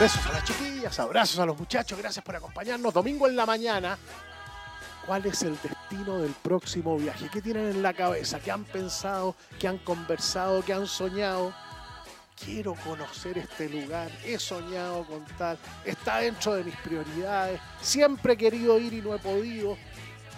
Besos 0.00 0.26
a 0.26 0.32
las 0.32 0.44
chiquillas, 0.44 0.98
abrazos 0.98 1.38
a 1.38 1.46
los 1.46 1.56
muchachos, 1.56 1.96
gracias 1.96 2.24
por 2.24 2.34
acompañarnos. 2.34 2.92
Domingo 2.92 3.28
en 3.28 3.36
la 3.36 3.46
mañana, 3.46 3.96
¿cuál 5.06 5.24
es 5.24 5.42
el 5.44 5.56
destino 5.62 6.18
del 6.18 6.32
próximo 6.32 6.96
viaje? 6.96 7.28
¿Qué 7.32 7.40
tienen 7.40 7.68
en 7.68 7.80
la 7.80 7.94
cabeza? 7.94 8.40
¿Qué 8.40 8.50
han 8.50 8.64
pensado? 8.64 9.36
¿Qué 9.60 9.68
han 9.68 9.78
conversado? 9.78 10.64
¿Qué 10.64 10.72
han 10.72 10.88
soñado? 10.88 11.54
Quiero 12.36 12.74
conocer 12.74 13.38
este 13.38 13.68
lugar, 13.68 14.10
he 14.24 14.36
soñado 14.36 15.06
con 15.06 15.24
tal, 15.38 15.56
está 15.84 16.18
dentro 16.18 16.54
de 16.54 16.64
mis 16.64 16.76
prioridades, 16.78 17.60
siempre 17.80 18.32
he 18.32 18.36
querido 18.36 18.76
ir 18.80 18.94
y 18.94 19.00
no 19.00 19.14
he 19.14 19.18
podido. 19.20 19.78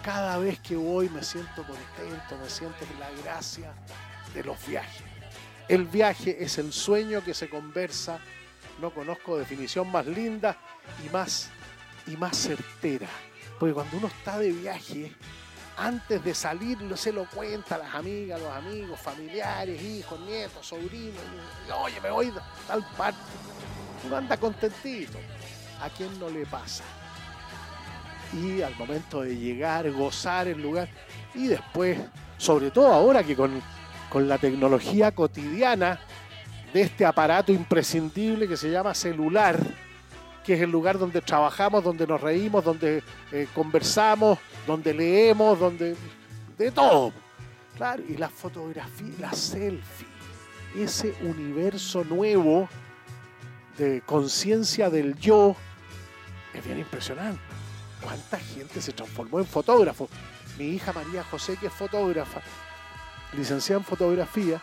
Cada 0.03 0.37
vez 0.37 0.59
que 0.59 0.75
voy 0.75 1.09
me 1.09 1.23
siento 1.23 1.63
contento, 1.63 2.37
me 2.39 2.47
siento 2.47 2.77
en 2.91 2.99
la 2.99 3.09
gracia 3.23 3.73
de 4.35 4.43
los 4.43 4.63
viajes. 4.67 5.01
El 5.67 5.85
viaje 5.85 6.37
es 6.39 6.59
el 6.59 6.71
sueño 6.71 7.23
que 7.23 7.33
se 7.33 7.49
conversa 7.49 8.19
no 8.81 8.91
conozco 8.91 9.37
definición 9.37 9.91
más 9.91 10.05
linda 10.05 10.57
y 11.05 11.09
más, 11.09 11.49
y 12.05 12.17
más 12.17 12.37
certera. 12.37 13.07
Porque 13.59 13.73
cuando 13.73 13.97
uno 13.97 14.07
está 14.07 14.37
de 14.37 14.51
viaje, 14.51 15.11
antes 15.77 16.23
de 16.23 16.33
salir 16.33 16.77
se 16.95 17.11
lo 17.11 17.25
cuenta 17.25 17.75
a 17.75 17.77
las 17.79 17.95
amigas, 17.95 18.41
los 18.41 18.51
amigos, 18.51 18.99
familiares, 18.99 19.81
hijos, 19.81 20.19
nietos, 20.21 20.65
sobrinos. 20.65 21.21
Oye, 21.83 22.01
me 22.01 22.09
voy 22.09 22.27
a 22.29 22.67
tal 22.67 22.85
parte. 22.97 23.19
Uno 24.05 24.17
anda 24.17 24.37
contentito. 24.37 25.17
¿A 25.81 25.89
quién 25.89 26.19
no 26.19 26.29
le 26.29 26.45
pasa? 26.45 26.83
Y 28.33 28.61
al 28.61 28.75
momento 28.75 29.21
de 29.21 29.37
llegar, 29.37 29.89
gozar 29.91 30.47
el 30.47 30.61
lugar 30.61 30.89
y 31.33 31.47
después, 31.47 31.99
sobre 32.37 32.71
todo 32.71 32.91
ahora 32.91 33.23
que 33.23 33.35
con, 33.35 33.61
con 34.09 34.27
la 34.27 34.37
tecnología 34.37 35.11
cotidiana, 35.11 35.99
de 36.77 36.83
este 36.83 37.05
aparato 37.07 37.51
imprescindible 37.51 38.47
que 38.47 38.55
se 38.55 38.69
llama 38.69 38.93
celular, 38.93 39.59
que 40.45 40.53
es 40.53 40.61
el 40.61 40.69
lugar 40.69 40.99
donde 40.99 41.21
trabajamos, 41.21 41.83
donde 41.83 42.05
nos 42.05 42.21
reímos, 42.21 42.63
donde 42.63 43.01
eh, 43.31 43.47
conversamos, 43.55 44.37
donde 44.67 44.93
leemos, 44.93 45.59
donde 45.59 45.95
de 46.55 46.71
todo. 46.71 47.11
Claro, 47.75 48.03
y 48.07 48.15
la 48.17 48.29
fotografía, 48.29 49.11
la 49.19 49.33
selfie, 49.33 50.07
ese 50.75 51.15
universo 51.21 52.03
nuevo 52.03 52.69
de 53.75 54.03
conciencia 54.05 54.91
del 54.91 55.15
yo, 55.15 55.55
es 56.53 56.63
bien 56.63 56.77
impresionante. 56.77 57.41
¿Cuánta 58.03 58.37
gente 58.37 58.81
se 58.81 58.93
transformó 58.93 59.39
en 59.39 59.47
fotógrafo? 59.47 60.07
Mi 60.59 60.65
hija 60.65 60.93
María 60.93 61.23
José, 61.23 61.57
que 61.57 61.67
es 61.67 61.73
fotógrafa, 61.73 62.39
licenciada 63.35 63.79
en 63.79 63.85
fotografía, 63.85 64.61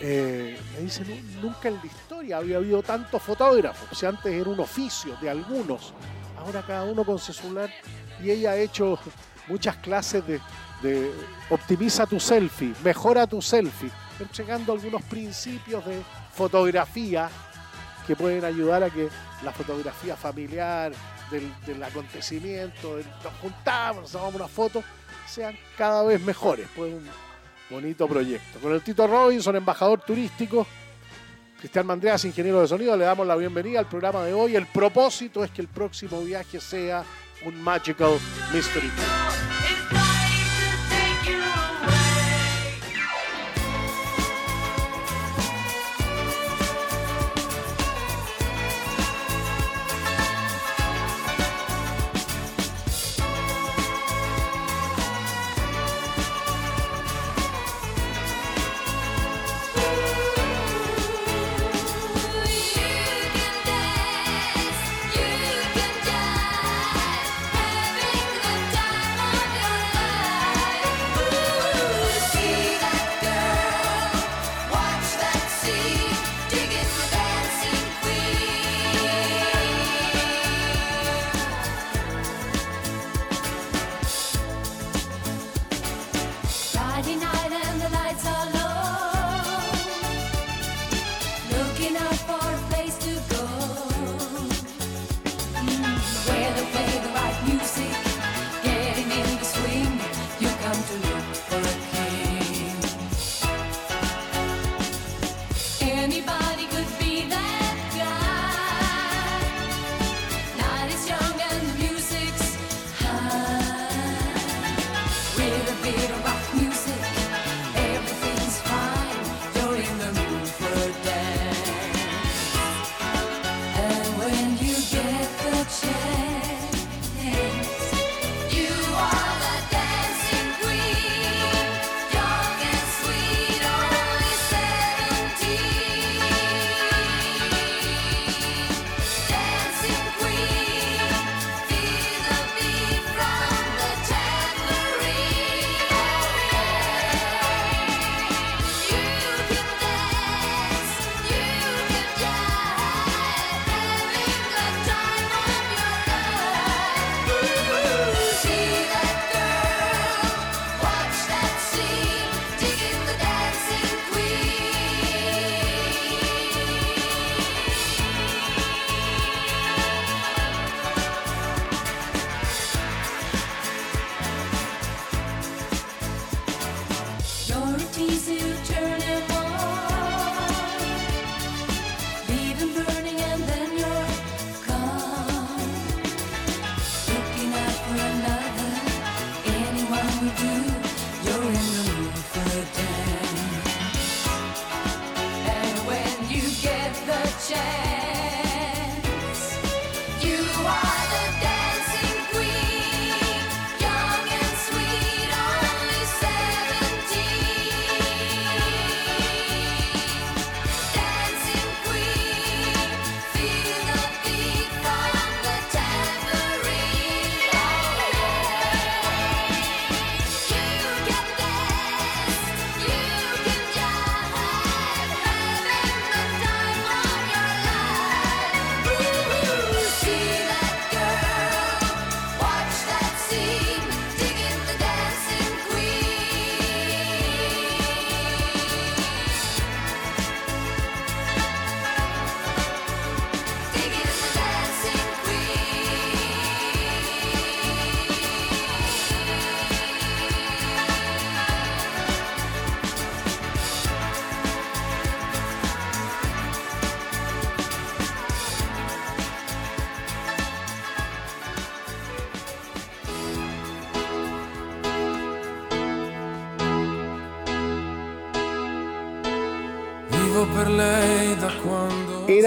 eh, 0.00 0.58
me 0.74 0.80
dicen, 0.80 1.38
nunca 1.42 1.68
en 1.68 1.76
la 1.76 1.86
historia 1.86 2.36
había 2.38 2.56
habido 2.56 2.82
tantos 2.82 3.22
fotógrafos. 3.22 4.02
O 4.02 4.08
antes 4.08 4.32
era 4.32 4.48
un 4.48 4.60
oficio 4.60 5.16
de 5.20 5.30
algunos. 5.30 5.92
Ahora 6.36 6.62
cada 6.62 6.84
uno 6.84 7.04
con 7.04 7.18
su 7.18 7.32
celular. 7.32 7.70
Y 8.22 8.30
ella 8.30 8.52
ha 8.52 8.56
hecho 8.56 8.98
muchas 9.48 9.76
clases 9.76 10.22
de, 10.26 10.40
optimiza 11.50 12.06
tu 12.06 12.20
selfie, 12.20 12.72
mejora 12.84 13.26
tu 13.26 13.42
selfie, 13.42 13.90
entregando 14.20 14.72
algunos 14.72 15.02
principios 15.02 15.84
de 15.84 16.02
fotografía 16.32 17.28
que 18.06 18.14
pueden 18.14 18.44
ayudar 18.44 18.84
a 18.84 18.90
que 18.90 19.08
la 19.42 19.52
fotografía 19.52 20.16
familiar, 20.16 20.92
del, 21.30 21.82
acontecimiento, 21.82 22.96
nos 22.96 23.32
juntamos, 23.42 24.02
nos 24.02 24.12
tomamos 24.12 24.34
una 24.36 24.48
foto, 24.48 24.82
sean 25.26 25.56
cada 25.76 26.02
vez 26.04 26.20
mejores. 26.20 26.68
Pues 26.74 26.94
Bonito 27.70 28.08
proyecto. 28.08 28.58
Con 28.60 28.72
el 28.72 28.82
Tito 28.82 29.06
Robinson, 29.06 29.56
embajador 29.56 30.00
turístico, 30.00 30.66
Cristian 31.58 31.86
Mandreas, 31.86 32.24
ingeniero 32.24 32.60
de 32.60 32.68
sonido, 32.68 32.96
le 32.96 33.04
damos 33.04 33.26
la 33.26 33.36
bienvenida 33.36 33.80
al 33.80 33.88
programa 33.88 34.24
de 34.24 34.32
hoy. 34.32 34.56
El 34.56 34.66
propósito 34.66 35.44
es 35.44 35.50
que 35.50 35.60
el 35.60 35.68
próximo 35.68 36.22
viaje 36.22 36.60
sea 36.60 37.04
un 37.44 37.60
Magical 37.60 38.18
Mystery 38.52 38.90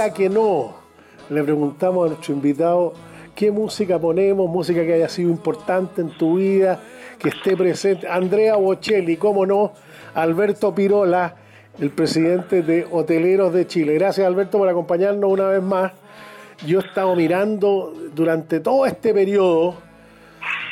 Que 0.09 0.29
no. 0.29 0.73
Le 1.29 1.43
preguntamos 1.43 2.05
a 2.05 2.09
nuestro 2.09 2.33
invitado 2.33 2.93
qué 3.35 3.51
música 3.51 3.99
ponemos, 3.99 4.49
música 4.49 4.83
que 4.83 4.93
haya 4.95 5.07
sido 5.07 5.29
importante 5.29 6.01
en 6.01 6.09
tu 6.17 6.37
vida, 6.37 6.79
que 7.19 7.29
esté 7.29 7.55
presente. 7.55 8.07
Andrea 8.07 8.55
Bocelli, 8.55 9.15
cómo 9.17 9.45
no, 9.45 9.73
Alberto 10.15 10.73
Pirola, 10.73 11.35
el 11.79 11.91
presidente 11.91 12.63
de 12.63 12.87
Hoteleros 12.89 13.53
de 13.53 13.67
Chile. 13.67 13.93
Gracias 13.93 14.25
Alberto 14.25 14.57
por 14.57 14.67
acompañarnos 14.67 15.31
una 15.31 15.49
vez 15.49 15.61
más. 15.61 15.91
Yo 16.65 16.79
he 16.79 16.83
estado 16.83 17.15
mirando 17.15 17.93
durante 18.15 18.59
todo 18.59 18.87
este 18.87 19.13
periodo, 19.13 19.75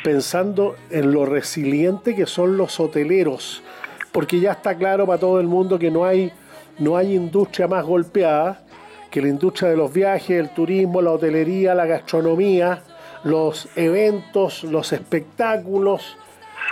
pensando 0.02 0.74
en 0.90 1.12
lo 1.12 1.24
resiliente 1.24 2.16
que 2.16 2.26
son 2.26 2.56
los 2.56 2.80
hoteleros, 2.80 3.62
porque 4.10 4.40
ya 4.40 4.50
está 4.50 4.74
claro 4.74 5.06
para 5.06 5.20
todo 5.20 5.38
el 5.38 5.46
mundo 5.46 5.78
que 5.78 5.92
no 5.92 6.04
hay, 6.04 6.32
no 6.80 6.96
hay 6.96 7.14
industria 7.14 7.68
más 7.68 7.84
golpeada 7.84 8.64
que 9.10 9.20
la 9.20 9.28
industria 9.28 9.70
de 9.70 9.76
los 9.76 9.92
viajes, 9.92 10.30
el 10.30 10.50
turismo, 10.50 11.02
la 11.02 11.12
hotelería, 11.12 11.74
la 11.74 11.86
gastronomía, 11.86 12.82
los 13.24 13.68
eventos, 13.76 14.64
los 14.64 14.92
espectáculos, 14.92 16.16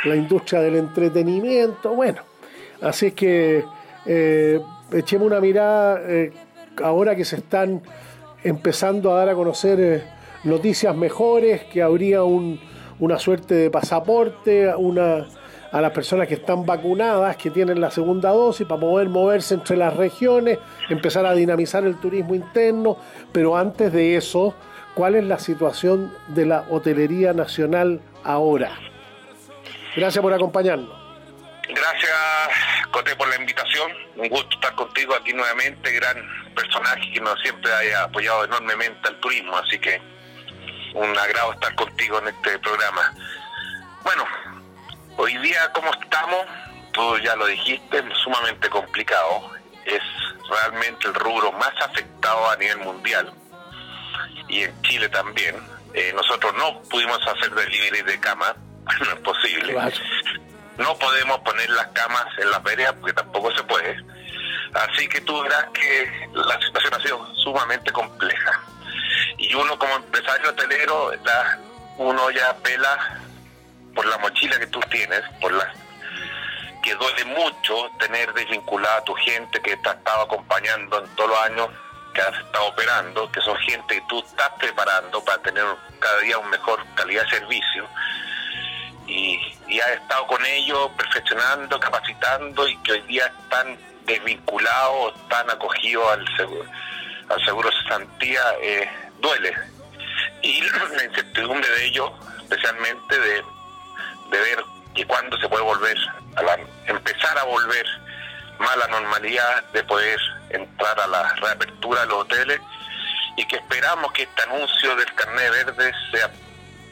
la 0.05 0.15
industria 0.15 0.61
del 0.61 0.77
entretenimiento, 0.77 1.95
bueno, 1.95 2.23
así 2.81 3.13
que 3.13 3.65
eh, 4.07 4.61
echemos 4.93 5.27
una 5.27 5.41
mirada 5.41 6.01
eh, 6.07 6.33
ahora 6.83 7.17
que 7.17 7.25
se 7.25 7.37
están 7.37 7.83
empezando 8.45 9.13
a 9.13 9.19
dar 9.19 9.29
a 9.31 9.35
conocer 9.35 9.81
eh, 9.81 10.03
noticias 10.45 10.97
mejores, 10.97 11.65
que 11.65 11.83
habría 11.83 12.23
una 12.23 13.19
suerte 13.19 13.55
de 13.55 13.71
pasaporte, 13.71 14.75
una, 14.77 15.27
a 15.71 15.81
las 15.81 15.93
personas 15.93 16.29
que 16.29 16.35
están 16.35 16.65
vacunadas, 16.65 17.37
que 17.37 17.51
tienen 17.51 17.81
la 17.81 17.91
segunda 17.91 18.31
dosis, 18.31 18.67
para 18.67 18.81
poder 18.81 19.09
moverse 19.09 19.55
entre 19.55 19.77
las 19.77 19.95
regiones, 19.97 20.59
empezar 20.89 21.27
a 21.27 21.35
dinamizar 21.35 21.85
el 21.85 21.99
turismo 21.99 22.35
interno, 22.35 22.97
pero 23.33 23.57
antes 23.57 23.93
de 23.93 24.17
eso, 24.17 24.55
¿cuál 24.95 25.15
es 25.15 25.25
la 25.25 25.39
situación 25.39 26.15
de 26.29 26.47
la 26.47 26.65
hotelería 26.71 27.33
nacional 27.33 28.01
ahora? 28.25 28.79
Gracias 29.97 30.23
por 30.23 30.33
acompañarnos. 30.33 30.97
Gracias, 31.69 32.13
Cote, 32.91 33.15
por 33.17 33.29
la 33.29 33.37
invitación. 33.37 33.93
Un 34.17 34.29
gusto 34.29 34.49
estar 34.55 34.75
contigo 34.75 35.15
aquí 35.15 35.35
nuevamente, 35.35 35.93
gran 35.93 36.17
personaje 36.55 37.11
que 37.13 37.21
nos 37.21 37.39
siempre 37.41 37.71
haya 37.73 38.05
apoyado 38.05 38.45
enormemente 38.45 39.07
al 39.07 39.21
turismo, 39.21 39.57
así 39.57 39.79
que 39.79 40.01
un 40.95 41.19
agrado 41.19 41.53
estar 41.53 41.75
contigo 41.75 42.19
en 42.21 42.29
este 42.29 42.59
programa. 42.59 43.15
Bueno, 44.03 44.25
Hoy 45.21 45.37
día, 45.39 45.69
como 45.73 45.93
estamos, 46.01 46.47
tú 46.93 47.19
ya 47.19 47.35
lo 47.35 47.47
dijiste, 47.47 48.05
sumamente 48.23 48.71
complicado. 48.71 49.51
Es 49.85 50.01
realmente 50.49 51.09
el 51.09 51.15
rubro 51.15 51.51
más 51.51 51.73
afectado 51.83 52.49
a 52.49 52.55
nivel 52.55 52.79
mundial 52.79 53.33
y 54.47 54.63
en 54.63 54.83
Chile 54.83 55.09
también. 55.09 55.57
Eh, 55.93 56.13
nosotros 56.15 56.55
no 56.55 56.81
pudimos 56.83 57.19
hacer 57.27 57.53
delivery 57.53 58.03
de 58.03 58.21
cama, 58.21 58.55
no 59.01 59.13
es 59.13 59.19
posible. 59.19 59.77
No 60.77 60.97
podemos 60.97 61.41
poner 61.41 61.69
las 61.71 61.89
camas 61.89 62.27
en 62.39 62.53
las 62.53 62.63
veredas 62.63 62.95
porque 63.01 63.15
tampoco 63.15 63.53
se 63.57 63.65
puede. 63.65 63.97
Así 64.73 65.09
que 65.09 65.21
tú 65.23 65.43
verás 65.43 65.67
que 65.75 66.29
la 66.33 66.61
situación 66.61 66.95
ha 66.95 67.03
sido 67.03 67.35
sumamente 67.35 67.91
compleja. 67.91 68.63
Y 69.37 69.53
uno 69.53 69.77
como 69.81 69.97
empresario 69.97 70.51
hotelero, 70.51 71.11
uno 71.97 72.31
ya 72.31 72.55
pela 72.59 73.19
por 73.99 74.07
la 74.07 74.19
mochila 74.19 74.57
que 74.61 74.69
tú 74.69 74.79
tienes, 74.93 75.23
por 75.41 75.51
la 75.53 75.75
que 76.85 76.95
duele 76.95 77.25
mucho 77.25 77.91
tener 77.99 78.33
desvinculada 78.33 78.99
a 78.99 79.03
tu 79.03 79.13
gente 79.15 79.61
que 79.61 79.77
te 79.77 79.89
ha 79.89 79.93
estado 79.93 80.23
acompañando 80.23 81.05
en 81.05 81.17
todos 81.17 81.31
los 81.31 81.41
años 81.41 81.69
que 82.15 82.21
has 82.21 82.39
estado 82.39 82.67
operando, 82.67 83.29
que 83.33 83.41
son 83.41 83.57
gente 83.57 83.97
que 83.97 84.05
tú 84.09 84.21
estás 84.21 84.51
preparando 84.61 85.21
para 85.25 85.43
tener 85.43 85.65
cada 85.99 86.17
día 86.21 86.39
una 86.39 86.51
mejor 86.51 86.79
calidad 86.95 87.25
de 87.25 87.31
servicio 87.31 87.89
y, 89.09 89.41
y 89.67 89.81
has 89.81 89.91
estado 89.91 90.29
con 90.29 90.47
ellos 90.47 90.93
perfeccionando, 90.97 91.81
capacitando 91.81 92.69
y 92.69 92.77
que 92.85 92.93
hoy 92.93 93.01
día 93.01 93.27
están 93.27 93.77
desvinculados, 94.07 95.17
están 95.23 95.51
acogidos 95.51 96.09
al 96.13 96.37
seguro, 96.37 96.71
al 97.31 97.45
seguro 97.45 97.69
cesantía, 97.83 98.43
eh, 98.63 98.89
duele. 99.19 99.53
Y 100.43 100.61
la 100.97 101.03
incertidumbre 101.05 101.69
de 101.69 101.85
ellos, 101.87 102.13
especialmente 102.45 103.19
de 103.19 103.58
de 104.31 104.39
ver 104.39 104.65
que 104.95 105.07
cuándo 105.07 105.37
se 105.39 105.49
puede 105.49 105.63
volver 105.63 105.97
a 106.37 106.43
la, 106.43 106.59
empezar 106.87 107.39
a 107.39 107.45
volver 107.45 107.87
más 108.59 108.71
a 108.71 108.77
la 108.77 108.87
normalidad 108.89 109.65
de 109.73 109.85
poder 109.85 110.19
entrar 110.51 110.99
a 111.01 111.07
la 111.07 111.35
reapertura 111.35 112.01
de 112.03 112.07
los 112.07 112.23
hoteles 112.23 112.61
y 113.37 113.47
que 113.47 113.57
esperamos 113.57 114.13
que 114.13 114.23
este 114.23 114.43
anuncio 114.43 114.97
del 114.97 115.15
carnet 115.15 115.51
verde 115.51 115.93
sea 116.11 116.31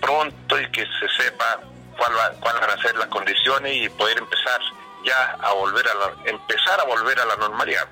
pronto 0.01 0.61
y 0.61 0.71
que 0.71 0.83
se 0.83 1.23
sepa 1.23 1.61
cuáles 1.97 2.41
van 2.41 2.71
a 2.71 2.83
ser 2.83 2.95
las 2.97 3.09
condiciones 3.09 3.75
y 3.75 3.89
poder 3.89 4.19
empezar 4.19 4.61
ya 5.05 5.37
a 5.41 5.53
volver 5.55 5.85
a 5.89 5.95
la, 5.95 6.31
empezar 6.31 6.81
a 6.81 6.85
volver 6.85 7.19
a 7.19 7.25
la 7.25 7.37
normalidad. 7.37 7.89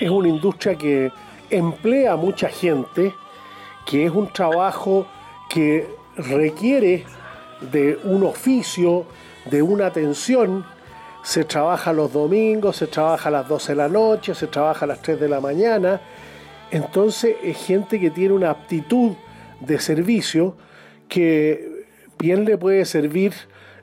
Es 0.00 0.08
una 0.08 0.28
industria 0.28 0.76
que 0.76 1.12
emplea 1.50 2.12
a 2.12 2.16
mucha 2.16 2.48
gente, 2.48 3.14
que 3.86 4.06
es 4.06 4.10
un 4.10 4.32
trabajo 4.32 5.06
que 5.50 5.88
requiere 6.16 7.04
de 7.60 7.98
un 8.04 8.24
oficio, 8.24 9.06
de 9.50 9.62
una 9.62 9.86
atención. 9.86 10.64
Se 11.22 11.44
trabaja 11.44 11.92
los 11.92 12.12
domingos, 12.12 12.76
se 12.76 12.86
trabaja 12.86 13.28
a 13.28 13.32
las 13.32 13.48
12 13.48 13.72
de 13.72 13.76
la 13.76 13.88
noche, 13.88 14.34
se 14.34 14.46
trabaja 14.46 14.84
a 14.84 14.88
las 14.88 15.02
3 15.02 15.20
de 15.20 15.28
la 15.28 15.40
mañana. 15.40 16.00
Entonces 16.70 17.36
es 17.42 17.56
gente 17.58 18.00
que 18.00 18.10
tiene 18.10 18.34
una 18.34 18.50
aptitud 18.50 19.12
de 19.60 19.78
servicio 19.78 20.56
que 21.08 21.86
bien 22.18 22.44
le 22.44 22.56
puede 22.56 22.84
servir 22.84 23.34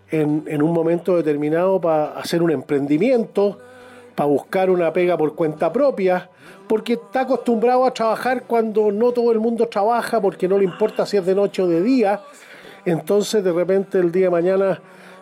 en, 0.10 0.62
un 0.62 0.74
momento 0.74 1.18
determinado 1.18 1.82
para 1.82 2.18
hacer 2.18 2.42
un 2.42 2.52
emprendimiento, 2.52 3.60
para 4.16 4.28
buscar 4.28 4.70
una 4.70 4.94
pega 4.94 5.18
por 5.18 5.36
cuenta 5.36 5.72
propia, 5.72 6.30
porque 6.68 6.94
está 6.94 7.22
acostumbrado 7.22 7.86
a 7.86 7.94
trabajar 7.94 8.44
cuando 8.44 8.92
no 8.92 9.12
todo 9.12 9.32
el 9.32 9.40
mundo 9.40 9.68
trabaja, 9.68 10.22
porque 10.22 10.48
no 10.48 10.58
le 10.58 10.64
importa 10.64 11.06
si 11.06 11.18
es 11.18 11.26
de 11.26 11.36
noche 11.36 11.62
o 11.62 11.68
de 11.68 11.82
día, 11.82 12.22
entonces 12.92 13.44
de 13.44 13.52
repente 13.52 14.00
el 14.00 14.12
día 14.12 14.26
de 14.26 14.32
mañana 14.32 14.80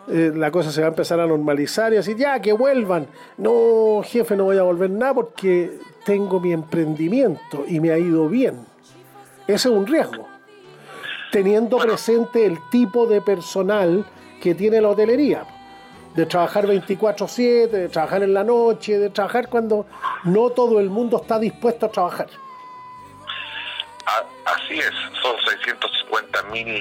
eh, 0.08 0.30
la 0.32 0.52
cosa 0.52 0.70
se 0.70 0.80
va 0.80 0.86
a 0.86 0.90
empezar 0.90 1.18
a 1.18 1.26
normalizar 1.26 1.92
y 1.92 1.96
así, 1.96 2.14
ya, 2.14 2.40
que 2.40 2.52
vuelvan. 2.52 3.08
No, 3.38 4.02
jefe, 4.04 4.36
no 4.36 4.44
voy 4.44 4.56
a 4.56 4.62
volver 4.62 4.90
nada 4.90 5.14
porque 5.14 5.78
tengo 6.04 6.38
mi 6.38 6.52
emprendimiento 6.52 7.64
y 7.66 7.80
me 7.80 7.90
ha 7.90 7.98
ido 7.98 8.28
bien. 8.28 8.64
Ese 9.48 9.68
es 9.68 9.74
un 9.74 9.86
riesgo. 9.86 10.28
Teniendo 11.32 11.78
presente 11.78 12.46
el 12.46 12.58
tipo 12.70 13.06
de 13.06 13.20
personal 13.20 14.04
que 14.40 14.54
tiene 14.54 14.80
la 14.80 14.90
hotelería. 14.90 15.44
De 16.14 16.24
trabajar 16.24 16.66
24/7, 16.66 17.76
de 17.76 17.88
trabajar 17.88 18.22
en 18.22 18.32
la 18.32 18.44
noche, 18.44 18.98
de 18.98 19.10
trabajar 19.10 19.48
cuando 19.48 19.86
no 20.24 20.50
todo 20.50 20.78
el 20.78 20.88
mundo 20.88 21.20
está 21.20 21.38
dispuesto 21.38 21.86
a 21.86 21.90
trabajar. 21.90 22.28
Así 24.44 24.78
es, 24.78 24.92
son 25.20 25.36
650 25.44 26.42
mil 26.44 26.80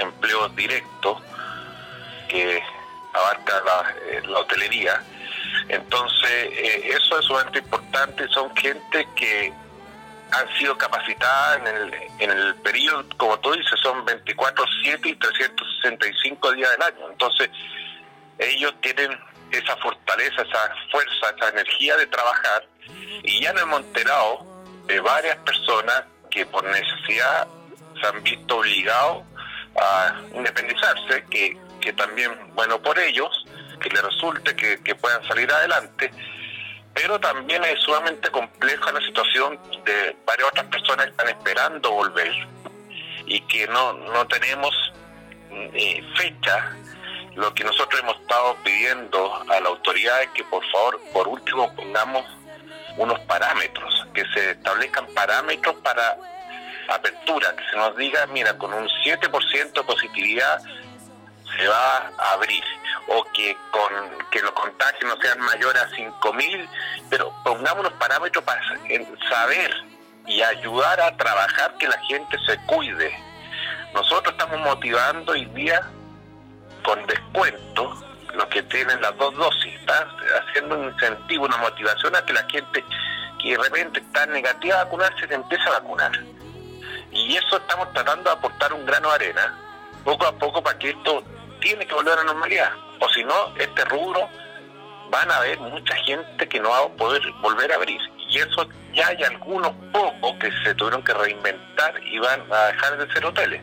empleos 0.00 0.54
directos 0.56 1.22
que 2.28 2.62
abarca 3.12 3.60
la, 3.64 3.94
eh, 4.10 4.22
hotelería. 4.34 5.02
Entonces, 5.68 6.30
eh, 6.30 6.96
eso 6.96 7.18
es 7.18 7.26
sumamente 7.26 7.58
importante, 7.58 8.28
son 8.28 8.54
gente 8.56 9.06
que 9.16 9.52
han 10.32 10.58
sido 10.58 10.78
capacitadas 10.78 11.58
en 11.58 11.66
el, 11.66 11.94
en 12.18 12.30
el 12.30 12.54
periodo, 12.56 13.04
como 13.16 13.38
tú 13.40 13.52
dices, 13.52 13.78
son 13.82 14.04
24, 14.04 14.64
7 14.84 15.08
y 15.08 15.14
365 15.16 16.52
días 16.52 16.70
del 16.70 16.82
año. 16.82 17.10
Entonces, 17.10 17.50
ellos 18.38 18.72
tienen 18.80 19.18
esa 19.50 19.76
fortaleza, 19.78 20.42
esa 20.42 20.74
fuerza, 20.90 21.34
esa 21.36 21.48
energía 21.48 21.96
de 21.96 22.06
trabajar 22.06 22.64
y 23.22 23.40
ya 23.42 23.52
nos 23.52 23.62
hemos 23.62 23.80
enterado 23.80 24.46
de 24.86 25.00
varias 25.00 25.36
personas 25.38 26.04
que 26.30 26.46
por 26.46 26.64
necesidad 26.64 27.46
se 28.00 28.06
han 28.06 28.22
visto 28.22 28.58
obligados 28.58 29.24
a 29.80 30.20
independizarse, 30.34 31.24
que, 31.30 31.56
que 31.80 31.92
también, 31.92 32.30
bueno, 32.54 32.80
por 32.80 32.98
ellos, 32.98 33.44
que 33.80 33.88
les 33.88 34.02
resulte 34.02 34.54
que, 34.54 34.94
puedan 34.94 35.26
salir 35.26 35.50
adelante, 35.50 36.10
pero 36.94 37.18
también 37.18 37.64
es 37.64 37.80
sumamente 37.80 38.30
compleja 38.30 38.92
la 38.92 39.00
situación 39.00 39.58
de 39.84 40.16
varias 40.26 40.48
otras 40.48 40.66
personas 40.66 41.06
que 41.06 41.10
están 41.12 41.28
esperando 41.28 41.90
volver 41.90 42.30
y 43.26 43.40
que 43.42 43.66
no, 43.68 43.94
no 43.94 44.26
tenemos 44.26 44.74
eh, 45.50 46.04
fecha. 46.16 46.76
Lo 47.36 47.54
que 47.54 47.64
nosotros 47.64 48.00
hemos 48.00 48.20
estado 48.20 48.56
pidiendo 48.64 49.34
a 49.48 49.60
la 49.60 49.68
autoridad 49.68 50.22
es 50.22 50.28
que 50.30 50.44
por 50.44 50.64
favor, 50.70 51.00
por 51.12 51.28
último, 51.28 51.74
pongamos 51.74 52.24
unos 52.96 53.18
parámetros, 53.20 54.06
que 54.12 54.24
se 54.34 54.50
establezcan 54.50 55.06
parámetros 55.14 55.76
para 55.76 56.16
apertura, 56.94 57.54
que 57.56 57.64
se 57.70 57.76
nos 57.76 57.96
diga, 57.96 58.26
mira, 58.26 58.56
con 58.58 58.72
un 58.72 58.88
7% 59.04 59.72
de 59.72 59.82
positividad 59.82 60.60
se 61.56 61.66
va 61.66 62.10
a 62.18 62.32
abrir, 62.32 62.62
o 63.08 63.24
que 63.32 63.56
con 63.70 63.90
que 64.30 64.40
los 64.40 64.52
contagios 64.52 65.04
no 65.04 65.20
sean 65.20 65.40
mayores 65.40 65.82
a 65.82 65.88
5.000, 65.90 66.68
pero 67.08 67.32
pongamos 67.44 67.80
unos 67.86 67.92
parámetros 67.94 68.44
para 68.44 68.60
saber 69.28 69.74
y 70.26 70.42
ayudar 70.42 71.00
a 71.00 71.16
trabajar 71.16 71.76
que 71.78 71.88
la 71.88 71.98
gente 72.02 72.38
se 72.46 72.56
cuide. 72.66 73.16
Nosotros 73.92 74.32
estamos 74.32 74.60
motivando 74.60 75.32
hoy 75.32 75.44
día 75.46 75.80
con 76.84 77.04
descuento 77.06 78.00
los 78.34 78.46
que 78.46 78.62
tienen 78.64 79.00
las 79.00 79.16
dos 79.16 79.34
dosis, 79.36 79.74
está 79.74 80.08
haciendo 80.40 80.78
un 80.78 80.84
incentivo, 80.92 81.46
una 81.46 81.56
motivación 81.56 82.14
a 82.14 82.24
que 82.24 82.32
la 82.32 82.44
gente 82.48 82.84
que 83.42 83.56
de 83.56 83.62
repente 83.62 84.00
está 84.00 84.26
negativa 84.26 84.80
a 84.80 84.84
vacunarse 84.84 85.26
se 85.26 85.34
empiece 85.34 85.68
a 85.68 85.80
vacunar. 85.80 86.12
Y 87.12 87.36
eso 87.36 87.56
estamos 87.56 87.92
tratando 87.92 88.30
de 88.30 88.36
aportar 88.36 88.72
un 88.72 88.86
grano 88.86 89.08
de 89.10 89.14
arena, 89.14 89.58
poco 90.04 90.26
a 90.26 90.32
poco, 90.32 90.62
para 90.62 90.78
que 90.78 90.90
esto 90.90 91.22
tiene 91.60 91.86
que 91.86 91.94
volver 91.94 92.14
a 92.14 92.16
la 92.16 92.24
normalidad. 92.24 92.72
O 93.00 93.08
si 93.10 93.24
no, 93.24 93.54
este 93.56 93.84
rubro 93.86 94.28
van 95.10 95.30
a 95.30 95.36
haber 95.36 95.58
mucha 95.58 95.94
gente 95.96 96.48
que 96.48 96.60
no 96.60 96.70
va 96.70 96.78
a 96.78 96.88
poder 96.88 97.22
volver 97.40 97.72
a 97.72 97.76
abrir. 97.76 98.00
Y 98.28 98.38
eso 98.38 98.68
ya 98.94 99.08
hay 99.08 99.22
algunos 99.24 99.72
pocos 99.92 100.34
que 100.40 100.50
se 100.64 100.74
tuvieron 100.74 101.02
que 101.02 101.12
reinventar 101.12 101.94
y 102.04 102.18
van 102.18 102.42
a 102.52 102.66
dejar 102.66 102.96
de 102.96 103.12
ser 103.12 103.24
hoteles. 103.26 103.62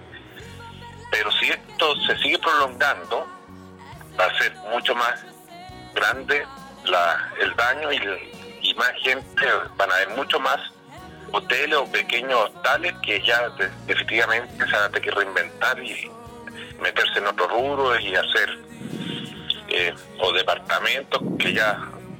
Pero 1.12 1.32
si 1.32 1.50
esto 1.50 1.96
se 2.06 2.18
sigue 2.18 2.38
prolongando, 2.39 3.25
va 4.20 4.25
a 4.25 4.38
ser 4.38 4.54
mucho 4.72 4.94
más 4.96 5.24
grande 5.94 6.46
la, 6.86 7.32
el 7.39 7.56
daño 7.56 7.92
y, 7.92 7.98
y 8.62 8.74
más 8.75 8.92
gente, 9.01 9.46
van 9.77 9.92
a 9.92 9.96
haber 9.96 10.10
mucho 10.10 10.39
más 10.39 10.60
hoteles 11.31 11.77
o 11.77 11.91
pequeños 11.91 12.36
hostales 12.36 12.93
que 13.03 13.22
ya 13.22 13.50
definitivamente 13.86 14.65
se 14.65 14.72
van 14.72 14.84
a 14.84 14.89
tener 14.89 15.01
que 15.01 15.12
reinventar 15.12 15.84
y 15.84 16.10
meterse 16.81 17.19
en 17.19 17.27
otro 17.27 17.48
rubro 17.48 18.00
y 18.00 18.15
hacer 18.15 18.60
eh, 19.69 19.93
o 20.19 20.31
departamentos 20.31 21.22
que 21.39 21.53
ya 21.53 21.77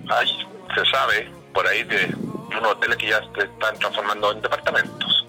hay, 0.09 0.47
se 0.75 0.85
sabe 0.91 1.29
por 1.53 1.65
ahí 1.67 1.83
de 1.83 2.13
unos 2.57 2.71
hoteles 2.73 2.97
que 2.97 3.07
ya 3.07 3.21
se 3.35 3.45
están 3.45 3.77
transformando 3.79 4.31
en 4.31 4.41
departamentos 4.41 5.27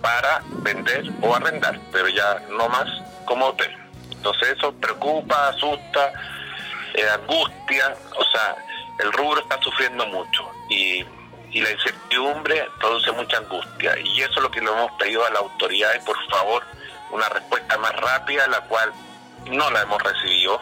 para 0.00 0.42
vender 0.62 1.04
o 1.22 1.34
arrendar, 1.34 1.78
pero 1.92 2.08
ya 2.08 2.42
no 2.50 2.68
más 2.68 2.88
como 3.24 3.46
hotel. 3.46 3.70
Entonces 4.10 4.56
eso 4.56 4.72
preocupa, 4.72 5.48
asusta, 5.48 6.12
eh, 6.94 7.08
angustia, 7.10 7.96
o 8.16 8.24
sea, 8.24 8.56
el 9.00 9.12
rubro 9.12 9.40
está 9.40 9.60
sufriendo 9.60 10.06
mucho 10.06 10.50
y, 10.70 11.04
y 11.50 11.60
la 11.60 11.70
incertidumbre 11.70 12.68
produce 12.78 13.10
mucha 13.12 13.38
angustia 13.38 13.98
y 13.98 14.20
eso 14.20 14.32
es 14.36 14.42
lo 14.42 14.50
que 14.50 14.60
le 14.60 14.70
hemos 14.70 14.92
pedido 14.92 15.24
a 15.24 15.30
las 15.30 15.40
autoridades, 15.40 16.04
por 16.04 16.16
favor, 16.28 16.62
una 17.10 17.28
respuesta 17.28 17.78
más 17.78 17.94
rápida, 17.96 18.46
la 18.48 18.60
cual 18.62 18.92
no 19.50 19.70
la 19.70 19.82
hemos 19.82 20.02
recibido. 20.02 20.60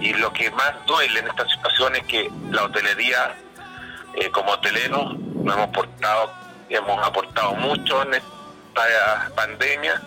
Y 0.00 0.12
lo 0.14 0.32
que 0.32 0.50
más 0.52 0.72
duele 0.86 1.20
en 1.20 1.28
esta 1.28 1.48
situación 1.48 1.96
es 1.96 2.04
que 2.04 2.30
la 2.50 2.64
hotelería, 2.64 3.34
eh, 4.14 4.30
como 4.30 4.52
hotelero, 4.52 5.12
nos 5.14 5.56
hemos 5.56 5.68
portado, 5.70 6.32
hemos 6.68 7.06
aportado 7.06 7.54
mucho 7.54 8.02
en 8.02 8.14
esta 8.14 9.30
pandemia, 9.34 10.00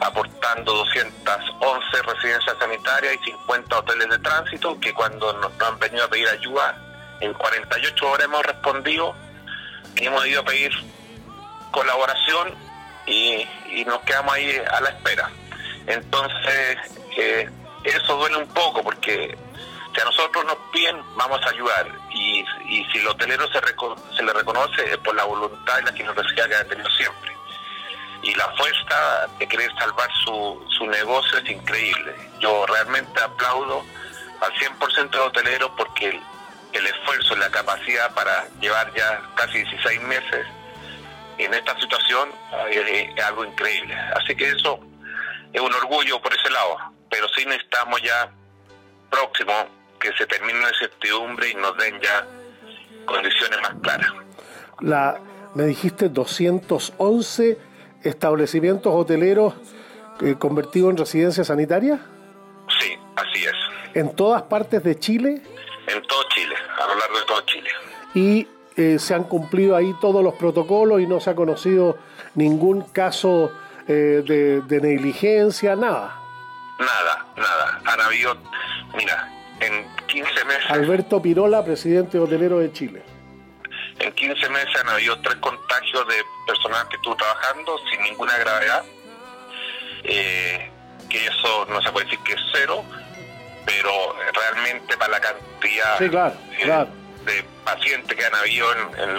aportando 0.00 0.72
211 0.72 2.02
residencias 2.02 2.56
sanitarias 2.58 3.14
y 3.22 3.30
50 3.30 3.78
hoteles 3.78 4.08
de 4.08 4.18
tránsito, 4.18 4.80
que 4.80 4.92
cuando 4.92 5.32
nos 5.34 5.52
han 5.60 5.78
venido 5.78 6.04
a 6.04 6.08
pedir 6.08 6.28
ayuda, 6.28 6.76
en 7.20 7.32
48 7.34 8.10
horas 8.10 8.24
hemos 8.26 8.42
respondido 8.44 9.14
y 9.96 10.06
hemos 10.06 10.26
ido 10.26 10.40
a 10.40 10.44
pedir 10.44 10.72
colaboración 11.70 12.54
y, 13.06 13.46
nos 13.86 14.00
quedamos 14.02 14.32
ahí 14.34 14.56
a 14.70 14.80
la 14.80 14.90
espera. 14.90 15.30
Entonces, 15.86 16.78
eh, 17.16 17.50
eso 17.82 18.16
duele 18.16 18.36
un 18.36 18.46
poco 18.48 18.82
porque 18.82 19.36
si 19.94 20.00
a 20.00 20.04
nosotros 20.04 20.44
nos 20.44 20.56
piden, 20.72 20.96
vamos 21.16 21.40
a 21.44 21.50
ayudar. 21.50 21.88
Y, 22.10 22.44
y 22.66 22.84
si 22.92 22.98
el 22.98 23.08
hotelero 23.08 23.46
se, 23.48 23.60
se 24.16 24.22
le 24.22 24.32
reconoce 24.32 24.84
es 24.90 24.96
por 24.98 25.14
la 25.14 25.24
voluntad 25.24 25.80
y 25.80 25.84
la 25.84 25.92
generosidad 25.92 26.48
que 26.48 26.54
ha 26.54 26.68
tenido 26.68 26.90
siempre. 26.92 27.32
Y 28.22 28.34
la 28.36 28.48
fuerza 28.56 29.26
de 29.38 29.46
querer 29.46 29.70
salvar 29.76 30.08
su, 30.24 30.64
su 30.78 30.86
negocio 30.86 31.38
es 31.38 31.50
increíble. 31.50 32.14
Yo 32.40 32.64
realmente 32.66 33.20
aplaudo 33.20 33.84
al 34.40 34.52
100% 34.54 35.10
de 35.10 35.18
hoteleros 35.18 35.70
porque 35.76 36.20
el, 36.74 36.86
esfuerzo 36.86 37.36
la 37.36 37.50
capacidad 37.50 38.12
para 38.14 38.46
llevar 38.60 38.92
ya 38.94 39.22
casi 39.34 39.58
16 39.58 40.02
meses 40.02 40.46
en 41.38 41.52
esta 41.52 41.78
situación 41.80 42.28
es, 42.70 43.24
algo 43.24 43.44
increíble. 43.44 43.94
Así 43.94 44.34
que 44.36 44.48
eso 44.50 44.80
es 45.52 45.60
un 45.60 45.72
orgullo 45.72 46.20
por 46.20 46.32
ese 46.32 46.50
lado, 46.50 46.76
pero 47.10 47.28
sí 47.28 47.44
necesitamos 47.46 48.02
ya 48.02 48.30
próximo 49.10 49.52
que 50.00 50.12
se 50.16 50.26
termine 50.26 50.60
la 50.60 50.68
incertidumbre 50.68 51.50
y 51.50 51.54
nos 51.54 51.76
den 51.76 52.00
ya 52.00 52.26
condiciones 53.06 53.60
más 53.62 53.74
claras. 53.82 54.12
La, 54.80 55.20
me 55.54 55.64
dijiste 55.64 56.08
211 56.08 57.58
establecimientos 58.02 58.92
hoteleros 58.94 59.54
eh, 60.20 60.36
convertidos 60.38 60.90
en 60.90 60.96
residencia 60.98 61.44
sanitaria. 61.44 61.98
Sí, 62.78 62.96
así 63.16 63.44
es. 63.44 63.54
¿En 63.94 64.14
todas 64.14 64.42
partes 64.42 64.82
de 64.82 64.98
Chile? 64.98 65.42
En 65.86 66.02
todo 66.02 66.22
Chile, 66.30 66.54
a 66.82 66.86
lo 66.86 66.94
largo 66.94 67.18
de 67.18 67.24
todo 67.24 67.40
Chile. 67.42 67.70
Y 68.14 68.48
eh, 68.76 68.98
se 68.98 69.14
han 69.14 69.24
cumplido 69.24 69.76
ahí 69.76 69.94
todos 70.00 70.22
los 70.22 70.34
protocolos 70.34 71.00
y 71.00 71.06
no 71.06 71.20
se 71.20 71.30
ha 71.30 71.34
conocido 71.34 71.98
ningún 72.34 72.82
caso 72.82 73.52
eh, 73.86 74.22
de, 74.24 74.80
negligencia, 74.80 75.76
nada. 75.76 76.20
Nada, 76.78 77.26
nada. 77.36 77.80
Han 77.84 78.00
habido, 78.00 78.36
mira, 78.96 79.30
en 79.60 79.86
15 80.06 80.44
meses... 80.44 80.70
Alberto 80.70 81.22
Pirola, 81.22 81.64
presidente 81.64 82.18
hotelero 82.18 82.58
de 82.58 82.72
Chile. 82.72 83.02
En 84.00 84.12
15 84.12 84.48
meses 84.48 84.74
han 84.80 84.88
habido 84.88 85.20
tres 85.20 85.36
contagios 85.36 86.08
de 86.08 86.16
personal 86.46 86.88
que 86.88 86.96
estuvo 86.96 87.14
trabajando 87.14 87.78
sin 87.90 88.02
ninguna 88.02 88.36
gravedad. 88.38 88.84
Eh, 90.02 90.70
que 91.08 91.26
eso 91.26 91.66
no 91.66 91.80
se 91.80 91.92
puede 91.92 92.06
decir 92.06 92.18
que 92.24 92.32
es 92.32 92.40
cero, 92.52 92.84
pero 93.64 94.16
realmente 94.32 94.96
para 94.96 95.12
la 95.12 95.20
cantidad 95.20 95.98
sí, 95.98 96.08
claro, 96.08 96.34
claro. 96.62 96.88
de 97.24 97.44
pacientes 97.64 98.16
que 98.16 98.24
han 98.24 98.34
habido 98.34 98.66
en, 98.72 99.10
en 99.10 99.18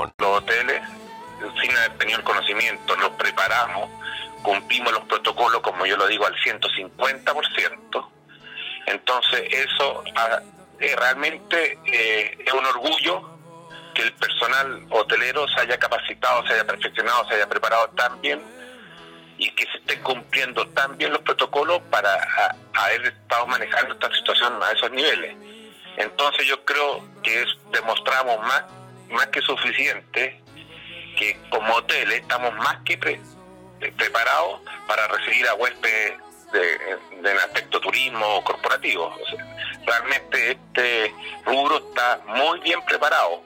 Los 0.17 0.37
hoteles, 0.37 0.81
sin 1.61 1.77
haber 1.77 1.97
tenido 1.97 2.19
el 2.19 2.23
conocimiento, 2.23 2.95
nos 2.97 3.11
preparamos, 3.11 3.89
cumplimos 4.41 4.93
los 4.93 5.03
protocolos, 5.05 5.61
como 5.61 5.85
yo 5.85 5.97
lo 5.97 6.07
digo, 6.07 6.25
al 6.25 6.35
150%. 6.35 8.07
Entonces, 8.87 9.43
eso 9.51 10.03
ah, 10.15 10.39
eh, 10.79 10.95
realmente 10.95 11.77
eh, 11.85 12.37
es 12.45 12.53
un 12.53 12.65
orgullo 12.65 13.37
que 13.93 14.01
el 14.03 14.13
personal 14.13 14.87
hotelero 14.89 15.47
se 15.47 15.61
haya 15.61 15.77
capacitado, 15.77 16.45
se 16.47 16.53
haya 16.53 16.65
perfeccionado, 16.65 17.27
se 17.27 17.35
haya 17.35 17.47
preparado 17.47 17.89
tan 17.89 18.19
bien 18.21 18.41
y 19.37 19.49
que 19.51 19.65
se 19.65 19.77
estén 19.79 20.01
cumpliendo 20.03 20.67
tan 20.69 20.97
bien 20.97 21.11
los 21.11 21.21
protocolos 21.21 21.81
para 21.89 22.15
haber 22.73 23.07
estado 23.07 23.47
manejando 23.47 23.93
esta 23.93 24.13
situación 24.13 24.61
a 24.61 24.71
esos 24.71 24.91
niveles. 24.91 25.35
Entonces 25.97 26.47
yo 26.47 26.63
creo 26.63 27.03
que 27.23 27.45
demostramos 27.71 28.39
más, 28.41 28.63
más 29.11 29.27
que 29.27 29.41
suficiente 29.41 30.41
que 31.17 31.37
como 31.49 31.73
hotel 31.75 32.11
estamos 32.11 32.53
más 32.55 32.77
que 32.83 32.97
preparados 32.97 34.61
para 34.87 35.07
recibir 35.07 35.47
a 35.47 35.53
huéspedes 35.55 36.17
de, 36.51 37.21
del 37.21 37.37
aspecto 37.39 37.79
turismo 37.79 38.43
corporativo. 38.43 39.15
realmente 39.85 40.51
este 40.51 41.13
rubro 41.45 41.77
está 41.77 42.21
muy 42.27 42.59
bien 42.59 42.83
preparado 42.85 43.43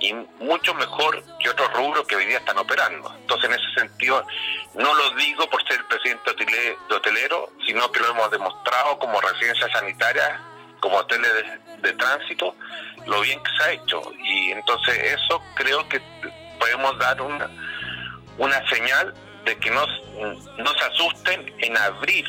y 0.00 0.12
mucho 0.40 0.74
mejor 0.74 1.22
que 1.40 1.48
otros 1.50 1.72
rubros 1.74 2.06
que 2.06 2.16
hoy 2.16 2.26
día 2.26 2.38
están 2.38 2.58
operando. 2.58 3.12
Entonces, 3.18 3.48
en 3.48 3.56
ese 3.56 3.80
sentido, 3.80 4.26
no 4.74 4.94
lo 4.94 5.10
digo 5.12 5.48
por 5.48 5.62
ser 5.66 5.78
el 5.78 5.86
presidente 5.86 6.34
de 6.34 6.94
hotelero, 6.94 7.50
sino 7.66 7.90
que 7.90 8.00
lo 8.00 8.10
hemos 8.10 8.30
demostrado 8.30 8.98
como 8.98 9.20
residencia 9.20 9.68
sanitaria, 9.72 10.40
como 10.80 10.98
hoteles 10.98 11.30
de, 11.80 11.92
tránsito, 11.94 12.54
lo 13.06 13.20
bien 13.20 13.42
que 13.42 13.50
se 13.56 13.62
ha 13.62 13.72
hecho. 13.72 14.02
Y 14.22 14.50
entonces 14.52 14.98
eso 14.98 15.42
creo 15.54 15.88
que 15.88 16.00
podemos 16.58 16.98
dar 16.98 17.20
una, 17.20 17.48
una 18.38 18.68
señal 18.68 19.14
de 19.44 19.56
que 19.58 19.70
no, 19.70 19.86
no 20.58 20.74
se 20.74 20.84
asusten 20.84 21.54
en 21.58 21.76
abrir 21.76 22.26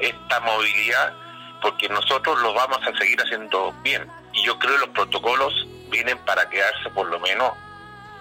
esta 0.00 0.40
movilidad 0.40 1.14
porque 1.62 1.88
nosotros 1.88 2.40
lo 2.40 2.52
vamos 2.52 2.78
a 2.86 2.98
seguir 2.98 3.20
haciendo 3.20 3.72
bien. 3.82 4.06
Y 4.32 4.42
yo 4.42 4.58
creo 4.58 4.74
que 4.74 4.86
los 4.86 4.88
protocolos 4.90 5.66
vienen 5.90 6.18
para 6.24 6.48
quedarse 6.50 6.90
por 6.90 7.06
lo 7.06 7.20
menos 7.20 7.52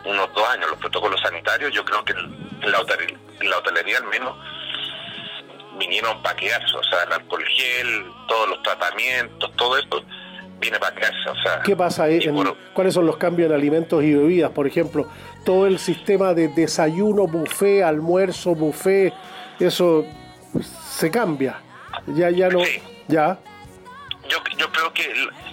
unos 0.06 0.32
dos 0.34 0.48
años. 0.50 0.70
Los 0.70 0.80
protocolos 0.80 1.20
sanitarios, 1.22 1.74
yo 1.74 1.84
creo 1.84 2.06
que 2.06 2.14
en 2.14 2.72
la, 2.72 2.80
hotelería, 3.58 3.98
al 3.98 4.06
menos 4.06 4.38
vinieron 5.80 6.22
para 6.22 6.36
quedarse. 6.36 6.78
O 6.78 6.84
sea, 6.84 7.04
el 7.04 7.14
alcohol 7.14 7.44
gel, 7.46 8.06
todos 8.28 8.50
los 8.50 8.62
tratamientos, 8.62 9.52
todo 9.56 9.78
esto 9.78 10.04
viene 10.62 10.80
para 10.80 10.96
quedarse. 10.96 11.30
O 11.30 11.36
sea, 11.42 11.62
¿Qué 11.64 11.76
pasa 11.76 12.04
ahí? 12.04 12.20
¿Cuáles 12.74 12.94
son 12.94 13.06
los 13.06 13.18
cambios 13.18 13.50
en 13.50 13.56
alimentos 13.56 14.04
y 14.04 14.14
bebidas? 14.14 14.52
Por 14.52 14.68
ejemplo, 14.68 15.10
todo 15.44 15.68
el 15.68 15.80
sistema 15.80 16.34
de 16.34 16.48
desayuno, 16.50 17.28
buffet, 17.28 17.84
almuerzo, 17.84 18.56
buffet, 18.56 19.14
eso 19.60 20.06
se 20.62 21.12
cambia. 21.12 21.60
Ya, 22.08 22.30
ya 22.30 22.50
no. 22.50 22.60
Ya. 23.08 23.40
Yo, 24.30 24.38
yo 24.58 24.72
creo 24.72 24.94
que 24.94 25.04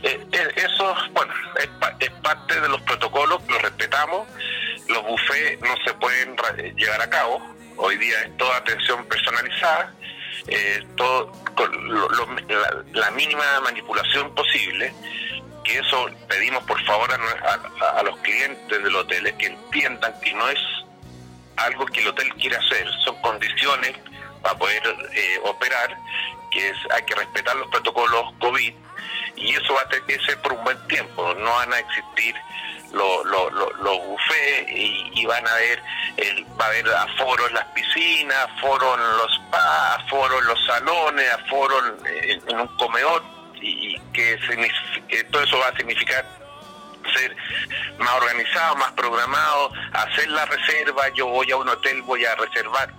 eh, 0.02 0.26
eh, 0.32 0.48
eso, 0.56 0.94
bueno, 1.12 1.32
es, 1.58 2.10
parte 2.22 2.60
de 2.60 2.68
los 2.68 2.80
protocolos, 2.82 3.40
lo 3.48 3.58
respetamos. 3.58 4.28
Los 4.88 5.02
buffets 5.04 5.60
no 5.60 5.74
se 5.84 5.94
pueden 5.94 6.36
llevar 6.76 7.00
a 7.00 7.10
cabo. 7.10 7.40
Hoy 7.76 7.96
día 7.96 8.22
es 8.22 8.36
toda 8.36 8.56
atención 8.56 9.04
personalizada, 9.06 9.94
eh, 10.46 10.84
todo 10.96 11.32
con 11.54 11.70
la, 12.92 13.10
mínima 13.12 13.60
manipulación 13.60 14.34
posible. 14.34 14.92
Que 15.64 15.78
eso 15.78 16.06
pedimos 16.28 16.64
por 16.64 16.82
favor 16.84 17.10
a, 17.12 17.98
a 17.98 18.02
los 18.02 18.16
clientes 18.20 18.82
del 18.82 18.96
hotel 18.96 19.34
que 19.36 19.46
entiendan 19.46 20.14
que 20.20 20.32
no 20.32 20.48
es 20.48 20.58
algo 21.56 21.84
que 21.86 22.00
el 22.00 22.08
hotel 22.08 22.32
quiere 22.34 22.56
hacer, 22.56 22.88
son 23.04 23.20
condiciones 23.20 23.94
para 24.42 24.56
poder 24.58 24.82
eh, 25.12 25.40
operar, 25.44 25.96
que 26.50 26.68
es 26.68 26.76
hay 26.94 27.02
que 27.02 27.14
respetar 27.14 27.56
los 27.56 27.68
protocolos 27.68 28.32
COVID 28.38 28.72
y 29.40 29.54
eso 29.54 29.74
va 29.74 29.82
a 29.82 29.88
tener 29.88 30.04
que 30.06 30.18
ser 30.24 30.40
por 30.42 30.52
un 30.52 30.64
buen 30.64 30.88
tiempo, 30.88 31.34
no 31.34 31.50
van 31.50 31.72
a 31.72 31.78
existir 31.78 32.34
los 32.92 33.24
los 33.26 34.06
buffets 34.06 34.70
y, 34.70 35.26
van 35.26 35.46
a 35.46 35.52
haber 35.52 35.82
el, 36.16 36.46
va 36.58 36.64
a 36.64 36.68
haber 36.68 36.88
aforo 36.88 37.46
en 37.46 37.54
las 37.54 37.64
piscinas, 37.66 38.36
aforo 38.56 38.94
en 38.94 39.16
los 39.18 39.34
spas, 39.34 39.98
aforo 39.98 40.38
en 40.38 40.46
los 40.46 40.64
salones, 40.64 41.32
aforo 41.32 41.74
en, 41.86 42.48
en 42.48 42.60
un 42.60 42.68
comedor 42.78 43.22
y, 43.60 43.98
que, 44.12 44.38
que 45.08 45.24
todo 45.24 45.42
eso 45.42 45.58
va 45.58 45.68
a 45.68 45.76
significar 45.76 46.24
ser 47.14 47.36
más 47.98 48.14
organizado, 48.14 48.76
más 48.76 48.92
programado, 48.92 49.72
hacer 49.92 50.28
la 50.28 50.44
reserva, 50.46 51.08
yo 51.10 51.26
voy 51.26 51.50
a 51.50 51.56
un 51.56 51.68
hotel, 51.68 52.02
voy 52.02 52.24
a 52.24 52.34
reservar 52.36 52.92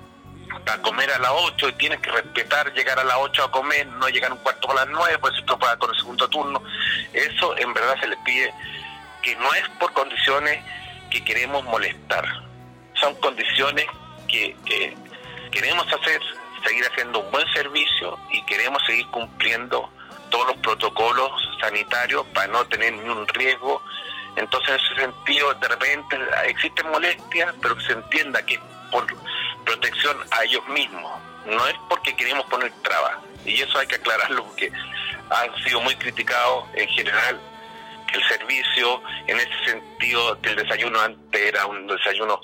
a 0.69 0.81
comer 0.81 1.11
a 1.11 1.19
las 1.19 1.31
8 1.33 1.69
y 1.69 1.73
tienes 1.73 1.99
que 1.99 2.11
respetar 2.11 2.73
llegar 2.73 2.99
a 2.99 3.03
las 3.03 3.17
8 3.17 3.43
a 3.43 3.51
comer, 3.51 3.87
no 3.87 4.07
llegar 4.09 4.31
un 4.31 4.39
cuarto 4.39 4.71
a 4.71 4.75
las 4.75 4.87
9, 4.87 5.17
pues 5.19 5.33
esto 5.37 5.57
para 5.57 5.77
con 5.77 5.89
el 5.89 5.97
segundo 5.97 6.27
turno. 6.29 6.61
Eso 7.13 7.57
en 7.57 7.73
verdad 7.73 7.99
se 7.99 8.07
les 8.07 8.19
pide 8.19 8.53
que 9.21 9.35
no 9.35 9.53
es 9.53 9.67
por 9.79 9.91
condiciones 9.93 10.63
que 11.09 11.23
queremos 11.23 11.63
molestar, 11.63 12.25
son 12.99 13.15
condiciones 13.15 13.85
que 14.27 14.55
queremos 15.51 15.87
hacer, 15.91 16.21
seguir 16.63 16.85
haciendo 16.85 17.19
un 17.19 17.31
buen 17.31 17.47
servicio 17.53 18.19
y 18.31 18.43
queremos 18.45 18.81
seguir 18.85 19.07
cumpliendo 19.07 19.89
todos 20.29 20.47
los 20.47 20.57
protocolos 20.57 21.31
sanitarios 21.59 22.25
para 22.27 22.47
no 22.47 22.65
tener 22.65 22.93
ningún 22.93 23.27
riesgo. 23.29 23.81
Entonces, 24.35 24.69
en 24.69 24.75
ese 24.75 24.95
sentido, 25.01 25.53
de 25.55 25.67
repente 25.67 26.17
existen 26.45 26.89
molestias, 26.89 27.55
pero 27.61 27.75
que 27.75 27.83
se 27.83 27.93
entienda 27.93 28.45
que 28.45 28.59
por 28.91 29.07
protección 29.69 30.17
a 30.31 30.43
ellos 30.43 30.67
mismos, 30.69 31.11
no 31.45 31.67
es 31.67 31.75
porque 31.87 32.15
queremos 32.15 32.45
poner 32.45 32.71
trabas. 32.81 33.17
Y 33.45 33.61
eso 33.61 33.77
hay 33.77 33.87
que 33.87 33.95
aclararlo 33.95 34.43
porque 34.45 34.71
han 35.29 35.63
sido 35.63 35.79
muy 35.81 35.95
criticados 35.95 36.65
en 36.73 36.87
general 36.89 37.39
que 38.11 38.17
el 38.17 38.27
servicio, 38.27 39.01
en 39.27 39.37
ese 39.37 39.65
sentido, 39.65 40.35
del 40.35 40.55
desayuno 40.55 40.99
antes 40.99 41.41
era 41.41 41.65
un 41.67 41.85
desayuno 41.85 42.41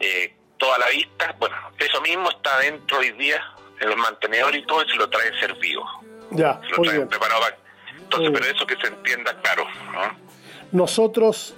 eh, 0.00 0.34
toda 0.58 0.78
la 0.78 0.88
vista. 0.88 1.34
Bueno, 1.38 1.54
eso 1.78 2.00
mismo 2.00 2.30
está 2.30 2.58
dentro 2.58 2.98
hoy 2.98 3.12
día 3.12 3.40
en 3.80 3.88
los 3.88 3.96
mantenedores 3.96 4.62
y 4.62 4.66
todo 4.66 4.82
y 4.82 4.90
se 4.90 4.96
lo 4.96 5.08
trae 5.08 5.38
servido. 5.38 5.84
Ya, 6.32 6.60
se 6.62 6.70
lo 6.70 6.82
traen 6.82 7.08
preparado. 7.08 7.42
Entonces, 7.96 8.30
pero 8.32 8.46
eso 8.46 8.66
que 8.66 8.76
se 8.76 8.88
entienda 8.88 9.36
claro. 9.40 9.66
Nosotros, 10.72 11.54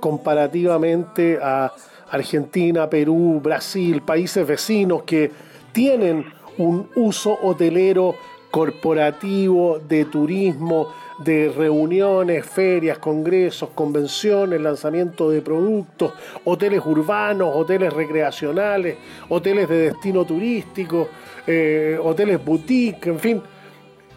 comparativamente 0.00 1.38
a 1.40 1.72
Argentina, 2.10 2.88
Perú, 2.88 3.40
Brasil, 3.42 4.02
países 4.02 4.46
vecinos 4.46 5.02
que 5.02 5.30
tienen 5.72 6.24
un 6.58 6.88
uso 6.96 7.38
hotelero 7.42 8.14
corporativo, 8.50 9.78
de 9.78 10.06
turismo, 10.06 10.88
de 11.18 11.52
reuniones, 11.54 12.46
ferias, 12.46 12.98
congresos, 12.98 13.70
convenciones, 13.74 14.60
lanzamiento 14.60 15.30
de 15.30 15.42
productos, 15.42 16.12
hoteles 16.44 16.84
urbanos, 16.86 17.54
hoteles 17.54 17.92
recreacionales, 17.92 18.96
hoteles 19.28 19.68
de 19.68 19.76
destino 19.90 20.24
turístico, 20.24 21.08
eh, 21.46 21.98
hoteles 22.02 22.42
boutique, 22.44 23.06
en 23.08 23.18
fin, 23.18 23.42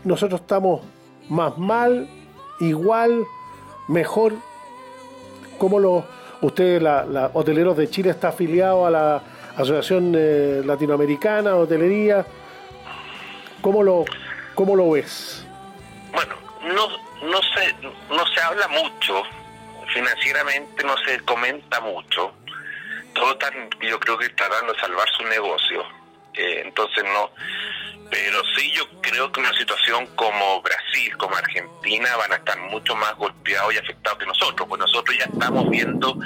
nosotros 0.04 0.42
estamos 0.42 0.82
más 1.30 1.58
mal, 1.58 2.08
igual, 2.60 3.24
mejor, 3.88 4.34
como 5.58 5.80
los 5.80 6.04
Usted, 6.42 6.82
la, 6.82 7.30
Hoteleros 7.34 7.78
de 7.78 7.90
Chile, 7.90 8.10
está 8.10 8.30
afiliado 8.30 8.86
a 8.86 8.90
la 8.90 9.22
Asociación 9.56 10.14
eh, 10.18 10.62
Latinoamericana 10.66 11.52
de 11.52 11.56
Hotelería. 11.56 12.26
¿Cómo 13.62 13.84
lo, 13.84 14.06
cómo 14.56 14.76
lo 14.76 14.92
ves? 14.92 15.46
Bueno, 16.12 16.36
no, 16.64 16.88
no, 17.30 17.40
se, 17.42 17.74
no 18.10 18.26
se 18.34 18.42
habla 18.42 18.68
mucho, 18.70 19.22
financieramente 19.94 20.84
no 20.84 20.96
se 21.06 21.20
comenta 21.22 21.80
mucho. 21.80 22.32
Todo 23.14 23.38
tan, 23.38 23.54
yo 23.82 24.00
creo 24.00 24.18
que 24.18 24.28
dando 24.38 24.74
a 24.74 24.80
salvar 24.80 25.08
su 25.10 25.24
negocio. 25.26 26.01
Eh, 26.34 26.62
entonces 26.66 27.04
no, 27.04 27.32
pero 28.10 28.42
sí 28.56 28.72
yo 28.72 28.88
creo 29.02 29.32
que 29.32 29.40
una 29.40 29.54
situación 29.54 30.06
como 30.16 30.62
Brasil, 30.62 31.16
como 31.18 31.36
Argentina, 31.36 32.16
van 32.18 32.34
a 32.34 32.36
estar 32.36 32.60
mucho 32.60 32.96
más 32.96 33.16
golpeados 33.16 33.74
y 33.74 33.78
afectados 33.78 34.20
que 34.20 34.26
nosotros, 34.26 34.68
pues 34.68 34.80
nosotros 34.80 35.18
ya 35.18 35.26
estamos 35.26 35.70
viendo, 35.70 36.18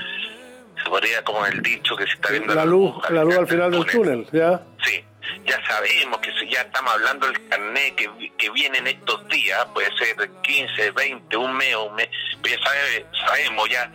se 0.83 0.89
podría 0.89 1.23
como 1.23 1.45
el 1.45 1.61
dicho 1.61 1.95
que 1.95 2.05
se 2.05 2.13
está 2.13 2.31
viendo 2.31 2.55
la, 2.55 2.65
luz, 2.65 2.95
la 3.09 3.23
luz 3.23 3.37
al 3.37 3.47
final 3.47 3.71
del 3.71 3.85
túnel, 3.85 4.27
¿ya? 4.31 4.61
Sí, 4.83 5.03
ya 5.45 5.63
sabemos 5.67 6.19
que 6.19 6.31
ya 6.49 6.61
estamos 6.61 6.91
hablando 6.91 7.27
del 7.27 7.47
carnet 7.49 7.95
que, 7.95 8.31
que 8.35 8.49
viene 8.49 8.79
en 8.79 8.87
estos 8.87 9.27
días, 9.27 9.65
puede 9.73 9.95
ser 9.97 10.15
15, 10.41 10.91
20, 10.91 11.37
un 11.37 11.55
mes, 11.55 11.75
un 11.75 11.95
mes, 11.95 12.09
pero 12.41 12.55
ya 12.55 13.27
sabemos 13.27 13.69
ya 13.69 13.91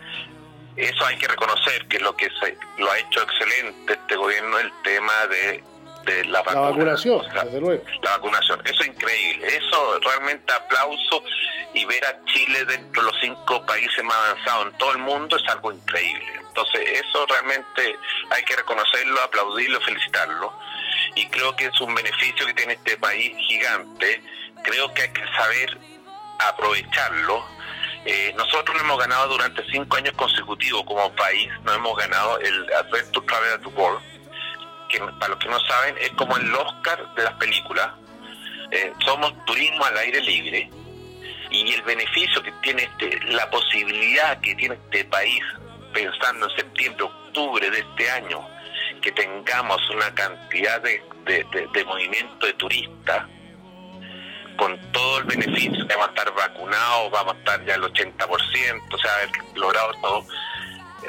eso 0.77 1.05
hay 1.05 1.17
que 1.17 1.27
reconocer 1.27 1.85
que 1.87 1.99
lo 1.99 2.15
que 2.15 2.29
se, 2.39 2.57
lo 2.77 2.89
ha 2.89 2.97
hecho 2.97 3.21
excelente 3.21 3.93
este 3.93 4.15
gobierno 4.15 4.57
el 4.59 4.71
tema 4.83 5.27
de 5.27 5.63
de 6.05 6.25
la, 6.25 6.41
vacunación, 6.41 7.21
desde 7.43 7.59
luego. 7.59 7.83
La 8.01 8.11
vacunación, 8.11 8.61
eso 8.65 8.83
es 8.83 8.87
increíble, 8.87 9.47
eso 9.47 9.99
realmente 9.99 10.53
aplauso 10.53 11.23
y 11.73 11.85
ver 11.85 12.03
a 12.05 12.25
Chile 12.25 12.65
dentro 12.65 13.01
de 13.01 13.11
los 13.11 13.21
cinco 13.21 13.65
países 13.65 14.03
más 14.03 14.15
avanzados 14.17 14.67
en 14.67 14.77
todo 14.77 14.91
el 14.91 14.97
mundo 14.99 15.37
es 15.37 15.47
algo 15.47 15.71
increíble. 15.71 16.41
Entonces 16.47 16.81
eso 16.99 17.25
realmente 17.27 17.95
hay 18.29 18.43
que 18.43 18.55
reconocerlo, 18.55 19.21
aplaudirlo, 19.21 19.79
felicitarlo. 19.81 20.53
Y 21.15 21.27
creo 21.27 21.55
que 21.55 21.65
es 21.65 21.81
un 21.81 21.95
beneficio 21.95 22.45
que 22.45 22.53
tiene 22.53 22.73
este 22.73 22.97
país 22.97 23.35
gigante. 23.47 24.21
Creo 24.63 24.93
que 24.93 25.03
hay 25.03 25.13
que 25.13 25.25
saber 25.37 25.77
aprovecharlo. 26.39 27.45
Eh, 28.05 28.33
nosotros 28.35 28.75
hemos 28.81 28.99
ganado 28.99 29.29
durante 29.29 29.63
cinco 29.71 29.97
años 29.97 30.13
consecutivos 30.15 30.83
como 30.85 31.13
país, 31.15 31.49
no 31.63 31.73
hemos 31.73 31.95
ganado 31.97 32.39
el 32.39 32.73
Adventure 32.73 33.25
Travel 33.27 33.67
World, 33.75 34.01
que 34.91 34.99
para 34.99 35.29
los 35.29 35.39
que 35.39 35.49
no 35.49 35.59
saben 35.61 35.95
es 35.99 36.09
como 36.11 36.37
el 36.37 36.53
Oscar 36.53 37.13
de 37.15 37.23
las 37.23 37.33
películas. 37.33 37.89
Eh, 38.71 38.93
somos 39.05 39.33
turismo 39.45 39.83
al 39.85 39.97
aire 39.97 40.21
libre 40.21 40.69
y 41.51 41.73
el 41.73 41.81
beneficio 41.81 42.41
que 42.41 42.51
tiene 42.63 42.83
este, 42.83 43.19
la 43.31 43.49
posibilidad 43.49 44.39
que 44.39 44.55
tiene 44.55 44.75
este 44.75 45.03
país, 45.05 45.43
pensando 45.93 46.49
en 46.49 46.55
septiembre, 46.55 47.03
octubre 47.03 47.69
de 47.69 47.79
este 47.79 48.09
año, 48.09 48.47
que 49.01 49.11
tengamos 49.11 49.77
una 49.89 50.13
cantidad 50.13 50.81
de, 50.81 51.03
de, 51.25 51.85
movimiento 51.85 52.45
de 52.45 52.53
turistas, 52.53 53.25
con 54.57 54.79
todo 54.91 55.19
el 55.19 55.23
beneficio, 55.25 55.85
vamos 55.87 56.07
a 56.07 56.09
estar 56.09 56.33
vacunados, 56.33 57.11
vamos 57.11 57.35
a 57.35 57.37
estar 57.37 57.65
ya 57.65 57.75
el 57.75 57.81
80%, 57.81 58.27
o 58.27 58.97
sea, 58.97 59.13
haber 59.15 59.29
logrado 59.55 59.91
todo, 60.01 60.25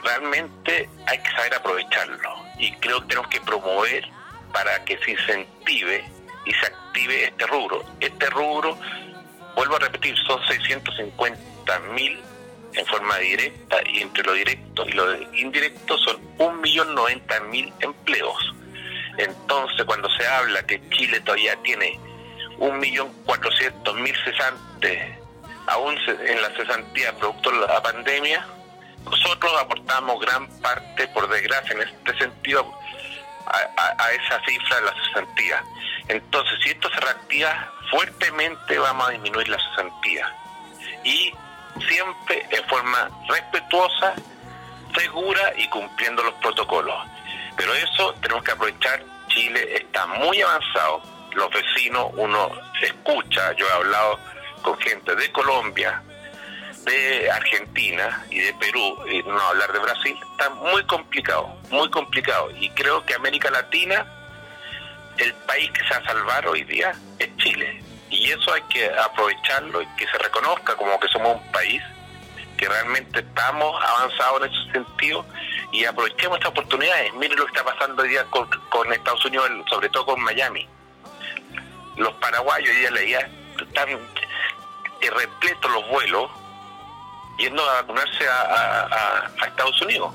realmente 0.01 0.89
hay 1.07 1.19
que 1.19 1.31
saber 1.31 1.55
aprovecharlo 1.55 2.37
y 2.59 2.73
creo 2.77 3.01
que 3.03 3.09
tenemos 3.09 3.29
que 3.29 3.41
promover 3.41 4.05
para 4.53 4.85
que 4.85 4.99
se 4.99 5.13
incentive 5.13 6.05
y 6.45 6.53
se 6.53 6.67
active 6.67 7.25
este 7.25 7.47
rubro. 7.47 7.85
Este 8.01 8.31
rubro 8.31 8.79
vuelvo 9.57 9.77
a 9.77 9.81
repetir, 9.81 10.17
son 10.27 10.41
650 10.47 11.79
mil 11.95 12.19
en 12.75 12.87
forma 12.87 13.19
directa 13.19 13.77
y 13.87 14.01
entre 14.01 14.23
lo 14.25 14.33
directo 14.33 14.87
y 14.89 14.93
lo 14.93 15.23
indirecto 15.35 15.99
son 15.99 16.17
1.090.000 16.39 17.73
empleos. 17.81 18.55
Entonces, 19.19 19.85
cuando 19.85 20.09
se 20.11 20.27
habla 20.27 20.67
que 20.67 20.81
Chile 20.91 21.21
todavía 21.21 21.55
tiene 21.63 21.99
1.400.000 22.59 24.25
cesantes 24.25 25.19
aún 25.67 25.97
en 26.09 26.43
la 26.43 26.51
cesantía 26.57 27.17
producto 27.17 27.51
de 27.51 27.67
la 27.67 27.83
pandemia, 27.83 28.47
nosotros 29.05 29.53
aportamos 29.61 30.21
gran 30.21 30.47
parte, 30.61 31.09
por 31.09 31.29
desgracia, 31.29 31.73
en 31.73 31.83
este 31.83 32.19
sentido, 32.19 32.73
a, 33.47 34.03
a 34.03 34.13
esa 34.13 34.41
cifra 34.47 34.77
de 34.77 34.83
la 34.83 34.95
cesantía. 34.95 35.65
Entonces, 36.09 36.59
si 36.63 36.71
esto 36.71 36.91
se 36.91 37.01
reactiva 37.01 37.73
fuertemente, 37.91 38.79
vamos 38.79 39.09
a 39.09 39.11
disminuir 39.11 39.49
la 39.49 39.59
cesantía. 39.59 40.35
Y 41.05 41.33
siempre 41.89 42.47
en 42.51 42.65
forma 42.69 43.11
respetuosa, 43.29 44.15
segura 44.97 45.53
y 45.57 45.69
cumpliendo 45.69 46.23
los 46.23 46.35
protocolos. 46.35 46.95
Pero 47.57 47.75
eso 47.75 48.15
tenemos 48.21 48.43
que 48.45 48.53
aprovechar. 48.53 49.03
Chile 49.29 49.77
está 49.77 50.07
muy 50.07 50.41
avanzado. 50.43 51.03
Los 51.35 51.51
vecinos, 51.51 52.11
uno 52.15 52.51
escucha, 52.83 53.53
yo 53.55 53.67
he 53.67 53.73
hablado 53.73 54.19
con 54.61 54.79
gente 54.79 55.15
de 55.17 55.33
Colombia, 55.33 56.03
de 56.85 57.31
Argentina 57.31 58.25
y 58.31 58.41
de 58.41 58.55
Perú, 58.55 58.99
y 59.09 59.23
no 59.23 59.41
hablar 59.41 59.73
de 59.73 59.79
Brasil, 59.79 60.19
está 60.33 60.51
muy 60.51 60.85
complicado, 60.87 61.55
muy 61.71 61.91
complicado. 61.91 62.51
Y 62.59 62.71
creo 62.71 63.05
que 63.05 63.15
América 63.15 63.51
Latina 63.51 64.07
el 65.19 65.35
país 65.35 65.71
que 65.73 65.85
se 65.85 65.91
va 65.95 65.97
a 66.01 66.05
salvar 66.05 66.47
hoy 66.47 66.65
día 66.65 66.93
es 67.19 67.37
Chile. 67.37 67.83
Y 68.11 68.31
eso 68.31 68.53
hay 68.53 68.63
que 68.63 68.87
aprovecharlo 68.87 69.83
y 69.83 69.87
que 69.97 70.07
se 70.07 70.19
reconozca 70.19 70.77
como 70.77 70.99
que 71.01 71.09
somos 71.09 71.37
un 71.37 71.53
país 71.53 71.83
que 72.57 72.69
realmente 72.69 73.21
estamos 73.21 73.83
avanzados 73.83 74.43
en 74.43 74.53
ese 74.53 74.73
sentido 74.73 75.27
y 75.73 75.85
aprovechemos 75.85 76.39
estas 76.39 76.51
oportunidades. 76.51 77.13
Miren 77.15 77.39
lo 77.39 77.47
que 77.47 77.53
está 77.53 77.65
pasando 77.65 78.03
hoy 78.03 78.11
día 78.11 78.25
con, 78.27 78.93
Estados 78.93 79.25
Unidos, 79.25 79.51
sobre 79.69 79.89
todo 79.89 80.07
con 80.07 80.21
Miami. 80.21 80.69
Los 81.97 82.13
paraguayos 82.15 82.69
hoy 82.69 82.77
día 82.77 82.91
leía, 82.91 83.31
están 83.59 83.89
repletos 85.01 85.71
los 85.73 85.89
vuelos 85.89 86.31
yendo 87.39 87.63
a 87.63 87.83
vacunarse 87.83 88.25
a 88.29 89.47
Estados 89.47 89.81
Unidos. 89.83 90.13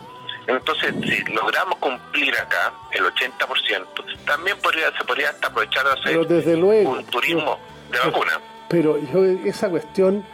Entonces, 0.47 0.95
si 1.03 1.33
logramos 1.33 1.75
cumplir 1.77 2.33
acá 2.37 2.71
el 2.91 3.03
80%, 3.03 4.25
también 4.25 4.57
podría, 4.63 4.97
se 4.97 5.03
podría 5.03 5.29
hasta 5.29 5.47
aprovechar 5.47 5.85
de 5.85 5.91
hacer 5.91 6.27
desde 6.27 6.55
luego, 6.55 6.91
un 6.91 7.05
turismo 7.05 7.59
de 7.91 7.99
vacuna. 7.99 8.39
Pero 8.69 8.97
yo, 9.11 9.25
esa 9.45 9.69
cuestión, 9.69 10.25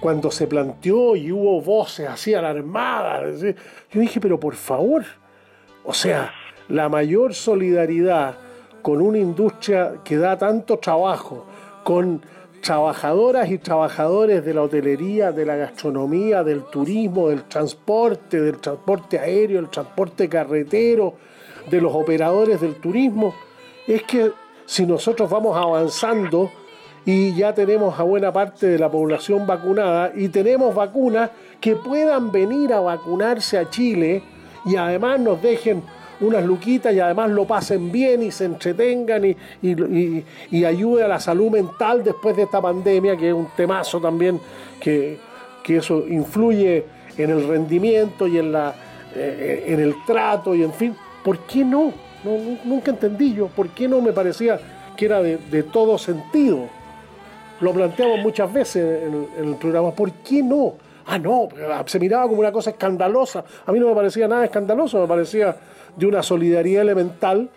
cuando 0.00 0.30
se 0.30 0.46
planteó 0.46 1.16
y 1.16 1.32
hubo 1.32 1.62
voces 1.62 2.08
así 2.08 2.34
alarmadas, 2.34 3.40
yo 3.40 4.00
dije, 4.00 4.20
pero 4.20 4.38
por 4.38 4.54
favor, 4.54 5.02
o 5.82 5.94
sea, 5.94 6.34
la 6.68 6.90
mayor 6.90 7.34
solidaridad 7.34 8.36
con 8.82 9.00
una 9.00 9.16
industria 9.16 9.94
que 10.04 10.18
da 10.18 10.36
tanto 10.36 10.78
trabajo, 10.78 11.46
con 11.84 12.22
trabajadoras 12.64 13.50
y 13.50 13.58
trabajadores 13.58 14.42
de 14.42 14.54
la 14.54 14.62
hotelería, 14.62 15.32
de 15.32 15.44
la 15.44 15.54
gastronomía, 15.54 16.42
del 16.42 16.62
turismo, 16.64 17.28
del 17.28 17.44
transporte, 17.44 18.40
del 18.40 18.58
transporte 18.58 19.18
aéreo, 19.18 19.60
del 19.60 19.68
transporte 19.68 20.30
carretero, 20.30 21.14
de 21.70 21.80
los 21.82 21.94
operadores 21.94 22.62
del 22.62 22.76
turismo, 22.76 23.34
es 23.86 24.02
que 24.04 24.32
si 24.64 24.86
nosotros 24.86 25.28
vamos 25.28 25.54
avanzando 25.58 26.50
y 27.04 27.34
ya 27.34 27.52
tenemos 27.52 28.00
a 28.00 28.02
buena 28.02 28.32
parte 28.32 28.66
de 28.66 28.78
la 28.78 28.90
población 28.90 29.46
vacunada 29.46 30.12
y 30.14 30.28
tenemos 30.28 30.74
vacunas 30.74 31.32
que 31.60 31.76
puedan 31.76 32.32
venir 32.32 32.72
a 32.72 32.80
vacunarse 32.80 33.58
a 33.58 33.68
Chile 33.68 34.22
y 34.64 34.76
además 34.76 35.20
nos 35.20 35.42
dejen 35.42 35.82
unas 36.20 36.44
luquitas 36.44 36.94
y 36.94 37.00
además 37.00 37.30
lo 37.30 37.46
pasen 37.46 37.90
bien 37.90 38.22
y 38.22 38.30
se 38.30 38.44
entretengan 38.44 39.24
y, 39.24 39.36
y, 39.62 40.64
ayude 40.64 41.04
a 41.04 41.08
la 41.08 41.20
salud 41.20 41.50
mental 41.50 42.02
después 42.02 42.36
de 42.36 42.44
esta 42.44 42.60
pandemia, 42.60 43.16
que 43.16 43.28
es 43.28 43.34
un 43.34 43.48
temazo 43.56 44.00
también, 44.00 44.40
que, 44.80 45.18
eso 45.66 46.04
influye 46.06 46.84
en 47.16 47.30
el 47.30 47.48
rendimiento 47.48 48.26
y 48.26 48.38
en, 48.38 48.52
la, 48.52 48.74
eh, 49.14 49.64
en 49.68 49.80
el 49.80 49.94
trato 50.06 50.54
y 50.54 50.62
en 50.62 50.72
fin. 50.72 50.94
¿Por 51.24 51.38
qué 51.40 51.64
no? 51.64 51.92
Nunca 52.64 52.90
entendí 52.90 53.34
yo, 53.34 53.48
¿por 53.48 53.68
qué 53.70 53.88
no 53.88 54.00
me 54.00 54.12
parecía 54.12 54.58
que 54.96 55.06
era 55.06 55.22
de, 55.22 55.62
todo 55.64 55.96
sentido? 55.98 56.68
Lo 57.60 57.72
planteamos 57.72 58.20
muchas 58.20 58.52
veces 58.52 59.04
en 59.38 59.44
el 59.44 59.56
programa, 59.56 59.92
¿por 59.92 60.12
qué 60.12 60.42
no? 60.42 60.74
Ah, 61.06 61.18
no, 61.18 61.48
se 61.86 61.98
miraba 61.98 62.26
como 62.26 62.40
una 62.40 62.52
cosa 62.52 62.70
escandalosa. 62.70 63.44
A 63.66 63.72
mí 63.72 63.78
no 63.78 63.88
me 63.88 63.94
parecía 63.94 64.26
nada 64.26 64.44
escandaloso, 64.44 65.00
me 65.00 65.06
parecía 65.06 65.54
de 65.96 66.06
una 66.06 66.22
solidaridad 66.22 66.82
elemental 66.82 67.50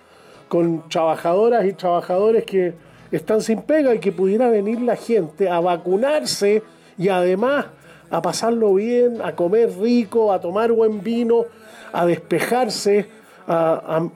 con 0.48 0.88
trabajadoras 0.90 1.66
y 1.66 1.74
trabajadores 1.74 2.46
que 2.46 2.74
están 3.12 3.42
sin 3.42 3.62
pega 3.62 3.94
y 3.96 4.00
que 4.00 4.12
pudiera 4.12 4.50
venir 4.50 4.82
la 4.82 4.96
gente 4.96 5.50
a 5.50 5.60
vacunarse 5.60 6.64
y 6.98 7.10
además 7.10 7.68
a 8.10 8.22
pasarlo 8.22 8.74
bien, 8.74 9.22
a 9.22 9.36
comer 9.36 9.70
rico, 9.80 10.32
a 10.32 10.40
tomar 10.40 10.72
buen 10.72 11.04
vino, 11.04 11.46
a 11.92 12.06
despejarse, 12.06 13.10
a, 13.48 14.10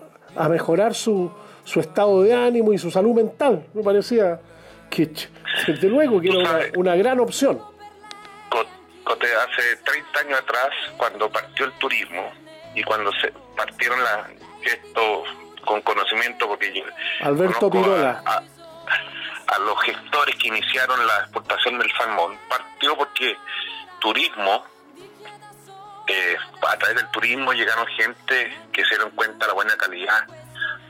mejorar 0.50 0.94
su, 0.94 1.32
su, 1.64 1.80
estado 1.80 2.22
de 2.24 2.34
ánimo 2.34 2.74
y 2.74 2.78
su 2.78 2.90
salud 2.90 3.14
mental. 3.14 3.66
Me 3.74 3.84
parecía 3.84 4.40
que, 4.90 5.12
desde 5.68 5.90
luego, 5.90 6.22
que 6.22 6.30
era 6.30 6.70
una, 6.78 6.96
gran 6.96 7.20
opción. 7.20 7.60
hace 9.06 9.76
30 9.84 10.20
años 10.20 10.40
atrás, 10.40 10.70
cuando 10.98 11.30
partió 11.30 11.66
el 11.66 11.72
turismo, 11.74 12.32
y 12.76 12.84
cuando 12.84 13.12
se 13.14 13.34
partieron 13.66 14.04
la, 14.04 14.30
esto 14.64 15.24
con 15.66 15.82
conocimiento, 15.82 16.48
porque 16.48 16.84
Alberto 17.22 17.70
Pirola. 17.70 18.24
A, 18.26 18.42
los 19.60 19.80
gestores 19.84 20.36
que 20.38 20.48
iniciaron 20.48 21.06
la 21.06 21.18
exportación 21.20 21.78
del 21.78 21.92
salmón, 21.92 22.40
partió 22.48 22.96
porque 22.96 23.38
turismo, 24.00 24.66
eh, 26.08 26.38
a 26.68 26.78
través 26.78 26.96
del 26.96 27.12
turismo 27.12 27.52
llegaron 27.52 27.86
gente 27.88 28.58
que 28.72 28.84
se 28.86 28.96
dieron 28.96 29.12
cuenta 29.12 29.46
de 29.46 29.48
la 29.50 29.54
buena 29.54 29.76
calidad 29.76 30.26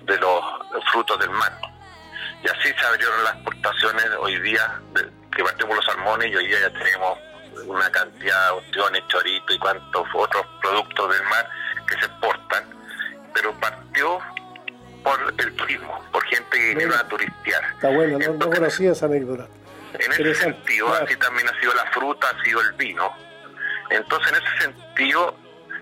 de 0.03 0.17
los 0.19 0.43
frutos 0.91 1.19
del 1.19 1.31
mar. 1.31 1.51
Y 2.43 2.47
así 2.47 2.69
se 2.79 2.86
abrieron 2.86 3.23
las 3.23 3.34
exportaciones 3.34 4.05
hoy 4.19 4.39
día, 4.39 4.79
que 5.36 5.43
partimos 5.43 5.75
los 5.75 5.86
salmones 5.86 6.31
y 6.31 6.36
hoy 6.36 6.47
día 6.47 6.60
ya 6.62 6.69
tenemos 6.71 7.17
una 7.65 7.89
cantidad 7.91 8.45
de 8.45 8.52
opciones, 8.52 9.04
chorito 9.08 9.54
y 9.54 9.60
cuantos 9.60 10.08
otros 10.13 10.45
productos 10.62 11.13
del 11.13 11.24
mar 11.24 11.50
que 11.88 12.00
se 12.00 12.06
exportan, 12.06 12.63
pero 13.34 13.54
partió 13.60 14.19
por 15.04 15.34
el 15.38 15.56
turismo, 15.56 16.04
por 16.12 16.24
gente 16.26 16.58
que 16.58 16.76
vino 16.76 16.95
a 16.95 17.08
turistear. 17.08 17.63
Está 17.76 17.89
bueno, 17.89 18.19
no, 18.19 18.50
conocía 18.50 18.91
esa 18.91 19.06
anécdota. 19.06 19.47
En 19.93 20.12
ese 20.12 20.36
sentido, 20.36 20.93
así 20.93 21.15
también 21.17 21.47
ha 21.50 21.60
sido 21.60 21.74
la 21.74 21.86
fruta, 21.91 22.28
ha 22.30 22.43
sido 22.43 22.62
el 22.62 22.71
vino. 22.74 23.12
Entonces, 23.89 24.32
en 24.32 24.43
ese 24.43 24.63
sentido, 24.63 25.36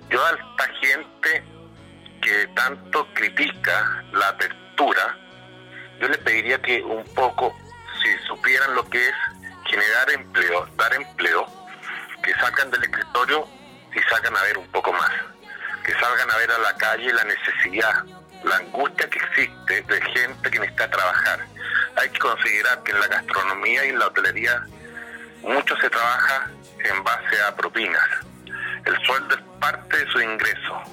yo 0.09 0.25
a 0.25 0.29
esta 0.31 0.73
gente 0.81 1.43
que 2.21 2.47
tanto 2.55 3.07
critica 3.13 4.03
la 4.13 4.29
apertura, 4.29 5.17
yo 5.99 6.07
le 6.07 6.17
pediría 6.17 6.59
que 6.61 6.81
un 6.81 7.03
poco, 7.13 7.55
si 8.01 8.27
supieran 8.27 8.73
lo 8.73 8.83
que 8.89 9.09
es 9.09 9.15
generar 9.65 10.09
empleo, 10.11 10.67
dar 10.75 10.93
empleo, 10.93 11.45
que 12.29 12.39
salgan 12.39 12.69
del 12.69 12.83
escritorio 12.83 13.47
y 13.91 13.99
salgan 14.07 14.37
a 14.37 14.43
ver 14.43 14.57
un 14.59 14.67
poco 14.67 14.93
más 14.93 15.11
que 15.83 15.93
salgan 15.93 16.29
a 16.29 16.37
ver 16.37 16.51
a 16.51 16.59
la 16.59 16.75
calle 16.75 17.11
la 17.11 17.23
necesidad, 17.23 18.03
la 18.43 18.57
angustia 18.57 19.09
que 19.09 19.17
existe 19.17 19.81
de 19.81 20.01
gente 20.13 20.51
que 20.51 20.59
necesita 20.59 20.91
trabajar. 20.91 21.39
hay 21.95 22.09
que 22.09 22.19
considerar 22.19 22.83
que 22.83 22.91
en 22.91 22.99
la 22.99 23.07
gastronomía 23.07 23.85
y 23.85 23.89
en 23.89 23.97
la 23.97 24.07
hotelería 24.07 24.63
mucho 25.41 25.75
se 25.77 25.89
trabaja 25.89 26.51
en 26.83 27.03
base 27.03 27.41
a 27.41 27.55
propinas. 27.55 28.07
El 28.85 28.95
sueldo 29.03 29.33
es 29.33 29.41
parte 29.59 29.97
de 29.97 30.11
su 30.11 30.21
ingreso 30.21 30.83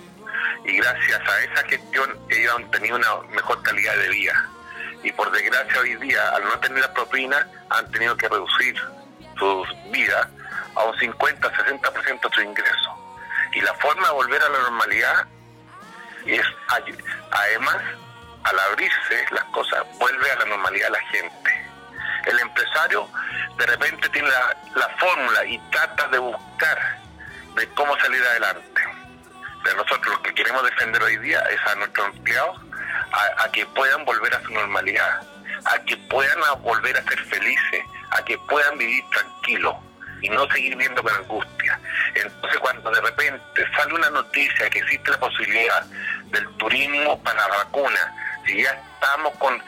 y 0.65 0.79
gracias 0.79 1.21
a 1.29 1.41
esa 1.41 1.69
gestión 1.69 2.19
ellos 2.31 2.55
han 2.57 2.71
tenido 2.71 2.97
una 2.97 3.17
mejor 3.35 3.63
calidad 3.63 3.97
de 3.97 4.09
vida. 4.09 4.49
Y 5.03 5.13
por 5.13 5.31
desgracia 5.31 5.81
hoy 5.81 5.97
día, 5.97 6.31
al 6.31 6.45
no 6.45 6.59
tener 6.61 6.81
la 6.81 6.95
propina, 6.95 7.47
han 7.69 7.91
tenido 7.91 8.17
que 8.17 8.29
reducir 8.29 8.75
sus 9.39 9.69
vidas 9.91 10.29
a 10.77 10.85
un 10.85 10.95
50-60% 10.97 12.29
de 12.29 12.35
su 12.35 12.41
ingreso. 12.43 13.07
Y 13.53 13.61
la 13.61 13.75
forma 13.75 14.07
de 14.07 14.15
volver 14.15 14.43
a 14.43 14.49
la 14.49 14.59
normalidad 14.59 15.27
es, 16.27 16.43
además, 17.31 17.77
al 18.45 18.59
abrirse 18.59 19.27
las 19.31 19.45
cosas, 19.45 19.85
vuelve 19.99 20.31
a 20.31 20.37
la 20.37 20.45
normalidad 20.45 20.91
la 20.91 21.01
gente. 21.09 21.67
El 22.27 22.39
empresario 22.41 23.09
de 23.57 23.67
repente 23.67 24.09
tiene 24.11 24.29
la, 24.29 24.89
fórmula 24.99 25.45
y 25.45 25.59
trata 25.71 26.09
de 26.09 26.19
buscar 26.19 26.99
de 27.55 27.69
cómo 27.71 27.97
salir 27.99 28.23
adelante. 28.23 28.83
Pero 29.63 29.77
nosotros 29.77 30.17
lo 30.17 30.23
que 30.23 30.35
queremos 30.35 30.63
defender 30.65 31.03
hoy 31.03 31.17
día 31.19 31.41
es 31.51 31.61
a 31.67 31.75
nuestros 31.77 32.15
empleados 32.15 32.61
a, 33.13 33.51
que 33.51 33.65
puedan 33.67 34.05
volver 34.05 34.35
a 34.35 34.43
su 34.43 34.53
normalidad, 34.53 35.21
a 35.65 35.79
que 35.81 35.97
puedan 35.97 36.39
volver 36.63 36.97
a 36.97 37.03
ser 37.03 37.19
felices, 37.25 37.85
a 38.11 38.25
que 38.25 38.39
puedan 38.39 38.79
vivir 38.79 39.05
tranquilos 39.11 39.77
y 40.23 40.29
no 40.29 40.47
seguir 40.51 40.77
viendo 40.77 41.03
con 41.03 41.15
angustia. 41.15 41.79
Entonces 42.15 42.59
cuando 42.61 42.91
de 42.91 43.01
repente 43.01 43.65
sale 43.77 43.95
una 43.95 44.11
noticia 44.11 44.71
que 44.71 44.79
existe 44.79 45.11
la 45.11 45.19
posibilidad 45.19 45.85
del 46.27 46.49
turismo 46.57 47.23
para 47.23 47.49
la 47.49 47.57
vacuna, 47.65 48.15
si 48.47 48.63
ya 48.63 48.71
estamos 48.71 49.35
con 49.39 49.63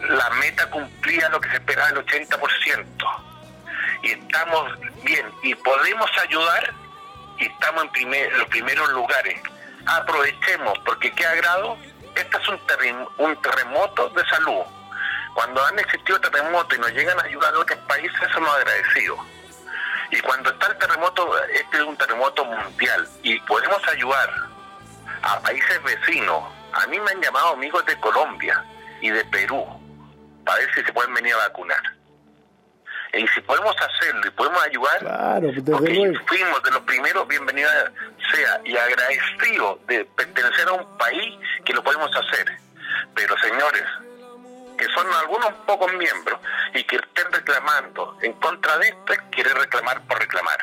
la 0.00 0.30
meta 0.30 0.68
cumplida, 0.70 1.28
lo 1.30 1.40
que 1.40 1.50
se 1.50 1.56
esperaba 1.56 1.88
el 1.88 2.06
80%, 2.06 2.84
y 4.02 4.10
estamos 4.12 4.78
bien 5.02 5.26
y 5.42 5.54
podemos 5.56 6.10
ayudar, 6.22 6.72
y 7.38 7.46
estamos 7.46 7.84
en, 7.84 7.90
primer, 7.90 8.32
los 8.34 8.48
primeros 8.48 8.88
lugares, 8.90 9.40
aprovechemos, 9.86 10.78
porque 10.84 11.12
qué 11.12 11.26
agrado, 11.26 11.76
este 12.14 12.36
es 12.36 12.48
un, 12.48 13.08
un 13.18 13.42
terremoto 13.42 14.08
de 14.10 14.24
salud. 14.26 14.62
Cuando 15.34 15.64
han 15.64 15.78
existido 15.78 16.20
terremotos 16.20 16.76
y 16.76 16.80
nos 16.80 16.90
llegan 16.92 17.18
a 17.20 17.22
ayudar 17.22 17.54
a 17.54 17.58
otros 17.58 17.78
países, 17.86 18.18
somos 18.32 18.52
agradecidos. 18.56 19.18
Y 20.10 20.20
cuando 20.20 20.50
está 20.50 20.68
el 20.68 20.78
terremoto, 20.78 21.38
este 21.48 21.76
es 21.76 21.82
un 21.82 21.96
terremoto 21.96 22.44
mundial 22.44 23.06
y 23.22 23.38
podemos 23.40 23.86
ayudar 23.88 24.30
a 25.22 25.40
países 25.40 25.82
vecinos. 25.82 26.44
A 26.72 26.86
mí 26.86 26.98
me 27.00 27.10
han 27.10 27.20
llamado 27.20 27.48
amigos 27.48 27.84
de 27.86 27.98
Colombia 28.00 28.64
y 29.00 29.10
de 29.10 29.24
Perú 29.26 29.66
para 30.44 30.58
ver 30.60 30.74
si 30.74 30.82
se 30.82 30.92
pueden 30.92 31.12
venir 31.14 31.34
a 31.34 31.48
vacunar. 31.48 31.82
Y 33.12 33.26
si 33.28 33.40
podemos 33.40 33.74
hacerlo 33.76 34.26
y 34.26 34.30
podemos 34.30 34.62
ayudar, 34.62 34.98
claro, 34.98 35.48
porque 35.64 36.20
fuimos 36.26 36.62
de 36.62 36.70
los 36.70 36.82
primeros, 36.82 37.26
bienvenida 37.26 37.90
sea, 38.32 38.60
y 38.64 38.76
agradecido 38.76 39.80
de 39.86 40.04
pertenecer 40.04 40.68
a 40.68 40.72
un 40.72 40.98
país 40.98 41.38
que 41.64 41.72
lo 41.72 41.82
podemos 41.82 42.10
hacer. 42.14 42.58
Pero 43.14 43.34
señores, 43.38 43.84
que 44.78 44.86
son 44.94 45.06
algunos 45.12 45.52
pocos 45.66 45.92
miembros 45.94 46.40
y 46.72 46.84
que 46.84 46.96
estén 46.96 47.30
reclamando 47.32 48.16
en 48.22 48.32
contra 48.34 48.78
de 48.78 48.88
esto, 48.88 49.12
quiere 49.30 49.52
reclamar 49.52 50.00
por 50.06 50.18
reclamar. 50.18 50.58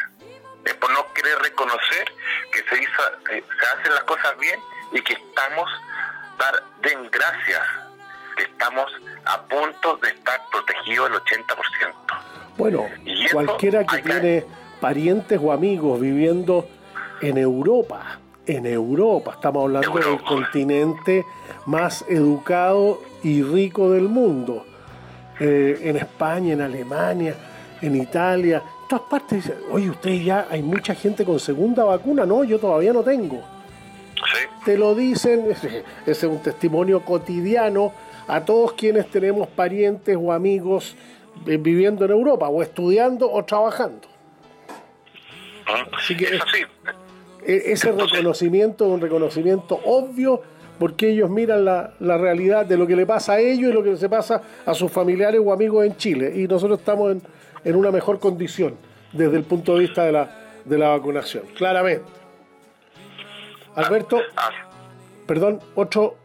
Es 0.63 0.73
por 0.75 0.89
no 0.91 1.13
querer 1.13 1.37
reconocer 1.39 2.11
que 2.51 2.63
se, 2.63 2.81
hizo, 2.81 3.01
eh, 3.29 3.43
se 3.59 3.65
hacen 3.67 3.93
las 3.93 4.03
cosas 4.05 4.37
bien 4.39 4.59
y 4.93 5.01
que 5.01 5.13
estamos, 5.13 5.69
dar, 6.39 6.63
den 6.81 7.09
gracias, 7.11 7.61
que 8.37 8.43
estamos 8.43 8.91
a 9.25 9.41
punto 9.43 9.97
de 9.97 10.09
estar 10.09 10.41
protegidos 10.51 11.11
el 11.11 11.17
80%. 11.17 11.93
Bueno, 12.57 12.85
cualquiera 13.31 13.85
que 13.85 14.01
tiene 14.01 14.45
parientes 14.79 15.39
o 15.41 15.51
amigos 15.51 15.99
viviendo 15.99 16.67
en 17.21 17.37
Europa, 17.37 18.19
en 18.47 18.65
Europa, 18.65 19.33
estamos 19.33 19.63
hablando 19.63 19.99
del 19.99 20.23
continente 20.23 21.25
más 21.65 22.05
educado 22.07 23.01
y 23.25 23.41
rico 23.41 23.89
del 23.89 24.07
mundo, 24.07 24.67
eh, 25.39 25.79
en 25.81 25.95
España, 25.95 26.53
en 26.53 26.61
Alemania, 26.61 27.35
en 27.81 27.95
Italia, 27.95 28.57
en 28.57 28.87
todas 28.87 29.05
partes 29.09 29.43
dicen, 29.43 29.57
oye, 29.71 29.89
usted 29.89 30.11
ya 30.21 30.45
hay 30.47 30.61
mucha 30.61 30.93
gente 30.93 31.25
con 31.25 31.39
segunda 31.39 31.83
vacuna, 31.83 32.23
no, 32.23 32.43
yo 32.43 32.59
todavía 32.59 32.93
no 32.93 33.01
tengo. 33.01 33.41
Te 34.63 34.77
lo 34.77 34.93
dicen, 34.93 35.47
ese 35.49 35.83
es 36.05 36.23
un 36.23 36.37
testimonio 36.43 37.01
cotidiano 37.01 37.91
a 38.27 38.45
todos 38.45 38.73
quienes 38.73 39.09
tenemos 39.09 39.47
parientes 39.47 40.15
o 40.21 40.31
amigos 40.31 40.95
eh, 41.47 41.57
viviendo 41.57 42.05
en 42.05 42.11
Europa, 42.11 42.47
o 42.49 42.61
estudiando 42.61 43.31
o 43.31 43.43
trabajando. 43.43 44.07
Ah, 45.65 45.83
Así 45.97 46.15
que 46.15 46.27
e, 47.43 47.71
ese 47.71 47.91
reconocimiento 47.91 48.85
es 48.85 48.91
un 48.91 49.01
reconocimiento 49.01 49.79
obvio 49.83 50.43
porque 50.79 51.09
ellos 51.09 51.29
miran 51.29 51.65
la, 51.65 51.93
la, 51.99 52.17
realidad 52.17 52.65
de 52.65 52.77
lo 52.77 52.85
que 52.87 52.95
le 52.95 53.05
pasa 53.05 53.33
a 53.33 53.39
ellos 53.39 53.71
y 53.71 53.73
lo 53.73 53.83
que 53.83 53.95
se 53.97 54.09
pasa 54.09 54.41
a 54.65 54.73
sus 54.73 54.91
familiares 54.91 55.41
o 55.43 55.53
amigos 55.53 55.85
en 55.85 55.95
Chile. 55.97 56.33
Y 56.35 56.47
nosotros 56.47 56.79
estamos 56.79 57.11
en, 57.11 57.21
en 57.63 57.75
una 57.75 57.91
mejor 57.91 58.19
condición 58.19 58.75
desde 59.13 59.37
el 59.37 59.43
punto 59.43 59.73
de 59.73 59.79
vista 59.81 60.03
de 60.03 60.11
la, 60.11 60.29
de 60.65 60.77
la 60.77 60.89
vacunación, 60.89 61.43
claramente. 61.57 62.05
Alberto, 63.75 64.19
perdón, 65.25 65.59
otro, 65.75 66.15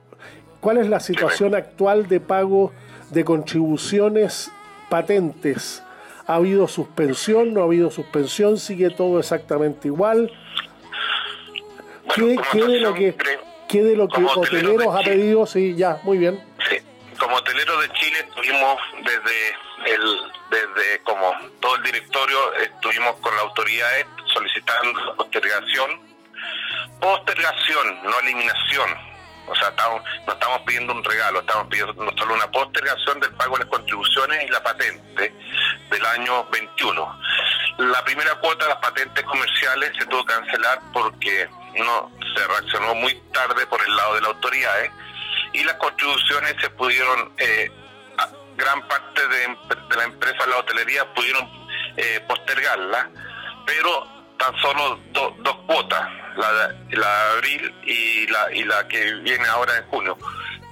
¿cuál 0.60 0.78
es 0.78 0.88
la 0.88 1.00
situación 1.00 1.54
actual 1.54 2.08
de 2.08 2.20
pago 2.20 2.72
de 3.10 3.24
contribuciones 3.24 4.50
patentes. 4.88 5.82
¿Ha 6.26 6.34
habido 6.36 6.68
suspensión? 6.68 7.52
¿No 7.54 7.62
ha 7.62 7.64
habido 7.64 7.90
suspensión? 7.90 8.56
¿Sigue 8.58 8.90
todo 8.90 9.18
exactamente 9.18 9.88
igual? 9.88 10.30
¿Qué, 12.14 12.36
de 12.64 12.80
lo 12.80 12.94
que, 12.94 13.14
¿Qué 13.70 13.82
de 13.82 13.96
lo 13.96 14.08
que 14.08 14.24
Hoteleros 14.24 14.94
ha 14.94 15.02
pedido? 15.02 15.46
Sí, 15.46 15.74
ya, 15.76 16.00
muy 16.02 16.18
bien. 16.18 16.42
Sí, 16.68 16.78
como 17.18 17.36
hotelero 17.36 17.80
de 17.80 17.92
Chile 17.92 18.18
estuvimos 18.28 18.76
desde 19.04 19.94
el 19.94 20.20
desde 20.50 21.02
como 21.04 21.32
todo 21.60 21.76
el 21.76 21.82
directorio 21.84 22.54
estuvimos 22.56 23.14
con 23.20 23.34
la 23.36 23.42
autoridad 23.42 23.88
solicitando 24.34 25.16
postergación 25.16 26.00
postergación 27.00 28.02
no 28.02 28.18
eliminación 28.20 28.90
o 29.50 29.54
sea, 29.56 29.68
estamos, 29.68 30.02
no 30.26 30.32
estamos 30.32 30.60
pidiendo 30.60 30.92
un 30.92 31.02
regalo, 31.02 31.40
estamos 31.40 31.66
pidiendo 31.68 31.92
solo 32.16 32.34
una 32.34 32.48
postergación 32.52 33.18
del 33.18 33.32
pago 33.32 33.56
de 33.56 33.64
las 33.64 33.68
contribuciones 33.68 34.44
y 34.44 34.48
la 34.48 34.62
patente 34.62 35.34
del 35.90 36.06
año 36.06 36.44
21. 36.50 37.20
La 37.78 38.04
primera 38.04 38.36
cuota 38.36 38.64
de 38.64 38.70
las 38.70 38.78
patentes 38.78 39.24
comerciales 39.24 39.90
se 39.98 40.06
tuvo 40.06 40.24
que 40.24 40.34
cancelar 40.34 40.80
porque 40.92 41.48
no 41.76 42.10
se 42.34 42.46
reaccionó 42.46 42.94
muy 42.94 43.14
tarde 43.32 43.66
por 43.66 43.80
el 43.82 43.96
lado 43.96 44.14
de 44.14 44.20
las 44.20 44.30
autoridades 44.30 44.90
y 45.52 45.64
las 45.64 45.74
contribuciones 45.76 46.54
se 46.60 46.70
pudieron, 46.70 47.32
eh, 47.38 47.70
gran 48.56 48.86
parte 48.88 49.26
de, 49.28 49.56
la 49.96 50.04
empresa 50.04 50.46
la 50.46 50.58
hotelería 50.58 51.12
pudieron 51.14 51.48
eh, 51.96 52.20
postergarla, 52.28 53.10
pero 53.66 54.06
tan 54.38 54.54
solo 54.60 54.98
dos 55.12 55.56
cuotas 55.66 56.08
la 56.36 56.74
la 56.90 57.24
de 57.24 57.36
abril 57.36 57.74
y 57.84 58.26
la, 58.28 58.52
y 58.52 58.64
la 58.64 58.86
que 58.88 59.14
viene 59.14 59.46
ahora 59.48 59.76
en 59.76 59.86
junio. 59.86 60.16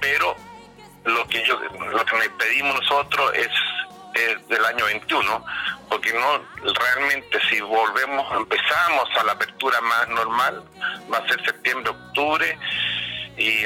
Pero 0.01 0.35
lo 1.05 1.27
que 1.27 1.43
yo 1.45 1.59
lo 1.59 2.05
que 2.05 2.29
pedimos 2.37 2.75
nosotros 2.75 3.31
es, 3.35 3.49
del 4.13 4.65
año 4.65 4.85
21, 4.85 5.45
porque 5.89 6.13
no 6.13 6.71
realmente 6.73 7.39
si 7.49 7.61
volvemos, 7.61 8.25
empezamos 8.35 9.09
a 9.17 9.23
la 9.23 9.33
apertura 9.33 9.79
más 9.81 10.07
normal, 10.09 10.63
va 11.11 11.19
a 11.19 11.27
ser 11.27 11.43
septiembre, 11.45 11.91
octubre 11.91 12.57
y 13.37 13.65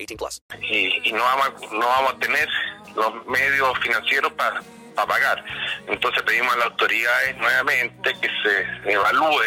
18 0.05 0.17
plus. 0.17 0.41
y, 0.61 1.09
y 1.09 1.13
no, 1.13 1.23
vamos, 1.23 1.71
no 1.71 1.87
vamos 1.87 2.13
a 2.13 2.19
tener 2.19 2.47
los 2.95 3.25
medios 3.27 3.77
financieros 3.79 4.31
para 4.33 4.61
pagar. 5.07 5.43
Entonces 5.87 6.21
pedimos 6.23 6.53
a 6.53 6.57
las 6.57 6.65
autoridades 6.67 7.35
nuevamente 7.37 8.13
que 8.21 8.29
se 8.43 8.91
evalúe 8.91 9.41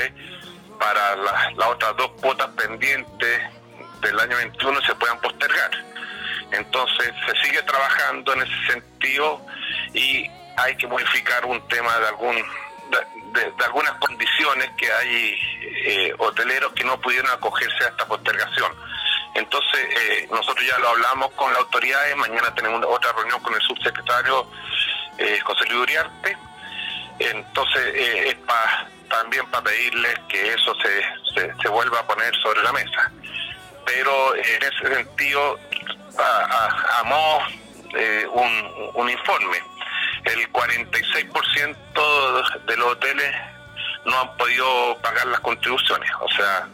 para 0.80 1.14
la- 1.16 1.50
las 1.56 1.68
otras 1.68 1.96
dos 1.96 2.10
cuotas 2.20 2.48
pendientes 2.56 3.40
del 4.00 4.18
año 4.20 4.36
21 4.36 4.80
se 4.82 4.94
puedan 4.96 5.20
postergar. 5.20 5.70
Entonces 6.50 7.12
se 7.26 7.42
sigue 7.46 7.62
trabajando 7.62 8.32
en 8.34 8.42
ese 8.42 8.72
sentido 8.72 9.44
y 9.92 10.28
hay 10.56 10.76
que 10.76 10.86
modificar 10.86 11.44
un 11.46 11.66
tema 11.68 11.96
de 11.98 12.08
algún 12.08 12.36
de 12.36 13.64
algunas 13.64 13.92
condiciones 13.94 14.70
que 14.78 14.90
hay 14.92 15.38
eh, 15.86 16.14
hoteleros 16.18 16.72
que 16.74 16.84
no 16.84 17.00
pudieron 17.00 17.28
acogerse 17.32 17.84
a 17.84 17.88
esta 17.88 18.06
postergación. 18.06 18.72
Entonces 19.34 19.80
eh, 19.90 20.28
nosotros 20.30 20.64
ya 20.66 20.78
lo 20.78 20.88
hablamos 20.90 21.30
con 21.32 21.50
las 21.52 21.60
autoridades, 21.60 22.16
mañana 22.16 22.54
tenemos 22.54 22.78
una- 22.78 22.86
otra 22.88 23.12
reunión 23.12 23.40
con 23.40 23.54
el 23.54 23.60
subsecretario 23.62 24.48
eh, 25.18 25.38
José 25.40 25.64
Luis 25.66 25.80
Uriarte. 25.82 26.36
Entonces 27.18 27.82
eh, 27.94 28.28
es 28.28 28.34
pa- 28.46 28.86
también 29.08 29.46
para 29.50 29.64
pedirles 29.64 30.18
que 30.28 30.54
eso 30.54 30.72
se, 30.82 31.04
se, 31.62 31.68
vuelva 31.68 32.00
a 32.00 32.06
poner 32.06 32.34
sobre 32.36 32.62
la 32.62 32.72
mesa 32.72 33.10
pero 33.86 34.34
en 34.34 34.62
ese 34.62 34.94
sentido 34.94 35.58
amó 37.00 37.38
eh, 37.94 38.26
un, 38.32 38.90
un 38.94 39.10
informe. 39.10 39.58
El 40.24 40.50
46% 40.50 42.64
de 42.66 42.76
los 42.78 42.92
hoteles 42.92 43.30
no 44.06 44.18
han 44.20 44.34
podido 44.38 44.96
pagar 45.02 45.26
las 45.26 45.40
contribuciones, 45.40 46.10
o 46.20 46.28
sea, 46.30 46.66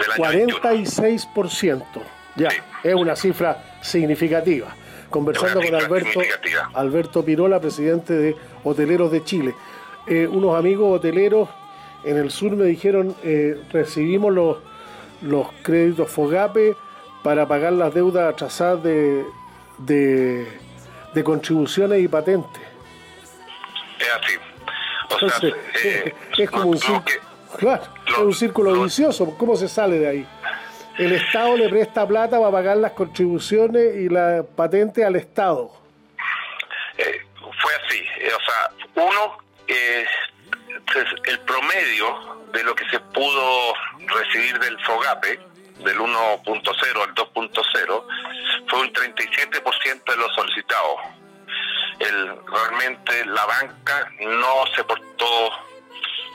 del 0.00 0.10
año 0.12 0.46
21. 0.46 0.60
46%. 0.60 2.02
Ya, 2.36 2.50
Sí. 2.50 2.56
es 2.84 2.94
una 2.94 3.16
cifra 3.16 3.62
significativa. 3.82 4.74
Conversando 5.10 5.60
con 5.60 5.74
Alberto. 5.74 6.20
Alberto 6.74 7.24
Pirola, 7.24 7.60
presidente 7.60 8.12
de 8.14 8.36
Hoteleros 8.64 9.10
de 9.10 9.24
Chile. 9.24 9.54
Eh, 10.06 10.26
unos 10.30 10.56
amigos 10.56 10.96
hoteleros 10.98 11.48
en 12.04 12.16
el 12.16 12.30
sur 12.30 12.52
me 12.52 12.64
dijeron, 12.66 13.14
eh, 13.24 13.60
recibimos 13.72 14.32
los, 14.32 14.58
los 15.22 15.48
créditos 15.62 16.08
FOGAPE 16.10 16.76
para 17.24 17.46
pagar 17.48 17.72
las 17.74 17.92
deudas 17.92 18.32
atrasadas 18.32 18.82
de, 18.84 19.24
de, 19.78 20.46
de 21.12 21.24
contribuciones 21.24 22.00
y 22.02 22.08
patentes. 22.08 22.62
Es 23.98 24.06
así. 24.16 24.36
O 25.10 25.18
sea, 25.18 25.28
Entonces, 25.28 25.54
eh, 25.84 26.14
es 26.38 26.50
como 26.50 26.64
no- 26.66 26.70
un 26.70 26.78
no 26.94 27.04
que- 27.04 27.18
claro, 27.60 27.82
es 28.08 28.18
un 28.18 28.34
círculo 28.34 28.74
lo- 28.74 28.84
vicioso. 28.84 29.36
¿Cómo 29.38 29.54
se 29.56 29.68
sale 29.68 29.98
de 29.98 30.08
ahí? 30.08 30.26
El 30.98 31.12
Estado 31.12 31.56
le 31.56 31.68
presta 31.68 32.06
plata 32.06 32.38
para 32.38 32.50
pagar 32.50 32.76
las 32.76 32.92
contribuciones 32.92 33.96
y 33.96 34.08
la 34.08 34.42
patente 34.56 35.04
al 35.04 35.16
Estado. 35.16 35.70
Eh, 36.98 37.20
fue 37.40 37.72
así. 37.86 37.98
Eh, 38.18 38.30
o 38.36 38.40
sea, 38.44 39.04
uno, 39.06 39.38
eh, 39.68 40.04
el 41.24 41.38
promedio 41.40 42.38
de 42.52 42.64
lo 42.64 42.74
que 42.74 42.84
se 42.90 42.98
pudo 43.00 43.72
recibir 44.08 44.58
del 44.58 44.78
FOGAPE, 44.80 45.38
del 45.84 45.98
1.0 45.98 47.02
al 47.02 47.14
2.0, 47.14 48.04
fue 48.68 48.80
un 48.80 48.92
37% 48.92 50.12
de 50.12 50.16
los 50.18 50.34
solicitados. 50.34 50.96
El, 52.00 52.30
realmente 52.46 53.24
la 53.26 53.46
banca 53.46 54.10
no 54.20 54.66
se 54.74 54.84
portó 54.84 55.26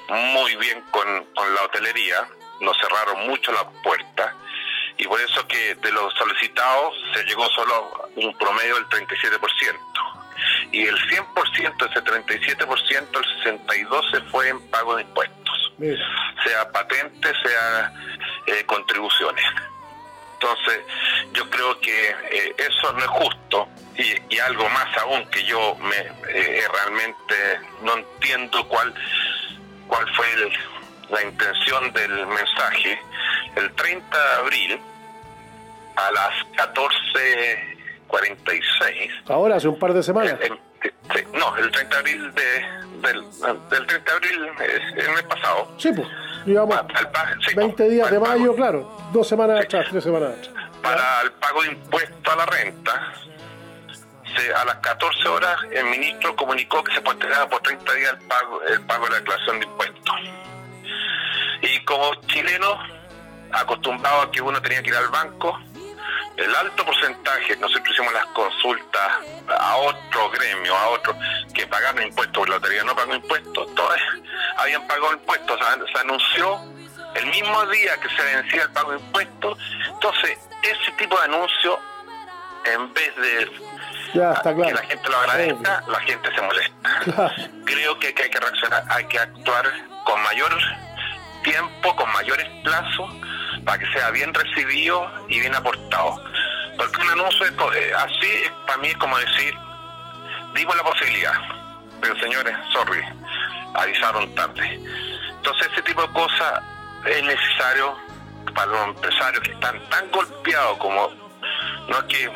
muy 0.09 0.55
bien 0.57 0.81
con, 0.91 1.25
con 1.35 1.53
la 1.53 1.63
hotelería, 1.63 2.27
nos 2.61 2.77
cerraron 2.77 3.27
mucho 3.27 3.51
las 3.51 3.65
puertas 3.83 4.33
y 4.97 5.05
por 5.05 5.19
eso 5.19 5.45
que 5.47 5.75
de 5.75 5.91
los 5.91 6.13
solicitados 6.13 6.95
se 7.13 7.23
llegó 7.23 7.47
solo 7.49 8.09
un 8.15 8.37
promedio 8.37 8.75
del 8.75 8.85
37%. 8.85 9.77
Y 10.71 10.85
el 10.85 10.95
100%, 10.95 11.89
ese 11.89 12.03
37%, 12.03 13.17
el 13.45 13.67
62% 13.67 14.11
se 14.11 14.21
fue 14.29 14.49
en 14.49 14.59
pago 14.69 14.95
de 14.95 15.03
impuestos, 15.03 15.73
Mira, 15.77 16.05
sea 16.43 16.71
patente, 16.71 17.31
sea 17.43 17.93
eh, 18.47 18.65
contribuciones. 18.65 19.45
Entonces, 20.33 20.81
yo 21.33 21.49
creo 21.49 21.79
que 21.79 22.09
eh, 22.09 22.55
eso 22.57 22.93
no 22.93 22.99
es 22.99 23.07
justo 23.07 23.67
y, 23.97 24.35
y 24.35 24.39
algo 24.39 24.67
más 24.69 24.97
aún 24.97 25.25
que 25.29 25.43
yo 25.45 25.75
me 25.75 25.97
eh, 26.29 26.67
realmente 26.71 27.59
no 27.81 27.93
entiendo 27.97 28.67
cuál 28.67 28.93
cuál 29.95 30.15
fue 30.15 30.25
el- 30.33 30.51
la 31.09 31.23
intención 31.23 31.93
del 31.93 32.27
mensaje. 32.27 32.99
El 33.55 33.71
30 33.73 34.17
de 34.17 34.33
abril 34.41 34.79
a 35.95 36.11
las 36.11 36.33
14:46 38.09 39.11
ahora 39.27 39.55
hace 39.55 39.67
un 39.67 39.79
par 39.79 39.93
de 39.93 40.03
semanas. 40.03 40.35
el- 40.41 40.59
el- 40.81 40.93
sí, 41.13 41.23
no, 41.33 41.55
el 41.57 41.71
30 41.71 41.95
de 41.95 41.99
abril 41.99 42.33
de, 42.33 42.61
del, 43.07 43.23
del 43.69 43.85
30 43.87 44.11
de 44.11 44.17
abril 44.17 44.49
es 44.59 45.05
el 45.05 45.11
mes 45.13 45.23
pasado. 45.23 45.71
Sí, 45.77 45.91
pues, 45.93 46.07
llevamos 46.45 46.75
Pa- 46.75 46.87
sí, 47.47 47.55
20 47.55 47.89
días 47.89 48.09
de 48.09 48.17
al 48.17 48.21
pago- 48.23 48.37
mayo, 48.39 48.55
claro, 48.55 48.97
dos 49.13 49.27
semanas 49.27 49.63
atrás, 49.63 49.87
tres 49.89 50.03
semanas 50.03 50.31
atrás. 50.37 50.65
para 50.81 51.21
el 51.21 51.31
pago 51.33 51.61
de 51.63 51.69
impuesto 51.69 52.31
a 52.31 52.35
la 52.35 52.45
renta, 52.45 53.13
se- 54.35 54.53
a 54.53 54.65
las 54.65 54.75
14 54.77 55.27
horas 55.27 55.57
el 55.71 55.85
ministro 55.85 56.35
comunicó 56.35 56.83
que 56.83 56.93
se 56.93 57.01
postergaba 57.01 57.47
por 57.49 57.61
30 57.61 57.93
días 57.93 58.13
el 58.19 58.27
pago, 58.27 58.61
el 58.63 58.81
pago 58.85 59.05
de 59.05 59.11
la 59.11 59.17
declaración 59.19 59.59
de 59.59 59.65
impuestos. 59.65 60.15
Y 61.61 61.79
como 61.85 62.13
chilenos, 62.27 62.77
acostumbrados 63.51 64.27
a 64.27 64.31
que 64.31 64.41
uno 64.41 64.61
tenía 64.61 64.81
que 64.83 64.89
ir 64.89 64.95
al 64.95 65.07
banco, 65.09 65.59
el 66.37 66.53
alto 66.53 66.85
porcentaje, 66.85 67.55
nosotros 67.57 67.89
hicimos 67.91 68.13
las 68.13 68.25
consultas 68.27 69.11
a 69.57 69.75
otro 69.77 70.29
gremio, 70.31 70.75
a 70.75 70.89
otro 70.89 71.15
que 71.53 71.65
pagaron 71.67 72.03
impuestos, 72.03 72.35
porque 72.35 72.51
la 72.51 72.57
lotería 72.57 72.83
no 72.83 72.95
pagó 72.95 73.15
impuestos, 73.15 73.73
todos 73.73 73.95
habían 74.57 74.85
pagado 74.87 75.13
impuestos, 75.13 75.59
se 75.93 75.99
anunció 75.99 76.59
el 77.15 77.25
mismo 77.27 77.65
día 77.67 77.97
que 78.01 78.09
se 78.09 78.21
vencía 78.21 78.63
el 78.63 78.71
pago 78.71 78.91
de 78.91 78.99
impuestos, 78.99 79.57
entonces 79.87 80.37
ese 80.61 80.91
tipo 80.97 81.17
de 81.17 81.23
anuncio, 81.23 81.79
en 82.65 82.93
vez 82.93 83.15
de 83.15 83.51
Ya 84.15 84.31
está 84.33 84.55
que 84.55 84.61
la 84.73 84.81
gente 84.83 85.09
lo 85.09 85.17
agradezca, 85.17 85.83
la 85.87 85.99
gente 86.01 86.29
se 86.35 86.41
molesta. 86.41 86.99
Claro. 87.03 87.33
Creo 87.65 87.99
que, 87.99 88.13
que 88.13 88.23
hay 88.23 88.29
que 88.29 88.39
reaccionar, 88.39 88.83
hay 88.89 89.05
que 89.05 89.19
actuar 89.19 89.65
con 90.05 90.21
mayor 90.23 90.57
tiempo, 91.43 91.95
con 91.95 92.11
mayores 92.13 92.47
plazos, 92.63 93.11
para 93.65 93.77
que 93.79 93.85
sea 93.93 94.09
bien 94.11 94.33
recibido 94.33 95.11
y 95.27 95.39
bien 95.39 95.53
aportado. 95.55 96.21
Porque 96.77 97.01
un 97.01 97.09
anuncio 97.11 97.45
eh, 97.73 97.91
así, 97.97 98.27
es- 98.43 98.51
para 98.65 98.77
mí 98.79 98.87
es 98.89 98.97
como 98.97 99.17
decir, 99.17 99.53
dimos 100.55 100.75
la 100.75 100.83
posibilidad, 100.83 101.33
pero 102.01 102.15
señores, 102.19 102.55
sorry, 102.73 103.01
avisaron 103.75 104.33
tarde. 104.35 104.79
Entonces 105.37 105.67
ese 105.73 105.81
tipo 105.83 106.01
de 106.01 106.09
cosas 106.13 106.61
es 107.05 107.23
necesario 107.23 107.95
para 108.53 108.67
los 108.67 108.87
empresarios 108.89 109.43
que 109.43 109.51
están 109.51 109.79
tan 109.89 110.09
golpeados 110.11 110.77
como, 110.77 111.09
no 111.89 111.97
es 111.99 112.03
que 112.05 112.31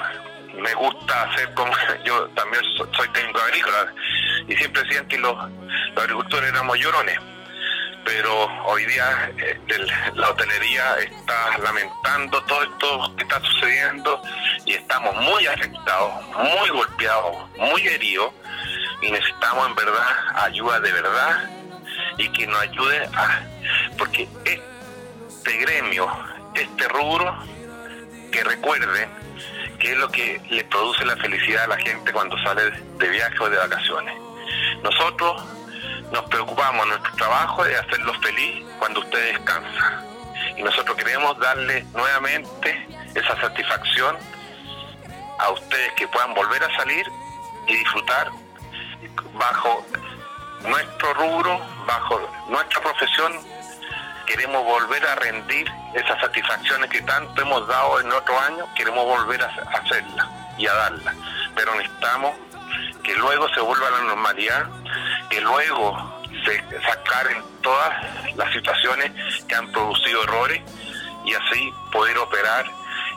me 0.59 0.73
gusta 0.75 1.23
hacer 1.23 1.53
como, 1.53 1.71
yo 2.05 2.27
también 2.29 2.63
so- 2.77 2.89
soy 2.95 3.07
técnico 3.09 3.39
agrícola 3.41 3.93
y 4.47 4.55
siempre 4.55 4.83
decían 4.83 5.07
que 5.07 5.17
los, 5.17 5.35
agricultores 5.95 6.49
éramos 6.51 6.77
llorones 6.77 7.19
pero 8.05 8.45
hoy 8.65 8.85
día 8.85 9.29
el- 9.67 9.91
la 10.15 10.29
hotelería 10.29 10.95
está 10.99 11.57
lamentando 11.59 12.41
todo 12.45 12.63
esto 12.63 13.15
que 13.17 13.23
está 13.23 13.39
sucediendo 13.41 14.21
y 14.65 14.73
estamos 14.73 15.13
muy 15.15 15.45
afectados, 15.45 16.13
muy 16.37 16.69
golpeados, 16.69 17.35
muy 17.57 17.85
heridos 17.87 18.33
y 19.01 19.11
necesitamos 19.11 19.67
en 19.67 19.75
verdad 19.75 20.07
ayuda 20.35 20.79
de 20.79 20.91
verdad 20.91 21.49
y 22.17 22.29
que 22.29 22.47
nos 22.47 22.59
ayude 22.61 23.05
a... 23.13 23.41
porque 23.97 24.27
este 24.45 25.57
gremio, 25.57 26.07
este 26.55 26.87
rubro, 26.87 27.37
que 28.31 28.43
recuerden 28.43 29.09
qué 29.79 29.93
es 29.93 29.97
lo 29.97 30.09
que 30.09 30.41
le 30.49 30.63
produce 30.65 31.05
la 31.05 31.15
felicidad 31.17 31.63
a 31.63 31.67
la 31.67 31.77
gente 31.77 32.11
cuando 32.11 32.37
sale 32.43 32.69
de 32.71 33.09
viaje 33.09 33.35
o 33.39 33.49
de 33.49 33.57
vacaciones. 33.57 34.15
Nosotros 34.83 35.43
nos 36.11 36.23
preocupamos, 36.25 36.87
nuestro 36.87 37.13
trabajo 37.15 37.65
es 37.65 37.79
hacerlos 37.79 38.17
feliz 38.17 38.65
cuando 38.77 38.99
usted 38.99 39.33
descansa. 39.33 40.03
Y 40.57 40.63
nosotros 40.63 40.97
queremos 40.97 41.37
darle 41.39 41.83
nuevamente 41.93 42.87
esa 43.15 43.39
satisfacción 43.39 44.17
a 45.39 45.49
ustedes 45.51 45.93
que 45.93 46.07
puedan 46.07 46.33
volver 46.33 46.63
a 46.63 46.75
salir 46.75 47.05
y 47.67 47.75
disfrutar 47.75 48.29
bajo 49.33 49.85
nuestro 50.67 51.13
rubro, 51.13 51.59
bajo 51.85 52.19
nuestra 52.49 52.81
profesión, 52.81 53.33
queremos 54.29 54.63
volver 54.63 55.03
a 55.07 55.15
rendir 55.15 55.67
esas 55.95 56.21
satisfacciones 56.21 56.87
que 56.91 57.01
tanto 57.01 57.41
hemos 57.41 57.67
dado 57.67 57.99
en 57.99 58.11
otros 58.11 58.39
años, 58.43 58.67
queremos 58.75 59.03
volver 59.03 59.41
a 59.41 59.47
hacerlas 59.47 60.27
y 60.57 60.67
a 60.67 60.73
darlas. 60.73 61.15
Pero 61.55 61.73
necesitamos 61.75 62.35
que 63.03 63.15
luego 63.15 63.49
se 63.49 63.59
vuelva 63.59 63.87
a 63.87 63.91
la 63.91 64.01
normalidad, 64.01 64.67
que 65.31 65.41
luego 65.41 66.21
se 66.45 66.61
sacaren 66.81 67.43
todas 67.61 68.35
las 68.35 68.53
situaciones 68.53 69.11
que 69.47 69.55
han 69.55 69.71
producido 69.71 70.23
errores 70.23 70.61
y 71.25 71.33
así 71.33 71.73
poder 71.91 72.17
operar 72.19 72.65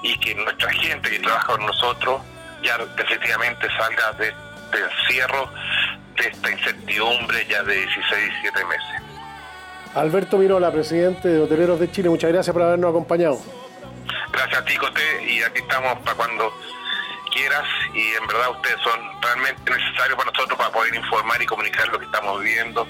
y 0.02 0.18
que 0.18 0.34
nuestra 0.34 0.72
gente 0.72 1.10
que 1.10 1.18
trabaja 1.18 1.46
con 1.46 1.66
nosotros 1.66 2.22
ya 2.62 2.78
definitivamente 2.78 3.68
salga 3.76 4.12
de, 4.12 4.26
de 4.26 4.90
encierro 4.90 5.50
de 6.16 6.26
esta 6.26 6.50
incertidumbre 6.50 7.46
ya 7.48 7.62
de 7.64 7.74
16, 7.74 8.32
17 8.42 8.64
meses. 8.64 9.01
Alberto 9.94 10.38
Mirola, 10.38 10.70
presidente 10.72 11.28
de 11.28 11.40
Hoteleros 11.40 11.78
de 11.78 11.90
Chile, 11.90 12.08
muchas 12.08 12.32
gracias 12.32 12.52
por 12.52 12.62
habernos 12.62 12.90
acompañado. 12.90 13.38
Gracias 14.32 14.60
a 14.60 14.64
ti, 14.64 14.76
Coté, 14.76 15.24
y 15.30 15.42
aquí 15.42 15.60
estamos 15.60 15.98
para 16.00 16.16
cuando 16.16 16.52
quieras 17.32 17.64
y 17.94 18.14
en 18.14 18.26
verdad 18.26 18.50
ustedes 18.50 18.80
son 18.82 19.00
realmente 19.20 19.70
necesarios 19.70 20.16
para 20.16 20.30
nosotros 20.30 20.58
para 20.58 20.70
poder 20.70 20.94
informar 20.94 21.42
y 21.42 21.46
comunicar 21.46 21.88
lo 21.88 21.98
que 21.98 22.06
estamos 22.06 22.40
viviendo, 22.40 22.86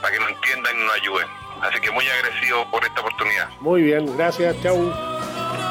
para 0.00 0.12
que 0.12 0.20
nos 0.20 0.30
entiendan 0.30 0.76
y 0.76 0.84
nos 0.84 0.94
ayuden. 0.94 1.26
Así 1.62 1.80
que 1.80 1.90
muy 1.90 2.06
agradecido 2.08 2.70
por 2.70 2.84
esta 2.84 3.00
oportunidad. 3.00 3.48
Muy 3.60 3.82
bien, 3.82 4.16
gracias, 4.16 4.54
chau. 4.62 4.92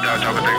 Chao, 0.02 0.18
chao, 0.20 0.34
Coté. 0.34 0.50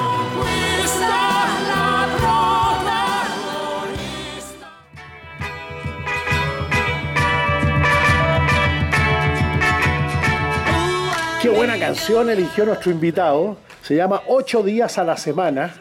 Qué 11.47 11.55
buena 11.55 11.79
canción 11.79 12.29
eligió 12.29 12.65
nuestro 12.65 12.91
invitado. 12.91 13.55
Se 13.81 13.95
llama 13.95 14.21
Ocho 14.27 14.63
días 14.63 14.97
a 14.97 15.05
la 15.05 15.15
semana. 15.15 15.73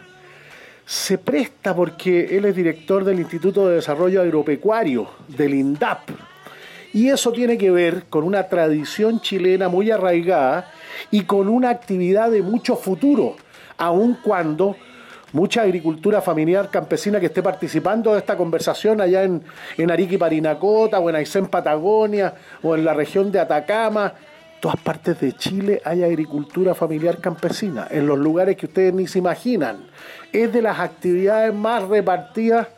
Se 0.85 1.19
presta 1.19 1.75
porque 1.75 2.37
él 2.37 2.45
es 2.45 2.55
director 2.55 3.03
del 3.03 3.19
Instituto 3.19 3.67
de 3.67 3.75
Desarrollo 3.75 4.23
Agropecuario, 4.23 5.11
del 5.27 5.55
INDAP. 5.55 6.11
Y 6.93 7.09
eso 7.09 7.33
tiene 7.33 7.59
que 7.59 7.73
ver 7.73 8.05
con 8.05 8.23
una 8.23 8.45
tradición 8.45 9.21
chilena 9.21 9.69
muy 9.69 9.91
arraigada 9.91 10.71
y 11.11 11.23
con 11.23 11.49
una 11.49 11.71
actividad 11.71 12.31
de 12.31 12.43
mucho 12.43 12.77
futuro, 12.77 13.35
aun 13.77 14.19
cuando 14.23 14.77
mucha 15.33 15.63
agricultura 15.63 16.23
familiar 16.23 16.71
campesina 16.71 17.19
que 17.19 17.27
esté 17.27 17.43
participando 17.43 18.13
de 18.13 18.21
esta 18.21 18.37
conversación 18.37 19.01
allá 19.01 19.25
en, 19.25 19.43
en 19.77 19.91
Arica 19.91 20.15
y 20.15 20.19
Parinacota, 20.19 21.01
o 21.01 21.11
en 21.11 21.17
Aysén, 21.17 21.49
Patagonia, 21.49 22.35
o 22.63 22.77
en 22.77 22.85
la 22.85 22.95
región 22.95 23.33
de 23.33 23.41
Atacama, 23.41 24.15
todas 24.61 24.81
partes 24.81 25.21
de 25.21 25.33
Chile 25.33 25.81
hay 25.85 26.03
agricultura 26.03 26.75
familiar 26.75 27.19
campesina, 27.19 27.87
en 27.91 28.07
los 28.07 28.19
lugares 28.19 28.57
que 28.57 28.67
ustedes 28.67 28.93
ni 28.95 29.07
se 29.07 29.19
imaginan. 29.19 29.87
Es 30.33 30.53
de 30.53 30.63
las 30.63 30.79
actividades 30.79 31.55
más 31.55 31.85
repartidas 31.85 32.69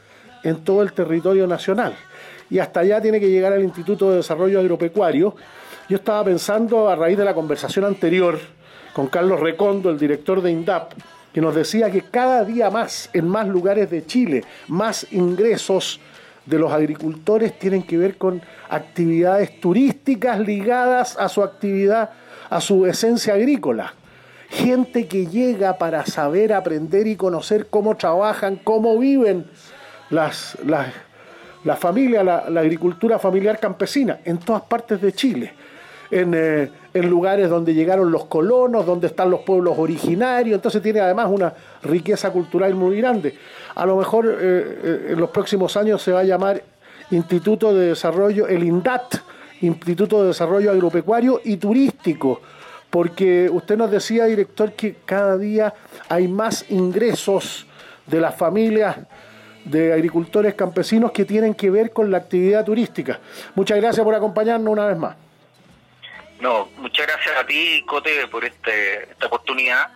en 0.42 0.64
todo 0.64 0.82
el 0.82 0.92
territorio 0.92 1.46
nacional. 1.46 1.94
Y 2.50 2.58
hasta 2.58 2.80
allá 2.80 3.00
tiene 3.00 3.20
que 3.20 3.30
llegar 3.30 3.52
el 3.52 3.64
Instituto 3.64 4.10
de 4.10 4.16
Desarrollo 4.16 4.60
Agropecuario. 4.60 5.34
Yo 5.88 5.96
estaba 5.96 6.24
pensando 6.24 6.88
a 6.88 6.96
raíz 6.96 7.18
de 7.18 7.24
la 7.24 7.34
conversación 7.34 7.84
anterior 7.84 8.38
con 8.92 9.08
Carlos 9.08 9.40
Recondo, 9.40 9.90
el 9.90 9.98
director 9.98 10.42
de 10.42 10.50
INDAP, 10.50 10.92
que 11.32 11.40
nos 11.40 11.54
decía 11.54 11.90
que 11.90 12.02
cada 12.02 12.44
día 12.44 12.70
más, 12.70 13.10
en 13.12 13.28
más 13.28 13.46
lugares 13.46 13.90
de 13.90 14.04
Chile, 14.06 14.44
más 14.66 15.06
ingresos 15.12 16.00
de 16.48 16.58
los 16.58 16.72
agricultores 16.72 17.58
tienen 17.58 17.82
que 17.82 17.98
ver 17.98 18.16
con 18.16 18.40
actividades 18.68 19.60
turísticas 19.60 20.40
ligadas 20.40 21.16
a 21.18 21.28
su 21.28 21.42
actividad, 21.42 22.10
a 22.48 22.60
su 22.60 22.86
esencia 22.86 23.34
agrícola. 23.34 23.94
Gente 24.48 25.06
que 25.06 25.26
llega 25.26 25.76
para 25.76 26.06
saber, 26.06 26.54
aprender 26.54 27.06
y 27.06 27.16
conocer 27.16 27.66
cómo 27.68 27.96
trabajan, 27.96 28.56
cómo 28.56 28.98
viven 28.98 29.46
las, 30.08 30.56
las, 30.64 30.88
la, 31.64 31.78
la 32.48 32.60
agricultura 32.60 33.18
familiar 33.18 33.60
campesina 33.60 34.20
en 34.24 34.38
todas 34.38 34.62
partes 34.62 35.02
de 35.02 35.12
Chile. 35.12 35.52
En, 36.10 36.32
eh, 36.34 36.70
en, 36.98 37.08
lugares 37.08 37.48
donde 37.48 37.74
llegaron 37.74 38.10
los 38.10 38.24
colonos, 38.26 38.84
donde 38.86 39.06
están 39.06 39.30
los 39.30 39.40
pueblos 39.40 39.74
originarios, 39.78 40.56
entonces 40.56 40.82
tiene 40.82 41.00
además 41.00 41.28
una 41.30 41.52
riqueza 41.82 42.30
cultural 42.30 42.74
muy 42.74 42.96
grande. 42.98 43.34
A 43.74 43.86
lo 43.86 43.96
mejor 43.96 44.26
eh, 44.26 44.32
eh, 44.40 45.06
en 45.10 45.20
los 45.20 45.30
próximos 45.30 45.76
años 45.76 46.02
se 46.02 46.12
va 46.12 46.20
a 46.20 46.24
llamar 46.24 46.62
Instituto 47.10 47.74
de 47.74 47.88
Desarrollo, 47.88 48.46
el 48.48 48.64
INDAT, 48.64 49.16
Instituto 49.60 50.22
de 50.22 50.28
Desarrollo 50.28 50.70
Agropecuario 50.70 51.40
y 51.44 51.56
Turístico, 51.56 52.40
porque 52.90 53.48
usted 53.50 53.76
nos 53.76 53.90
decía, 53.90 54.24
director, 54.26 54.72
que 54.72 54.96
cada 55.04 55.36
día 55.36 55.74
hay 56.08 56.28
más 56.28 56.70
ingresos 56.70 57.66
de 58.06 58.20
las 58.20 58.34
familias 58.34 58.96
de 59.64 59.92
agricultores 59.92 60.54
campesinos 60.54 61.12
que 61.12 61.24
tienen 61.24 61.54
que 61.54 61.70
ver 61.70 61.92
con 61.92 62.10
la 62.10 62.18
actividad 62.18 62.64
turística. 62.64 63.20
Muchas 63.54 63.78
gracias 63.78 64.04
por 64.04 64.14
acompañarnos 64.14 64.72
una 64.72 64.86
vez 64.86 64.96
más. 64.96 65.27
No, 66.40 66.70
muchas 66.76 67.06
gracias 67.06 67.36
a 67.36 67.44
ti, 67.44 67.82
Cote, 67.84 68.28
por 68.28 68.44
este, 68.44 69.10
esta 69.10 69.26
oportunidad. 69.26 69.90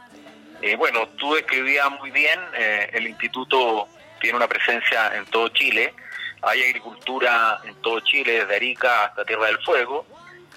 Eh, 0.61 0.75
bueno, 0.77 1.09
tú 1.17 1.37
escribías 1.37 1.89
muy 2.01 2.11
bien, 2.11 2.39
eh, 2.55 2.91
el 2.93 3.07
instituto 3.07 3.89
tiene 4.21 4.37
una 4.37 4.49
presencia 4.49 5.15
en 5.17 5.25
todo 5.27 5.49
Chile, 5.51 5.95
hay 6.43 6.63
agricultura 6.65 7.61
en 7.65 7.75
todo 7.77 8.01
Chile, 8.01 8.41
desde 8.41 8.57
Arica 8.57 9.05
hasta 9.05 9.25
Tierra 9.25 9.47
del 9.47 9.59
Fuego, 9.59 10.05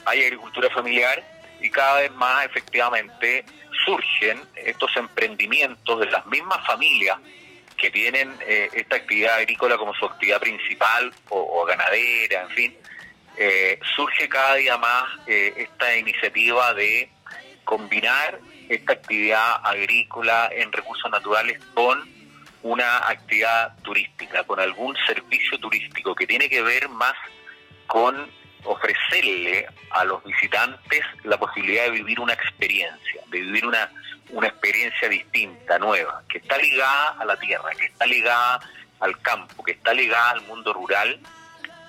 hay 0.06 0.24
agricultura 0.24 0.70
familiar 0.72 1.24
y 1.62 1.70
cada 1.70 2.02
vez 2.02 2.12
más 2.14 2.46
efectivamente 2.46 3.46
surgen 3.86 4.42
estos 4.56 4.96
emprendimientos 4.98 6.00
de 6.00 6.08
las 6.08 6.26
mismas 6.26 6.66
familias 6.66 7.18
que 7.78 7.92
tienen 7.92 8.36
eh, 8.42 8.70
esta 8.74 8.96
actividad 8.96 9.36
agrícola 9.36 9.78
como 9.78 9.94
su 9.94 10.06
actividad 10.06 10.40
principal 10.40 11.14
o 11.30 11.66
ganadera, 11.66 12.44
en 12.44 12.50
fin, 12.50 12.78
eh, 13.38 13.80
surge 13.96 14.30
cada 14.30 14.56
día 14.56 14.78
más 14.78 15.04
eh, 15.28 15.54
esta 15.58 15.96
iniciativa 15.98 16.74
de 16.74 17.10
combinar 17.64 18.40
esta 18.70 18.94
actividad 18.94 19.62
agrícola 19.64 20.50
en 20.54 20.72
recursos 20.72 21.10
naturales 21.12 21.60
con 21.74 22.08
una 22.64 23.10
actividad 23.10 23.78
turística, 23.84 24.44
con 24.44 24.60
algún 24.60 24.96
servicio 25.06 25.60
turístico 25.60 26.16
que 26.16 26.26
tiene 26.26 26.50
que 26.50 26.62
ver 26.62 26.90
más 26.90 27.14
con 27.88 28.30
ofrecerle 28.64 29.68
a 29.92 30.04
los 30.04 30.24
visitantes 30.24 31.02
la 31.24 31.38
posibilidad 31.38 31.84
de 31.84 31.92
vivir 31.92 32.20
una 32.20 32.34
experiencia, 32.34 33.22
de 33.28 33.42
vivir 33.42 33.66
una, 33.66 33.90
una 34.30 34.48
experiencia 34.48 35.08
distinta, 35.08 35.78
nueva, 35.78 36.24
que 36.28 36.40
está 36.40 36.58
ligada 36.58 37.16
a 37.20 37.26
la 37.26 37.38
tierra, 37.38 37.70
que 37.78 37.86
está 37.86 38.08
ligada 38.08 38.60
al 39.00 39.20
campo, 39.22 39.64
que 39.64 39.74
está 39.74 39.94
ligada 39.94 40.32
al 40.32 40.42
mundo 40.44 40.74
rural 40.74 41.20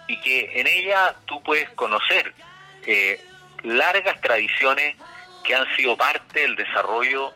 y 0.08 0.20
que 0.20 0.60
en 0.60 0.66
ella 0.66 1.14
tú 1.26 1.42
puedes 1.42 1.68
conocer 1.70 2.32
eh, 2.86 3.20
largas 3.62 4.20
tradiciones 4.20 4.96
que 5.44 5.54
han 5.54 5.66
sido 5.76 5.96
parte 5.96 6.40
del 6.40 6.56
desarrollo 6.56 7.32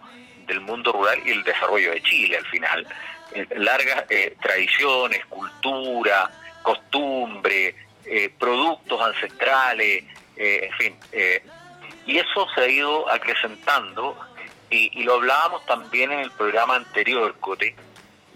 del 0.46 0.60
mundo 0.60 0.92
rural 0.92 1.20
y 1.24 1.30
el 1.30 1.44
desarrollo 1.44 1.92
de 1.92 2.02
Chile 2.02 2.36
al 2.36 2.46
final. 2.46 2.86
Eh, 3.32 3.46
largas 3.56 4.04
eh, 4.10 4.36
tradiciones, 4.42 5.24
cultura, 5.26 6.30
costumbre, 6.62 7.74
eh, 8.04 8.32
productos 8.38 9.00
ancestrales, 9.00 10.04
eh, 10.36 10.68
en 10.68 10.72
fin. 10.72 10.96
y 12.06 12.18
eso 12.18 12.48
se 12.54 12.60
ha 12.62 12.68
ido 12.68 13.08
acrecentando 13.10 14.18
y, 14.70 14.90
y 14.98 15.04
lo 15.04 15.14
hablábamos 15.14 15.64
también 15.66 16.10
en 16.10 16.20
el 16.20 16.30
programa 16.32 16.76
anterior, 16.76 17.36
Cote, 17.40 17.74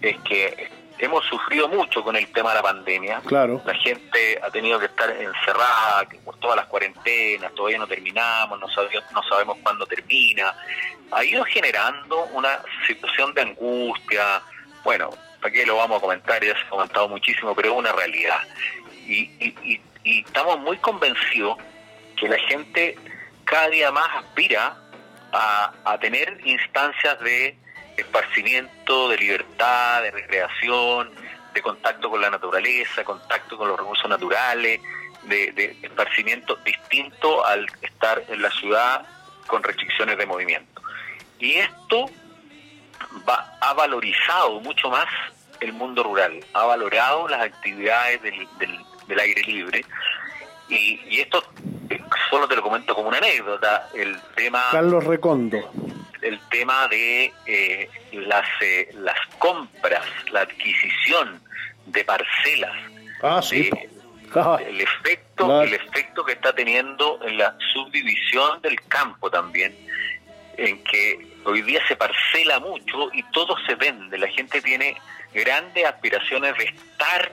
es 0.00 0.16
que 0.20 0.70
hemos 0.98 1.24
sufrido 1.26 1.68
mucho 1.68 2.02
con 2.02 2.16
el 2.16 2.30
tema 2.32 2.50
de 2.50 2.56
la 2.56 2.62
pandemia. 2.62 3.20
Claro. 3.26 3.60
La 3.64 3.74
gente 3.74 4.38
ha 4.42 4.50
tenido 4.50 4.78
que 4.78 4.86
estar 4.86 5.10
encerrada 5.10 6.06
por 6.24 6.38
todas 6.38 6.56
las 6.56 6.66
cuarentenas, 6.66 7.54
todavía 7.54 7.78
no 7.78 7.86
terminamos, 7.86 8.58
no 8.60 8.68
sabemos, 8.68 9.04
no 9.12 9.22
sabemos 9.24 9.58
cuándo 9.62 9.86
termina. 9.86 10.54
Ha 11.10 11.24
ido 11.24 11.44
generando 11.44 12.24
una 12.32 12.60
situación 12.86 13.34
de 13.34 13.42
angustia. 13.42 14.42
Bueno, 14.84 15.10
¿para 15.40 15.52
qué 15.52 15.66
lo 15.66 15.76
vamos 15.76 15.98
a 15.98 16.00
comentar? 16.00 16.42
Ya 16.44 16.54
se 16.54 16.60
ha 16.66 16.68
comentado 16.68 17.08
muchísimo, 17.08 17.54
pero 17.54 17.72
es 17.72 17.78
una 17.78 17.92
realidad. 17.92 18.40
Y, 19.06 19.30
y, 19.38 19.54
y, 19.62 19.80
y 20.04 20.20
estamos 20.20 20.58
muy 20.60 20.78
convencidos 20.78 21.58
que 22.18 22.28
la 22.28 22.38
gente 22.38 22.96
cada 23.44 23.68
día 23.68 23.90
más 23.90 24.08
aspira 24.16 24.76
a, 25.32 25.72
a 25.84 25.98
tener 25.98 26.40
instancias 26.44 27.18
de 27.20 27.56
esparcimiento, 27.96 29.08
de 29.08 29.16
libertad, 29.18 30.02
de 30.02 30.10
recreación, 30.10 31.10
de 31.52 31.62
contacto 31.62 32.10
con 32.10 32.20
la 32.20 32.30
naturaleza, 32.30 33.04
contacto 33.04 33.56
con 33.56 33.68
los 33.68 33.78
recursos 33.78 34.08
naturales, 34.08 34.80
de, 35.22 35.76
esparcimiento 35.82 36.56
distinto 36.64 37.44
al 37.46 37.66
estar 37.80 38.22
en 38.28 38.42
la 38.42 38.50
ciudad 38.50 39.06
con 39.46 39.62
restricciones 39.62 40.18
de 40.18 40.26
movimiento. 40.26 40.82
Y 41.38 41.54
esto 41.54 42.10
va, 43.28 43.56
ha 43.60 43.72
valorizado 43.74 44.60
mucho 44.60 44.90
más 44.90 45.06
el 45.60 45.72
mundo 45.72 46.02
rural, 46.02 46.44
ha 46.52 46.64
valorado 46.64 47.28
las 47.28 47.40
actividades 47.42 48.20
del, 48.22 48.46
del, 49.08 49.20
aire 49.20 49.42
libre. 49.42 49.84
Y, 50.68 51.00
y, 51.08 51.20
esto 51.20 51.42
eh, 51.90 52.02
solo 52.30 52.48
te 52.48 52.56
lo 52.56 52.62
comento 52.62 52.94
como 52.94 53.08
una 53.08 53.18
anécdota, 53.18 53.88
el 53.94 54.18
tema... 54.34 54.64
Carlos 54.72 55.04
Recondo. 55.04 55.70
El 56.24 56.40
tema 56.50 56.88
de 56.88 57.32
eh, 57.46 57.88
las, 58.12 58.46
eh, 58.60 58.88
las 58.94 59.18
compras, 59.38 60.04
la 60.32 60.40
adquisición 60.40 61.42
de 61.86 62.04
parcelas. 62.04 62.72
Ah, 63.22 63.40
sí. 63.42 63.70
el 64.66 64.80
efecto, 64.80 65.62
el 65.62 65.74
efecto 65.74 66.24
que 66.24 66.32
está 66.32 66.54
teniendo 66.54 67.20
en 67.22 67.38
la 67.38 67.56
subdivisión 67.72 68.60
del 68.62 68.80
campo 68.88 69.30
también, 69.30 69.76
en 70.56 70.82
que 70.84 71.26
hoy 71.44 71.62
día 71.62 71.80
se 71.86 71.96
parcela 71.96 72.58
mucho 72.58 73.10
y 73.12 73.22
todo 73.30 73.56
se 73.66 73.74
vende. 73.74 74.18
La 74.18 74.28
gente 74.28 74.60
tiene 74.60 74.96
grandes 75.32 75.84
aspiraciones 75.84 76.56
de 76.56 76.64
estar 76.64 77.32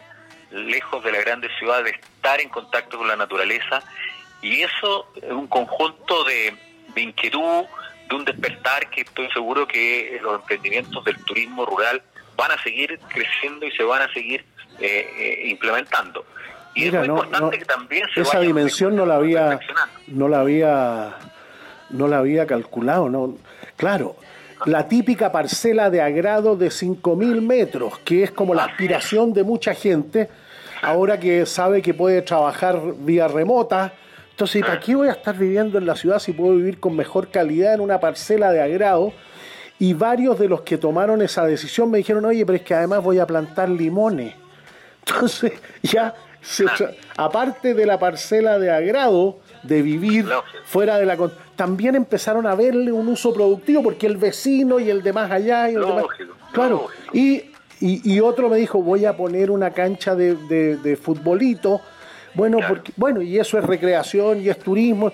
lejos 0.51 1.03
de 1.03 1.11
la 1.11 1.19
grande 1.21 1.49
ciudad, 1.57 1.83
de 1.83 1.91
estar 1.91 2.39
en 2.41 2.49
contacto 2.49 2.97
con 2.97 3.07
la 3.07 3.15
naturaleza, 3.15 3.81
y 4.41 4.61
eso 4.61 5.07
es 5.15 5.31
un 5.31 5.47
conjunto 5.47 6.23
de, 6.23 6.53
inquietud, 6.95 7.65
de 8.11 8.15
un 8.17 8.25
despertar 8.25 8.89
que 8.89 9.01
estoy 9.01 9.29
seguro 9.31 9.65
que 9.65 10.19
los 10.21 10.41
emprendimientos 10.41 11.03
del 11.05 11.17
turismo 11.23 11.65
rural 11.65 12.01
van 12.35 12.51
a 12.51 12.61
seguir 12.61 12.99
creciendo 13.07 13.65
y 13.65 13.71
se 13.71 13.83
van 13.83 14.01
a 14.01 14.13
seguir 14.13 14.45
eh, 14.79 15.07
eh, 15.17 15.47
implementando. 15.47 16.25
Y 16.75 16.87
es 16.87 16.93
muy 16.93 17.05
importante 17.05 17.57
que 17.57 17.65
también 17.65 18.07
se 18.13 18.21
esa 18.21 18.39
dimensión 18.39 18.95
no 18.95 19.05
la 19.05 19.15
había 19.15 19.59
no 20.07 20.27
la 20.27 20.39
había 20.41 21.15
no 21.89 22.07
la 22.07 22.19
había 22.19 22.45
calculado, 22.45 23.09
no. 23.09 23.37
Claro, 23.77 24.15
la 24.65 24.87
típica 24.87 25.31
parcela 25.31 25.89
de 25.89 26.01
agrado 26.01 26.55
de 26.55 26.67
5.000 26.67 27.41
metros, 27.41 27.99
que 27.99 28.23
es 28.23 28.31
como 28.31 28.53
la 28.53 28.65
aspiración 28.65 29.33
de 29.33 29.43
mucha 29.43 29.73
gente, 29.73 30.29
ahora 30.81 31.19
que 31.19 31.45
sabe 31.45 31.81
que 31.81 31.93
puede 31.93 32.21
trabajar 32.21 32.79
vía 32.97 33.27
remota. 33.27 33.93
Entonces, 34.31 34.61
¿para 34.61 34.79
qué 34.79 34.95
voy 34.95 35.07
a 35.07 35.11
estar 35.11 35.37
viviendo 35.37 35.77
en 35.77 35.85
la 35.85 35.95
ciudad 35.95 36.19
si 36.19 36.33
puedo 36.33 36.55
vivir 36.55 36.79
con 36.79 36.95
mejor 36.95 37.29
calidad 37.29 37.75
en 37.75 37.81
una 37.81 37.99
parcela 37.99 38.51
de 38.51 38.61
agrado? 38.61 39.13
Y 39.77 39.93
varios 39.93 40.39
de 40.39 40.47
los 40.47 40.61
que 40.61 40.77
tomaron 40.77 41.21
esa 41.21 41.45
decisión 41.45 41.89
me 41.91 41.97
dijeron, 41.99 42.25
oye, 42.25 42.45
pero 42.45 42.55
es 42.55 42.63
que 42.63 42.73
además 42.73 43.03
voy 43.03 43.19
a 43.19 43.27
plantar 43.27 43.69
limones. 43.69 44.35
Entonces, 45.05 45.53
ya, 45.81 46.13
aparte 47.17 47.73
de 47.73 47.85
la 47.85 47.99
parcela 47.99 48.59
de 48.59 48.71
agrado, 48.71 49.39
de 49.63 49.81
vivir 49.81 50.27
fuera 50.65 50.97
de 50.97 51.05
la 51.05 51.17
también 51.55 51.95
empezaron 51.95 52.47
a 52.47 52.55
verle 52.55 52.91
un 52.91 53.07
uso 53.07 53.33
productivo 53.33 53.83
porque 53.83 54.07
el 54.07 54.17
vecino 54.17 54.79
y 54.79 54.89
el 54.89 55.03
de 55.03 55.13
más 55.13 55.29
allá 55.29 55.69
y 55.69 55.75
el 55.75 55.83
claro 56.51 56.87
y, 57.13 57.51
y, 57.79 58.19
otro 58.19 58.49
me 58.49 58.57
dijo 58.57 58.81
voy 58.81 59.05
a 59.05 59.15
poner 59.15 59.51
una 59.51 59.71
cancha 59.71 60.15
de, 60.15 60.35
de, 60.35 60.95
futbolito 60.95 61.81
bueno 62.33 62.59
porque 62.67 62.91
bueno 62.95 63.21
y 63.21 63.37
eso 63.39 63.57
es 63.57 63.63
recreación 63.63 64.41
y 64.41 64.49
es 64.49 64.59
turismo. 64.59 65.11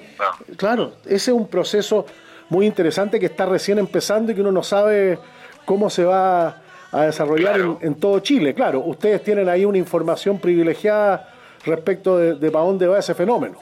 Claro. 0.55 0.93
Ese 1.05 1.31
es 1.31 1.37
un 1.37 1.47
proceso 1.47 2.05
muy 2.49 2.65
interesante 2.65 3.19
que 3.19 3.25
está 3.27 3.45
recién 3.45 3.79
empezando 3.79 4.31
y 4.31 4.35
que 4.35 4.41
uno 4.41 4.51
no 4.51 4.63
sabe 4.63 5.19
cómo 5.65 5.89
se 5.89 6.05
va 6.05 6.61
a 6.91 7.01
desarrollar 7.01 7.59
en, 7.81 7.95
todo 7.95 8.19
Chile. 8.19 8.53
Claro 8.53 8.79
ustedes 8.79 9.23
tienen 9.23 9.49
ahí 9.49 9.65
una 9.65 9.77
información 9.77 10.39
privilegiada 10.39 11.33
respecto 11.65 12.17
de, 12.17 12.35
de 12.35 12.51
para 12.51 12.65
dónde 12.65 12.87
va 12.87 12.99
ese 12.99 13.13
fenómeno. 13.13 13.57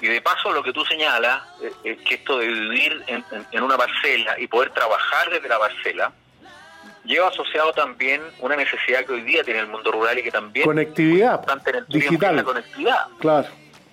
Y 0.00 0.08
de 0.08 0.20
paso 0.20 0.52
lo 0.52 0.62
que 0.62 0.72
tú 0.72 0.84
señalas 0.84 1.42
eh, 1.62 1.72
es 1.84 1.98
que 2.02 2.16
esto 2.16 2.38
de 2.38 2.46
vivir 2.46 3.02
en, 3.06 3.62
una 3.62 3.76
parcela 3.76 4.38
y 4.38 4.46
poder 4.46 4.70
trabajar 4.70 5.30
desde 5.30 5.48
la 5.48 5.58
parcela 5.58 6.12
lleva 7.06 7.28
asociado 7.28 7.72
también 7.72 8.20
una 8.40 8.56
necesidad 8.56 9.04
que 9.04 9.12
hoy 9.12 9.22
día 9.22 9.42
tiene 9.42 9.60
el 9.60 9.68
mundo 9.68 9.90
rural 9.92 10.18
y 10.18 10.22
que 10.22 10.30
también 10.30 10.66
conectividad 10.66 11.44
digital 11.88 12.36
la 12.36 12.44
conectividad 12.44 13.06
claro 13.18 13.48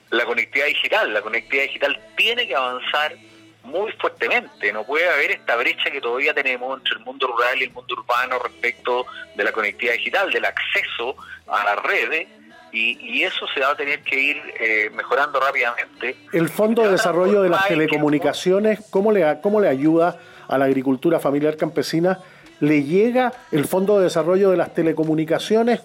la 0.10 0.26
conectividad 0.26 0.68
digital 0.68 1.14
la 1.14 1.22
conectividad 1.22 1.64
digital 1.64 2.00
tiene 2.16 2.48
que 2.48 2.56
avanzar 2.56 3.16
muy 3.64 3.92
fuertemente 3.94 4.74
no 4.74 4.84
puede 4.84 5.08
haber 5.10 5.32
esta 5.32 5.56
brecha 5.56 5.90
que 5.92 6.02
todavía 6.02 6.34
tenemos 6.34 6.78
entre 6.78 6.96
el 6.98 7.06
mundo 7.06 7.28
rural 7.28 7.58
y 7.60 7.64
el 7.64 7.72
mundo 7.72 7.96
urbano 7.96 8.40
respecto 8.40 9.06
de 9.36 9.44
la 9.44 9.52
conectividad 9.52 9.94
digital 9.94 10.32
del 10.32 10.46
acceso 10.46 11.16
a 11.48 11.64
las 11.64 11.84
redes 11.84 12.28
y, 12.74 13.24
eso 13.24 13.46
se 13.54 13.60
va 13.60 13.70
a 13.70 13.76
tener 13.76 14.02
que 14.02 14.20
ir 14.20 14.42
eh, 14.60 14.90
mejorando 14.96 15.40
rápidamente. 15.40 16.18
El 16.32 16.50
Fondo 16.50 16.82
de 16.82 16.92
Desarrollo 16.92 17.44
de 17.44 17.50
las 17.50 17.68
Telecomunicaciones, 17.68 18.80
¿cómo 18.90 19.12
le, 19.12 19.40
¿cómo 19.42 19.62
le 19.62 19.70
ayuda 19.70 20.18
a 20.48 20.58
la 20.58 20.66
agricultura 20.66 21.20
familiar 21.20 21.56
campesina? 21.56 22.20
¿Le 22.60 22.84
llega 22.84 23.34
el 23.52 23.66
Fondo 23.66 23.98
de 23.98 24.06
Desarrollo 24.06 24.52
de 24.52 24.58
las 24.58 24.74
Telecomunicaciones? 24.74 25.82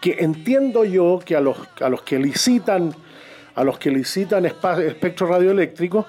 Que 0.00 0.16
entiendo 0.20 0.84
yo 0.84 1.20
que 1.24 1.36
a 1.36 1.40
los, 1.40 1.56
a 1.80 1.88
los 1.88 2.02
que 2.02 2.18
licitan 2.18 2.94
a 3.56 3.64
los 3.64 3.78
que 3.78 3.90
licitan 3.90 4.44
espectro 4.44 5.26
radioeléctrico, 5.26 6.06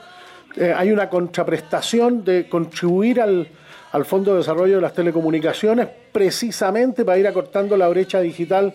eh, 0.58 0.74
hay 0.76 0.92
una 0.92 1.10
contraprestación 1.10 2.26
de 2.26 2.50
contribuir 2.50 3.22
al, 3.22 3.48
al 3.94 4.06
Fondo 4.06 4.32
de 4.34 4.40
Desarrollo 4.40 4.76
de 4.76 4.82
las 4.82 4.94
Telecomunicaciones 4.94 5.88
precisamente 6.12 7.06
para 7.06 7.18
ir 7.18 7.28
acortando 7.28 7.78
la 7.78 7.88
brecha 7.88 8.20
digital 8.20 8.74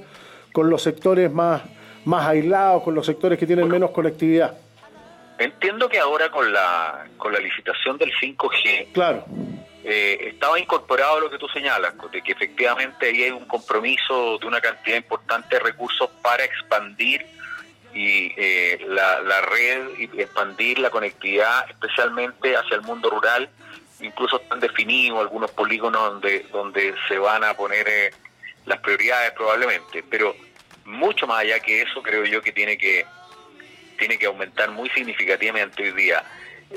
con 0.52 0.70
los 0.70 0.82
sectores 0.82 1.30
más, 1.30 1.62
más 2.04 2.26
aislados, 2.26 2.82
con 2.82 2.94
los 2.94 3.04
sectores 3.04 3.38
que 3.38 3.46
tienen 3.46 3.68
menos 3.68 3.90
conectividad. 3.90 4.56
Entiendo 5.38 5.88
que 5.88 5.98
ahora 5.98 6.30
con 6.30 6.52
la, 6.52 7.06
con 7.18 7.32
la 7.32 7.40
licitación 7.40 7.98
del 7.98 8.10
5G, 8.12 8.92
claro. 8.92 9.24
Eh, 9.84 10.28
estaba 10.28 10.60
incorporado 10.60 11.18
lo 11.18 11.30
que 11.30 11.38
tú 11.38 11.48
señalas, 11.48 11.94
de 12.12 12.22
que 12.22 12.32
efectivamente 12.32 13.06
ahí 13.06 13.24
hay 13.24 13.30
un 13.30 13.46
compromiso 13.46 14.38
de 14.38 14.46
una 14.46 14.60
cantidad 14.60 14.96
importante 14.96 15.56
de 15.56 15.60
recursos 15.60 16.08
para 16.22 16.44
expandir 16.44 17.26
y 17.92 18.32
eh, 18.36 18.84
la, 18.88 19.20
la, 19.20 19.40
red 19.40 19.88
y 19.98 20.04
expandir 20.20 20.78
la 20.78 20.90
conectividad, 20.90 21.68
especialmente 21.68 22.56
hacia 22.56 22.76
el 22.76 22.82
mundo 22.82 23.10
rural. 23.10 23.50
Incluso 24.00 24.40
están 24.40 24.60
definidos 24.60 25.20
algunos 25.20 25.50
polígonos 25.50 26.12
donde, 26.12 26.46
donde 26.52 26.94
se 27.08 27.18
van 27.18 27.42
a 27.42 27.54
poner 27.54 27.86
eh, 27.88 28.10
las 28.66 28.78
prioridades 28.78 29.32
probablemente, 29.32 30.04
pero 30.08 30.34
mucho 30.84 31.26
más 31.26 31.40
allá 31.40 31.58
que 31.60 31.82
eso 31.82 32.02
creo 32.02 32.24
yo 32.24 32.40
que 32.42 32.52
tiene 32.52 32.76
que 32.76 33.04
tiene 33.98 34.18
que 34.18 34.26
aumentar 34.26 34.70
muy 34.70 34.88
significativamente 34.90 35.82
hoy 35.82 35.92
día. 35.92 36.24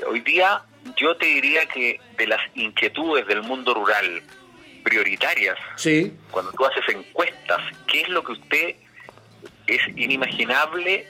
Hoy 0.06 0.20
día 0.20 0.62
yo 0.96 1.16
te 1.16 1.26
diría 1.26 1.66
que 1.66 2.00
de 2.16 2.26
las 2.26 2.40
inquietudes 2.54 3.26
del 3.26 3.42
mundo 3.42 3.74
rural 3.74 4.22
prioritarias, 4.84 5.56
sí. 5.76 6.16
cuando 6.30 6.52
tú 6.52 6.64
haces 6.64 6.84
encuestas, 6.88 7.60
¿qué 7.86 8.02
es 8.02 8.08
lo 8.08 8.22
que 8.22 8.32
usted 8.32 8.76
es 9.66 9.88
inimaginable 9.96 11.08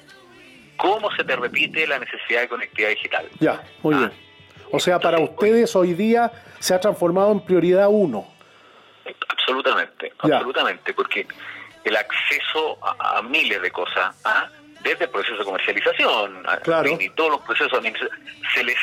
cómo 0.77 1.11
se 1.14 1.24
te 1.24 1.37
repite 1.37 1.87
la 1.87 1.99
necesidad 1.99 2.43
de 2.43 2.49
conectividad 2.49 2.91
digital? 2.91 3.29
Ya, 3.39 3.62
muy 3.83 3.95
ah. 3.95 3.99
bien. 3.99 4.12
O 4.72 4.81
sea, 4.81 4.99
para 4.99 5.18
ustedes 5.18 5.77
hoy 5.77 5.95
día 5.95 6.33
se 6.59 6.74
ha 6.74 6.81
transformado 6.81 7.33
en 7.33 7.41
prioridad 7.41 7.89
uno. 7.89 8.27
Absolutamente, 9.29 10.12
absolutamente, 10.18 10.93
porque 10.93 11.27
el 11.85 11.97
acceso 11.97 12.79
a, 12.83 13.22
miles 13.22 13.62
de 13.62 13.70
cosas, 13.70 14.20
¿ah? 14.24 14.49
desde 14.83 15.05
el 15.05 15.11
proceso 15.11 15.39
de 15.39 15.45
comercialización 15.45 16.45
y 16.99 17.09
todos 17.11 17.31
los 17.31 17.41
procesos 17.43 17.81
se 18.55 18.64
les 18.64 18.77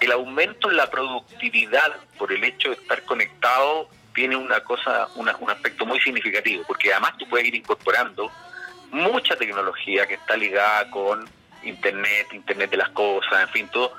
el 0.00 0.12
aumento 0.12 0.70
en 0.70 0.76
la 0.76 0.90
productividad 0.90 1.92
por 2.18 2.32
el 2.32 2.42
hecho 2.44 2.70
de 2.70 2.76
estar 2.76 3.02
conectado 3.04 3.88
tiene 4.14 4.36
una 4.36 4.60
cosa, 4.60 5.08
un 5.14 5.28
aspecto 5.28 5.86
muy 5.86 6.00
significativo, 6.00 6.64
porque 6.66 6.92
además 6.92 7.16
tú 7.18 7.28
puedes 7.28 7.46
ir 7.46 7.54
incorporando 7.54 8.30
mucha 8.90 9.36
tecnología 9.36 10.06
que 10.06 10.14
está 10.14 10.36
ligada 10.36 10.90
con 10.90 11.28
Internet, 11.62 12.28
Internet 12.32 12.70
de 12.70 12.76
las 12.78 12.88
cosas, 12.90 13.42
en 13.42 13.48
fin, 13.48 13.68
todo, 13.68 13.92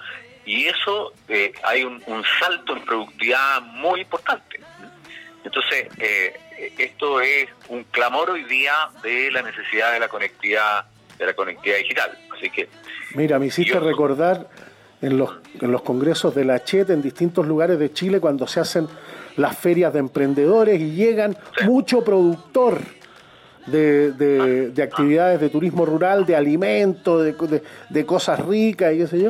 y 0.46 0.66
eso 0.66 1.14
eh, 1.28 1.54
hay 1.64 1.84
un, 1.84 2.04
un 2.08 2.24
salto 2.40 2.74
en 2.74 2.84
productividad 2.84 3.62
muy 3.62 4.02
importante. 4.02 4.60
Entonces, 5.44 5.88
eh, 5.98 6.40
esto 6.78 7.22
es 7.22 7.50
un 7.70 7.84
clamor 7.86 8.32
hoy 8.32 8.44
día 8.44 8.74
de 9.02 9.32
la 9.32 9.42
necesidad 9.42 9.94
de 9.94 10.00
la 10.00 10.08
conectividad, 10.08 10.86
de 11.18 11.26
la 11.26 11.34
conectividad 11.34 11.78
digital. 11.78 12.18
Así 12.36 12.50
que. 12.50 12.70
Mira, 13.16 13.40
me 13.40 13.48
hiciste 13.48 13.80
recordar 13.80 14.48
en 15.02 15.18
los, 15.18 15.32
en 15.60 15.72
los 15.72 15.82
congresos 15.82 16.36
de 16.36 16.46
la 16.46 16.64
CHET 16.64 16.90
en 16.90 17.02
distintos 17.02 17.48
lugares 17.48 17.80
de 17.80 17.92
Chile 17.92 18.20
cuando 18.20 18.48
se 18.48 18.60
hacen 18.60 18.88
las 19.38 19.58
ferias 19.58 19.94
de 19.94 20.00
emprendedores 20.00 20.80
y 20.80 20.92
llegan 20.92 21.38
mucho 21.66 22.04
productor. 22.04 22.80
De, 23.68 24.12
de, 24.14 24.82
actividades 24.82 25.40
de 25.40 25.50
turismo 25.50 25.86
rural, 25.86 26.26
de 26.26 26.36
alimentos, 26.36 27.24
de, 27.24 27.62
de, 27.92 28.06
cosas 28.08 28.44
ricas 28.44 28.92
y 28.92 28.98
qué 28.98 29.08
sé 29.08 29.22
yo, 29.22 29.30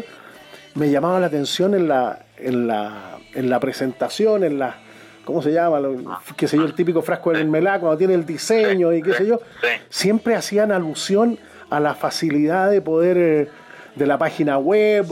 me 0.76 0.90
llamaba 0.90 1.20
la 1.20 1.28
atención 1.28 1.76
en 1.76 1.90
la, 1.90 2.26
en 2.38 2.66
la, 2.66 3.20
en 3.34 3.50
la 3.50 3.60
presentación, 3.60 4.44
en 4.44 4.58
la, 4.58 4.78
¿cómo 5.26 5.42
se 5.42 5.52
llama? 5.52 5.80
Lo, 5.80 5.96
qué 6.36 6.48
sé 6.48 6.58
yo, 6.58 6.64
el 6.64 6.74
típico 6.74 7.02
frasco 7.02 7.32
del 7.32 7.48
melá, 7.48 7.80
cuando 7.80 7.98
tiene 7.98 8.14
el 8.14 8.26
diseño 8.26 8.94
y 8.94 9.02
qué 9.02 9.14
sé 9.14 9.26
yo, 9.26 9.42
siempre 9.90 10.36
hacían 10.36 10.72
alusión 10.72 11.38
a 11.70 11.80
la 11.80 11.96
facilidad 11.96 12.72
de 12.72 12.82
poder, 12.82 13.18
eh, 13.18 13.50
de 13.96 14.08
la 14.08 14.18
página 14.18 14.58
web, 14.58 15.06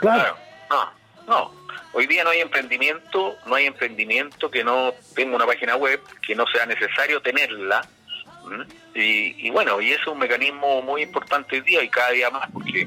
claro. 0.00 0.36
No, 0.70 0.92
no. 1.26 1.64
Hoy 1.92 2.06
día 2.06 2.24
no 2.24 2.30
hay 2.30 2.40
emprendimiento, 2.40 3.36
no 3.46 3.54
hay 3.54 3.66
emprendimiento 3.66 4.50
que 4.50 4.64
no 4.64 4.92
tenga 5.14 5.36
una 5.36 5.46
página 5.46 5.76
web, 5.76 6.00
que 6.26 6.34
no 6.34 6.44
sea 6.48 6.66
necesario 6.66 7.20
tenerla. 7.22 7.86
Y, 8.94 9.46
y, 9.46 9.50
bueno, 9.50 9.80
y 9.80 9.92
es 9.92 10.06
un 10.06 10.18
mecanismo 10.18 10.82
muy 10.82 11.02
importante 11.02 11.56
hoy 11.56 11.62
día 11.62 11.82
y 11.82 11.88
cada 11.88 12.10
día 12.10 12.30
más, 12.30 12.50
porque 12.52 12.86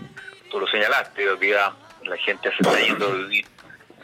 tú 0.52 0.60
lo 0.60 0.68
señalaste, 0.68 1.30
hoy 1.30 1.40
día 1.40 1.74
la 2.04 2.18
gente 2.18 2.50
se 2.52 2.58
está 2.62 2.80
yendo 2.80 3.08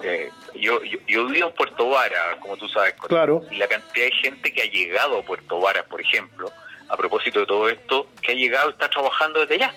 eh, 0.01 0.31
yo, 0.55 0.81
yo, 0.83 1.27
vivo 1.27 1.47
en 1.47 1.55
Puerto 1.55 1.89
Vara, 1.89 2.37
como 2.39 2.57
tú 2.57 2.67
sabes, 2.67 2.93
claro. 3.07 3.43
y 3.51 3.55
la 3.55 3.67
cantidad 3.67 4.05
de 4.05 4.11
gente 4.11 4.51
que 4.51 4.63
ha 4.63 4.65
llegado 4.65 5.19
a 5.19 5.21
Puerto 5.23 5.59
Vara, 5.59 5.83
por 5.83 6.01
ejemplo, 6.01 6.51
a 6.89 6.97
propósito 6.97 7.41
de 7.41 7.45
todo 7.45 7.69
esto, 7.69 8.07
que 8.21 8.31
ha 8.31 8.35
llegado 8.35 8.69
está 8.69 8.89
trabajando 8.89 9.39
desde 9.41 9.55
allá. 9.55 9.73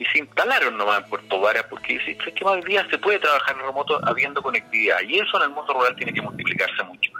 Y 0.00 0.06
se 0.06 0.18
instalaron 0.18 0.78
nomás 0.78 1.04
en 1.04 1.10
Puerto 1.10 1.38
Vara 1.40 1.62
porque 1.68 1.98
dice, 1.98 2.16
es 2.26 2.34
que 2.34 2.44
hoy 2.44 2.62
día 2.62 2.86
se 2.90 2.96
puede 2.96 3.18
trabajar 3.18 3.54
en 3.54 3.66
remoto 3.66 4.00
habiendo 4.02 4.42
conectividad. 4.42 4.96
Y 5.06 5.18
eso 5.18 5.36
en 5.36 5.42
el 5.42 5.50
mundo 5.50 5.74
rural 5.74 5.94
tiene 5.94 6.14
que 6.14 6.22
multiplicarse 6.22 6.82
mucho. 6.84 7.12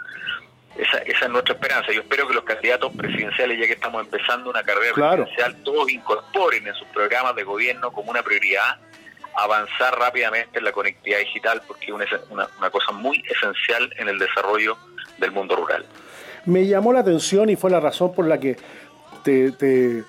Esa, 0.75 0.97
esa 0.97 1.25
es 1.25 1.29
nuestra 1.29 1.53
esperanza. 1.53 1.91
Yo 1.91 2.01
espero 2.01 2.27
que 2.27 2.33
los 2.33 2.43
candidatos 2.43 2.91
presidenciales, 2.97 3.59
ya 3.59 3.67
que 3.67 3.73
estamos 3.73 4.03
empezando 4.03 4.49
una 4.49 4.63
carrera 4.63 4.95
presidencial, 4.95 5.55
todos 5.63 5.91
incorporen 5.91 6.67
en 6.67 6.73
sus 6.73 6.87
programas 6.87 7.35
de 7.35 7.43
gobierno 7.43 7.91
como 7.91 8.09
una 8.09 8.23
prioridad 8.23 8.79
avanzar 9.35 9.97
rápidamente 9.97 10.57
en 10.57 10.65
la 10.65 10.71
conectividad 10.71 11.19
digital 11.19 11.61
porque 11.67 11.85
es 11.85 11.91
una, 11.91 12.49
una, 12.59 12.69
cosa 12.69 12.91
muy 12.91 13.23
esencial 13.29 13.93
en 13.97 14.09
el 14.09 14.19
desarrollo 14.19 14.75
del 15.19 15.31
mundo 15.31 15.55
rural. 15.55 15.85
Me 16.45 16.65
llamó 16.65 16.91
la 16.91 17.01
atención 17.01 17.49
y 17.49 17.55
fue 17.55 17.69
la 17.69 17.79
razón 17.79 18.13
por 18.13 18.27
la 18.27 18.39
que 18.39 18.57
te, 19.23 19.51
te, 19.51 20.03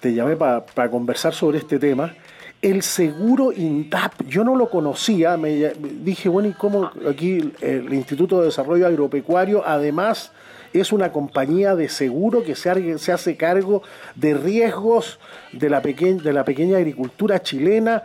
te 0.00 0.14
llamé 0.14 0.36
para 0.36 0.90
conversar 0.90 1.34
sobre 1.34 1.58
este 1.58 1.78
tema. 1.78 2.14
El 2.60 2.82
seguro 2.82 3.52
INDAP, 3.52 4.22
yo 4.26 4.42
no 4.42 4.56
lo 4.56 4.68
conocía, 4.68 5.36
me 5.36 5.72
dije, 5.78 6.28
bueno, 6.28 6.48
¿y 6.48 6.52
cómo 6.52 6.90
aquí 7.08 7.52
el 7.60 7.92
Instituto 7.94 8.40
de 8.40 8.46
Desarrollo 8.46 8.86
Agropecuario 8.86 9.62
además 9.64 10.32
es 10.72 10.92
una 10.92 11.12
compañía 11.12 11.76
de 11.76 11.88
seguro 11.88 12.42
que 12.42 12.56
se, 12.56 12.98
se 12.98 13.12
hace 13.12 13.36
cargo 13.36 13.82
de 14.16 14.34
riesgos 14.34 15.20
de 15.52 15.70
la, 15.70 15.80
de 15.80 16.32
la 16.32 16.44
pequeña 16.44 16.78
agricultura 16.78 17.40
chilena? 17.42 18.02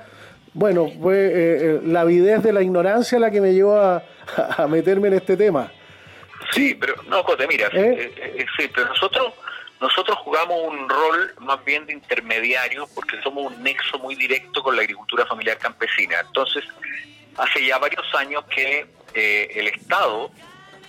Bueno, 0.54 0.88
fue 1.02 1.16
eh, 1.16 1.32
eh, 1.34 1.82
la 1.84 2.02
avidez 2.02 2.44
de 2.44 2.54
la 2.54 2.62
ignorancia 2.62 3.18
la 3.18 3.32
que 3.32 3.42
me 3.42 3.54
llevó 3.54 3.76
a, 3.76 4.04
meterme 4.70 5.08
en 5.08 5.16
este 5.16 5.36
tema. 5.36 5.72
Sí, 6.52 6.76
pero 6.80 6.94
no, 7.08 7.24
Cote, 7.24 7.48
mira, 7.48 7.70
¿Eh? 7.74 8.12
sí, 8.56 8.70
pero 8.74 8.88
nosotros 8.88 9.34
nosotros 9.84 10.18
jugamos 10.20 10.58
un 10.66 10.88
rol 10.88 11.36
más 11.40 11.64
bien 11.66 11.86
de 11.86 11.92
intermediario 11.92 12.88
porque 12.96 13.22
somos 13.22 13.52
un 13.52 13.62
nexo 13.62 14.00
muy 14.00 14.16
directo 14.16 14.64
con 14.64 14.78
la 14.78 14.82
agricultura 14.82 15.26
familiar 15.26 15.58
campesina. 15.58 16.22
Entonces, 16.26 16.64
hace 17.38 17.66
ya 17.66 17.78
varios 17.80 18.06
años 18.16 18.46
que 18.46 18.88
el 19.14 19.68
Estado 19.68 20.32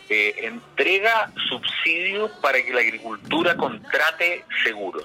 entrega 0.08 1.32
subsidios 1.48 2.30
para 2.40 2.62
que 2.62 2.72
la 2.72 2.82
agricultura 2.82 3.56
contrate 3.56 4.44
seguros. 4.62 5.04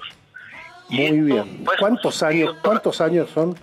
Muy 0.88 1.20
bien. 1.22 1.64
¿Cuántos 1.78 2.22
años, 2.22 2.56
¿Cuántos 2.62 3.00
años 3.00 3.28
son? 3.30 3.58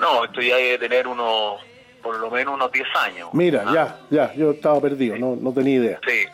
No, 0.00 0.24
esto 0.24 0.40
ya 0.40 0.56
debe 0.56 0.78
tener 0.78 1.06
unos, 1.06 1.60
por 2.02 2.18
lo 2.18 2.28
menos 2.28 2.54
unos 2.54 2.72
10 2.72 2.86
años. 3.04 3.28
Mira, 3.32 3.62
¿ah? 3.66 3.72
ya, 3.72 4.00
ya, 4.10 4.34
yo 4.34 4.50
estaba 4.50 4.80
perdido, 4.80 5.16
no, 5.16 5.36
no 5.36 5.52
tenía 5.52 5.76
idea. 5.76 6.00
Sí. 6.04 6.26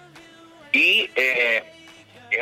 Y 0.73 1.11
eh, 1.14 1.64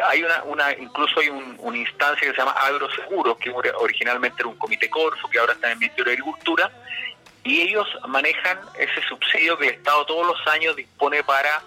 hay 0.05 0.22
una, 0.22 0.43
una, 0.45 0.72
incluso 0.72 1.20
hay 1.20 1.28
una 1.28 1.76
instancia 1.76 2.28
que 2.28 2.34
se 2.34 2.38
llama 2.38 2.53
Agroseguros, 2.53 3.38
que 3.38 3.51
originalmente 3.51 4.43
era 4.43 4.49
un 4.49 4.57
comité 4.57 4.88
Corfo, 4.91 5.28
que 5.28 5.38
ahora 5.38 5.55
está 5.55 5.68
en 5.68 5.72
el 5.72 5.78
Ministerio 5.78 6.05
de 6.07 6.12
Agricultura, 6.12 6.70
y 7.43 7.62
ellos 7.62 7.86
manejan 8.07 8.59
ese 8.78 9.03
subsidio 9.09 9.57
que 9.59 9.68
el 9.68 9.74
Estado 9.76 10.05
todos 10.07 10.26
los 10.26 10.47
años 10.47 10.76
dispone 10.76 11.24
para 11.24 11.62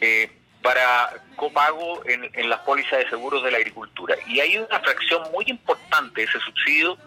eh, 0.00 0.30
para 0.62 1.14
copago 1.36 2.02
en, 2.04 2.30
en 2.34 2.50
las 2.50 2.60
pólizas 2.60 2.98
de 2.98 3.08
seguros 3.08 3.42
de 3.42 3.50
la 3.50 3.58
agricultura. 3.58 4.14
Y 4.26 4.40
hay 4.40 4.58
una 4.58 4.80
fracción 4.80 5.22
muy 5.32 5.44
importante 5.48 6.20
de 6.20 6.26
ese 6.26 6.38
subsidio 6.40 6.98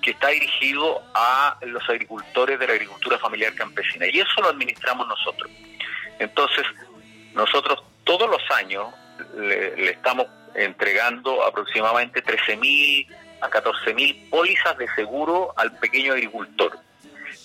que 0.00 0.12
está 0.12 0.28
dirigido 0.28 1.02
a 1.14 1.58
los 1.62 1.82
agricultores 1.88 2.58
de 2.58 2.66
la 2.66 2.74
agricultura 2.74 3.18
familiar 3.18 3.54
campesina. 3.54 4.06
Y 4.06 4.20
eso 4.20 4.40
lo 4.40 4.48
administramos 4.48 5.06
nosotros. 5.08 5.50
Entonces, 6.18 6.64
nosotros 7.34 7.82
todos 8.04 8.30
los 8.30 8.42
años 8.50 8.86
le, 9.36 9.90
estamos 9.90 10.26
entregando 10.54 11.44
aproximadamente 11.44 12.22
13.000 12.24 13.06
a 13.40 13.50
14.000 13.50 14.30
pólizas 14.30 14.76
de 14.76 14.86
seguro 14.94 15.52
al 15.56 15.72
pequeño 15.78 16.12
agricultor, 16.12 16.78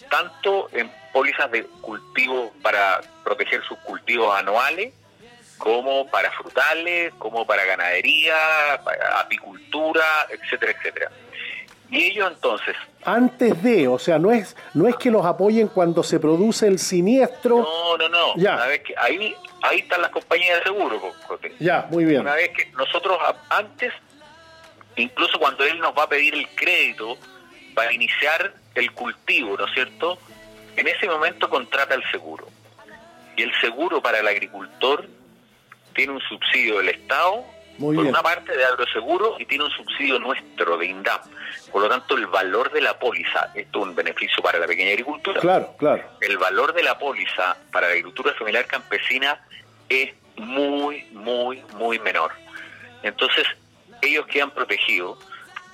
tanto 0.09 0.69
en 0.73 0.91
pólizas 1.13 1.49
de 1.51 1.63
cultivo 1.81 2.51
para 2.61 3.01
proteger 3.23 3.63
sus 3.63 3.77
cultivos 3.79 4.37
anuales, 4.37 4.93
como 5.57 6.07
para 6.07 6.31
frutales, 6.31 7.13
como 7.17 7.45
para 7.45 7.63
ganadería, 7.63 8.35
para 8.83 9.21
apicultura, 9.21 10.03
etcétera, 10.29 10.73
etcétera. 10.73 11.11
Y 11.89 12.03
ellos 12.03 12.31
entonces... 12.33 12.75
Antes 13.03 13.61
de, 13.61 13.87
o 13.87 13.99
sea, 13.99 14.17
no 14.17 14.31
es, 14.31 14.55
no 14.73 14.87
es 14.87 14.95
que 14.95 15.11
los 15.11 15.25
apoyen 15.25 15.67
cuando 15.67 16.03
se 16.03 16.19
produce 16.19 16.67
el 16.67 16.79
siniestro. 16.79 17.59
No, 17.59 17.97
no, 17.97 18.09
no. 18.09 18.35
Ya. 18.35 18.59
Que 18.83 18.95
ahí, 18.97 19.35
ahí 19.69 19.79
están 19.79 20.01
las 20.01 20.11
compañías 20.11 20.59
de 20.59 20.63
seguro. 20.63 21.13
Ya, 21.59 21.87
muy 21.89 22.05
bien. 22.05 22.21
Una 22.21 22.35
vez 22.35 22.49
que 22.49 22.65
nosotros 22.71 23.17
antes, 23.49 23.93
incluso 24.95 25.39
cuando 25.39 25.63
él 25.63 25.79
nos 25.79 25.97
va 25.97 26.03
a 26.03 26.09
pedir 26.09 26.33
el 26.33 26.47
crédito 26.49 27.17
para 27.73 27.91
iniciar 27.93 28.53
el 28.73 28.91
cultivo, 28.91 29.57
¿no 29.57 29.65
es 29.65 29.73
cierto? 29.73 30.17
En 30.75 30.87
ese 30.87 31.07
momento 31.07 31.49
contrata 31.49 31.95
el 31.95 32.03
seguro. 32.11 32.47
Y 33.37 33.43
el 33.43 33.51
seguro 33.59 34.01
para 34.01 34.19
el 34.19 34.27
agricultor 34.27 35.07
tiene 35.93 36.13
un 36.13 36.21
subsidio 36.21 36.77
del 36.77 36.89
Estado 36.89 37.43
por 37.79 37.95
una 37.97 38.21
parte 38.21 38.55
de 38.55 38.63
agroseguro 38.63 39.35
y 39.39 39.45
tiene 39.45 39.65
un 39.65 39.71
subsidio 39.71 40.19
nuestro 40.19 40.77
de 40.77 40.85
INDAP. 40.85 41.25
Por 41.71 41.81
lo 41.81 41.89
tanto, 41.89 42.15
el 42.15 42.27
valor 42.27 42.71
de 42.71 42.81
la 42.81 42.97
póliza, 42.97 43.51
esto 43.53 43.79
es 43.79 43.85
un 43.87 43.95
beneficio 43.95 44.41
para 44.41 44.59
la 44.59 44.67
pequeña 44.67 44.91
agricultura. 44.91 45.41
Claro, 45.41 45.75
claro. 45.77 46.03
El 46.21 46.37
valor 46.37 46.73
de 46.73 46.83
la 46.83 46.97
póliza 46.97 47.57
para 47.71 47.87
la 47.87 47.93
agricultura 47.93 48.33
familiar 48.33 48.65
campesina 48.65 49.41
es 49.89 50.13
muy, 50.37 51.03
muy, 51.13 51.61
muy 51.77 51.99
menor. 51.99 52.31
Entonces, 53.03 53.45
ellos 54.01 54.25
quedan 54.27 54.51
protegidos, 54.51 55.17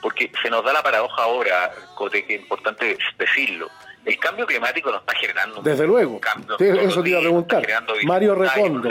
porque 0.01 0.31
se 0.41 0.49
nos 0.49 0.63
da 0.63 0.73
la 0.73 0.83
paradoja 0.83 1.23
ahora, 1.23 1.71
que 2.11 2.35
es 2.35 2.41
importante 2.41 2.97
decirlo. 3.17 3.69
El 4.03 4.17
cambio 4.17 4.47
climático 4.47 4.91
nos 4.91 5.01
está 5.01 5.15
generando. 5.15 5.61
Desde 5.61 5.85
luego. 5.85 6.19
Eso 6.59 7.03
te 7.03 7.09
iba 7.09 7.19
a 7.19 7.21
preguntar. 7.21 7.67
Mario 8.03 8.35
Recondo 8.35 8.89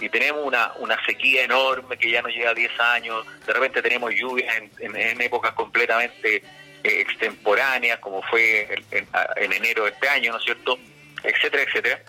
y 0.00 0.08
tenemos 0.08 0.44
una, 0.44 0.72
una 0.78 0.96
sequía 1.04 1.44
enorme 1.44 1.96
que 1.96 2.10
ya 2.10 2.22
no 2.22 2.28
llega 2.28 2.50
a 2.50 2.54
10 2.54 2.80
años, 2.80 3.26
de 3.46 3.52
repente 3.52 3.82
tenemos 3.82 4.12
lluvias 4.14 4.54
en, 4.78 4.96
en, 4.96 5.20
épocas 5.20 5.52
completamente 5.52 6.36
eh, 6.36 6.42
extemporáneas, 6.82 7.98
como 8.00 8.22
fue 8.22 8.68
en, 8.90 9.52
enero 9.52 9.84
de 9.84 9.90
este 9.90 10.08
año, 10.08 10.32
¿no 10.32 10.38
es 10.38 10.44
cierto?, 10.44 10.78
etcétera, 11.22 11.62
etcétera. 11.62 12.00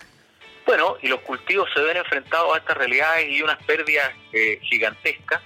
Bueno, 0.68 0.98
y 1.00 1.08
los 1.08 1.20
cultivos 1.20 1.66
se 1.72 1.80
ven 1.80 1.96
enfrentados 1.96 2.54
a 2.54 2.58
estas 2.58 2.76
realidades 2.76 3.26
y 3.30 3.40
unas 3.40 3.56
pérdidas 3.64 4.12
eh, 4.34 4.60
gigantescas. 4.64 5.40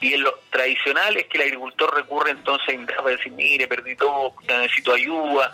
Y 0.00 0.14
en 0.14 0.24
lo 0.24 0.36
tradicional 0.50 1.16
es 1.16 1.26
que 1.26 1.38
el 1.38 1.44
agricultor 1.44 1.94
recurre 1.94 2.32
entonces 2.32 2.76
a 2.98 3.08
decir, 3.08 3.30
mire, 3.30 3.68
perdí 3.68 3.94
todo, 3.94 4.34
necesito 4.48 4.94
ayuda. 4.94 5.52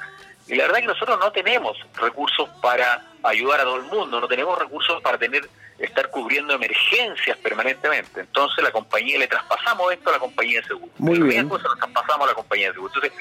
Y 0.48 0.54
la 0.54 0.62
verdad 0.62 0.78
es 0.78 0.82
que 0.84 0.92
nosotros 0.94 1.18
no 1.20 1.30
tenemos 1.32 1.76
recursos 2.00 2.48
para 2.62 3.10
ayudar 3.22 3.60
a 3.60 3.64
todo 3.64 3.76
el 3.76 3.82
mundo, 3.82 4.22
no 4.22 4.26
tenemos 4.26 4.58
recursos 4.58 5.02
para 5.02 5.18
tener 5.18 5.46
estar 5.78 6.08
cubriendo 6.08 6.54
emergencias 6.54 7.36
permanentemente. 7.36 8.22
Entonces 8.22 8.64
la 8.64 8.70
compañía 8.70 9.18
le 9.18 9.26
traspasamos 9.26 9.92
esto 9.92 10.08
a 10.08 10.12
la 10.14 10.18
compañía 10.18 10.62
de 10.62 10.66
seguro. 10.66 10.92
Muy 10.96 11.16
el 11.16 11.24
bien. 11.24 11.46
se 11.46 11.58
lo 11.58 11.76
traspasamos 11.76 12.24
a 12.24 12.30
la 12.30 12.34
compañía 12.34 12.68
de 12.68 12.72
seguro. 12.72 12.90
Entonces 12.94 13.12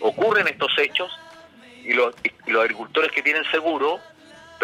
ocurren 0.00 0.48
estos 0.48 0.76
hechos 0.78 1.16
y 1.84 1.92
los, 1.92 2.12
los 2.46 2.60
agricultores 2.60 3.12
que 3.12 3.22
tienen 3.22 3.44
seguro 3.52 4.00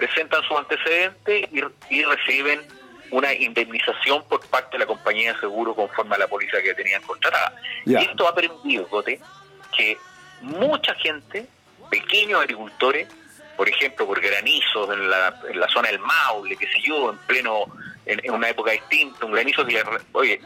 presentan 0.00 0.42
su 0.44 0.56
antecedente 0.56 1.46
y, 1.52 2.02
reciben 2.02 2.62
una 3.10 3.34
indemnización 3.34 4.24
por 4.28 4.40
parte 4.46 4.72
de 4.72 4.78
la 4.78 4.86
compañía 4.86 5.34
de 5.34 5.40
seguro 5.40 5.74
conforme 5.74 6.14
a 6.14 6.18
la 6.18 6.26
póliza 6.26 6.62
que 6.62 6.72
tenían 6.72 7.02
contratada. 7.02 7.54
Y 7.84 7.96
esto 7.96 8.26
ha 8.26 8.34
permitido, 8.34 8.88
Cote, 8.88 9.20
que 9.76 9.98
mucha 10.40 10.94
gente, 10.94 11.46
pequeños 11.90 12.40
agricultores, 12.40 13.08
por 13.58 13.68
ejemplo, 13.68 14.06
por 14.06 14.20
granizos 14.22 14.88
en 14.90 15.10
la, 15.10 15.38
en 15.50 15.60
la 15.60 15.68
zona 15.68 15.90
del 15.90 15.98
Maule, 15.98 16.56
qué 16.56 16.66
sé 16.66 16.80
yo, 16.82 17.10
en 17.10 17.18
pleno, 17.18 17.66
en, 18.06 18.30
una 18.30 18.48
época 18.48 18.70
distinta, 18.70 19.26
un 19.26 19.32
granizo 19.32 19.66
que 19.66 19.82
oye, 20.12 20.40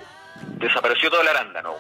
desapareció 0.58 1.10
toda 1.10 1.22
la 1.22 1.30
arándano. 1.30 1.76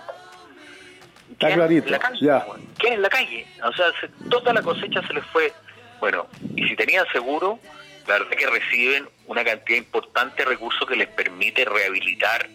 Está 1.32 1.52
clarito, 1.54 1.88
ya. 2.20 2.46
en 2.84 3.02
la 3.02 3.08
calle, 3.08 3.46
o 3.64 3.72
sea, 3.72 3.86
toda 4.30 4.52
la 4.52 4.62
cosecha 4.62 5.04
se 5.04 5.14
les 5.14 5.24
fue, 5.26 5.52
bueno, 6.00 6.26
y 6.54 6.68
si 6.68 6.76
tenían 6.76 7.06
seguro, 7.12 7.58
la 8.06 8.18
verdad 8.18 8.36
que 8.36 8.46
reciben 8.46 9.08
una 9.26 9.44
cantidad 9.44 9.78
importante 9.78 10.44
de 10.44 10.50
recursos 10.50 10.86
que 10.88 10.96
les 10.96 11.08
permite 11.08 11.64
rehabilitar 11.64 12.48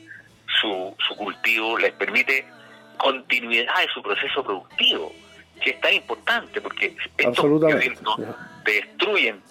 su, 0.62 0.96
su 1.08 1.16
cultivo, 1.16 1.78
les 1.78 1.94
permite 1.94 2.46
continuidad 2.98 3.80
de 3.80 3.88
su 3.94 4.02
proceso 4.02 4.44
productivo, 4.44 5.14
que 5.62 5.72
es 5.72 5.82
tan 5.82 5.94
importante 5.94 6.62
porque 6.62 6.96
estos 7.18 7.46
te 8.64 8.72
destruyen 8.72 9.42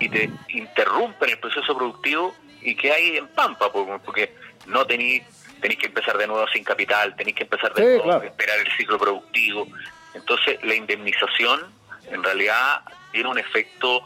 y 0.00 0.08
te 0.08 0.30
interrumpen 0.48 1.30
el 1.30 1.38
proceso 1.38 1.76
productivo 1.76 2.34
y 2.62 2.74
que 2.74 2.92
hay 2.92 3.16
en 3.16 3.28
Pampa, 3.28 3.70
porque 3.70 4.34
no 4.66 4.86
tenéis 4.86 5.22
tenéis 5.60 5.80
que 5.80 5.86
empezar 5.86 6.18
de 6.18 6.26
nuevo 6.26 6.46
sin 6.48 6.64
capital, 6.64 7.14
tenéis 7.16 7.36
que 7.36 7.42
empezar 7.44 7.72
de 7.74 7.98
nuevo, 7.98 8.22
esperar 8.22 8.58
el 8.58 8.70
ciclo 8.76 8.98
productivo. 8.98 9.66
Entonces, 10.14 10.58
la 10.62 10.74
indemnización 10.74 11.60
en 12.10 12.22
realidad 12.22 12.82
tiene 13.16 13.30
un 13.30 13.38
efecto 13.38 14.02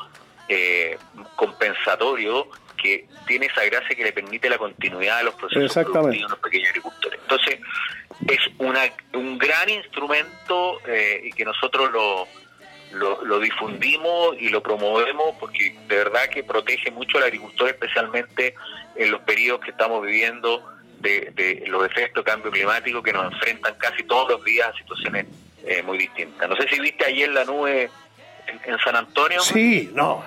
eh, 0.48 0.96
compensatorio 1.34 2.46
que 2.80 3.08
tiene 3.26 3.46
esa 3.46 3.64
gracia 3.64 3.96
que 3.96 4.04
le 4.04 4.12
permite 4.12 4.48
la 4.48 4.56
continuidad 4.56 5.18
de 5.18 5.24
los 5.24 5.34
procesos 5.34 5.72
productivos 5.84 6.12
de 6.12 6.28
los 6.28 6.38
pequeños 6.38 6.68
agricultores. 6.68 7.20
Entonces, 7.20 7.58
es 8.28 8.38
una, 8.58 8.82
un 9.14 9.36
gran 9.36 9.68
instrumento 9.68 10.78
eh, 10.86 11.22
y 11.24 11.32
que 11.32 11.44
nosotros 11.44 11.90
lo, 11.90 12.28
lo, 13.24 13.40
difundimos 13.40 14.36
y 14.38 14.48
lo 14.48 14.62
promovemos 14.62 15.34
porque 15.40 15.76
de 15.88 15.96
verdad 15.96 16.28
que 16.28 16.44
protege 16.44 16.92
mucho 16.92 17.18
al 17.18 17.24
agricultor, 17.24 17.68
especialmente 17.68 18.54
en 18.94 19.10
los 19.10 19.22
periodos 19.22 19.62
que 19.62 19.72
estamos 19.72 20.06
viviendo 20.06 20.64
de, 21.00 21.64
los 21.66 21.84
efectos 21.84 22.24
de 22.24 22.30
cambio 22.30 22.52
climático 22.52 23.02
que 23.02 23.12
nos 23.12 23.32
enfrentan 23.32 23.74
casi 23.74 24.04
todos 24.04 24.30
los 24.30 24.44
días 24.44 24.68
a 24.68 24.78
situaciones 24.78 25.26
eh, 25.66 25.82
muy 25.82 25.98
distintas. 25.98 26.48
No 26.48 26.54
sé 26.54 26.68
si 26.68 26.78
viste 26.78 27.06
ayer 27.06 27.28
la 27.30 27.44
nube 27.44 27.90
en, 28.64 28.78
San 28.78 28.96
Antonio. 28.96 29.40
Sí, 29.40 29.90
no. 29.94 30.24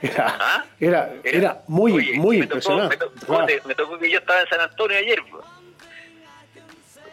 Era, 0.00 0.36
¿Ah? 0.38 0.64
era, 0.78 1.12
era, 1.24 1.62
muy, 1.66 2.18
muy 2.18 2.38
impresionante. 2.38 2.96
me, 3.66 3.74
tocó, 3.74 3.98
que 3.98 4.10
yo 4.10 4.18
estaba 4.18 4.40
en 4.40 4.48
San 4.48 4.60
Antonio 4.60 4.96
ayer. 4.96 5.20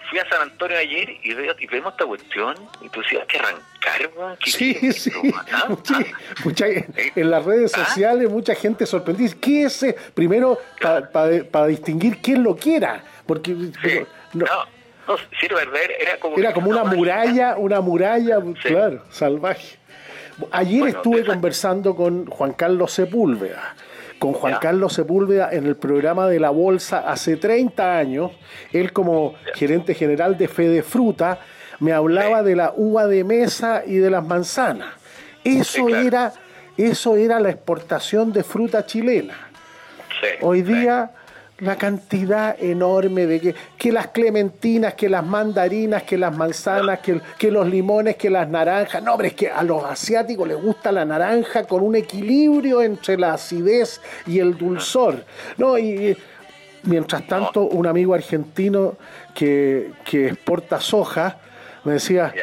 Fui 0.10 0.20
a 0.20 0.30
San 0.30 0.44
Antonio 0.44 0.78
ayer 0.78 1.10
y, 1.24 1.34
vemos 1.68 1.94
esta 1.94 2.06
cuestión 2.06 2.56
y 2.82 2.90
tú 2.90 3.02
decías 3.02 3.26
que 3.26 3.40
arrancar, 3.40 4.12
Sí, 4.46 4.92
sí. 4.94 5.12
¿Ah? 5.52 5.68
Mucha, 6.44 6.68
en 6.68 7.32
las 7.32 7.44
redes 7.44 7.74
¿Ah? 7.76 7.86
sociales 7.86 8.30
mucha 8.30 8.54
gente 8.54 8.86
sorprendida. 8.86 9.34
¿Qué 9.42 9.64
es? 9.64 9.82
ese? 9.82 9.94
Primero, 10.14 10.60
para 11.12 11.66
distinguir 11.68 12.22
quién 12.22 12.44
lo 12.44 12.56
quiera. 12.56 13.04
Porque... 13.26 13.52
no, 14.34 14.46
no, 15.08 15.18
era 16.00 16.20
como, 16.20 16.38
era 16.38 16.54
como 16.54 16.70
una 16.70 16.84
muralla, 16.84 17.58
una 17.58 17.82
muralla, 17.82 18.40
claro, 18.64 19.04
salvaje. 19.10 19.78
Ayer 20.52 20.88
estuve 20.88 21.26
conversando 21.26 21.96
con 21.96 22.26
Juan 22.26 22.54
Carlos 22.54 22.92
Sepúlveda. 22.92 23.76
Con 24.20 24.34
Juan 24.34 24.58
Carlos 24.62 24.94
Sepúlveda 24.94 25.50
en 25.52 25.66
el 25.66 25.76
programa 25.76 26.28
de 26.28 26.40
la 26.40 26.50
Bolsa 26.50 27.00
hace 27.10 27.38
30 27.38 27.98
años. 27.98 28.32
Él 28.72 28.94
como 28.94 29.36
gerente 29.54 29.94
general 29.94 30.38
de 30.38 30.48
Fede 30.48 30.84
Fruta 30.84 31.40
me 31.80 31.92
hablaba 31.92 32.44
de 32.44 32.56
la 32.56 32.74
uva 32.76 33.08
de 33.08 33.24
mesa 33.24 33.84
y 33.86 33.96
de 33.96 34.10
las 34.10 34.26
manzanas. 34.26 34.94
Eso 35.44 35.90
era 35.90 36.34
eso 36.78 37.16
era 37.16 37.40
la 37.40 37.50
exportación 37.50 38.34
de 38.34 38.44
fruta 38.44 38.86
chilena. 38.86 39.36
Hoy 40.42 40.62
día 40.62 41.12
la 41.60 41.78
cantidad 41.78 42.62
enorme 42.62 43.26
de 43.26 43.40
que, 43.40 43.56
que 43.78 43.92
las 43.92 44.08
clementinas, 44.08 44.94
que 44.96 45.08
las 45.08 45.26
mandarinas, 45.26 46.04
que 46.04 46.18
las 46.18 46.36
manzanas, 46.36 47.00
que, 47.00 47.22
que 47.38 47.50
los 47.50 47.68
limones, 47.68 48.18
que 48.18 48.30
las 48.30 48.50
naranjas. 48.50 49.02
No, 49.02 49.16
pero 49.16 49.28
es 49.28 49.36
que 49.36 49.50
a 49.50 49.64
los 49.64 49.84
asiáticos 49.84 50.48
les 50.48 50.62
gusta 50.62 50.92
la 50.92 51.06
naranja 51.06 51.64
con 51.66 51.82
un 51.82 51.96
equilibrio 51.96 52.82
entre 52.82 53.18
la 53.18 53.34
acidez 53.34 54.02
y 54.28 54.40
el 54.40 54.58
dulzor. 54.58 55.24
No, 55.58 55.78
y 55.78 56.18
mientras 56.84 57.26
tanto, 57.26 57.62
un 57.62 57.88
amigo 57.88 58.14
argentino 58.14 58.98
que, 59.34 59.92
que 60.04 60.28
exporta 60.28 60.82
soja 60.82 61.38
me 61.86 61.94
decía, 61.94 62.34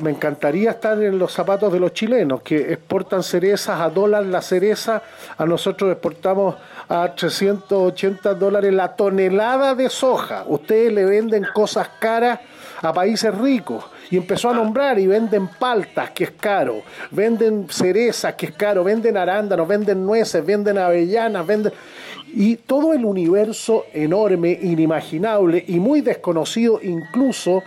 me 0.00 0.10
encantaría 0.10 0.72
estar 0.72 1.02
en 1.02 1.18
los 1.18 1.32
zapatos 1.32 1.72
de 1.72 1.80
los 1.80 1.94
chilenos, 1.94 2.42
que 2.42 2.74
exportan 2.74 3.22
cerezas 3.22 3.80
a 3.80 3.88
dólar 3.88 4.26
la 4.26 4.42
cereza, 4.42 5.02
a 5.38 5.46
nosotros 5.46 5.90
exportamos 5.90 6.56
a 6.88 7.14
380 7.14 8.34
dólares 8.34 8.72
la 8.72 8.94
tonelada 8.94 9.74
de 9.74 9.88
soja. 9.88 10.44
Ustedes 10.46 10.92
le 10.92 11.04
venden 11.04 11.46
cosas 11.54 11.88
caras 11.98 12.40
a 12.82 12.92
países 12.92 13.34
ricos. 13.36 13.84
Y 14.10 14.16
empezó 14.18 14.50
a 14.50 14.54
nombrar 14.54 14.98
y 14.98 15.06
venden 15.06 15.48
paltas, 15.48 16.10
que 16.10 16.24
es 16.24 16.32
caro, 16.32 16.82
venden 17.10 17.66
cerezas, 17.70 18.34
que 18.34 18.46
es 18.46 18.52
caro, 18.52 18.84
venden 18.84 19.16
arándanos, 19.16 19.66
venden 19.66 20.04
nueces, 20.04 20.44
venden 20.44 20.78
avellanas, 20.78 21.46
venden... 21.46 21.72
Y 22.34 22.56
todo 22.56 22.92
el 22.94 23.04
universo 23.04 23.86
enorme, 23.92 24.58
inimaginable 24.62 25.64
y 25.66 25.78
muy 25.78 26.00
desconocido 26.00 26.80
incluso 26.82 27.62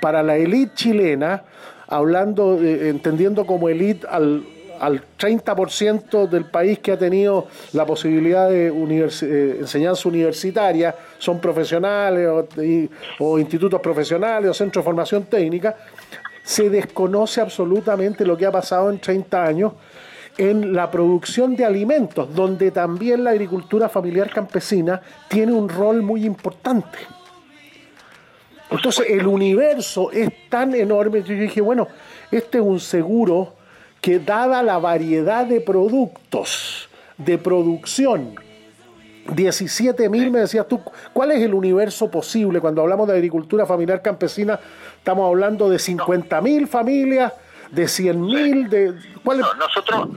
para 0.00 0.22
la 0.22 0.36
élite 0.36 0.72
chilena, 0.74 1.44
hablando, 1.86 2.58
entendiendo 2.62 3.46
como 3.46 3.68
élite 3.68 4.06
al, 4.08 4.42
al 4.80 5.02
30% 5.18 6.28
del 6.28 6.46
país 6.46 6.78
que 6.78 6.92
ha 6.92 6.98
tenido 6.98 7.46
la 7.72 7.84
posibilidad 7.86 8.48
de 8.48 8.68
eh, 8.68 9.56
enseñanza 9.60 10.08
universitaria, 10.08 10.94
son 11.18 11.40
profesionales 11.40 12.28
o, 13.18 13.38
institutos 13.38 13.80
profesionales 13.80 14.50
o 14.50 14.54
centros 14.54 14.82
de 14.82 14.84
formación 14.84 15.24
técnica, 15.24 15.76
se 16.42 16.70
desconoce 16.70 17.40
absolutamente 17.40 18.24
lo 18.24 18.36
que 18.36 18.46
ha 18.46 18.52
pasado 18.52 18.90
en 18.90 19.00
30 19.00 19.44
años 19.44 19.72
en 20.38 20.74
la 20.74 20.90
producción 20.90 21.56
de 21.56 21.64
alimentos, 21.64 22.34
donde 22.34 22.70
también 22.70 23.24
la 23.24 23.30
agricultura 23.30 23.88
familiar 23.88 24.30
campesina 24.30 25.00
tiene 25.28 25.52
un 25.52 25.68
rol 25.68 26.02
muy 26.02 26.24
importante. 26.24 26.98
Entonces 28.70 29.06
el 29.08 29.26
universo 29.26 30.10
es 30.10 30.28
tan 30.48 30.74
enorme 30.74 31.22
yo 31.22 31.34
dije, 31.34 31.60
bueno, 31.60 31.88
este 32.30 32.58
es 32.58 32.64
un 32.64 32.80
seguro 32.80 33.55
que 34.00 34.18
dada 34.18 34.62
la 34.62 34.78
variedad 34.78 35.46
de 35.46 35.60
productos, 35.60 36.88
de 37.16 37.38
producción, 37.38 38.36
17 39.28 40.08
mil, 40.08 40.30
me 40.30 40.40
decías 40.40 40.68
tú, 40.68 40.82
¿cuál 41.12 41.32
es 41.32 41.42
el 41.42 41.54
universo 41.54 42.10
posible? 42.10 42.60
Cuando 42.60 42.82
hablamos 42.82 43.08
de 43.08 43.14
agricultura 43.14 43.66
familiar 43.66 44.02
campesina, 44.02 44.58
estamos 44.98 45.28
hablando 45.28 45.68
de 45.68 45.78
50 45.78 46.40
mil 46.40 46.68
familias, 46.68 47.32
de 47.70 47.88
100 47.88 48.20
mil, 48.20 48.70
de... 48.70 48.94
¿cuál 49.24 49.40
nosotros, 49.58 50.08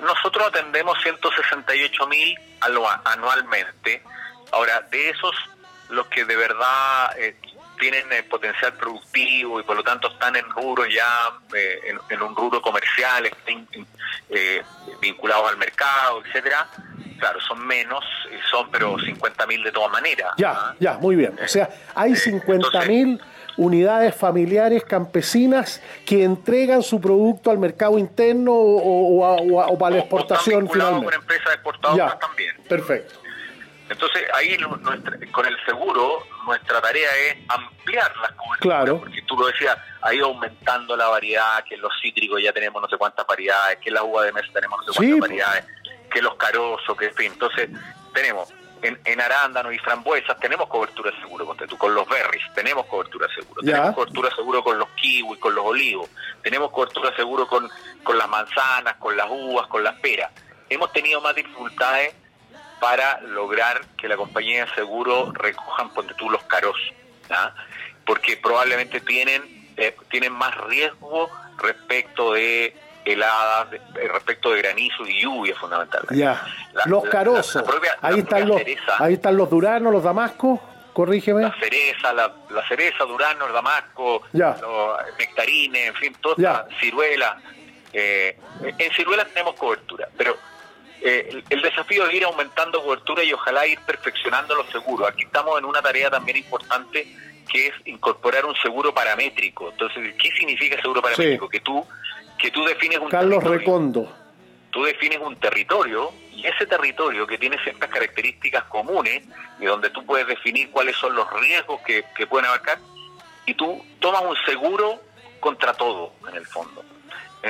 nosotros 0.00 0.48
atendemos 0.48 0.98
168 1.02 2.06
mil 2.08 2.36
anualmente. 3.04 4.02
Ahora, 4.52 4.80
de 4.90 5.10
esos, 5.10 5.34
los 5.90 6.06
que 6.08 6.24
de 6.24 6.36
verdad 6.36 7.16
eh, 7.18 7.36
tienen 7.76 8.10
eh, 8.12 8.22
potencial 8.24 8.72
productivo 8.74 9.60
y 9.60 9.62
por 9.62 9.76
lo 9.76 9.82
tanto 9.82 10.08
están 10.08 10.36
en 10.36 10.48
rubro 10.50 10.86
ya, 10.86 11.30
eh, 11.54 11.94
en, 12.10 12.22
un 12.22 12.34
rubro 12.34 12.60
comercial, 12.60 13.26
estén, 13.26 13.66
eh, 14.30 14.62
vinculados 15.00 15.50
al 15.50 15.56
mercado, 15.56 16.22
etcétera. 16.24 16.66
Claro, 17.18 17.40
son 17.40 17.66
menos, 17.66 18.04
son 18.50 18.70
pero 18.70 18.98
50 18.98 19.46
mil 19.46 19.62
de 19.62 19.72
todas 19.72 19.90
maneras. 19.90 20.32
Ya, 20.36 20.52
¿ah? 20.52 20.74
ya, 20.78 20.98
muy 20.98 21.16
bien. 21.16 21.38
O 21.42 21.48
sea, 21.48 21.70
hay 21.94 22.14
50 22.14 22.82
mil 22.82 23.20
unidades 23.56 24.14
familiares 24.14 24.84
campesinas 24.84 25.82
que 26.04 26.24
entregan 26.24 26.82
su 26.82 27.00
producto 27.00 27.50
al 27.50 27.58
mercado 27.58 27.98
interno 27.98 28.52
o, 28.52 29.78
para 29.78 29.96
la 29.96 30.02
exportación 30.02 30.68
finalmente. 30.68 31.06
con 31.06 31.14
empresas 31.14 31.54
exportadoras 31.54 32.18
también. 32.18 32.54
Perfecto. 32.68 33.25
Entonces 33.88 34.24
ahí 34.34 34.56
con 35.30 35.46
el 35.46 35.56
seguro 35.64 36.24
nuestra 36.44 36.80
tarea 36.80 37.08
es 37.28 37.36
ampliar 37.48 38.12
las 38.16 38.32
coberturas, 38.32 38.60
claro. 38.60 38.98
porque 38.98 39.22
tú 39.22 39.36
lo 39.36 39.46
decías, 39.46 39.78
ha 40.02 40.12
ido 40.12 40.26
aumentando 40.26 40.96
la 40.96 41.06
variedad, 41.08 41.62
que 41.64 41.76
en 41.76 41.82
los 41.82 41.92
cítricos 42.00 42.42
ya 42.42 42.52
tenemos 42.52 42.82
no 42.82 42.88
sé 42.88 42.96
cuántas 42.96 43.26
variedades, 43.26 43.78
que 43.78 43.90
en 43.90 43.94
la 43.94 44.02
uva 44.02 44.24
de 44.24 44.32
mesa 44.32 44.48
tenemos 44.52 44.84
no 44.84 44.92
sé 44.92 44.98
cuántas 44.98 45.20
variedades, 45.20 45.64
que 46.10 46.20
los 46.20 46.34
carosos, 46.34 46.96
que 46.96 47.06
en 47.06 47.14
fin, 47.14 47.32
entonces 47.32 47.70
tenemos 48.12 48.52
en, 48.82 48.98
en 49.04 49.20
arándanos 49.20 49.72
y 49.72 49.78
frambuesas 49.78 50.38
tenemos 50.40 50.68
cobertura 50.68 51.12
seguro 51.20 51.46
con, 51.46 51.56
con 51.56 51.94
los 51.94 52.08
berries, 52.08 52.42
tenemos 52.54 52.86
cobertura 52.86 53.28
seguro, 53.34 53.62
tenemos 53.62 53.94
cobertura 53.94 54.34
seguro 54.34 54.64
con 54.64 54.78
los 54.78 54.88
kiwis, 54.90 55.40
con 55.40 55.54
los 55.54 55.64
olivos, 55.64 56.10
tenemos 56.42 56.70
cobertura 56.70 57.14
seguro 57.14 57.46
con, 57.46 57.68
con 58.02 58.18
las 58.18 58.28
manzanas, 58.28 58.96
con 58.96 59.16
las 59.16 59.28
uvas, 59.30 59.66
con 59.68 59.82
las 59.82 59.94
peras. 60.00 60.30
Hemos 60.68 60.92
tenido 60.92 61.20
más 61.20 61.34
dificultades 61.34 62.14
para 62.80 63.20
lograr 63.22 63.82
que 63.96 64.08
la 64.08 64.16
compañía 64.16 64.64
de 64.64 64.74
seguro 64.74 65.32
recojan, 65.32 65.90
ponte 65.90 66.14
tú, 66.14 66.30
los 66.30 66.42
caros, 66.44 66.76
porque 68.04 68.36
probablemente 68.36 69.00
tienen, 69.00 69.42
eh, 69.76 69.96
tienen 70.10 70.32
más 70.32 70.56
riesgo 70.66 71.30
respecto 71.58 72.32
de 72.34 72.74
heladas, 73.04 73.72
eh, 73.72 74.08
respecto 74.12 74.50
de 74.50 74.62
granizo 74.62 75.06
y 75.06 75.22
lluvia 75.22 75.54
fundamentalmente. 75.56 76.16
Ya, 76.16 76.44
los 76.86 77.04
carosos, 77.04 77.64
ahí, 78.02 78.20
están 78.20 78.48
los, 78.48 78.60
ahí 78.98 79.14
están 79.14 79.36
los 79.36 79.48
duranos, 79.48 79.92
los 79.92 80.02
damascos, 80.02 80.60
corrígeme. 80.92 81.42
La 81.42 81.54
cereza, 81.58 82.12
la, 82.12 82.32
cereza, 82.68 83.04
durano, 83.04 83.46
el 83.46 83.52
damasco, 83.52 84.22
los 84.32 84.96
nectarines, 85.18 85.88
en 85.88 85.94
fin, 85.94 86.16
toda 86.20 86.66
ciruela. 86.80 87.38
Eh, 87.92 88.38
en 88.62 88.92
ciruela 88.92 89.24
tenemos 89.24 89.54
cobertura, 89.54 90.08
pero 90.18 90.36
eh, 91.02 91.42
el, 91.50 91.62
desafío 91.62 92.06
es 92.06 92.14
ir 92.14 92.24
aumentando 92.24 92.82
cobertura 92.82 93.22
y 93.22 93.32
ojalá 93.32 93.66
ir 93.66 93.78
perfeccionando 93.80 94.54
los 94.54 94.68
seguros. 94.70 95.08
Aquí 95.08 95.22
estamos 95.22 95.58
en 95.58 95.64
una 95.64 95.82
tarea 95.82 96.10
también 96.10 96.38
importante 96.38 97.06
que 97.48 97.68
es 97.68 97.74
incorporar 97.84 98.44
un 98.44 98.54
seguro 98.56 98.92
paramétrico. 98.92 99.70
Entonces, 99.70 100.14
¿qué 100.20 100.30
significa 100.30 100.80
seguro 100.80 101.02
paramétrico? 101.02 101.48
Que 101.48 101.60
tú 101.60 101.86
que 102.38 102.50
tú 102.50 102.64
defines 102.64 102.98
un 102.98 103.08
Carlos 103.08 103.42
Recondo. 103.44 104.12
Tú 104.70 104.84
defines 104.84 105.18
un 105.20 105.36
territorio 105.36 106.12
y 106.32 106.46
ese 106.46 106.66
territorio 106.66 107.26
que 107.26 107.38
tiene 107.38 107.56
ciertas 107.62 107.88
características 107.88 108.64
comunes 108.64 109.22
y 109.58 109.64
donde 109.64 109.88
tú 109.88 110.04
puedes 110.04 110.26
definir 110.26 110.70
cuáles 110.70 110.96
son 110.96 111.14
los 111.16 111.30
riesgos 111.40 111.80
que, 111.80 112.04
que 112.14 112.26
pueden 112.26 112.46
abarcar 112.46 112.78
y 113.46 113.54
tú 113.54 113.82
tomas 114.00 114.22
un 114.22 114.36
seguro 114.44 115.00
contra 115.40 115.72
todo 115.72 116.12
en 116.28 116.36
el 116.36 116.46
fondo. 116.46 116.84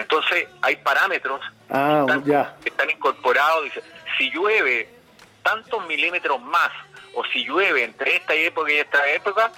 Entonces 0.00 0.48
hay 0.62 0.76
parámetros 0.76 1.40
ah, 1.70 2.06
que, 2.62 2.68
están, 2.68 2.90
incorporados. 2.90 3.64
Dice, 3.64 3.82
si 4.18 4.30
llueve 4.30 4.88
tantos 5.42 5.86
milímetros 5.86 6.40
más 6.42 6.70
o 7.14 7.24
si 7.32 7.44
llueve 7.44 7.84
entre 7.84 8.16
esta 8.16 8.34
época 8.34 8.72
y 8.72 8.76
esta 8.76 9.10
época, 9.10 9.52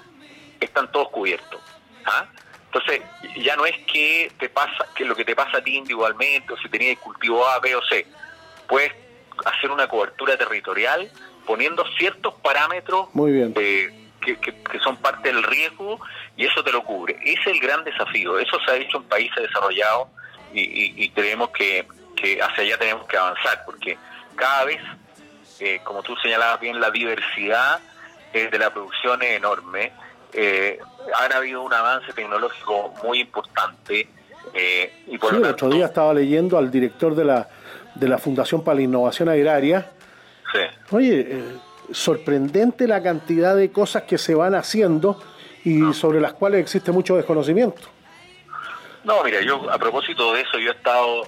están 0.61 0.91
todos 0.93 1.09
cubiertos. 1.09 1.61
¿ah? 2.07 2.27
Entonces, 2.67 3.01
ya 3.37 3.57
no 3.57 3.67
es 3.67 3.77
que 3.87 4.31
te 4.39 4.49
pasa 4.49 4.87
que 4.95 5.05
lo 5.05 5.17
que 5.17 5.25
te 5.25 5.35
pasa 5.35 5.59
a 5.59 5.63
ti 5.63 5.77
individualmente 5.77 6.53
o 6.53 6.57
si 6.59 6.69
tenías 6.69 6.99
cultivo 6.99 7.47
A, 7.47 7.59
B 7.61 7.75
o 7.75 7.83
C. 7.83 8.07
Puedes 8.69 8.93
hacer 9.45 9.71
una 9.71 9.89
cobertura 9.89 10.37
territorial 10.37 11.11
poniendo 11.47 11.85
ciertos 11.97 12.35
parámetros 12.35 13.09
Muy 13.15 13.33
bien. 13.33 13.55
que, 13.55 14.09
que, 14.21 14.79
son 14.81 14.99
parte 14.99 15.33
del 15.33 15.43
riesgo 15.43 15.99
y 16.37 16.45
eso 16.45 16.63
te 16.63 16.71
lo 16.71 16.85
cubre. 16.85 17.19
Ese 17.25 17.41
es 17.41 17.47
el 17.47 17.61
gran 17.61 17.83
desafío. 17.85 18.39
Eso 18.39 18.59
se 18.65 18.71
ha 18.71 18.77
hecho 18.77 18.99
en 18.99 19.05
países 19.05 19.43
desarrollados 19.43 20.09
y, 20.53 21.11
creemos 21.11 21.51
que, 21.51 21.87
hacia 22.43 22.65
allá 22.65 22.79
tenemos 22.79 23.07
que 23.07 23.17
avanzar, 23.17 23.63
porque 23.65 23.97
cada 24.35 24.65
vez, 24.65 24.81
eh, 25.61 25.81
como 25.85 26.03
tú 26.03 26.17
señalabas 26.17 26.61
bien, 26.61 26.81
la 26.81 26.91
diversidad 26.91 27.81
eh, 28.33 28.49
de 28.51 28.59
la 28.59 28.73
producción 28.73 29.23
es 29.23 29.37
enorme. 29.37 29.93
Eh, 30.33 30.79
ha 31.15 31.37
habido 31.37 31.63
un 31.63 31.73
avance 31.73 32.13
tecnológico 32.13 32.95
muy 33.03 33.21
importante. 33.21 34.09
Eh, 34.53 35.05
y 35.07 35.19
por 35.19 35.31
sí, 35.31 35.37
el 35.37 35.45
otro 35.45 35.71
día 35.71 35.87
estaba 35.87 36.13
leyendo 36.13 36.59
al 36.59 36.71
director 36.71 37.15
de 37.15 37.25
la, 37.25 37.49
de 37.95 38.09
la 38.09 38.19
Fundación 38.19 38.63
para 38.63 38.77
la 38.77 38.83
Innovación 38.83 39.29
Agraria. 39.29 39.91
Sí. 40.53 40.95
Oye, 40.95 41.43
sorprendente 41.91 42.87
la 42.87 43.03
cantidad 43.03 43.57
de 43.57 43.71
cosas 43.73 44.03
que 44.03 44.19
se 44.19 44.35
van 44.35 44.55
haciendo 44.55 45.23
y 45.65 45.83
ah. 45.83 45.93
sobre 45.93 46.21
las 46.21 46.35
cuales 46.35 46.61
existe 46.61 46.93
mucho 46.93 47.17
desconocimiento. 47.17 47.89
No, 49.09 49.25
mira, 49.25 49.41
yo 49.41 49.71
a 49.71 49.79
propósito 49.79 50.35
de 50.35 50.43
eso, 50.43 50.59
yo 50.59 50.71
he 50.71 50.75
estado 50.75 51.27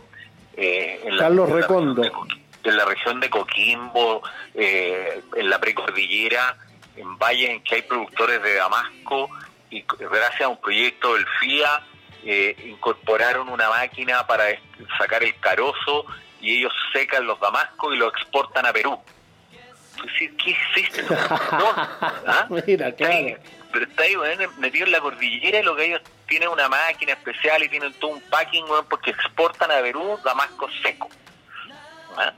eh, 0.55 1.01
en, 1.03 1.17
la, 1.17 1.23
Carlos 1.23 1.49
Recondo. 1.49 2.03
en 2.05 2.77
la 2.77 2.85
región 2.85 3.21
de 3.21 3.31
Coquimbo, 3.31 4.23
eh, 4.55 5.23
en 5.35 5.49
la 5.49 5.59
precordillera, 5.59 6.59
en 6.95 7.17
valles 7.17 7.49
en 7.49 7.63
que 7.63 7.77
hay 7.77 7.83
productores 7.83 8.43
de 8.43 8.57
Damasco, 8.57 9.31
y 9.71 9.83
gracias 9.99 10.43
a 10.43 10.49
un 10.49 10.61
proyecto 10.61 11.15
del 11.15 11.27
FIA, 11.41 11.83
eh, 12.27 12.55
incorporaron 12.67 13.49
una 13.49 13.71
máquina 13.71 14.27
para 14.27 14.45
sacar 14.99 15.23
el 15.25 15.35
carozo 15.41 16.05
y 16.39 16.59
ellos 16.59 16.75
secan 16.93 17.27
los 17.27 17.41
damascos 17.41 17.95
y 17.95 17.97
lo 17.97 18.09
exportan 18.09 18.67
a 18.67 18.75
Perú. 18.75 18.99
¿Qué 20.19 20.51
hiciste? 20.51 21.03
¿No? 21.09 21.73
¿Ah? 21.75 22.47
Mira, 22.67 22.93
claro 22.93 23.39
pero 23.73 23.85
está 23.87 24.03
ahí, 24.03 24.17
metido 24.59 24.87
en 24.87 24.93
la 24.93 25.01
cordillera 25.01 25.61
y 25.61 25.63
lo 25.63 25.77
que 25.77 25.87
ellos 25.87 26.01
tienen 26.31 26.49
una 26.49 26.69
máquina 26.69 27.13
especial 27.13 27.61
y 27.65 27.69
tienen 27.69 27.93
todo 27.95 28.13
un 28.13 28.21
packing, 28.21 28.65
porque 28.89 29.11
exportan 29.11 29.71
a 29.73 29.81
Perú 29.81 30.17
damasco 30.25 30.69
seco. 30.81 31.09
¿Ah? 32.17 32.33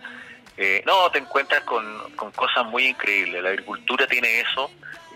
Eh, 0.56 0.82
no, 0.86 1.10
te 1.10 1.18
encuentras 1.18 1.62
con, 1.64 1.84
cosas 2.34 2.64
muy 2.66 2.86
increíbles. 2.86 3.42
La 3.42 3.50
agricultura 3.50 4.06
tiene 4.06 4.40
eso, 4.40 4.70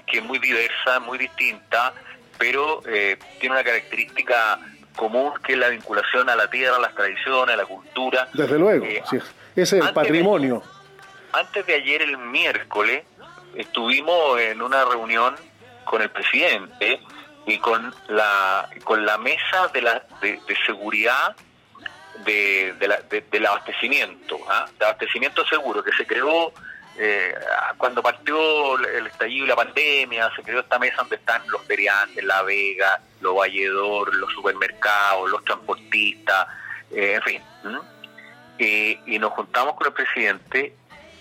que 0.07 0.18
es 0.18 0.24
muy 0.24 0.39
diversa, 0.39 1.01
muy 1.01 1.16
distinta, 1.16 1.95
pero 2.39 2.83
eh, 2.87 3.18
tiene 3.41 3.55
una 3.55 3.64
característica 3.64 4.61
común 4.95 5.33
que 5.43 5.55
es 5.55 5.59
la 5.59 5.68
vinculación 5.68 6.29
a 6.29 6.37
la 6.37 6.51
tierra, 6.51 6.77
a 6.77 6.81
las 6.81 6.95
tradiciones, 6.95 7.55
a 7.55 7.57
la 7.57 7.64
cultura. 7.64 8.29
Desde 8.35 8.59
luego, 8.59 8.85
eh, 8.85 9.03
ese 9.57 9.79
es 9.79 9.85
el 9.85 9.93
patrimonio. 9.95 10.62
antes 11.33 11.64
de 11.64 11.74
ayer, 11.74 12.03
el 12.03 12.18
miércoles, 12.18 13.05
estuvimos 13.55 14.39
en 14.39 14.61
una 14.61 14.85
reunión 14.85 15.35
con 15.85 16.03
el 16.03 16.11
presidente 16.11 17.01
y 17.47 17.59
con 17.59 17.94
la 18.09 18.68
con 18.84 19.07
la 19.07 19.18
mesa 19.18 19.68
de 19.72 19.82
la 19.82 20.03
de, 20.20 20.40
seguridad 20.66 21.34
de, 22.24 22.74
del 23.30 23.47
abastecimiento, 23.47 24.38
¿ah? 24.49 24.66
de 24.78 24.84
abastecimiento 24.84 25.47
seguro 25.47 25.82
que 25.82 25.92
se 25.92 26.07
creó 26.07 26.53
eh, 26.99 27.34
cuando 27.76 28.03
partió 28.03 28.78
el 28.78 29.07
estallido 29.07 29.44
y 29.44 29.49
la 29.49 29.57
pandemia, 29.57 30.30
se 30.34 30.42
creó 30.42 30.61
esta 30.61 30.78
mesa 30.78 30.97
donde 30.99 31.16
están 31.16 31.42
los 31.49 31.62
feriantes, 31.64 32.24
la 32.24 32.42
Vega, 32.42 33.01
los 33.20 33.36
valledores, 33.36 34.14
los 34.14 34.32
supermercados, 34.32 35.30
los 35.30 35.44
transportistas, 35.44 36.49
eh, 36.90 37.14
en 37.14 37.22
fin. 37.22 37.42
y 38.59 39.18
nos 39.18 39.32
juntamos 39.32 39.76
con 39.76 39.86
el 39.86 39.92
presidente 39.92 40.74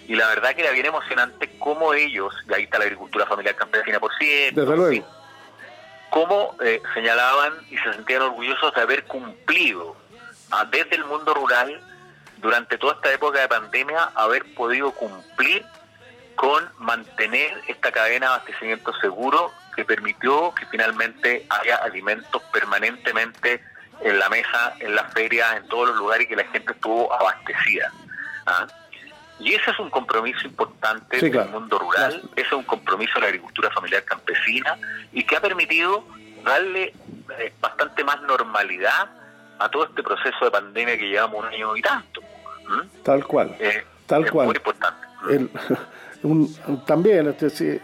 y 0.07 0.15
la 0.15 0.28
verdad 0.28 0.55
que 0.55 0.61
era 0.61 0.71
bien 0.71 0.86
emocionante 0.86 1.49
cómo 1.57 1.93
ellos, 1.93 2.34
y 2.47 2.53
ahí 2.53 2.63
está 2.63 2.78
la 2.78 2.86
agricultura 2.86 3.26
familiar 3.26 3.55
campesina 3.55 3.99
por 3.99 4.11
ciento, 4.17 4.61
Desde 4.61 4.76
luego. 4.76 5.14
Cómo 6.10 6.56
eh, 6.64 6.82
señalaban 6.93 7.53
y 7.70 7.78
se 7.78 7.93
sentían 7.93 8.24
orgullosos 8.24 8.74
de 8.74 8.82
haber 8.82 9.03
cumplido 9.06 9.95
ah, 10.51 10.66
desde 10.66 10.95
el 10.95 11.06
mundo 11.06 11.34
rural 11.34 11.82
durante 12.38 12.78
toda 12.78 12.95
esta 12.95 13.12
época 13.12 13.39
de 13.39 13.47
pandemia, 13.47 14.12
haber 14.16 14.53
podido 14.53 14.91
cumplir 14.91 15.66
con 16.36 16.70
mantener 16.78 17.62
esta 17.68 17.91
cadena 17.91 18.28
de 18.28 18.34
abastecimiento 18.34 18.93
seguro 18.99 19.51
que 19.76 19.86
permitió 19.86 20.53
que 20.53 20.66
finalmente 20.68 21.45
haya 21.49 21.78
alimentos 21.78 22.41
permanentemente 22.53 23.64
en 24.01 24.20
la 24.20 24.30
mesa, 24.30 24.76
en 24.80 24.95
las 24.95 25.14
ferias, 25.14 25.56
en 25.56 25.68
todos 25.68 25.89
los 25.89 25.97
lugares 25.97 26.26
y 26.26 26.30
que 26.30 26.36
la 26.36 26.45
gente 26.45 26.74
estuvo 26.74 27.12
abastecida. 27.14 27.91
¿ah? 28.45 28.68
Y 29.39 29.53
ese 29.53 29.71
es 29.71 29.79
un 29.79 29.89
compromiso 29.89 30.47
importante 30.47 31.19
del 31.19 31.49
mundo 31.49 31.77
rural, 31.77 32.21
ese 32.36 32.47
es 32.47 32.53
un 32.53 32.63
compromiso 32.63 33.13
de 33.15 33.21
la 33.21 33.27
agricultura 33.27 33.69
familiar 33.71 34.03
campesina 34.03 34.77
y 35.11 35.23
que 35.23 35.36
ha 35.36 35.41
permitido 35.41 36.05
darle 36.43 36.93
eh, 37.38 37.53
bastante 37.59 38.03
más 38.03 38.21
normalidad 38.21 39.09
a 39.59 39.69
todo 39.69 39.86
este 39.86 40.03
proceso 40.03 40.45
de 40.45 40.51
pandemia 40.51 40.97
que 40.97 41.09
llevamos 41.09 41.39
un 41.39 41.45
año 41.47 41.75
y 41.75 41.81
tanto. 41.81 42.21
Tal 43.03 43.25
cual, 43.25 43.55
eh, 43.59 43.83
tal 44.05 44.29
cual. 44.31 44.47
Muy 44.47 44.55
importante. 44.55 45.05
también 46.86 47.36
este, 47.39 47.81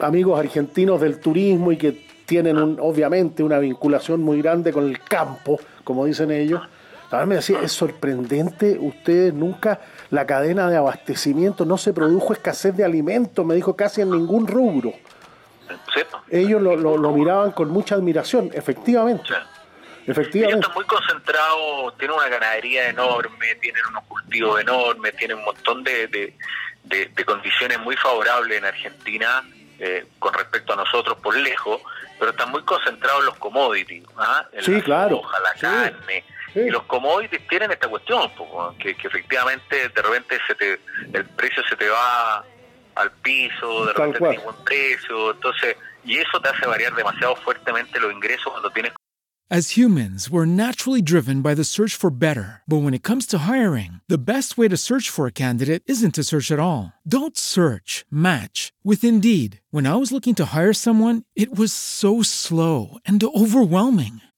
amigos 0.00 0.38
argentinos 0.38 1.00
del 1.00 1.20
turismo 1.20 1.72
y 1.72 1.76
que 1.76 2.06
tienen 2.26 2.58
un, 2.58 2.78
obviamente 2.80 3.42
una 3.42 3.58
vinculación 3.58 4.22
muy 4.22 4.40
grande 4.40 4.72
con 4.72 4.88
el 4.88 5.00
campo, 5.00 5.58
como 5.82 6.04
dicen 6.04 6.30
ellos. 6.30 6.62
También 7.10 7.28
me 7.28 7.34
decía, 7.36 7.60
es 7.60 7.72
sorprendente, 7.72 8.78
ustedes 8.78 9.34
nunca 9.34 9.80
la 10.10 10.26
cadena 10.26 10.68
de 10.68 10.76
abastecimiento, 10.76 11.64
no 11.64 11.78
se 11.78 11.92
produjo 11.92 12.32
escasez 12.32 12.76
de 12.76 12.84
alimentos, 12.84 13.46
me 13.46 13.54
dijo 13.54 13.76
casi 13.76 14.00
en 14.00 14.10
ningún 14.10 14.46
rubro. 14.46 14.92
Ellos 16.28 16.60
lo, 16.60 16.76
lo, 16.76 17.12
miraban 17.12 17.52
con 17.52 17.70
mucha 17.70 17.94
admiración, 17.94 18.50
efectivamente. 18.52 19.24
Efectivamente. 20.06 20.56
Ellos 20.56 20.60
están 20.60 20.74
muy 20.74 20.84
concentrados, 20.84 21.98
tienen 21.98 22.16
una 22.16 22.28
ganadería 22.28 22.88
enorme, 22.88 23.54
tienen 23.60 23.82
unos 23.90 24.04
cultivos 24.04 24.60
enormes, 24.60 25.16
tienen 25.16 25.38
un 25.38 25.44
montón 25.44 25.84
de, 25.84 26.08
de, 26.08 27.24
condiciones 27.24 27.78
muy 27.80 27.96
favorables 27.96 28.58
en 28.58 28.64
Argentina 28.64 29.44
eh, 29.78 30.06
con 30.18 30.34
respecto 30.34 30.72
a 30.72 30.76
nosotros 30.76 31.18
por 31.18 31.36
lejos, 31.36 31.80
pero 32.18 32.32
están 32.32 32.50
muy 32.50 32.62
concentrados 32.62 33.20
en 33.20 33.26
los 33.26 33.36
commodities, 33.36 34.04
¿ah? 34.16 34.46
en 34.52 34.64
sí, 34.64 34.72
la 34.72 34.82
claro. 34.82 35.22
la 35.42 35.60
carne, 35.60 36.24
y 36.54 36.70
los 36.70 36.82
commodities 36.84 37.46
tienen 37.48 37.70
esta 37.70 37.88
cuestión, 37.88 38.30
que, 38.78 38.90
efectivamente 38.90 39.88
de 39.88 40.02
repente 40.02 40.38
se 40.46 40.54
te, 40.54 40.80
el 41.12 41.24
precio 41.36 41.62
se 41.68 41.76
te 41.76 41.88
va 41.88 42.44
al 42.96 43.10
piso, 43.22 43.86
de 43.86 43.92
repente 43.92 44.18
tiene 44.18 44.38
buen 44.38 44.56
precio, 44.64 45.30
entonces, 45.32 45.76
y 46.04 46.18
eso 46.18 46.40
te 46.40 46.48
hace 46.48 46.66
variar 46.66 46.94
demasiado 46.94 47.36
fuertemente 47.36 47.98
los 48.00 48.12
ingresos 48.12 48.52
cuando 48.52 48.70
tienes 48.70 48.92
As 49.52 49.70
humans, 49.70 50.30
we're 50.30 50.46
naturally 50.46 51.02
driven 51.02 51.42
by 51.42 51.54
the 51.56 51.64
search 51.64 51.96
for 51.96 52.08
better. 52.10 52.62
But 52.68 52.82
when 52.84 52.94
it 52.94 53.02
comes 53.02 53.26
to 53.26 53.50
hiring, 53.50 54.00
the 54.06 54.30
best 54.32 54.56
way 54.56 54.68
to 54.68 54.76
search 54.76 55.10
for 55.10 55.26
a 55.26 55.32
candidate 55.32 55.82
isn't 55.86 56.14
to 56.14 56.22
search 56.22 56.52
at 56.52 56.60
all. 56.60 56.92
Don't 57.04 57.36
search, 57.36 58.04
match 58.12 58.72
with 58.84 59.02
Indeed. 59.02 59.60
When 59.72 59.88
I 59.88 59.96
was 59.96 60.12
looking 60.12 60.36
to 60.36 60.54
hire 60.54 60.72
someone, 60.72 61.24
it 61.34 61.58
was 61.58 61.72
so 61.72 62.22
slow 62.22 62.98
and 63.04 63.20
overwhelming. 63.24 64.20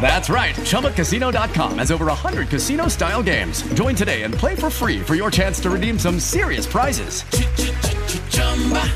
That's 0.00 0.30
right. 0.30 0.54
ChumbaCasino.com 0.54 1.78
has 1.78 1.90
over 1.90 2.06
100 2.06 2.48
casino 2.48 2.88
style 2.88 3.22
games. 3.22 3.62
Join 3.74 3.94
today 3.94 4.22
and 4.22 4.32
play 4.32 4.54
for 4.54 4.70
free 4.70 5.00
for 5.00 5.14
your 5.14 5.30
chance 5.30 5.60
to 5.60 5.68
redeem 5.68 5.98
some 5.98 6.18
serious 6.18 6.66
prizes. 6.66 7.24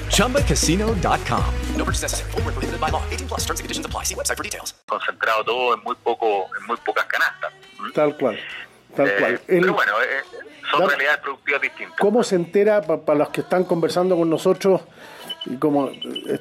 ChumbaCasino.com. 0.09 1.55
No 1.77 1.85
purchase 1.85 2.03
necessary. 2.03 2.31
Full 2.31 2.43
prohibited 2.43 2.81
by 2.81 2.89
law. 2.89 3.03
18 3.11 3.29
plus 3.29 3.41
terms 3.41 3.61
and 3.61 3.65
conditions 3.65 3.87
apply. 3.87 4.05
See 4.05 4.15
website 4.15 4.37
for 4.37 4.45
details. 4.45 4.75
Concentrado 4.89 5.45
todo 5.45 5.75
en 5.75 5.83
muy, 5.85 5.97
poco, 6.03 6.49
en 6.59 6.67
muy 6.67 6.77
pocas 6.79 7.05
canastas. 7.07 7.53
¿Mm? 7.81 7.93
Tal 7.93 8.17
cual. 8.17 8.39
Tal 8.97 9.09
eh, 9.09 9.17
cual. 9.19 9.41
El, 9.49 9.61
pero 9.61 9.75
bueno, 9.75 9.93
eh, 10.01 10.39
son 10.71 10.89
realidades 10.89 11.19
productivas 11.19 11.61
distintas. 11.61 11.99
¿Cómo 11.99 12.23
se 12.23 12.37
entera, 12.37 12.83
para 12.83 13.01
pa 13.03 13.15
los 13.15 13.29
que 13.31 13.43
están 13.43 13.65
conversando 13.65 14.17
con 14.17 14.31
nosotros, 14.31 14.83
y 15.47 15.57
como 15.57 15.89
eh, 15.89 16.41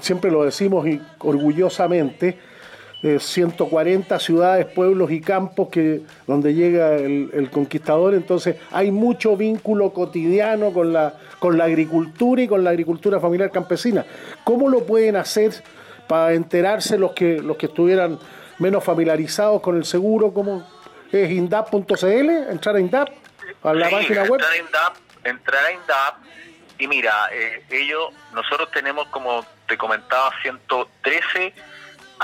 siempre 0.00 0.30
lo 0.30 0.44
decimos 0.44 0.86
y 0.86 1.00
orgullosamente, 1.20 2.38
140 3.04 4.18
ciudades, 4.18 4.66
pueblos 4.66 5.10
y 5.10 5.20
campos 5.20 5.68
que, 5.68 6.00
donde 6.26 6.54
llega 6.54 6.94
el, 6.94 7.50
conquistador, 7.52 8.14
entonces 8.14 8.56
hay 8.72 8.90
mucho 8.90 9.36
vínculo 9.36 9.92
cotidiano 9.92 10.72
con 10.72 10.92
la, 10.92 11.14
con 11.38 11.58
la 11.58 11.64
agricultura 11.64 12.42
y 12.42 12.48
con 12.48 12.64
la 12.64 12.70
agricultura 12.70 13.20
familiar 13.20 13.50
campesina. 13.50 14.06
¿Cómo 14.42 14.70
lo 14.70 14.86
pueden 14.86 15.16
hacer 15.16 15.52
para 16.08 16.32
enterarse 16.32 16.96
los 16.96 17.12
que, 17.12 17.42
los 17.42 17.58
que 17.58 17.66
estuvieran 17.66 18.18
menos 18.58 18.82
familiarizados 18.82 19.60
con 19.60 19.76
el 19.76 19.84
seguro? 19.84 20.32
¿Cómo 20.32 20.66
es 21.12 21.30
indap.cl? 21.30 22.30
¿Entrar 22.50 22.76
a 22.76 22.80
indap? 22.80 23.08
¿A 23.62 23.74
la 23.74 23.90
página 23.90 24.22
web? 24.22 24.40
Entrar 24.40 24.52
a 24.52 24.56
indap, 24.56 24.96
entrar 25.24 25.64
a 25.66 25.72
indap 25.72 26.14
y 26.78 26.86
mira, 26.88 27.12
eh, 27.32 27.64
ellos, 27.70 28.12
nosotros 28.32 28.70
tenemos 28.72 29.06
como 29.08 29.44
te 29.68 29.76
comentaba 29.76 30.30
113 30.42 31.54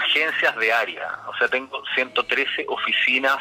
agencias 0.01 0.57
de 0.57 0.73
área, 0.73 1.19
o 1.27 1.37
sea, 1.37 1.49
tengo 1.49 1.83
113 1.95 2.67
oficinas 2.69 3.39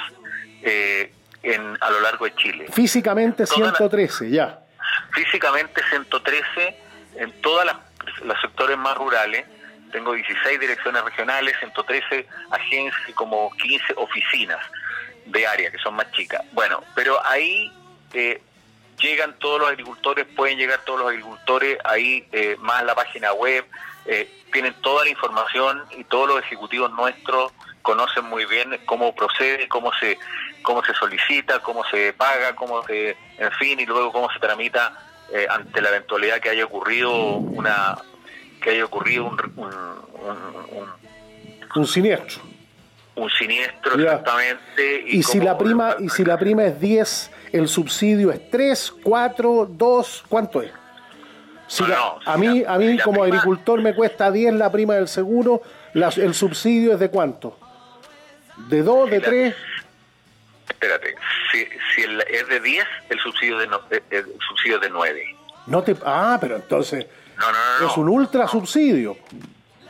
eh, 0.61 1.11
en, 1.43 1.77
a 1.79 1.89
lo 1.89 2.01
largo 2.01 2.25
de 2.25 2.35
Chile. 2.35 2.65
Físicamente 2.71 3.45
113, 3.45 4.29
ya. 4.29 4.59
Físicamente 5.11 5.81
113 5.89 6.77
en 7.15 7.41
todos 7.41 7.65
los 8.23 8.41
sectores 8.41 8.77
más 8.77 8.97
rurales. 8.97 9.45
Tengo 9.91 10.13
16 10.13 10.59
direcciones 10.59 11.03
regionales, 11.03 11.57
113 11.59 12.27
agencias 12.51 13.09
y 13.09 13.13
como 13.13 13.51
15 13.57 13.93
oficinas 13.95 14.59
de 15.25 15.47
área, 15.47 15.71
que 15.71 15.77
son 15.79 15.95
más 15.95 16.11
chicas. 16.11 16.43
Bueno, 16.51 16.83
pero 16.95 17.23
ahí 17.25 17.71
eh, 18.13 18.41
llegan 18.99 19.33
todos 19.39 19.59
los 19.59 19.69
agricultores, 19.69 20.27
pueden 20.35 20.57
llegar 20.57 20.81
todos 20.85 20.99
los 20.99 21.09
agricultores, 21.09 21.77
ahí 21.83 22.27
eh, 22.31 22.55
más 22.59 22.83
la 22.83 22.95
página 22.95 23.33
web, 23.33 23.65
eh, 24.05 24.29
tienen 24.51 24.73
toda 24.81 25.03
la 25.03 25.11
información 25.11 25.83
y 25.97 26.03
todos 26.03 26.27
los 26.27 26.39
ejecutivos 26.39 26.91
nuestros 26.91 27.51
conocen 27.81 28.25
muy 28.25 28.45
bien 28.45 28.79
cómo 28.85 29.15
procede, 29.15 29.67
cómo 29.67 29.91
se 29.99 30.17
cómo 30.61 30.83
se 30.83 30.93
solicita, 30.93 31.59
cómo 31.59 31.83
se 31.85 32.13
paga, 32.13 32.55
cómo 32.55 32.83
se, 32.83 33.15
en 33.37 33.51
fin, 33.57 33.79
y 33.79 33.85
luego 33.85 34.11
cómo 34.11 34.29
se 34.31 34.39
tramita 34.39 34.93
eh, 35.33 35.47
ante 35.49 35.81
la 35.81 35.89
eventualidad 35.89 36.39
que 36.39 36.49
haya 36.49 36.65
ocurrido 36.65 37.11
una 37.11 37.97
que 38.61 38.71
haya 38.71 38.83
ocurrido 38.83 39.25
un, 39.25 39.39
un, 39.55 40.85
un, 41.75 41.87
siniestro. 41.87 42.41
Un 43.15 43.29
siniestro, 43.29 43.95
exactamente. 43.95 45.03
Y, 45.07 45.23
si 45.23 45.39
la 45.39 45.57
prima 45.57 45.95
y 45.97 46.09
si 46.09 46.25
la 46.25 46.37
prima 46.37 46.65
es 46.65 46.79
10, 46.79 47.31
el 47.53 47.69
subsidio 47.69 48.31
es 48.31 48.49
3, 48.49 48.95
4, 49.01 49.67
2, 49.71 50.25
¿cuánto 50.27 50.61
es? 50.61 50.71
A 52.25 52.37
mí, 52.37 52.63
a 52.67 52.77
mí 52.77 52.97
como 52.99 53.23
agricultor 53.23 53.81
me 53.81 53.93
cuesta 53.93 54.31
10 54.31 54.55
la 54.55 54.71
prima 54.71 54.95
del 54.95 55.07
seguro, 55.07 55.61
el 55.93 56.33
subsidio 56.33 56.93
es 56.93 56.99
de 56.99 57.09
cuánto? 57.09 57.57
¿De 58.67 58.83
2, 58.83 59.09
de 59.09 59.19
3? 59.19 59.55
Espérate, 60.69 61.15
si, 61.51 61.67
es 62.03 62.47
de 62.47 62.59
10, 62.59 62.85
el 63.09 63.19
subsidio, 63.19 63.57
de 63.57 63.65
el 64.09 64.25
subsidio 64.47 64.75
es 64.75 64.81
de 64.81 64.89
9. 64.89 65.37
No 65.67 65.83
te, 65.83 65.95
ah, 66.05 66.37
pero 66.39 66.55
entonces 66.55 67.05
es 67.05 67.97
un 67.97 68.09
ultra 68.09 68.47
subsidio. 68.47 69.17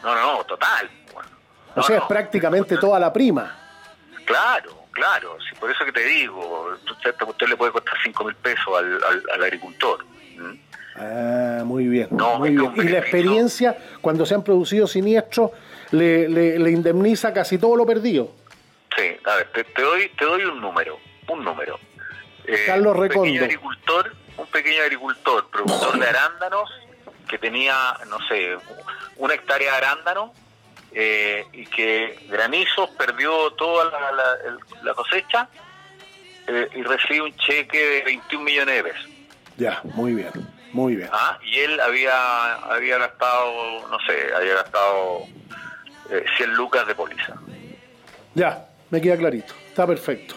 No, 0.03 0.15
no, 0.15 0.43
total. 0.45 0.89
o 1.75 1.83
sea, 1.83 1.97
es 1.97 2.03
prácticamente 2.03 2.77
toda 2.77 2.99
la 2.99 3.11
prima. 3.11 3.55
Claro, 4.25 4.85
claro. 4.91 5.37
por 5.59 5.71
eso 5.71 5.85
que 5.85 5.91
te 5.91 6.05
digo, 6.05 6.75
usted, 6.91 7.15
usted 7.27 7.47
le 7.47 7.57
puede 7.57 7.71
costar 7.71 7.95
5 8.03 8.23
mil 8.23 8.35
pesos 8.35 8.67
al, 8.77 9.23
al, 9.33 9.43
agricultor. 9.43 10.05
Ah, 10.95 11.61
muy 11.65 11.87
bien. 11.87 12.09
muy 12.11 12.49
bien. 12.51 12.73
Y 12.75 12.83
la 12.83 12.99
experiencia, 12.99 13.77
cuando 14.01 14.25
se 14.25 14.35
han 14.35 14.43
producido 14.43 14.87
siniestros, 14.87 15.51
le, 15.91 16.27
le, 16.29 16.71
indemniza 16.71 17.33
casi 17.33 17.57
todo 17.57 17.75
lo 17.75 17.85
perdido. 17.85 18.31
Sí, 18.95 19.03
a 19.25 19.35
ver, 19.35 19.47
te, 19.51 19.81
doy, 19.81 20.09
te 20.09 20.25
doy 20.25 20.43
un 20.43 20.59
número, 20.59 20.97
un 21.27 21.43
número. 21.43 21.79
Eh, 22.45 22.63
Carlos 22.65 22.97
Recondo. 22.97 23.21
Un 23.21 23.27
pequeño 23.27 23.43
agricultor, 23.43 24.15
un 24.37 24.47
pequeño 24.47 24.83
agricultor, 24.83 25.49
productor 25.49 25.99
de 25.99 26.07
arándanos, 26.07 26.69
que 27.29 27.37
tenía, 27.37 27.97
no 28.09 28.17
sé, 28.27 28.57
una 29.17 29.33
hectárea 29.35 29.71
de 29.71 29.77
arándano, 29.77 30.33
eh, 30.91 31.45
y 31.53 31.65
que 31.67 32.27
granizos 32.29 32.89
perdió 32.91 33.51
toda 33.51 33.85
la, 34.83 34.93
cosecha 34.95 35.47
eh, 36.47 36.67
y 36.75 36.81
recibe 36.81 37.21
un 37.21 37.35
cheque 37.35 37.77
de 37.77 38.03
21 38.03 38.43
millones 38.43 38.75
de 38.75 38.83
pesos. 38.83 39.09
Ya, 39.57 39.81
muy 39.83 40.15
bien. 40.15 40.31
Muy 40.71 40.95
bien. 40.95 41.09
Ah, 41.11 41.39
y 41.43 41.59
él 41.59 41.79
había, 41.79 42.55
había 42.55 42.97
gastado, 42.97 43.87
no 43.89 43.97
sé, 44.01 44.33
había 44.35 44.55
gastado 44.55 45.25
100 46.07 46.49
eh, 46.49 46.53
lucas 46.53 46.85
de 46.87 46.95
póliza. 46.95 47.35
Ya, 48.35 48.67
me 48.89 49.01
queda 49.01 49.17
clarito. 49.17 49.53
Está 49.67 49.87
perfecto. 49.87 50.35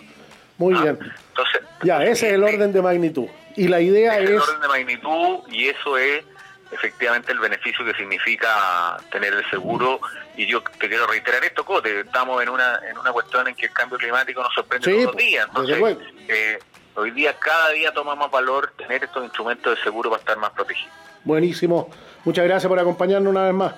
Muy 0.58 0.74
ah, 0.76 0.82
bien. 0.82 0.98
Entonces, 1.28 1.60
ya, 1.82 2.02
ese 2.04 2.28
es 2.28 2.34
el 2.34 2.42
orden 2.42 2.72
de 2.72 2.82
magnitud. 2.82 3.28
Y 3.56 3.68
la 3.68 3.80
idea 3.80 4.18
es... 4.18 4.30
El 4.30 4.38
orden 4.38 4.60
de 4.60 4.68
magnitud 4.68 5.40
y 5.48 5.68
eso 5.68 5.98
es 5.98 6.24
efectivamente 6.72 7.32
el 7.32 7.38
beneficio 7.38 7.84
que 7.84 7.92
significa 7.94 8.96
tener 9.10 9.34
el 9.34 9.48
seguro. 9.50 10.00
Y 10.36 10.46
yo 10.46 10.62
te 10.62 10.88
quiero 10.88 11.06
reiterar 11.06 11.44
esto, 11.44 11.64
Cote, 11.64 12.00
estamos 12.00 12.42
en 12.42 12.48
una, 12.48 12.80
en 12.88 12.96
una 12.96 13.12
cuestión 13.12 13.48
en 13.48 13.54
que 13.54 13.66
el 13.66 13.72
cambio 13.72 13.98
climático 13.98 14.42
nos 14.42 14.54
sorprende 14.54 14.90
todos 14.90 15.04
los 15.04 15.16
días. 15.16 15.46
Entonces, 15.48 15.98
eh, 16.28 16.58
Hoy 16.94 17.10
día, 17.12 17.34
cada 17.38 17.70
día 17.70 17.90
toma 17.92 18.14
más 18.14 18.30
valor 18.30 18.74
tener 18.76 19.02
estos 19.02 19.24
instrumentos 19.24 19.76
de 19.76 19.82
seguro 19.82 20.10
para 20.10 20.20
estar 20.20 20.36
más 20.36 20.50
protegidos. 20.50 20.92
Buenísimo. 21.24 21.88
Muchas 22.24 22.44
gracias 22.44 22.68
por 22.68 22.78
acompañarnos 22.78 23.30
una 23.30 23.44
vez 23.44 23.54
más. 23.54 23.74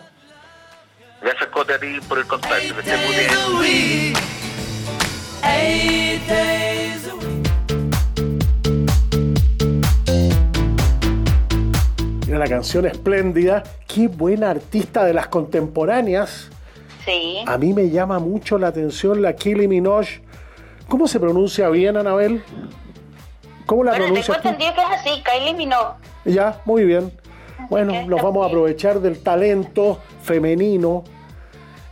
Gracias, 1.22 1.48
Cote, 1.50 1.74
a 1.74 1.78
ti 1.78 2.00
por 2.08 2.18
el 2.18 2.26
contacto. 2.26 2.56
Que 2.58 2.96
muy 3.54 3.66
bien. 3.66 4.14
Mira 12.26 12.38
la 12.38 12.46
canción 12.48 12.86
espléndida. 12.86 13.62
Qué 13.86 14.08
buena 14.08 14.50
artista 14.50 15.04
de 15.04 15.14
las 15.14 15.28
contemporáneas. 15.28 16.50
Sí. 17.04 17.44
A 17.46 17.58
mí 17.58 17.72
me 17.72 17.90
llama 17.90 18.18
mucho 18.18 18.58
la 18.58 18.68
atención 18.68 19.22
la 19.22 19.36
Kylie 19.36 19.68
Minogue. 19.68 20.20
¿Cómo 20.88 21.06
se 21.06 21.20
pronuncia 21.20 21.68
bien, 21.68 21.96
Anabel? 21.96 22.42
¿Cómo 23.66 23.84
la 23.84 23.92
bueno, 23.92 24.06
pronuncias 24.06 24.42
tengo 24.42 24.54
entendido 24.54 24.74
que 24.74 24.94
es 24.94 25.00
así, 25.00 25.22
Kylie 25.22 25.54
Minogue. 25.54 25.94
Ya, 26.24 26.60
muy 26.64 26.84
bien. 26.84 27.12
Bueno, 27.70 28.06
nos 28.06 28.22
vamos 28.22 28.44
a 28.44 28.48
aprovechar 28.48 29.00
del 29.00 29.22
talento 29.22 30.00
femenino, 30.22 31.04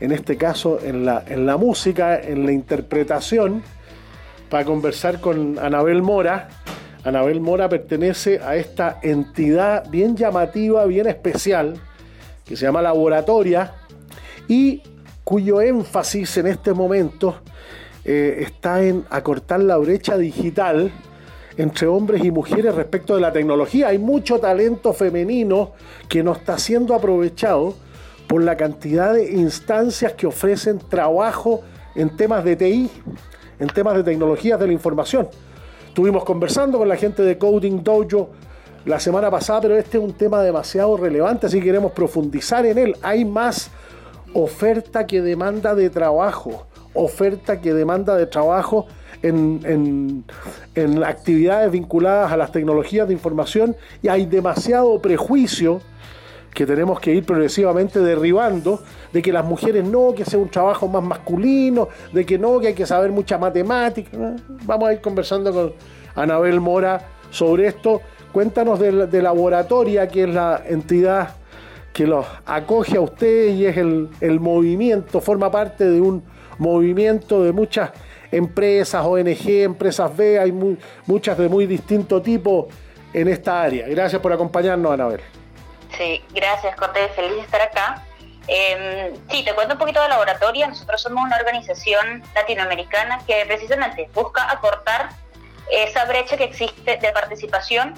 en 0.00 0.12
este 0.12 0.36
caso 0.36 0.78
en 0.82 1.06
la, 1.06 1.24
en 1.26 1.46
la 1.46 1.56
música, 1.56 2.20
en 2.20 2.44
la 2.44 2.52
interpretación, 2.52 3.62
para 4.50 4.64
conversar 4.64 5.20
con 5.20 5.58
Anabel 5.58 6.02
Mora. 6.02 6.48
Anabel 7.04 7.40
Mora 7.40 7.68
pertenece 7.68 8.38
a 8.40 8.56
esta 8.56 8.98
entidad 9.02 9.88
bien 9.88 10.16
llamativa, 10.16 10.84
bien 10.84 11.06
especial, 11.06 11.80
que 12.44 12.54
se 12.56 12.66
llama 12.66 12.82
Laboratoria, 12.82 13.72
y 14.46 14.82
cuyo 15.24 15.62
énfasis 15.62 16.36
en 16.36 16.48
este 16.48 16.74
momento 16.74 17.40
eh, 18.04 18.38
está 18.40 18.82
en 18.82 19.06
acortar 19.08 19.60
la 19.60 19.78
brecha 19.78 20.18
digital 20.18 20.92
entre 21.56 21.86
hombres 21.86 22.24
y 22.24 22.30
mujeres 22.30 22.74
respecto 22.74 23.14
de 23.14 23.20
la 23.20 23.32
tecnología. 23.32 23.88
Hay 23.88 23.98
mucho 23.98 24.38
talento 24.38 24.92
femenino 24.92 25.72
que 26.08 26.22
no 26.22 26.32
está 26.32 26.58
siendo 26.58 26.94
aprovechado 26.94 27.74
por 28.26 28.42
la 28.42 28.56
cantidad 28.56 29.14
de 29.14 29.32
instancias 29.32 30.12
que 30.12 30.26
ofrecen 30.26 30.78
trabajo 30.78 31.62
en 31.94 32.16
temas 32.16 32.44
de 32.44 32.56
TI, 32.56 32.90
en 33.58 33.68
temas 33.68 33.94
de 33.96 34.02
tecnologías 34.02 34.58
de 34.58 34.66
la 34.66 34.72
información. 34.72 35.28
Estuvimos 35.88 36.24
conversando 36.24 36.78
con 36.78 36.88
la 36.88 36.96
gente 36.96 37.22
de 37.22 37.36
Coding 37.36 37.82
Dojo 37.82 38.30
la 38.86 38.98
semana 38.98 39.30
pasada, 39.30 39.60
pero 39.60 39.76
este 39.76 39.98
es 39.98 40.04
un 40.04 40.14
tema 40.14 40.42
demasiado 40.42 40.96
relevante, 40.96 41.46
así 41.46 41.58
que 41.58 41.66
queremos 41.66 41.92
profundizar 41.92 42.64
en 42.66 42.78
él. 42.78 42.96
Hay 43.02 43.24
más 43.24 43.70
oferta 44.32 45.06
que 45.06 45.20
demanda 45.20 45.74
de 45.74 45.90
trabajo, 45.90 46.66
oferta 46.94 47.60
que 47.60 47.74
demanda 47.74 48.16
de 48.16 48.26
trabajo 48.26 48.86
en, 49.22 50.24
actividades 51.04 51.70
vinculadas 51.70 52.32
a 52.32 52.36
las 52.36 52.52
tecnologías 52.52 53.06
de 53.06 53.14
información 53.14 53.76
y 54.02 54.08
hay 54.08 54.26
demasiado 54.26 55.00
prejuicio 55.00 55.80
que 56.54 56.66
tenemos 56.66 57.00
que 57.00 57.14
ir 57.14 57.24
progresivamente 57.24 58.00
derribando, 58.00 58.82
de 59.10 59.22
que 59.22 59.32
las 59.32 59.44
mujeres 59.44 59.84
no, 59.84 60.14
que 60.14 60.26
sea 60.26 60.38
un 60.38 60.50
trabajo 60.50 60.86
más 60.86 61.02
masculino, 61.02 61.88
de 62.12 62.26
que 62.26 62.38
no, 62.38 62.60
que 62.60 62.68
hay 62.68 62.74
que 62.74 62.84
saber 62.84 63.10
mucha 63.10 63.38
matemática. 63.38 64.10
Vamos 64.64 64.88
a 64.88 64.92
ir 64.92 65.00
conversando 65.00 65.52
con 65.52 65.72
Anabel 66.14 66.60
Mora 66.60 67.08
sobre 67.30 67.68
esto. 67.68 68.02
Cuéntanos 68.32 68.78
de, 68.78 69.06
de 69.06 69.22
Laboratoria, 69.22 70.08
que 70.08 70.24
es 70.24 70.28
la 70.28 70.62
entidad 70.66 71.36
que 71.92 72.06
los 72.06 72.26
acoge 72.46 72.96
a 72.96 73.00
ustedes 73.00 73.54
y 73.54 73.66
es 73.66 73.76
el, 73.76 74.08
el 74.20 74.40
movimiento, 74.40 75.20
forma 75.20 75.50
parte 75.50 75.88
de 75.88 76.00
un 76.00 76.22
movimiento 76.58 77.42
de 77.42 77.52
muchas 77.52 77.90
empresas, 78.32 79.04
ONG, 79.04 79.62
empresas 79.62 80.16
B, 80.16 80.38
hay 80.38 80.52
muchas 81.06 81.38
de 81.38 81.48
muy 81.48 81.66
distinto 81.66 82.20
tipo 82.20 82.68
en 83.12 83.28
esta 83.28 83.62
área. 83.62 83.86
Gracias 83.86 84.20
por 84.20 84.32
acompañarnos, 84.32 84.92
Anabel. 84.92 85.20
Sí, 85.96 86.24
gracias, 86.34 86.74
Cortés, 86.76 87.12
feliz 87.12 87.36
de 87.36 87.40
estar 87.42 87.60
acá. 87.60 88.04
Eh, 88.48 89.14
sí, 89.30 89.44
te 89.44 89.54
cuento 89.54 89.74
un 89.74 89.78
poquito 89.78 90.02
de 90.02 90.08
laboratorio. 90.08 90.66
Nosotros 90.66 91.00
somos 91.02 91.22
una 91.24 91.36
organización 91.36 92.22
latinoamericana 92.34 93.20
que 93.26 93.44
precisamente 93.46 94.08
busca 94.14 94.50
acortar 94.50 95.10
esa 95.70 96.04
brecha 96.06 96.36
que 96.36 96.44
existe 96.44 96.96
de 96.96 97.12
participación 97.12 97.94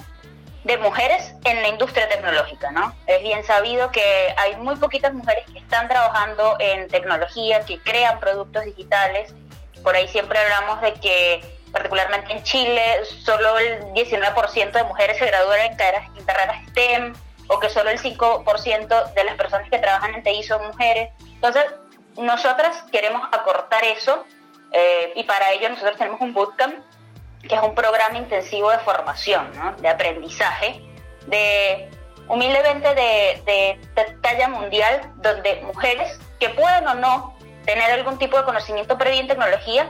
de 0.65 0.77
mujeres 0.77 1.35
en 1.43 1.61
la 1.61 1.67
industria 1.67 2.09
tecnológica, 2.09 2.71
¿no? 2.71 2.93
Es 3.05 3.21
bien 3.21 3.43
sabido 3.43 3.91
que 3.91 4.33
hay 4.35 4.55
muy 4.57 4.75
poquitas 4.77 5.13
mujeres 5.13 5.45
que 5.51 5.59
están 5.59 5.87
trabajando 5.87 6.57
en 6.59 6.87
tecnología, 6.87 7.63
que 7.65 7.79
crean 7.79 8.19
productos 8.19 8.65
digitales. 8.65 9.33
Por 9.85 9.95
ahí 9.95 10.07
siempre 10.07 10.39
hablamos 10.39 10.81
de 10.81 10.93
que, 10.95 11.41
particularmente 11.71 12.33
en 12.33 12.41
Chile, 12.41 13.05
solo 13.23 13.59
el 13.59 13.83
19% 13.93 14.71
de 14.71 14.83
mujeres 14.83 15.19
se 15.19 15.27
gradúan 15.27 15.61
en 15.61 15.77
carreras, 15.77 16.09
en 16.17 16.25
carreras 16.25 16.57
STEM 16.69 17.13
o 17.47 17.59
que 17.59 17.69
solo 17.69 17.91
el 17.91 17.99
5% 17.99 19.13
de 19.13 19.23
las 19.23 19.35
personas 19.35 19.69
que 19.69 19.77
trabajan 19.77 20.15
en 20.15 20.23
TI 20.23 20.41
son 20.41 20.65
mujeres. 20.65 21.11
Entonces, 21.35 21.65
nosotras 22.17 22.83
queremos 22.91 23.21
acortar 23.31 23.83
eso 23.83 24.25
eh, 24.71 25.13
y 25.15 25.23
para 25.23 25.51
ello 25.51 25.69
nosotros 25.69 25.97
tenemos 25.97 26.19
un 26.19 26.33
bootcamp 26.33 26.83
que 27.47 27.53
es 27.53 27.61
un 27.61 27.75
programa 27.75 28.17
intensivo 28.17 28.71
de 28.71 28.79
formación, 28.79 29.51
de 29.77 29.87
aprendizaje, 29.87 30.81
de 31.27 31.91
humildemente 32.27 32.87
de, 32.95 33.43
de, 33.45 34.17
talla 34.23 34.49
mundial, 34.49 35.13
donde 35.17 35.61
mujeres 35.61 36.19
que 36.39 36.49
pueden 36.49 36.87
o 36.87 36.95
no 36.95 37.34
tener 37.65 37.91
algún 37.91 38.17
tipo 38.17 38.37
de 38.37 38.43
conocimiento 38.43 38.97
previo 38.97 39.21
en 39.21 39.27
tecnología 39.27 39.89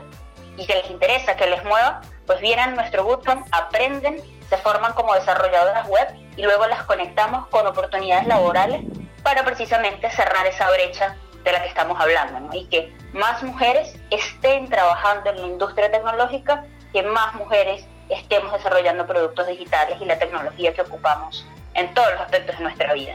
y 0.56 0.66
que 0.66 0.74
les 0.74 0.90
interesa, 0.90 1.36
que 1.36 1.46
les 1.46 1.62
mueva, 1.64 2.00
pues 2.26 2.40
vienen 2.40 2.74
nuestro 2.74 3.04
bootcamp, 3.04 3.46
aprenden, 3.52 4.20
se 4.48 4.56
forman 4.58 4.92
como 4.94 5.14
desarrolladoras 5.14 5.86
web 5.86 6.08
y 6.36 6.42
luego 6.42 6.66
las 6.66 6.82
conectamos 6.84 7.46
con 7.48 7.66
oportunidades 7.66 8.26
laborales 8.26 8.82
para 9.22 9.44
precisamente 9.44 10.10
cerrar 10.10 10.46
esa 10.46 10.70
brecha 10.70 11.16
de 11.44 11.52
la 11.52 11.62
que 11.62 11.68
estamos 11.68 12.00
hablando, 12.00 12.56
y 12.56 12.66
que 12.66 12.92
más 13.12 13.40
mujeres 13.44 13.96
estén 14.10 14.68
trabajando 14.68 15.30
en 15.30 15.40
la 15.40 15.46
industria 15.46 15.90
tecnológica 15.92 16.64
que 16.92 17.04
más 17.04 17.34
mujeres 17.34 17.86
estemos 18.08 18.52
desarrollando 18.52 19.06
productos 19.06 19.46
digitales 19.46 19.96
y 20.00 20.04
la 20.04 20.18
tecnología 20.18 20.74
que 20.74 20.82
ocupamos 20.82 21.46
en 21.74 21.92
todos 21.94 22.10
los 22.12 22.20
aspectos 22.22 22.56
de 22.56 22.64
nuestra 22.64 22.92
vida. 22.94 23.14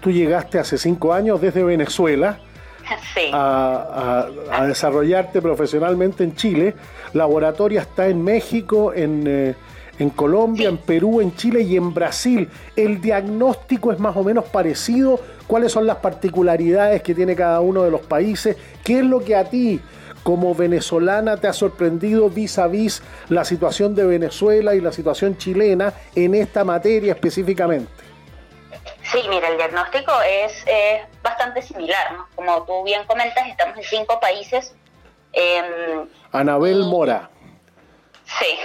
Tú 0.00 0.10
llegaste 0.10 0.58
hace 0.58 0.78
cinco 0.78 1.12
años 1.12 1.40
desde 1.40 1.62
Venezuela 1.62 2.38
a, 3.32 4.64
desarrollarte 4.66 5.40
profesionalmente 5.42 6.24
en 6.24 6.34
Chile. 6.34 6.74
Laboratoria 7.12 7.82
está 7.82 8.08
en 8.08 8.22
México, 8.22 8.92
en, 8.92 9.24
eh, 9.26 9.54
Colombia, 10.14 10.68
en 10.68 10.78
Perú, 10.78 11.20
en 11.20 11.34
Chile 11.34 11.62
y 11.62 11.76
en 11.76 11.92
Brasil. 11.92 12.48
¿El 12.76 13.00
diagnóstico 13.00 13.92
es 13.92 13.98
más 13.98 14.16
o 14.16 14.22
menos 14.22 14.44
parecido? 14.44 15.20
¿Cuáles 15.46 15.72
son 15.72 15.86
las 15.86 15.96
particularidades 15.96 17.02
que 17.02 17.14
tiene 17.14 17.34
cada 17.34 17.60
uno 17.60 17.82
de 17.82 17.90
los 17.90 18.02
países? 18.02 18.56
¿Qué 18.84 19.00
es 19.00 19.04
lo 19.04 19.20
que 19.20 19.34
a 19.34 19.44
ti 19.44 19.80
como 20.22 20.54
venezolana 20.54 21.36
te 21.38 21.48
ha 21.48 21.52
sorprendido 21.52 22.28
vis 22.28 22.58
a 22.58 22.68
vis 22.68 23.02
la 23.28 23.44
situación 23.44 23.94
de 23.94 24.04
Venezuela 24.04 24.74
y 24.74 24.80
la 24.80 24.92
situación 24.92 25.36
chilena 25.36 25.92
en 26.14 26.34
esta 26.34 26.64
materia 26.64 27.14
específicamente? 27.14 27.97
Sí, 29.10 29.24
mira, 29.28 29.48
el 29.48 29.56
diagnóstico 29.56 30.12
es 30.22 30.64
bastante 31.22 31.62
similar, 31.62 32.12
¿no? 32.12 32.28
Como 32.34 32.62
tú 32.64 32.84
bien 32.84 33.04
comentas, 33.06 33.46
estamos 33.48 33.76
en 33.78 33.84
cinco 33.84 34.20
países. 34.20 34.74
Em, 35.32 36.08
Anabel 36.32 36.84
Mora. 36.84 37.30
Sí. 38.24 38.58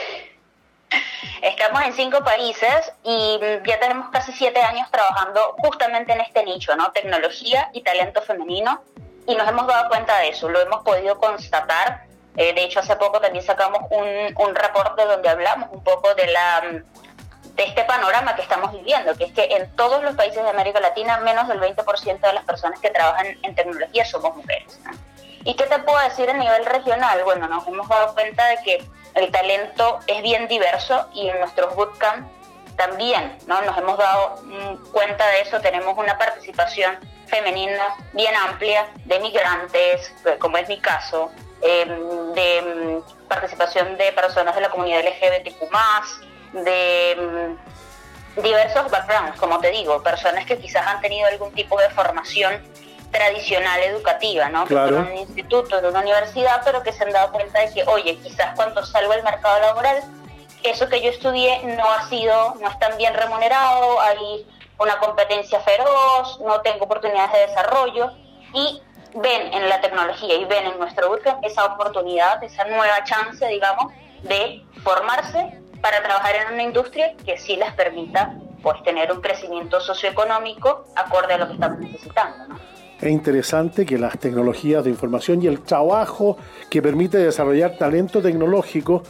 Estamos 1.41 1.81
en 1.83 1.93
cinco 1.93 2.23
países 2.23 2.93
y 3.03 3.39
ya 3.65 3.79
tenemos 3.79 4.09
casi 4.11 4.31
siete 4.33 4.61
años 4.61 4.89
trabajando 4.91 5.55
justamente 5.59 6.13
en 6.13 6.21
este 6.21 6.43
nicho, 6.43 6.75
¿no? 6.75 6.91
Tecnología 6.91 7.69
y 7.73 7.81
talento 7.81 8.21
femenino 8.21 8.81
y 9.27 9.35
nos 9.35 9.47
hemos 9.47 9.67
dado 9.67 9.89
cuenta 9.89 10.19
de 10.19 10.29
eso, 10.29 10.49
lo 10.49 10.59
hemos 10.59 10.83
podido 10.83 11.17
constatar. 11.17 12.05
Eh, 12.35 12.53
de 12.53 12.63
hecho, 12.63 12.79
hace 12.79 12.95
poco 12.95 13.21
también 13.21 13.43
sacamos 13.43 13.79
un, 13.89 14.07
un 14.37 14.55
reporte 14.55 15.05
donde 15.05 15.29
hablamos 15.29 15.69
un 15.71 15.83
poco 15.83 16.13
de 16.15 16.27
la 16.27 16.83
de 17.55 17.63
este 17.63 17.83
panorama 17.83 18.35
que 18.35 18.41
estamos 18.41 18.71
viviendo, 18.71 19.15
que 19.15 19.25
es 19.25 19.31
que 19.31 19.43
en 19.43 19.75
todos 19.75 20.03
los 20.03 20.15
países 20.15 20.41
de 20.41 20.49
América 20.49 20.79
Latina 20.79 21.19
menos 21.19 21.47
del 21.47 21.59
20% 21.59 22.19
de 22.19 22.33
las 22.33 22.45
personas 22.45 22.79
que 22.79 22.89
trabajan 22.89 23.37
en 23.43 23.55
tecnología 23.55 24.05
somos 24.05 24.35
mujeres. 24.35 24.79
¿Y 25.45 25.55
qué 25.55 25.65
te 25.65 25.79
puedo 25.79 25.99
decir 25.99 26.29
a 26.29 26.33
nivel 26.33 26.65
regional? 26.65 27.21
Bueno, 27.23 27.47
nos 27.47 27.67
hemos 27.67 27.87
dado 27.87 28.13
cuenta 28.13 28.45
de 28.47 28.57
que 28.63 28.83
el 29.15 29.31
talento 29.31 29.99
es 30.07 30.21
bien 30.23 30.47
diverso 30.47 31.07
y 31.13 31.29
en 31.29 31.39
nuestros 31.39 31.75
bootcamp 31.75 32.27
también, 32.75 33.37
¿no? 33.45 33.61
Nos 33.61 33.77
hemos 33.77 33.97
dado 33.97 34.41
mm, 34.43 34.91
cuenta 34.91 35.27
de 35.27 35.41
eso, 35.41 35.59
tenemos 35.59 35.97
una 35.97 36.17
participación 36.17 36.97
femenina 37.27 37.95
bien 38.13 38.35
amplia 38.35 38.87
de 39.05 39.19
migrantes, 39.19 40.13
eh, 40.25 40.37
como 40.39 40.57
es 40.57 40.67
mi 40.67 40.79
caso, 40.79 41.31
em, 41.61 42.33
de 42.33 42.61
mm, 42.61 43.27
participación 43.27 43.97
de 43.97 44.11
personas 44.13 44.55
de 44.55 44.61
la 44.61 44.69
comunidad 44.69 45.01
LGBTQ, 45.01 45.69
de 46.53 47.17
mm, 47.17 48.41
diversos 48.41 48.89
backgrounds, 48.89 49.39
como 49.39 49.59
te 49.59 49.71
digo, 49.71 50.01
personas 50.01 50.45
que 50.45 50.57
quizás 50.57 50.85
han 50.87 51.01
tenido 51.01 51.27
algún 51.27 51.51
tipo 51.53 51.79
de 51.79 51.89
formación 51.89 52.61
tradicional 53.11 53.79
educativa, 53.81 54.49
¿no? 54.49 54.65
Que 54.65 54.73
en 54.73 54.95
un 54.95 55.17
instituto, 55.17 55.77
en 55.77 55.85
una 55.85 55.99
universidad, 55.99 56.61
pero 56.65 56.81
que 56.81 56.91
se 56.91 57.03
han 57.03 57.11
dado 57.11 57.31
cuenta 57.31 57.59
de 57.59 57.71
que, 57.71 57.83
oye, 57.83 58.17
quizás 58.17 58.55
cuando 58.55 58.83
salgo 58.85 59.13
al 59.13 59.23
mercado 59.23 59.59
laboral, 59.59 60.01
eso 60.63 60.89
que 60.89 61.01
yo 61.01 61.11
estudié 61.11 61.61
no 61.63 61.91
ha 61.91 62.09
sido, 62.09 62.55
no 62.59 62.69
es 62.69 62.79
tan 62.79 62.97
bien 62.97 63.13
remunerado, 63.13 64.01
hay 64.01 64.47
una 64.79 64.97
competencia 64.97 65.59
feroz, 65.59 66.39
no 66.41 66.61
tengo 66.61 66.85
oportunidades 66.85 67.33
de 67.33 67.39
desarrollo 67.47 68.11
y 68.53 68.81
ven 69.15 69.53
en 69.53 69.69
la 69.69 69.79
tecnología 69.79 70.35
y 70.35 70.45
ven 70.45 70.65
en 70.65 70.79
nuestro 70.79 71.09
bootcamp 71.09 71.43
esa 71.45 71.65
oportunidad, 71.65 72.43
esa 72.43 72.65
nueva 72.65 73.03
chance, 73.03 73.45
digamos, 73.45 73.93
de 74.23 74.65
formarse 74.83 75.62
para 75.83 76.01
trabajar 76.01 76.33
en 76.47 76.53
una 76.53 76.63
industria 76.63 77.13
que 77.25 77.37
sí 77.37 77.57
les 77.57 77.73
permita 77.73 78.37
pues 78.61 78.81
tener 78.83 79.11
un 79.11 79.19
crecimiento 79.19 79.81
socioeconómico 79.81 80.85
acorde 80.95 81.33
a 81.33 81.37
lo 81.39 81.47
que 81.47 81.53
estamos 81.55 81.79
necesitando. 81.79 82.55
Es 83.01 83.11
interesante 83.11 83.85
que 83.85 83.97
las 83.97 84.17
tecnologías 84.17 84.85
de 84.85 84.89
información 84.89 85.43
y 85.43 85.47
el 85.47 85.61
trabajo 85.61 86.37
que 86.69 86.81
permite 86.81 87.17
desarrollar 87.17 87.77
talento 87.77 88.21
tecnológico 88.21 89.03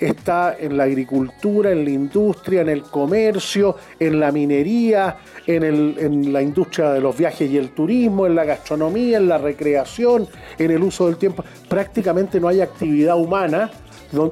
está 0.00 0.56
en 0.58 0.78
la 0.78 0.84
agricultura, 0.84 1.72
en 1.72 1.84
la 1.84 1.90
industria, 1.90 2.62
en 2.62 2.70
el 2.70 2.84
comercio, 2.84 3.76
en 4.00 4.18
la 4.18 4.32
minería, 4.32 5.18
en, 5.46 6.32
la 6.32 6.40
industria 6.40 6.92
de 6.92 7.00
los 7.00 7.14
viajes 7.16 7.50
y 7.50 7.58
el 7.58 7.74
turismo, 7.74 8.26
en 8.26 8.34
la 8.34 8.44
gastronomía, 8.44 9.18
en 9.18 9.28
la 9.28 9.36
recreación, 9.36 10.26
en 10.58 10.70
el 10.70 10.82
uso 10.82 11.04
del 11.06 11.18
tiempo. 11.18 11.44
Prácticamente 11.68 12.40
no 12.40 12.48
hay 12.48 12.62
actividad 12.62 13.18
humana 13.18 13.70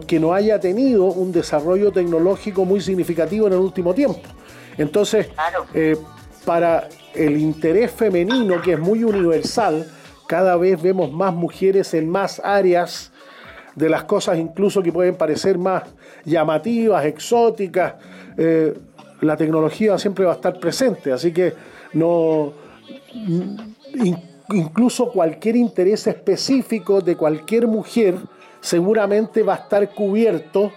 que 0.06 0.20
no 0.20 0.32
haya 0.34 0.60
tenido 0.60 1.06
un 1.06 1.32
desarrollo 1.32 1.90
tecnológico 1.92 2.64
muy 2.64 2.80
significativo 2.80 3.46
en 3.46 3.54
el 3.54 3.58
último 3.58 3.94
tiempo. 3.94 4.20
Entonces, 4.78 5.28
eh, 5.74 5.96
para 6.44 6.88
el 7.14 7.36
interés 7.36 7.90
femenino, 7.90 8.60
que 8.62 8.72
es 8.72 8.78
muy 8.78 9.04
universal, 9.04 9.86
cada 10.26 10.56
vez 10.56 10.80
vemos 10.80 11.12
más 11.12 11.34
mujeres 11.34 11.94
en 11.94 12.08
más 12.08 12.40
áreas 12.44 13.12
de 13.74 13.88
las 13.88 14.04
cosas 14.04 14.38
incluso 14.38 14.82
que 14.82 14.92
pueden 14.92 15.16
parecer 15.16 15.58
más 15.58 15.84
llamativas, 16.24 17.04
exóticas. 17.04 17.94
Eh, 18.36 18.74
la 19.20 19.36
tecnología 19.36 19.98
siempre 19.98 20.24
va 20.24 20.32
a 20.32 20.34
estar 20.34 20.58
presente, 20.58 21.12
así 21.12 21.32
que 21.32 21.54
no 21.92 22.52
incluso 24.48 25.10
cualquier 25.10 25.56
interés 25.56 26.06
específico 26.06 27.00
de 27.00 27.16
cualquier 27.16 27.66
mujer 27.66 28.16
seguramente 28.62 29.42
va 29.42 29.54
a 29.54 29.56
estar 29.58 29.90
cubierto 29.90 30.72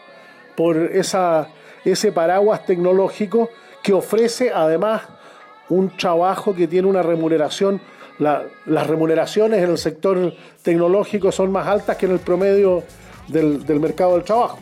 por 0.58 0.76
esa, 0.76 1.48
ese 1.86 2.12
paraguas 2.12 2.66
tecnológico 2.66 3.50
que 3.82 3.94
ofrece 3.94 4.52
además 4.54 5.04
un 5.70 5.96
trabajo 5.96 6.54
que 6.54 6.68
tiene 6.68 6.88
una 6.88 7.04
remuneración, 7.04 7.80
las 8.20 8.88
remuneraciones 8.88 9.64
en 9.64 9.70
el 9.70 9.78
sector 9.78 10.34
tecnológico 10.62 11.32
son 11.32 11.52
más 11.52 11.68
altas 11.68 11.96
que 11.98 12.06
en 12.08 12.14
el 12.14 12.20
promedio 12.20 12.84
del, 13.28 13.66
del 13.66 13.80
mercado 13.80 14.14
del 14.14 14.24
trabajo. 14.24 14.60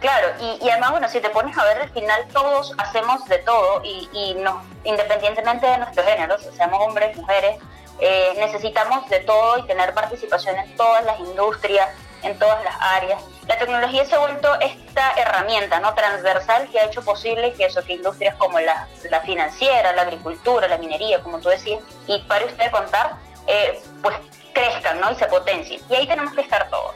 Claro, 0.00 0.28
y, 0.40 0.68
además, 0.68 0.92
bueno, 0.92 1.08
si 1.08 1.18
te 1.20 1.28
pones 1.30 1.58
a 1.58 1.64
ver, 1.64 1.78
al 1.78 1.90
final 1.90 2.20
todos 2.32 2.72
hacemos 2.78 3.24
de 3.26 3.38
todo 3.38 3.82
y, 3.84 4.08
y 4.12 4.34
no, 4.34 4.62
independientemente 4.84 5.66
de 5.66 5.78
nuestros 5.78 6.06
géneros, 6.06 6.48
seamos 6.56 6.80
hombres, 6.86 7.16
mujeres, 7.16 7.56
eh, 8.00 8.32
necesitamos 8.38 9.08
de 9.08 9.20
todo 9.20 9.58
y 9.58 9.66
tener 9.66 9.92
participación 9.94 10.56
en 10.56 10.76
todas 10.76 11.04
las 11.04 11.18
industrias, 11.18 11.88
en 12.22 12.38
todas 12.38 12.62
las 12.64 12.74
áreas. 12.80 13.22
La 13.46 13.58
tecnología 13.58 14.04
se 14.04 14.14
ha 14.14 14.18
vuelto 14.18 14.54
esta 14.60 15.12
herramienta 15.16 15.80
no 15.80 15.94
transversal 15.94 16.68
que 16.70 16.80
ha 16.80 16.84
hecho 16.86 17.02
posible 17.02 17.52
que 17.54 17.64
eso, 17.64 17.82
que 17.84 17.94
industrias 17.94 18.34
como 18.36 18.58
la, 18.60 18.88
financiera, 19.24 19.92
la 19.92 20.02
agricultura, 20.02 20.68
la 20.68 20.78
minería, 20.78 21.20
como 21.20 21.38
tú 21.38 21.48
decías, 21.48 21.80
y 22.06 22.18
para 22.22 22.44
usted 22.44 22.70
contar, 22.70 23.12
eh, 23.46 23.80
pues 24.02 24.16
crezcan 24.52 25.00
¿no? 25.00 25.10
y 25.10 25.14
se 25.14 25.26
potencien. 25.26 25.80
Y 25.88 25.94
ahí 25.94 26.06
tenemos 26.06 26.34
que 26.34 26.40
estar 26.40 26.68
todos. 26.68 26.94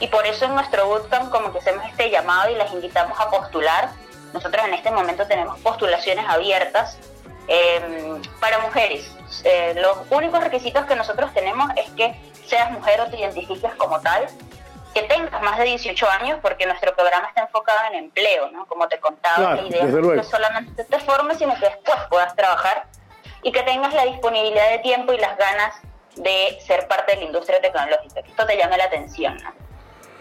Y 0.00 0.08
por 0.08 0.26
eso 0.26 0.46
en 0.46 0.54
nuestro 0.54 0.86
bootcamp 0.86 1.30
como 1.30 1.52
que 1.52 1.58
hacemos 1.58 1.84
este 1.86 2.10
llamado 2.10 2.50
y 2.50 2.56
les 2.56 2.72
invitamos 2.72 3.18
a 3.20 3.30
postular. 3.30 3.90
Nosotros 4.32 4.64
en 4.66 4.74
este 4.74 4.90
momento 4.90 5.26
tenemos 5.26 5.60
postulaciones 5.60 6.24
abiertas 6.28 6.98
em, 7.46 8.20
para 8.40 8.58
mujeres. 8.58 9.08
Eh, 9.44 9.74
los 9.76 9.98
únicos 10.10 10.42
requisitos 10.42 10.86
que 10.86 10.96
nosotros 10.96 11.32
tenemos 11.32 11.70
es 11.76 11.88
que 11.92 12.20
seas 12.46 12.70
mujer 12.72 13.00
o 13.00 13.06
te 13.06 13.18
identifiques 13.18 13.72
como 13.76 14.00
tal, 14.00 14.26
que 14.94 15.02
tengas 15.02 15.42
más 15.42 15.58
de 15.58 15.64
18 15.64 16.08
años, 16.10 16.38
porque 16.42 16.66
nuestro 16.66 16.94
programa 16.94 17.28
está 17.28 17.42
enfocado 17.42 17.78
en 17.90 18.04
empleo, 18.04 18.50
¿no? 18.50 18.66
Como 18.66 18.88
te 18.88 19.00
contaba, 19.00 19.54
la 19.54 19.62
idea 19.62 19.84
es 19.84 19.94
que 19.94 20.24
solamente 20.24 20.84
te 20.84 20.98
formes, 21.00 21.38
sino 21.38 21.54
que 21.54 21.66
después 21.66 21.96
puedas 22.10 22.34
trabajar 22.36 22.86
y 23.42 23.52
que 23.52 23.62
tengas 23.62 23.94
la 23.94 24.04
disponibilidad 24.04 24.70
de 24.70 24.78
tiempo 24.78 25.12
y 25.12 25.18
las 25.18 25.36
ganas 25.36 25.74
de 26.16 26.58
ser 26.66 26.86
parte 26.88 27.12
de 27.12 27.18
la 27.18 27.24
industria 27.24 27.60
tecnológica, 27.60 28.22
que 28.22 28.30
esto 28.30 28.46
te 28.46 28.56
llame 28.56 28.76
la 28.76 28.84
atención, 28.84 29.36
¿no? 29.42 29.52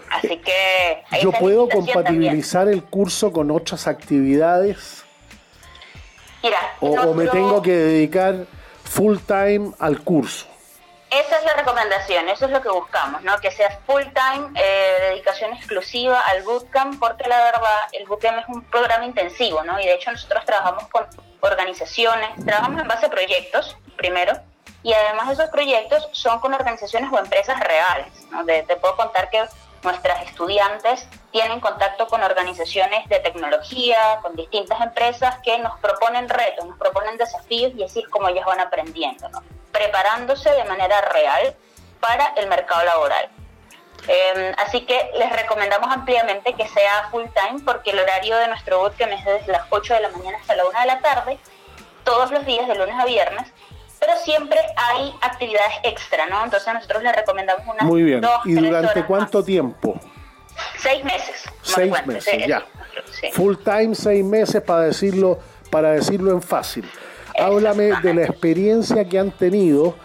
Así 0.10 0.38
que... 0.38 1.04
¿Yo 1.22 1.32
puedo 1.32 1.70
compatibilizar 1.70 2.68
el 2.68 2.84
curso 2.84 3.32
con 3.32 3.50
otras 3.50 3.88
actividades? 3.88 5.06
Mira, 6.44 6.58
o, 6.82 7.14
me 7.14 7.28
tengo 7.28 7.62
que 7.62 7.72
dedicar 7.72 8.46
full 8.84 9.18
time 9.26 9.72
al 9.80 10.02
curso? 10.02 10.51
Esa 11.12 11.40
es 11.40 11.44
la 11.44 11.56
recomendación, 11.56 12.30
eso 12.30 12.46
es 12.46 12.52
lo 12.52 12.62
que 12.62 12.70
buscamos, 12.70 13.22
¿no? 13.24 13.38
Que 13.40 13.52
sea 13.52 13.70
full 13.86 14.04
time, 14.04 14.50
eh, 14.56 15.10
dedicación 15.10 15.52
exclusiva 15.52 16.22
al 16.22 16.42
bootcamp, 16.44 17.00
porque 17.00 17.28
la 17.28 17.44
verdad 17.44 17.62
el 17.92 18.08
bootcamp 18.08 18.40
es 18.40 18.46
un 18.48 18.64
programa 18.64 19.04
intensivo, 19.04 19.62
¿no? 19.64 19.78
Y 19.78 19.86
de 19.86 19.96
hecho 19.96 20.10
nosotros 20.10 20.46
trabajamos 20.46 20.88
con 20.88 21.06
organizaciones, 21.42 22.30
trabajamos 22.46 22.82
en 22.82 22.88
base 22.88 23.08
a 23.08 23.10
proyectos, 23.10 23.76
primero, 23.98 24.40
y 24.84 24.94
además 24.94 25.32
esos 25.32 25.50
proyectos 25.50 26.08
son 26.14 26.40
con 26.40 26.54
organizaciones 26.54 27.12
o 27.12 27.20
empresas 27.20 27.60
reales, 27.60 28.08
¿no? 28.32 28.46
te 28.46 28.64
puedo 28.78 28.96
contar 28.96 29.30
que 29.30 29.44
nuestras 29.84 30.24
estudiantes 30.28 31.08
tienen 31.32 31.60
contacto 31.60 32.08
con 32.08 32.24
organizaciones 32.24 33.08
de 33.10 33.20
tecnología, 33.20 34.20
con 34.22 34.36
distintas 34.36 34.80
empresas 34.80 35.40
que 35.44 35.60
nos 35.60 35.78
proponen 35.80 36.30
retos, 36.30 36.66
nos 36.66 36.78
proponen 36.78 37.18
desafíos 37.18 37.74
y 37.76 37.84
así 37.84 38.00
es 38.00 38.08
como 38.08 38.30
ellas 38.30 38.46
van 38.46 38.60
aprendiendo, 38.60 39.28
preparándose 39.72 40.50
de 40.52 40.64
manera 40.66 41.02
real 41.02 41.56
para 42.00 42.34
el 42.38 42.48
mercado 42.48 42.84
laboral. 42.84 43.30
Em, 44.08 44.54
así 44.58 44.82
que 44.82 45.12
les 45.18 45.32
recomendamos 45.32 45.92
ampliamente 45.92 46.54
que 46.54 46.68
sea 46.68 47.08
full 47.12 47.26
time 47.36 47.62
porque 47.64 47.92
el 47.92 48.00
horario 48.00 48.36
de 48.38 48.48
nuestro 48.48 48.80
bootcamp 48.80 49.12
es 49.12 49.24
desde 49.24 49.52
las 49.52 49.64
8 49.70 49.94
de 49.94 50.00
la 50.02 50.10
mañana 50.10 50.38
hasta 50.40 50.56
la 50.56 50.66
1 50.66 50.80
de 50.80 50.86
la 50.88 51.00
tarde, 51.02 51.38
todos 52.04 52.32
los 52.32 52.46
días 52.46 52.68
de 52.68 52.76
lunes 52.76 52.96
a 52.98 53.06
viernes, 53.06 53.48
pero 54.00 54.14
siempre 54.24 54.60
hay 54.76 55.14
actividades 55.22 55.76
extra, 55.84 56.26
¿no? 56.26 56.44
Entonces 56.44 56.74
nosotros 56.74 57.04
le 57.04 57.14
recomendamos 57.14 57.64
una 57.68 57.84
Muy 57.84 58.02
bien. 58.02 58.24
¿Y 58.46 58.56
durante 58.56 59.06
cuánto 59.06 59.44
tiempo? 59.44 60.00
Seis 60.80 61.04
meses. 61.04 61.44
Seis 61.62 61.94
meses, 62.08 62.48
ya. 62.48 62.66
Full 63.34 63.58
time, 63.58 63.94
seis 63.94 64.26
meses 64.26 64.62
para 64.64 64.82
decirlo, 64.82 65.40
para 65.70 65.92
decirlo 65.92 66.32
en 66.32 66.42
fácil. 66.42 66.90
Háblame 67.42 67.92
de 68.02 68.14
la 68.14 68.24
experiencia 68.24 69.08
que 69.08 69.18
han 69.18 69.32
tenido 69.32 69.96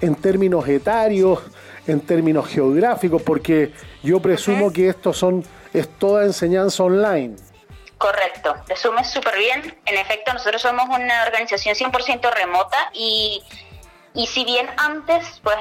en 0.00 0.14
términos 0.14 0.66
etarios, 0.68 1.40
en 1.86 2.00
términos 2.00 2.48
geográficos, 2.48 3.22
porque 3.22 3.72
yo 4.02 4.20
presumo 4.20 4.72
que 4.72 4.88
esto 4.88 5.12
son, 5.12 5.44
es 5.72 5.88
toda 5.98 6.24
enseñanza 6.24 6.82
online. 6.82 7.36
Correcto, 7.98 8.54
resume 8.68 9.04
súper 9.04 9.36
bien. 9.36 9.76
En 9.84 9.98
efecto, 9.98 10.32
nosotros 10.32 10.62
somos 10.62 10.88
una 10.88 11.24
organización 11.24 11.74
100% 11.74 12.32
remota 12.32 12.90
y, 12.92 13.42
y 14.14 14.26
si 14.28 14.44
bien 14.44 14.68
antes, 14.76 15.40
pues 15.42 15.56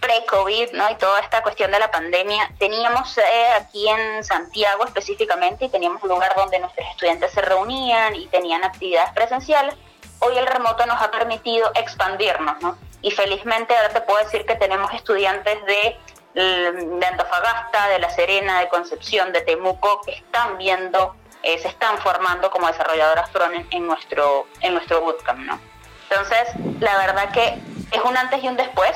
pre-COVID, 0.00 0.72
¿no? 0.72 0.90
Y 0.90 0.94
toda 0.96 1.20
esta 1.20 1.42
cuestión 1.42 1.70
de 1.70 1.78
la 1.78 1.90
pandemia, 1.90 2.50
teníamos 2.58 3.18
eh, 3.18 3.22
aquí 3.54 3.86
en 3.88 4.24
Santiago 4.24 4.84
específicamente 4.86 5.66
y 5.66 5.68
teníamos 5.68 6.02
un 6.02 6.08
lugar 6.08 6.34
donde 6.34 6.58
nuestros 6.58 6.86
estudiantes 6.88 7.30
se 7.32 7.42
reunían 7.42 8.16
y 8.16 8.26
tenían 8.28 8.64
actividades 8.64 9.12
presenciales. 9.12 9.74
Hoy 10.20 10.38
el 10.38 10.46
remoto 10.46 10.86
nos 10.86 11.00
ha 11.02 11.10
permitido 11.10 11.70
expandirnos, 11.74 12.60
¿no? 12.62 12.78
Y 13.02 13.10
felizmente 13.10 13.74
ahora 13.76 13.88
te 13.90 14.00
puedo 14.02 14.22
decir 14.22 14.44
que 14.46 14.54
tenemos 14.54 14.92
estudiantes 14.92 15.58
de, 15.64 15.96
de 16.34 17.06
Antofagasta, 17.06 17.88
de 17.88 17.98
La 17.98 18.10
Serena, 18.10 18.60
de 18.60 18.68
Concepción, 18.68 19.32
de 19.32 19.40
Temuco, 19.40 20.02
que 20.02 20.12
están 20.12 20.58
viendo 20.58 21.14
eh, 21.42 21.58
se 21.58 21.68
están 21.68 21.96
formando 21.98 22.50
como 22.50 22.66
desarrolladoras 22.66 23.30
front 23.30 23.72
en 23.72 23.86
nuestro, 23.86 24.46
en 24.60 24.74
nuestro 24.74 25.00
bootcamp, 25.00 25.38
¿no? 25.40 25.58
Entonces, 26.10 26.48
la 26.80 26.98
verdad 26.98 27.30
que 27.32 27.58
es 27.92 28.02
un 28.04 28.16
antes 28.16 28.44
y 28.44 28.48
un 28.48 28.56
después 28.56 28.90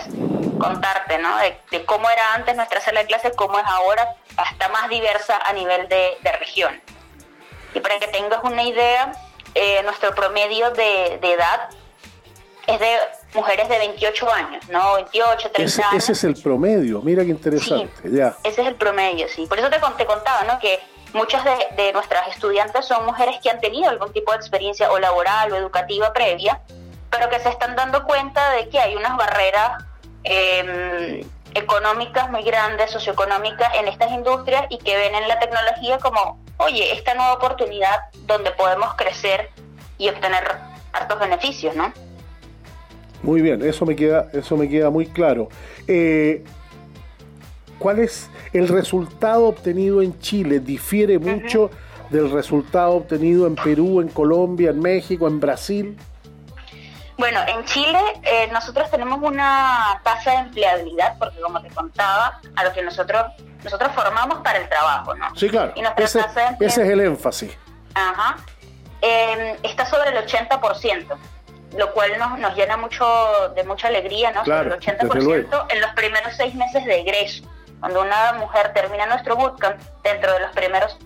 contarte, 0.59 1.17
¿no? 1.19 1.39
De, 1.39 1.85
cómo 1.87 2.11
era 2.11 2.35
antes 2.35 2.55
nuestra 2.55 2.81
sala 2.81 3.01
de 3.01 3.07
clases, 3.07 3.33
cómo 3.35 3.59
es 3.59 3.65
ahora, 3.67 4.15
hasta 4.37 4.69
más 4.69 4.91
diversa 4.91 5.39
a 5.39 5.53
nivel 5.55 5.89
de, 5.89 6.19
región. 6.39 6.83
Y 7.73 7.81
para 7.81 7.99
que 7.99 8.09
tengas 8.09 8.45
una 8.45 8.63
idea, 8.63 9.13
eh, 9.55 9.83
nuestro 9.85 10.15
promedio 10.15 10.71
de, 10.73 11.15
edad 11.15 11.71
es 12.67 12.81
de 12.81 12.97
mujeres 13.35 13.69
de 13.69 13.79
28 13.79 14.33
años, 14.33 14.69
¿no? 14.69 14.95
28, 14.95 15.51
30 15.51 15.63
ese, 15.63 15.83
años. 15.83 16.03
Ese 16.03 16.13
es 16.13 16.25
el 16.25 16.35
promedio, 16.43 17.01
mira 17.03 17.25
qué 17.25 17.31
interesante, 17.31 18.11
ya. 18.11 18.37
Ese 18.43 18.63
es 18.63 18.69
el 18.69 18.75
promedio, 18.77 19.29
sí. 19.29 19.47
Por 19.47 19.59
eso 19.59 19.69
te, 19.71 19.79
te 19.99 20.07
contaba, 20.07 20.45
¿no? 20.45 20.59
Que 20.59 20.81
Muchas 21.15 21.45
de, 21.45 21.93
nuestras 21.93 22.27
estudiantes 22.27 22.87
son 22.87 23.07
mujeres 23.07 23.37
que 23.41 23.49
han 23.49 23.61
tenido 23.61 23.89
algún 23.89 24.13
tipo 24.13 24.33
de 24.33 24.37
experiencia 24.37 24.91
o 24.91 24.99
laboral 24.99 25.53
o 25.53 25.57
educativa 25.57 26.13
previa, 26.13 26.61
pero 27.09 27.31
que 27.31 27.39
se 27.39 27.51
están 27.51 27.77
dando 27.77 28.03
cuenta 28.03 28.51
de 28.51 28.69
que 28.69 28.81
hay 28.81 28.97
unas 28.97 29.17
barreras 29.17 29.85
em, 30.25 31.23
económicas 31.55 32.31
muy 32.31 32.43
grandes, 32.43 32.91
socioeconómicas 32.91 33.69
en 33.79 33.89
estas 33.89 34.11
industrias 34.13 34.67
y 34.71 34.79
que 34.79 34.97
ven 34.97 35.15
en 35.15 35.29
la 35.29 35.39
tecnología 35.39 35.99
como, 35.99 36.39
oye, 36.59 36.93
esta 36.93 37.15
nueva 37.15 37.35
oportunidad 37.35 37.97
donde 38.27 38.51
podemos 38.53 38.95
crecer 38.95 39.51
y 39.99 40.09
obtener 40.09 40.45
hartos 40.93 41.19
beneficios, 41.19 41.75
¿no? 41.77 41.93
Muy 43.23 43.41
bien, 43.41 43.63
eso 43.63 43.87
me 43.87 43.97
queda, 43.97 44.29
eso 44.33 44.57
me 44.57 44.69
queda 44.69 44.91
muy 44.91 45.07
claro. 45.07 45.49
Eh, 45.87 46.45
¿Cuál 47.79 48.01
es 48.01 48.31
el 48.53 48.69
resultado 48.69 49.47
obtenido 49.47 50.03
en 50.03 50.19
Chile? 50.21 50.61
¿Difiere 50.61 51.19
mucho 51.19 51.71
del 52.11 52.31
resultado 52.31 52.93
obtenido 52.93 53.47
en 53.47 53.57
Perú, 53.57 54.01
en 54.01 54.09
Colombia, 54.09 54.71
en 54.71 54.81
México, 54.81 55.27
en 55.27 55.41
Brasil? 55.41 55.97
Bueno, 57.17 57.41
en 57.47 57.65
Chile 57.65 58.01
eh, 58.23 58.49
nosotros 58.53 58.91
tenemos 58.91 59.21
una 59.23 60.01
tasa 60.03 60.33
de 60.33 60.37
empleabilidad, 60.39 61.17
porque 61.19 61.41
como 61.41 61.63
te 61.63 61.69
contaba, 61.71 62.41
a 62.57 62.65
lo 62.65 62.73
que 62.73 62.83
nosotros 62.83 63.27
nosotros 63.65 63.93
formamos 63.95 64.41
para 64.43 64.59
el 64.59 64.69
trabajo, 64.69 65.15
¿no? 65.15 65.35
Sí, 65.35 65.49
claro. 65.49 65.73
ese, 65.97 66.21
es 66.61 66.77
el 66.79 67.01
énfasis. 67.01 67.57
Ajá. 67.95 68.37
Em, 69.01 69.57
está 69.63 69.87
sobre 69.87 70.11
el 70.11 70.27
80%, 70.27 71.17
lo 71.77 71.93
cual 71.93 72.19
nos, 72.19 72.39
nos 72.39 72.55
llena 72.55 72.77
mucho 72.77 73.07
de 73.55 73.65
mucha 73.65 73.89
alegría, 73.89 74.33
¿no? 74.33 74.43
Claro, 74.43 74.71
sobre 74.81 74.97
el 74.97 74.99
80% 74.99 75.67
en 75.71 75.81
los 75.81 75.91
primeros 75.93 76.35
seis 76.37 76.55
meses 76.55 76.85
de 76.85 77.01
egreso. 77.01 77.45
Cuando 77.81 78.03
una 78.03 78.35
mujer 78.35 78.73
termina 78.75 79.07
nuestro 79.07 79.37
bootcamp, 79.37 79.81
dentro 80.03 80.33
de 80.33 80.41
los 80.41 80.51
primeros 80.53 80.99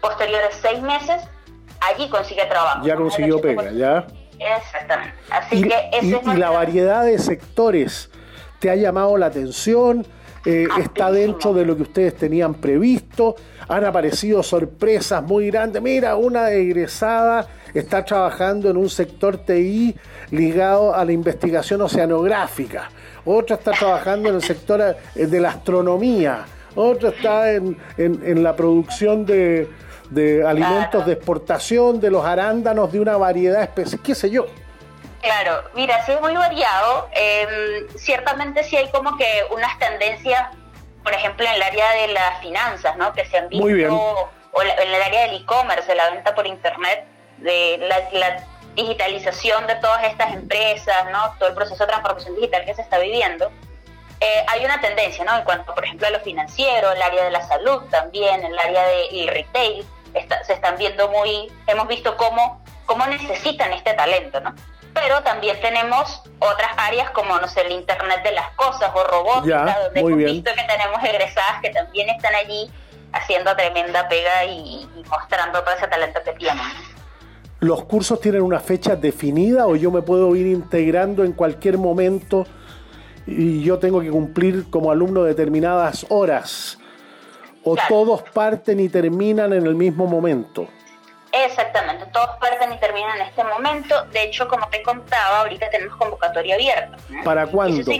posteriores 0.00 0.58
seis 0.60 0.80
meses, 0.80 1.22
allí 1.80 2.08
consigue 2.08 2.44
trabajo. 2.46 2.86
Ya 2.86 2.96
consiguió 2.96 3.40
pega, 3.40 3.70
¿ya? 3.72 4.06
Exactamente. 4.58 5.14
Así 5.30 5.62
que 5.62 5.74
y, 6.02 6.30
y 6.30 6.36
la 6.36 6.50
variedad 6.50 7.04
de 7.04 7.18
sectores 7.18 8.10
¿Te 8.62 8.70
ha 8.70 8.76
llamado 8.76 9.18
la 9.18 9.26
atención? 9.26 10.06
Eh, 10.46 10.68
¿Está 10.78 11.10
dentro 11.10 11.52
de 11.52 11.66
lo 11.66 11.76
que 11.76 11.82
ustedes 11.82 12.14
tenían 12.14 12.54
previsto? 12.54 13.34
Han 13.66 13.84
aparecido 13.84 14.40
sorpresas 14.44 15.20
muy 15.20 15.50
grandes. 15.50 15.82
Mira, 15.82 16.14
una 16.14 16.48
egresada 16.52 17.48
está 17.74 18.04
trabajando 18.04 18.70
en 18.70 18.76
un 18.76 18.88
sector 18.88 19.38
TI 19.38 19.96
ligado 20.30 20.94
a 20.94 21.04
la 21.04 21.10
investigación 21.10 21.80
oceanográfica. 21.82 22.88
Otra 23.24 23.56
está 23.56 23.72
trabajando 23.72 24.28
en 24.28 24.36
el 24.36 24.42
sector 24.44 24.80
eh, 25.16 25.26
de 25.26 25.40
la 25.40 25.48
astronomía. 25.48 26.44
Otra 26.76 27.08
está 27.08 27.52
en, 27.52 27.76
la 28.44 28.54
producción 28.54 29.26
de, 29.26 29.68
alimentos 30.46 31.06
de 31.06 31.12
exportación, 31.14 32.00
de 32.00 32.10
los 32.10 32.24
arándanos, 32.24 32.92
de 32.92 33.00
una 33.00 33.16
variedad 33.16 33.62
especial, 33.62 34.00
qué 34.02 34.14
sé 34.14 34.30
yo. 34.30 34.46
Claro, 35.22 35.62
mira, 35.74 36.04
sí 36.04 36.12
es 36.12 36.20
muy 36.20 36.34
variado. 36.34 37.08
Em, 37.12 37.88
ciertamente 37.96 38.64
sí 38.64 38.76
hay 38.76 38.90
como 38.90 39.16
que 39.16 39.44
unas 39.52 39.78
tendencias, 39.78 40.48
por 41.04 41.14
ejemplo, 41.14 41.46
en 41.46 41.52
el 41.52 41.62
área 41.62 41.90
de 41.92 42.08
las 42.08 42.40
finanzas, 42.40 42.96
¿no? 42.96 43.12
Que 43.12 43.24
se 43.26 43.38
han 43.38 43.48
visto, 43.48 44.30
o 44.54 44.62
en 44.62 44.88
el 44.88 45.02
área 45.02 45.22
del 45.22 45.36
e-commerce, 45.36 45.86
de 45.86 45.94
la 45.94 46.10
venta 46.10 46.34
por 46.34 46.46
internet, 46.46 47.06
de 47.38 47.78
la, 48.12 48.44
digitalización 48.74 49.66
de 49.66 49.74
todas 49.76 50.02
estas 50.04 50.32
empresas, 50.32 51.04
¿no? 51.12 51.34
Todo 51.38 51.50
el 51.50 51.54
proceso 51.54 51.84
de 51.84 51.88
transformación 51.88 52.34
digital 52.36 52.64
que 52.64 52.74
se 52.74 52.80
está 52.80 52.98
viviendo. 52.98 53.52
Eh, 54.18 54.44
hay 54.48 54.64
una 54.64 54.80
tendencia, 54.80 55.26
¿no? 55.26 55.36
En 55.36 55.44
cuanto, 55.44 55.74
por 55.74 55.84
ejemplo, 55.84 56.06
a 56.06 56.10
lo 56.10 56.20
financiero, 56.20 56.90
el 56.90 57.02
área 57.02 57.24
de 57.24 57.30
la 57.30 57.46
salud 57.46 57.82
también, 57.90 58.42
el 58.42 58.58
área 58.58 58.86
del 58.86 59.28
retail, 59.28 59.86
se 60.46 60.52
están 60.52 60.76
viendo 60.76 61.08
muy, 61.08 61.50
hemos 61.66 61.88
visto 61.88 62.16
cómo, 62.16 62.62
cómo 62.86 63.06
necesitan 63.06 63.72
este 63.72 63.94
talento, 63.94 64.40
¿no? 64.40 64.54
pero 64.94 65.22
también 65.22 65.56
tenemos 65.60 66.22
otras 66.38 66.70
áreas 66.76 67.10
como, 67.10 67.38
no 67.38 67.48
sé, 67.48 67.62
el 67.62 67.72
Internet 67.72 68.22
de 68.22 68.32
las 68.32 68.50
Cosas 68.52 68.90
o 68.94 69.04
robótica, 69.04 69.78
donde 69.84 70.00
hemos 70.00 70.16
visto 70.16 70.50
que 70.54 70.62
tenemos 70.64 71.02
egresadas 71.02 71.60
que 71.62 71.70
también 71.70 72.08
están 72.10 72.34
allí 72.34 72.70
haciendo 73.12 73.54
tremenda 73.56 74.08
pega 74.08 74.44
y, 74.44 74.88
mostrando 75.08 75.60
todo 75.62 75.74
ese 75.74 75.88
talento 75.88 76.20
que 76.24 76.32
tienen. 76.32 76.64
¿Los 77.60 77.84
cursos 77.84 78.20
tienen 78.20 78.42
una 78.42 78.60
fecha 78.60 78.96
definida 78.96 79.66
o 79.66 79.76
yo 79.76 79.90
me 79.90 80.02
puedo 80.02 80.34
ir 80.34 80.46
integrando 80.46 81.22
en 81.24 81.32
cualquier 81.32 81.78
momento 81.78 82.46
y 83.26 83.62
yo 83.62 83.78
tengo 83.78 84.00
que 84.00 84.10
cumplir 84.10 84.68
como 84.68 84.90
alumno 84.90 85.22
determinadas 85.22 86.06
horas? 86.08 86.78
¿O 87.64 87.76
todos 87.88 88.22
parten 88.22 88.80
y 88.80 88.88
terminan 88.88 89.52
en 89.52 89.66
el 89.66 89.74
mismo 89.74 90.06
momento? 90.06 90.66
Exactamente, 91.32 92.06
todos 92.12 92.30
parten 92.40 92.72
y 92.72 92.78
terminan 92.78 93.20
en 93.20 93.26
este 93.28 93.44
momento. 93.44 94.04
De 94.06 94.24
hecho, 94.24 94.48
como 94.48 94.66
te 94.68 94.82
contaba, 94.82 95.40
ahorita 95.40 95.68
tenemos 95.70 95.96
convocatoria 95.96 96.56
abierta. 96.56 96.96
¿Para 97.24 97.46
cuándo? 97.46 97.92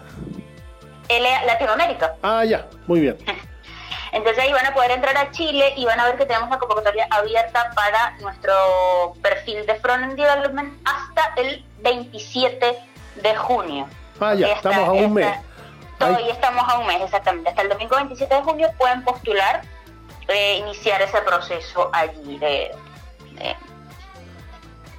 LA 1.09 1.45
Latinoamérica. 1.45 2.17
Ah, 2.23 2.45
ya, 2.45 2.67
muy 2.87 3.01
bien. 3.01 3.17
Entonces 4.15 4.45
ahí 4.45 4.53
van 4.53 4.65
a 4.65 4.73
poder 4.73 4.93
entrar 4.93 5.17
a 5.19 5.33
Chile 5.33 5.75
y 5.77 5.85
van 5.85 5.99
a 5.99 6.07
ver 6.07 6.17
que 6.17 6.25
tenemos 6.25 6.49
la 6.49 6.59
convocatoria 6.59 7.09
abierta 7.11 7.73
para 7.75 8.13
nuestro 8.21 8.55
perfil 9.21 9.67
de 9.67 9.75
Front 9.75 10.15
Development 10.15 10.73
hasta 10.85 11.41
el 11.41 11.65
27 11.81 12.79
de 13.17 13.37
junio. 13.37 13.89
Ah, 14.21 14.35
ya, 14.35 14.53
estamos 14.53 14.89
a 14.89 14.93
un 14.93 15.15
mes. 15.15 15.37
Todavía 15.99 16.33
estamos 16.33 16.65
a 16.69 16.79
un 16.79 16.87
mes, 16.87 17.03
exactamente. 17.03 17.51
Hasta 17.51 17.63
el 17.63 17.69
domingo 17.69 17.97
27 17.97 18.33
de 18.33 18.43
junio 18.43 18.71
pueden 18.79 19.03
postular, 19.03 19.63
eh, 20.29 20.59
iniciar 20.59 21.03
ese 21.03 21.21
proceso 21.23 21.91
allí 21.93 22.39
de, 22.39 22.71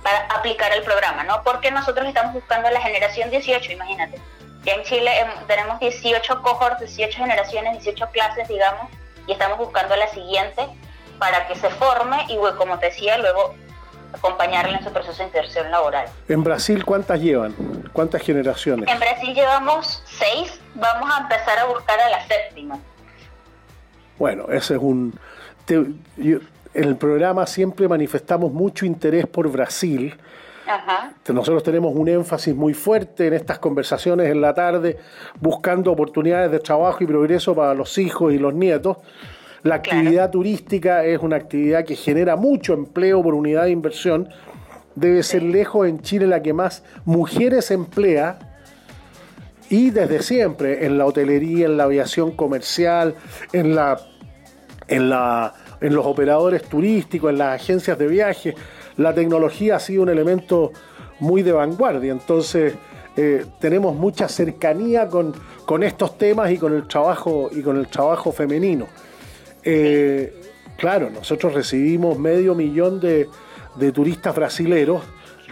para 0.04 0.26
aplicar 0.36 0.74
el 0.74 0.84
programa, 0.84 1.24
¿no? 1.24 1.42
Porque 1.44 1.72
nosotros 1.72 2.06
estamos 2.06 2.34
buscando 2.34 2.70
la 2.70 2.82
generación 2.82 3.30
18, 3.30 3.72
imagínate. 3.72 4.20
Ya 4.66 4.74
en 4.74 4.84
Chile 4.84 5.20
em, 5.22 5.48
tenemos 5.48 5.80
18 5.80 6.42
cohorts, 6.42 6.82
18 6.82 7.18
generaciones, 7.18 7.82
18 7.82 8.10
clases, 8.12 8.46
digamos, 8.50 8.90
y 9.28 9.32
estamos 9.32 9.58
buscando 9.58 9.96
la 9.96 10.08
siguiente 10.08 10.68
para 11.20 11.48
que 11.48 11.56
se 11.56 11.70
forme 11.70 12.18
y, 12.30 12.38
como 12.58 12.78
te 12.80 12.88
decía, 12.88 13.18
luego 13.18 13.56
acompañarle 14.14 14.78
en 14.78 14.84
su 14.84 14.92
proceso 14.92 15.18
de 15.18 15.26
inserción 15.26 15.70
laboral. 15.72 16.08
¿En 16.28 16.44
Brasil 16.44 16.86
cuántas 16.86 17.20
llevan? 17.20 17.54
¿Cuántas 17.94 18.22
generaciones? 18.22 18.90
En 18.90 19.00
Brasil 19.00 19.34
llevamos 19.34 20.04
seis, 20.06 20.60
vamos 20.76 21.10
a 21.14 21.22
empezar 21.22 21.60
a 21.60 21.66
buscar 21.66 22.00
a 22.00 22.10
la 22.10 22.26
séptima. 22.28 22.80
Bueno, 24.18 24.46
ese 24.50 24.76
es 24.76 24.80
un... 24.82 25.18
en 25.68 26.48
el 26.74 26.96
programa 26.96 27.46
siempre 27.46 27.88
manifestamos 27.88 28.52
mucho 28.52 28.86
interés 28.86 29.28
por 29.28 29.50
Brasil. 29.50 30.18
Ajá. 30.68 31.14
Nosotros 31.28 31.64
tenemos 31.64 31.94
un 31.96 32.08
énfasis 32.08 32.56
muy 32.56 32.74
fuerte 32.74 33.28
en 33.28 33.34
estas 33.34 33.60
conversaciones 33.60 34.30
en 34.30 34.42
la 34.42 34.54
tarde, 34.54 34.98
buscando 35.40 35.92
oportunidades 35.92 36.52
de 36.52 36.60
trabajo 36.60 37.04
y 37.04 37.08
progreso 37.08 37.56
para 37.56 37.74
los 37.74 37.98
hijos 37.98 38.34
y 38.34 38.38
los 38.38 38.54
nietos. 38.54 38.98
La 39.64 39.76
actividad 39.76 40.30
turística 40.30 41.04
es 41.06 41.20
una 41.20 41.38
actividad 41.38 41.86
que 41.86 41.96
genera 41.96 42.36
mucho 42.36 42.74
empleo 42.74 43.24
por 43.24 43.34
unidad 43.34 43.64
de 43.64 43.72
inversión. 43.72 44.30
Debe 44.96 45.24
ser 45.24 45.44
lejos 45.44 45.88
en 45.88 46.02
Chile 46.02 46.28
la 46.28 46.42
que 46.42 46.54
más 46.54 46.84
mujeres 47.04 47.72
emplea 47.72 48.38
y 49.70 49.90
desde 49.90 50.22
siempre 50.22 50.86
en 50.86 50.98
la 50.98 51.06
hotelería, 51.06 51.66
en 51.66 51.78
la 51.78 51.86
aviación 51.86 52.32
comercial, 52.32 53.16
en 53.54 53.76
la 53.76 54.00
en 54.88 55.10
la 55.10 55.56
en 55.82 55.96
los 55.96 56.06
operadores 56.06 56.64
turísticos, 56.64 57.32
en 57.32 57.40
las 57.40 57.62
agencias 57.62 57.98
de 57.98 58.08
viaje, 58.08 58.56
la 58.98 59.14
tecnología 59.14 59.78
ha 59.78 59.80
sido 59.80 60.04
un 60.04 60.10
elemento 60.10 60.72
muy 61.20 61.44
de 61.44 61.52
vanguardia. 61.52 62.12
Entonces, 62.12 62.74
eh, 63.18 63.46
tenemos 63.60 63.96
mucha 63.96 64.28
cercanía 64.28 65.08
con, 65.08 65.34
con, 65.66 65.84
estos 65.84 66.18
temas 66.18 66.52
y 66.52 66.58
con 66.58 66.74
el 66.74 66.88
trabajo 66.88 67.50
y 67.52 67.62
con 67.62 67.78
el 67.78 67.88
trabajo 67.88 68.32
femenino. 68.32 68.88
Eh, 69.64 70.34
claro, 70.78 71.10
nosotros 71.10 71.54
recibimos 71.54 72.20
medio 72.20 72.56
millón 72.56 73.00
de, 73.00 73.30
turistas 73.94 74.36
brasileros, 74.36 75.04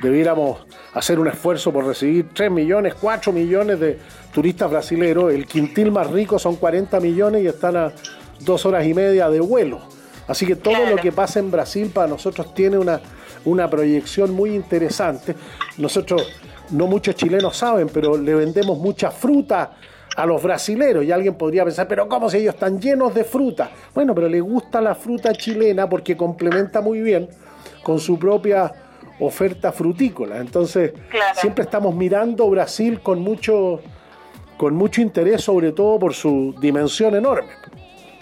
debiéramos 0.02 0.66
hacer 0.94 1.20
un 1.20 1.28
esfuerzo 1.28 1.72
por 1.72 1.86
recibir 1.86 2.30
3 2.34 2.52
millones, 2.52 2.96
4 3.00 3.32
millones 3.32 3.80
de 3.80 3.98
turistas 4.34 4.70
brasileros. 4.70 5.34
El 5.34 5.46
quintil 5.46 5.92
más 5.92 6.10
rico 6.12 6.40
son 6.40 6.58
40 6.58 7.00
millones 7.00 7.44
y 7.44 7.48
están 7.48 7.78
a 7.78 7.94
dos 8.42 8.66
horas 8.66 8.86
y 8.86 8.94
media 8.94 9.30
de 9.30 9.40
vuelo. 9.40 9.80
Así 10.28 10.46
que 10.46 10.56
todo 10.56 10.86
lo 10.90 10.98
que 10.98 11.12
pasa 11.12 11.40
en 11.40 11.52
Brasil 11.52 11.92
para 11.94 12.08
nosotros 12.08 12.54
tiene 12.54 12.78
una, 12.78 13.02
una 13.46 13.70
proyección 13.70 14.34
muy 14.34 14.56
interesante. 14.56 15.36
Nosotros, 15.78 16.28
no 16.72 16.88
muchos 16.88 17.16
chilenos 17.16 17.58
saben, 17.58 17.90
pero 17.90 18.18
le 18.18 18.36
vendemos 18.36 18.78
mucha 18.78 19.12
fruta 19.12 19.78
a 20.16 20.26
los 20.26 20.42
brasileros 20.42 21.04
y 21.04 21.12
alguien 21.12 21.36
podría 21.36 21.64
pensar, 21.64 21.88
pero 21.88 22.08
¿cómo 22.08 22.30
si 22.30 22.38
ellos 22.38 22.54
están 22.54 22.80
llenos 22.80 23.14
de 23.14 23.24
fruta? 23.24 23.72
Bueno, 23.94 24.14
pero 24.14 24.30
le 24.30 24.42
gusta 24.42 24.80
la 24.80 24.96
fruta 24.96 25.34
chilena 25.34 25.90
porque 25.90 26.16
complementa 26.16 26.82
muy 26.82 27.02
bien 27.02 27.30
con 27.84 28.00
su 28.00 28.18
propia 28.20 28.72
oferta 29.20 29.72
frutícola. 29.72 30.38
Entonces, 30.38 30.94
siempre 31.36 31.64
estamos 31.64 31.96
mirando 31.96 32.50
Brasil 32.50 33.00
con 33.02 33.20
mucho, 33.22 33.80
con 34.58 34.76
mucho 34.76 35.02
interés, 35.02 35.42
sobre 35.42 35.72
todo 35.72 36.00
por 36.00 36.14
su 36.14 36.56
dimensión 36.60 37.16
enorme. 37.16 37.50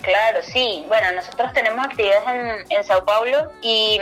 Claro, 0.01 0.39
sí. 0.41 0.83
Bueno, 0.87 1.11
nosotros 1.13 1.53
tenemos 1.53 1.85
actividades 1.85 2.23
en, 2.27 2.77
en 2.77 2.83
Sao 2.83 3.05
Paulo 3.05 3.51
y, 3.61 3.99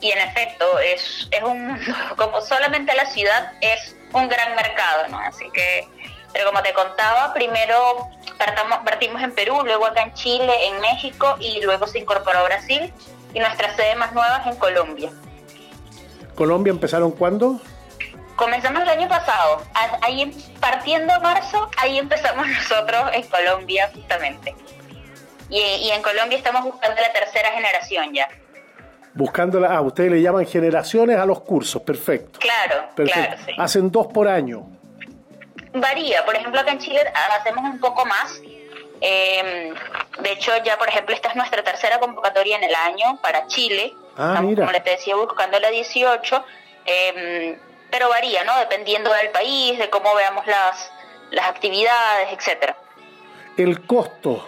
y, 0.00 0.10
en 0.10 0.18
efecto 0.18 0.78
es, 0.78 1.28
es 1.30 1.42
un, 1.42 1.78
como 2.16 2.40
solamente 2.40 2.94
la 2.94 3.06
ciudad 3.06 3.52
es 3.60 3.96
un 4.12 4.28
gran 4.28 4.54
mercado, 4.54 5.08
¿no? 5.08 5.18
Así 5.18 5.50
que 5.50 5.88
pero 6.32 6.46
como 6.46 6.62
te 6.62 6.72
contaba, 6.72 7.32
primero 7.34 8.08
partimos 8.84 9.22
en 9.22 9.32
Perú, 9.34 9.60
luego 9.64 9.86
acá 9.86 10.02
en 10.02 10.14
Chile, 10.14 10.68
en 10.68 10.80
México 10.80 11.36
y 11.38 11.60
luego 11.60 11.86
se 11.86 11.98
incorporó 11.98 12.38
a 12.38 12.42
Brasil 12.44 12.92
y 13.34 13.38
nuestra 13.38 13.74
sede 13.76 13.94
más 13.96 14.12
nueva 14.12 14.38
es 14.38 14.46
en 14.46 14.56
Colombia. 14.56 15.10
¿Colombia 16.34 16.70
empezaron 16.70 17.10
cuándo? 17.12 17.60
Comenzamos 18.36 18.82
el 18.82 18.88
año 18.88 19.08
pasado. 19.08 19.62
Ahí 20.00 20.34
partiendo 20.58 21.20
marzo, 21.20 21.70
ahí 21.76 21.98
empezamos 21.98 22.46
nosotros 22.48 23.10
en 23.12 23.22
Colombia 23.28 23.90
justamente. 23.94 24.54
Y, 25.52 25.90
en 25.90 26.02
Colombia 26.02 26.38
estamos 26.38 26.64
buscando 26.64 27.00
la 27.00 27.12
tercera 27.12 27.50
generación 27.50 28.14
ya. 28.14 28.28
Buscando 29.14 29.60
la, 29.60 29.76
ah, 29.76 29.80
ustedes 29.82 30.10
le 30.10 30.22
llaman 30.22 30.46
generaciones 30.46 31.18
a 31.18 31.26
los 31.26 31.42
cursos, 31.42 31.82
perfecto. 31.82 32.38
Claro, 32.40 32.88
claro, 32.96 33.36
sí. 33.44 33.52
Hacen 33.58 33.90
dos 33.90 34.06
por 34.06 34.26
año 34.26 34.66
varía. 35.72 36.24
Por 36.24 36.34
ejemplo, 36.36 36.60
acá 36.60 36.72
en 36.72 36.78
Chile 36.78 37.00
hacemos 37.40 37.64
un 37.64 37.78
poco 37.80 38.04
más. 38.04 38.40
Em, 39.00 39.74
de 40.20 40.32
hecho, 40.32 40.52
ya, 40.64 40.78
por 40.78 40.88
ejemplo, 40.88 41.14
esta 41.14 41.28
es 41.28 41.36
nuestra 41.36 41.62
tercera 41.62 41.98
convocatoria 41.98 42.56
en 42.56 42.64
el 42.64 42.74
año 42.74 43.18
para 43.20 43.46
Chile. 43.46 43.92
Ah, 44.16 44.34
Estamos, 44.34 44.54
como 44.54 44.72
les 44.72 44.84
decía, 44.84 45.16
buscando 45.16 45.58
la 45.58 45.70
18. 45.70 46.44
Em, 46.84 47.58
pero 47.90 48.08
varía, 48.08 48.44
¿no? 48.44 48.56
Dependiendo 48.58 49.12
del 49.12 49.30
país, 49.30 49.78
de 49.78 49.90
cómo 49.90 50.14
veamos 50.14 50.46
las, 50.46 50.90
las 51.30 51.46
actividades, 51.46 52.32
etcétera. 52.32 52.76
el 53.56 53.86
costo. 53.86 54.46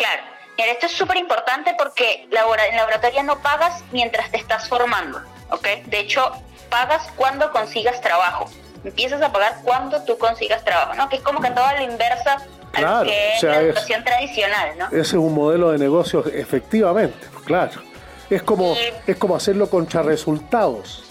Claro, 0.00 0.22
esto 0.56 0.86
es 0.86 0.92
súper 0.92 1.18
importante 1.18 1.74
porque 1.76 2.26
en 2.30 2.76
laboratorio 2.76 3.22
no 3.22 3.38
pagas 3.42 3.84
mientras 3.92 4.30
te 4.30 4.38
estás 4.38 4.66
formando, 4.66 5.20
¿ok? 5.50 5.66
De 5.84 5.98
hecho, 5.98 6.32
pagas 6.70 7.06
cuando 7.16 7.52
consigas 7.52 8.00
trabajo. 8.00 8.48
Empiezas 8.82 9.20
a 9.20 9.30
pagar 9.30 9.56
cuando 9.62 10.02
tú 10.04 10.16
consigas 10.16 10.64
trabajo, 10.64 10.94
¿no? 10.94 11.06
Que 11.10 11.16
es 11.16 11.22
como 11.22 11.42
que 11.42 11.50
toda 11.50 11.74
la 11.74 11.82
inversa 11.82 12.38
a 12.72 13.02
que 13.04 13.34
es 13.34 13.42
la 13.42 13.60
educación 13.60 14.02
tradicional, 14.02 14.78
¿no? 14.78 14.86
Ese 14.86 15.00
es 15.00 15.12
un 15.12 15.34
modelo 15.34 15.70
de 15.70 15.76
negocio, 15.76 16.24
efectivamente, 16.32 17.26
claro. 17.44 17.82
Es 18.30 18.42
como, 18.42 18.74
es 19.06 19.16
como 19.16 19.36
hacerlo 19.36 19.68
contra 19.68 20.02
resultados. 20.02 21.04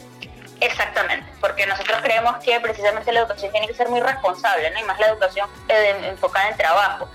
Exactamente, 0.62 1.32
porque 1.40 1.68
nosotros 1.68 2.00
creemos 2.02 2.38
que 2.38 2.60
precisamente 2.60 3.12
la 3.12 3.20
educación 3.20 3.52
tiene 3.52 3.68
que 3.68 3.76
ser 3.76 3.88
muy 3.88 4.02
responsable, 4.02 4.72
¿no? 4.72 4.80
Y 4.80 4.84
más 4.84 5.00
la 5.00 5.10
educación 5.10 5.48
eh, 5.68 5.96
enfocada 6.06 6.50
en 6.50 6.58
trabajo. 6.58 7.08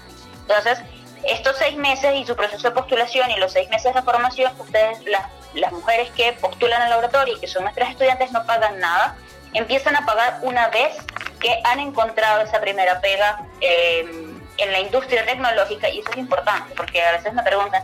Entonces, 0.46 0.78
estos 1.26 1.56
seis 1.56 1.76
meses 1.76 2.14
y 2.14 2.26
su 2.26 2.36
proceso 2.36 2.68
de 2.68 2.74
postulación 2.74 3.30
y 3.30 3.36
los 3.36 3.52
seis 3.52 3.68
meses 3.70 3.94
de 3.94 4.02
formación, 4.02 4.52
ustedes, 4.58 5.04
las, 5.04 5.26
las 5.54 5.72
mujeres 5.72 6.10
que 6.10 6.32
postulan 6.34 6.82
al 6.82 6.90
laboratorio 6.90 7.36
y 7.36 7.40
que 7.40 7.46
son 7.46 7.64
nuestras 7.64 7.90
estudiantes, 7.90 8.32
no 8.32 8.44
pagan 8.46 8.78
nada, 8.78 9.16
empiezan 9.52 9.96
a 9.96 10.04
pagar 10.04 10.38
una 10.42 10.68
vez 10.68 10.96
que 11.40 11.60
han 11.64 11.80
encontrado 11.80 12.42
esa 12.42 12.60
primera 12.60 13.00
pega 13.00 13.46
em, 13.60 14.40
en 14.58 14.72
la 14.72 14.80
industria 14.80 15.24
tecnológica 15.24 15.88
y 15.88 16.00
eso 16.00 16.10
es 16.10 16.16
importante 16.16 16.74
porque 16.76 17.02
a 17.02 17.12
veces 17.12 17.32
me 17.32 17.42
preguntan, 17.42 17.82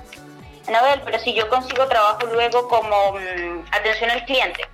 Anabel, 0.69 1.01
pero 1.05 1.19
si 1.19 1.35
yo 1.35 1.49
consigo 1.49 1.87
trabajo 1.89 2.27
luego 2.27 2.69
como 2.69 3.13
mm, 3.13 3.67
atención 3.73 4.11
al 4.11 4.25
cliente, 4.25 4.69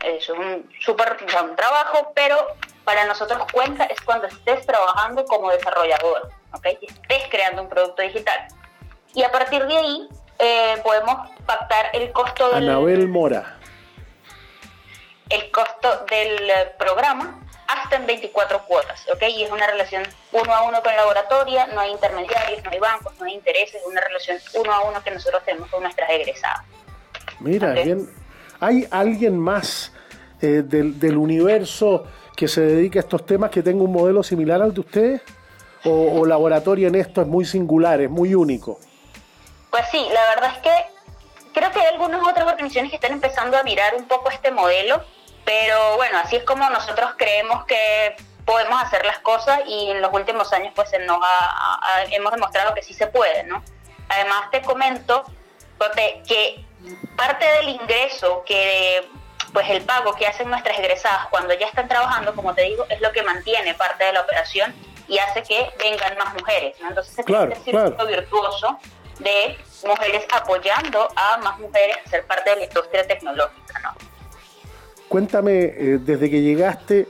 es 0.00 0.28
un 0.28 0.70
súper 0.80 1.16
trabajo, 1.56 2.12
pero 2.14 2.36
para 2.88 3.04
nosotros 3.04 3.42
cuenta 3.52 3.84
es 3.84 4.00
cuando 4.00 4.28
estés 4.28 4.64
trabajando 4.64 5.22
como 5.26 5.50
desarrollador, 5.50 6.30
¿ok? 6.54 6.68
Y 6.80 6.86
estés 6.86 7.28
creando 7.28 7.60
un 7.60 7.68
producto 7.68 8.00
digital. 8.00 8.48
Y 9.12 9.22
a 9.24 9.30
partir 9.30 9.66
de 9.66 9.76
ahí 9.76 10.08
eh, 10.38 10.80
podemos 10.82 11.28
pactar 11.44 11.90
el 11.92 12.10
costo 12.12 12.48
del... 12.48 12.66
Anabel 12.66 13.06
Mora. 13.06 13.58
El 15.28 15.50
costo 15.50 16.06
del 16.08 16.50
programa 16.78 17.38
hasta 17.66 17.96
en 17.96 18.06
24 18.06 18.64
cuotas, 18.64 19.06
¿ok? 19.12 19.22
Y 19.36 19.42
es 19.42 19.50
una 19.50 19.66
relación 19.66 20.04
uno 20.32 20.54
a 20.54 20.62
uno 20.62 20.82
con 20.82 20.90
la 20.92 21.02
laboratoria, 21.02 21.66
no 21.66 21.80
hay 21.80 21.90
intermediarios, 21.90 22.64
no 22.64 22.70
hay 22.70 22.78
bancos, 22.78 23.12
no 23.20 23.26
hay 23.26 23.34
intereses, 23.34 23.82
es 23.82 23.86
una 23.86 24.00
relación 24.00 24.38
uno 24.54 24.72
a 24.72 24.88
uno 24.88 25.04
que 25.04 25.10
nosotros 25.10 25.42
tenemos 25.44 25.68
con 25.68 25.82
nuestras 25.82 26.08
egresadas. 26.08 26.64
Mira, 27.38 27.72
bien, 27.72 28.08
¿hay 28.60 28.88
alguien 28.90 29.38
más 29.38 29.92
eh, 30.40 30.62
del, 30.64 31.18
universo 31.18 32.06
que 32.38 32.46
se 32.46 32.60
dedique 32.60 32.98
a 32.98 33.02
estos 33.02 33.26
temas 33.26 33.50
que 33.50 33.64
tenga 33.64 33.82
un 33.82 33.92
modelo 33.92 34.22
similar 34.22 34.62
al 34.62 34.72
de 34.72 34.80
ustedes? 34.80 35.22
O, 35.84 36.24
laboratorio 36.24 36.88
en 36.88 36.94
esto 36.94 37.20
es 37.22 37.26
muy 37.26 37.44
singular, 37.44 38.00
es 38.00 38.10
muy 38.10 38.34
único? 38.34 38.78
Pues 39.70 39.84
sí, 39.90 40.06
la 40.12 40.34
verdad 40.34 40.52
es 40.56 40.58
que 40.58 41.50
creo 41.52 41.70
que 41.72 41.80
hay 41.80 41.86
algunas 41.94 42.20
otras 42.22 42.46
organizaciones 42.46 42.90
que 42.90 42.96
están 42.96 43.12
empezando 43.12 43.56
a 43.56 43.62
mirar 43.62 43.94
un 43.96 44.06
poco 44.06 44.30
este 44.30 44.50
modelo 44.50 45.02
pero 45.48 45.96
bueno, 45.96 46.18
así 46.18 46.36
es 46.36 46.44
como 46.44 46.68
nosotros 46.68 47.12
creemos 47.16 47.64
que 47.64 48.14
podemos 48.44 48.82
hacer 48.82 49.06
las 49.06 49.18
cosas 49.20 49.60
y 49.66 49.90
en 49.92 50.02
los 50.02 50.12
últimos 50.12 50.52
años 50.52 50.74
pues 50.76 50.90
nos 51.06 51.18
hemos 52.10 52.32
demostrado 52.32 52.74
que 52.74 52.82
sí 52.82 52.92
se 52.92 53.06
puede, 53.06 53.44
¿no? 53.44 53.62
Además 54.10 54.50
te 54.50 54.60
comento 54.60 55.24
que 56.26 56.62
parte 57.16 57.46
del 57.46 57.70
ingreso 57.70 58.44
que 58.44 59.08
pues 59.52 59.68
el 59.70 59.82
pago 59.82 60.14
que 60.14 60.26
hacen 60.26 60.48
nuestras 60.50 60.78
egresadas 60.78 61.26
cuando 61.30 61.54
ya 61.54 61.66
están 61.66 61.88
trabajando, 61.88 62.34
como 62.34 62.54
te 62.54 62.62
digo, 62.62 62.84
es 62.88 63.00
lo 63.00 63.12
que 63.12 63.22
mantiene 63.22 63.74
parte 63.74 64.04
de 64.04 64.12
la 64.12 64.20
operación 64.20 64.74
y 65.08 65.18
hace 65.18 65.42
que 65.42 65.66
vengan 65.78 66.16
más 66.18 66.34
mujeres, 66.34 66.76
¿no? 66.80 66.88
Entonces 66.88 67.24
claro, 67.24 67.52
es 67.52 67.58
un 67.58 67.64
círculo 67.64 68.06
virtuoso 68.06 68.78
de 69.18 69.56
mujeres 69.86 70.24
apoyando 70.32 71.08
a 71.16 71.38
más 71.38 71.58
mujeres 71.58 71.96
a 72.04 72.10
ser 72.10 72.26
parte 72.26 72.50
de 72.50 72.56
la 72.56 72.64
industria 72.64 73.06
tecnológica, 73.06 73.80
¿no? 73.80 73.94
Cuéntame, 75.08 75.52
eh, 75.52 75.98
desde 76.00 76.30
que 76.30 76.42
llegaste 76.42 77.08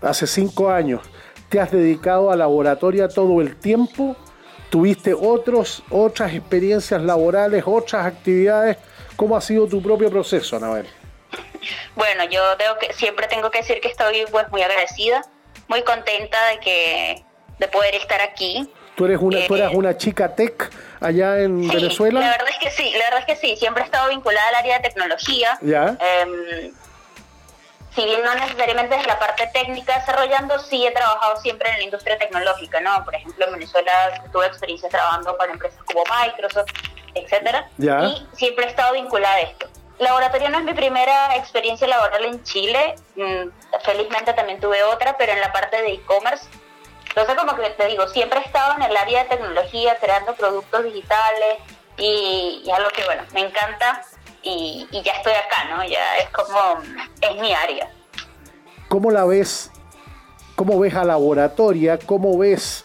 hace 0.00 0.26
cinco 0.26 0.70
años, 0.70 1.02
¿te 1.48 1.60
has 1.60 1.70
dedicado 1.70 2.30
a 2.30 2.36
laboratoria 2.36 3.08
todo 3.08 3.40
el 3.42 3.56
tiempo? 3.56 4.16
¿Tuviste 4.70 5.14
otros, 5.14 5.82
otras 5.90 6.32
experiencias 6.34 7.02
laborales, 7.02 7.64
otras 7.66 8.06
actividades? 8.06 8.78
¿Cómo 9.16 9.36
ha 9.36 9.40
sido 9.40 9.66
tu 9.66 9.82
propio 9.82 10.10
proceso, 10.10 10.56
Anabel? 10.56 10.86
Bueno, 11.94 12.24
yo 12.24 12.40
que, 12.80 12.92
siempre 12.92 13.26
tengo 13.26 13.50
que 13.50 13.58
decir 13.58 13.80
que 13.80 13.88
estoy 13.88 14.24
pues, 14.30 14.48
muy 14.50 14.62
agradecida, 14.62 15.22
muy 15.68 15.82
contenta 15.82 16.44
de 16.46 16.60
que 16.60 17.24
de 17.58 17.68
poder 17.68 17.94
estar 17.94 18.20
aquí. 18.20 18.70
¿Tú 18.94 19.04
eres 19.04 19.18
una, 19.20 19.46
tú 19.46 19.54
eres 19.54 19.72
eh, 19.72 19.76
una 19.76 19.96
chica 19.96 20.34
tech 20.34 20.70
allá 21.00 21.38
en 21.40 21.68
Venezuela? 21.68 22.20
La 22.20 22.30
verdad 22.30 22.48
es 22.48 22.58
que 22.58 22.70
sí, 22.70 22.92
la 22.92 23.04
verdad 23.04 23.20
es 23.20 23.26
que 23.26 23.36
sí. 23.36 23.56
Siempre 23.56 23.82
he 23.82 23.86
estado 23.86 24.08
vinculada 24.08 24.48
al 24.48 24.54
área 24.56 24.78
de 24.78 24.88
tecnología. 24.88 25.58
Ya. 25.62 25.96
Em, 26.00 26.72
si 27.94 28.04
bien 28.04 28.22
no 28.22 28.34
necesariamente 28.34 28.94
desde 28.94 29.08
la 29.08 29.18
parte 29.18 29.48
técnica 29.52 29.98
desarrollando, 29.98 30.58
sí 30.58 30.86
he 30.86 30.90
trabajado 30.92 31.36
siempre 31.40 31.70
en 31.70 31.78
la 31.78 31.84
industria 31.84 32.18
tecnológica, 32.18 32.80
¿no? 32.80 33.04
Por 33.04 33.14
ejemplo, 33.14 33.46
en 33.46 33.52
Venezuela 33.54 34.22
tuve 34.32 34.46
experiencia 34.46 34.88
trabajando 34.88 35.36
con 35.36 35.50
empresas 35.50 35.82
como 35.84 36.04
Microsoft, 36.04 36.70
etcétera, 37.14 37.68
y 37.78 38.26
siempre 38.36 38.66
he 38.66 38.68
estado 38.68 38.92
vinculada 38.92 39.34
a 39.34 39.40
esto. 39.40 39.68
Laboratorio 39.98 40.48
no 40.50 40.58
es 40.58 40.64
mi 40.64 40.74
primera 40.74 41.34
experiencia 41.36 41.88
laboral 41.88 42.24
en 42.24 42.42
Chile, 42.44 42.94
mm, 43.16 43.80
felizmente 43.84 44.32
también 44.32 44.60
tuve 44.60 44.82
otra, 44.84 45.16
pero 45.16 45.32
en 45.32 45.40
la 45.40 45.52
parte 45.52 45.82
de 45.82 45.94
e-commerce. 45.94 46.46
Entonces, 47.08 47.34
como 47.34 47.56
que 47.56 47.70
te 47.70 47.86
digo, 47.86 48.06
siempre 48.08 48.38
he 48.38 48.44
estado 48.44 48.76
en 48.76 48.82
el 48.82 48.96
área 48.96 49.24
de 49.24 49.30
tecnología, 49.30 49.96
creando 50.00 50.34
productos 50.34 50.84
digitales 50.84 51.58
y, 51.96 52.62
y 52.64 52.70
algo 52.70 52.90
que, 52.90 53.04
bueno, 53.04 53.24
me 53.32 53.40
encanta 53.40 54.04
y, 54.42 54.86
ya 55.04 55.12
estoy 55.12 55.32
acá, 55.32 55.64
¿no? 55.68 55.84
Ya 55.84 56.16
es 56.18 56.28
como, 56.30 56.80
es 57.20 57.40
mi 57.40 57.52
área. 57.52 57.90
¿Cómo 58.88 59.10
la 59.10 59.24
ves? 59.24 59.70
¿Cómo 60.54 60.78
ves 60.78 60.94
a 60.94 61.04
Laboratoria? 61.04 61.98
¿Cómo 61.98 62.38
ves 62.38 62.84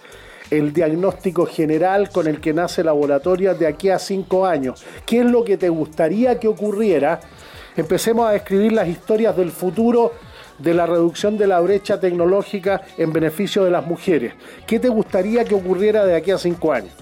el 0.58 0.72
diagnóstico 0.72 1.46
general 1.46 2.10
con 2.10 2.28
el 2.28 2.40
que 2.40 2.54
nace 2.54 2.84
Laboratoria 2.84 3.54
de 3.54 3.68
aquí 3.68 3.90
a 3.90 3.98
cinco 3.98 4.46
años? 4.46 4.84
¿Qué 5.06 5.20
es 5.20 5.26
lo 5.26 5.44
que 5.44 5.58
te 5.58 5.70
gustaría 5.70 6.40
que 6.40 6.48
ocurriera? 6.48 7.20
Empecemos 7.76 8.28
a 8.28 8.32
describir 8.34 8.72
las 8.72 8.88
historias 8.88 9.36
del 9.36 9.52
futuro 9.52 10.14
de 10.60 10.74
la 10.74 10.86
reducción 10.86 11.38
de 11.38 11.48
la 11.48 11.60
brecha 11.60 12.00
tecnológica 12.00 12.82
en 12.98 13.12
beneficio 13.12 13.64
de 13.64 13.72
las 13.72 13.86
mujeres. 13.86 14.34
¿Qué 14.68 14.80
te 14.80 14.90
gustaría 14.90 15.44
que 15.44 15.56
ocurriera 15.56 16.06
de 16.06 16.16
aquí 16.16 16.32
a 16.32 16.38
cinco 16.38 16.72
años? 16.72 16.94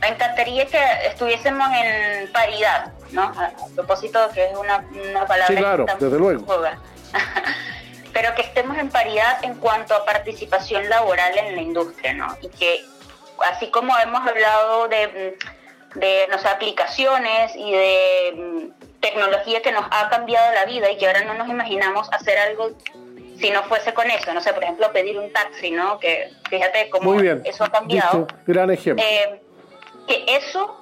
Me 0.00 0.08
encantaría 0.08 0.66
que 0.66 0.78
estuviésemos 1.08 1.68
en 1.72 2.30
paridad, 2.32 2.92
¿no? 3.12 3.22
A, 3.22 3.52
propósito 3.74 4.18
que 4.34 4.50
es 4.50 4.58
una, 4.58 4.84
palabra... 5.26 5.46
Sí, 5.46 5.54
claro, 5.54 5.86
desde 5.98 6.18
luego. 6.18 6.44
Pero 8.12 8.34
que 8.34 8.42
estemos 8.42 8.76
en 8.78 8.90
paridad 8.90 9.42
en 9.44 9.54
cuanto 9.54 9.94
a 9.94 10.04
participación 10.04 10.88
laboral 10.88 11.36
en 11.38 11.56
la 11.56 11.62
industria, 11.62 12.12
¿no? 12.14 12.36
Y 12.42 12.48
que 12.48 12.84
así 13.44 13.70
como 13.70 13.96
hemos 13.98 14.26
hablado 14.26 14.88
de, 14.88 15.36
de 15.94 16.28
no 16.30 16.38
sé, 16.38 16.48
aplicaciones 16.48 17.52
y 17.56 17.72
de 17.72 18.32
mm, 18.36 19.00
tecnología 19.00 19.62
que 19.62 19.72
nos 19.72 19.84
ha 19.90 20.08
cambiado 20.10 20.54
la 20.54 20.64
vida 20.66 20.90
y 20.90 20.98
que 20.98 21.06
ahora 21.06 21.24
no 21.24 21.34
nos 21.34 21.48
imaginamos 21.48 22.12
hacer 22.12 22.38
algo 22.38 22.72
si 23.38 23.50
no 23.50 23.64
fuese 23.64 23.92
con 23.92 24.08
eso, 24.08 24.32
no 24.32 24.40
sé, 24.40 24.52
por 24.52 24.62
ejemplo, 24.62 24.92
pedir 24.92 25.18
un 25.18 25.32
taxi, 25.32 25.72
¿no? 25.72 25.98
Que 25.98 26.30
fíjate 26.48 26.88
cómo 26.90 27.20
eso 27.20 27.64
ha 27.64 27.70
cambiado. 27.70 28.28
Gran 28.46 28.70
ejemplo. 28.70 29.04
Eh, 29.04 29.42
que 30.06 30.24
eso, 30.28 30.78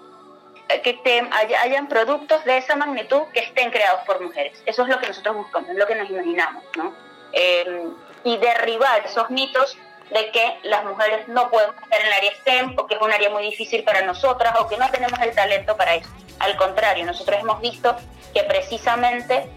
eh, 0.68 0.82
que 0.82 0.94
te, 0.94 1.22
hayan 1.62 1.88
productos 1.88 2.44
de 2.44 2.58
esa 2.58 2.76
magnitud 2.76 3.22
que 3.32 3.40
estén 3.40 3.70
creados 3.70 4.02
por 4.06 4.20
mujeres. 4.20 4.62
Eso 4.66 4.82
es 4.82 4.88
lo 4.88 4.98
que 4.98 5.08
nosotros 5.08 5.36
buscamos, 5.36 5.70
es 5.70 5.76
lo 5.76 5.86
que 5.86 5.94
nos 5.94 6.10
imaginamos, 6.10 6.62
¿no? 6.76 6.94
Eh, 7.32 7.84
y 8.24 8.36
derribar 8.36 9.04
esos 9.06 9.30
mitos 9.30 9.76
de 10.10 10.30
que 10.30 10.58
las 10.64 10.84
mujeres 10.84 11.28
no 11.28 11.50
pueden 11.50 11.70
estar 11.70 12.00
en 12.00 12.06
el 12.06 12.12
área 12.12 12.32
STEM 12.40 12.74
o 12.76 12.86
que 12.86 12.96
es 12.96 13.00
un 13.00 13.12
área 13.12 13.30
muy 13.30 13.44
difícil 13.44 13.84
para 13.84 14.02
nosotras 14.02 14.54
o 14.58 14.68
que 14.68 14.76
no 14.76 14.90
tenemos 14.90 15.18
el 15.20 15.34
talento 15.34 15.76
para 15.76 15.94
eso. 15.94 16.08
Al 16.38 16.56
contrario, 16.56 17.04
nosotros 17.06 17.38
hemos 17.40 17.60
visto 17.60 17.96
que 18.34 18.42
precisamente 18.42 19.48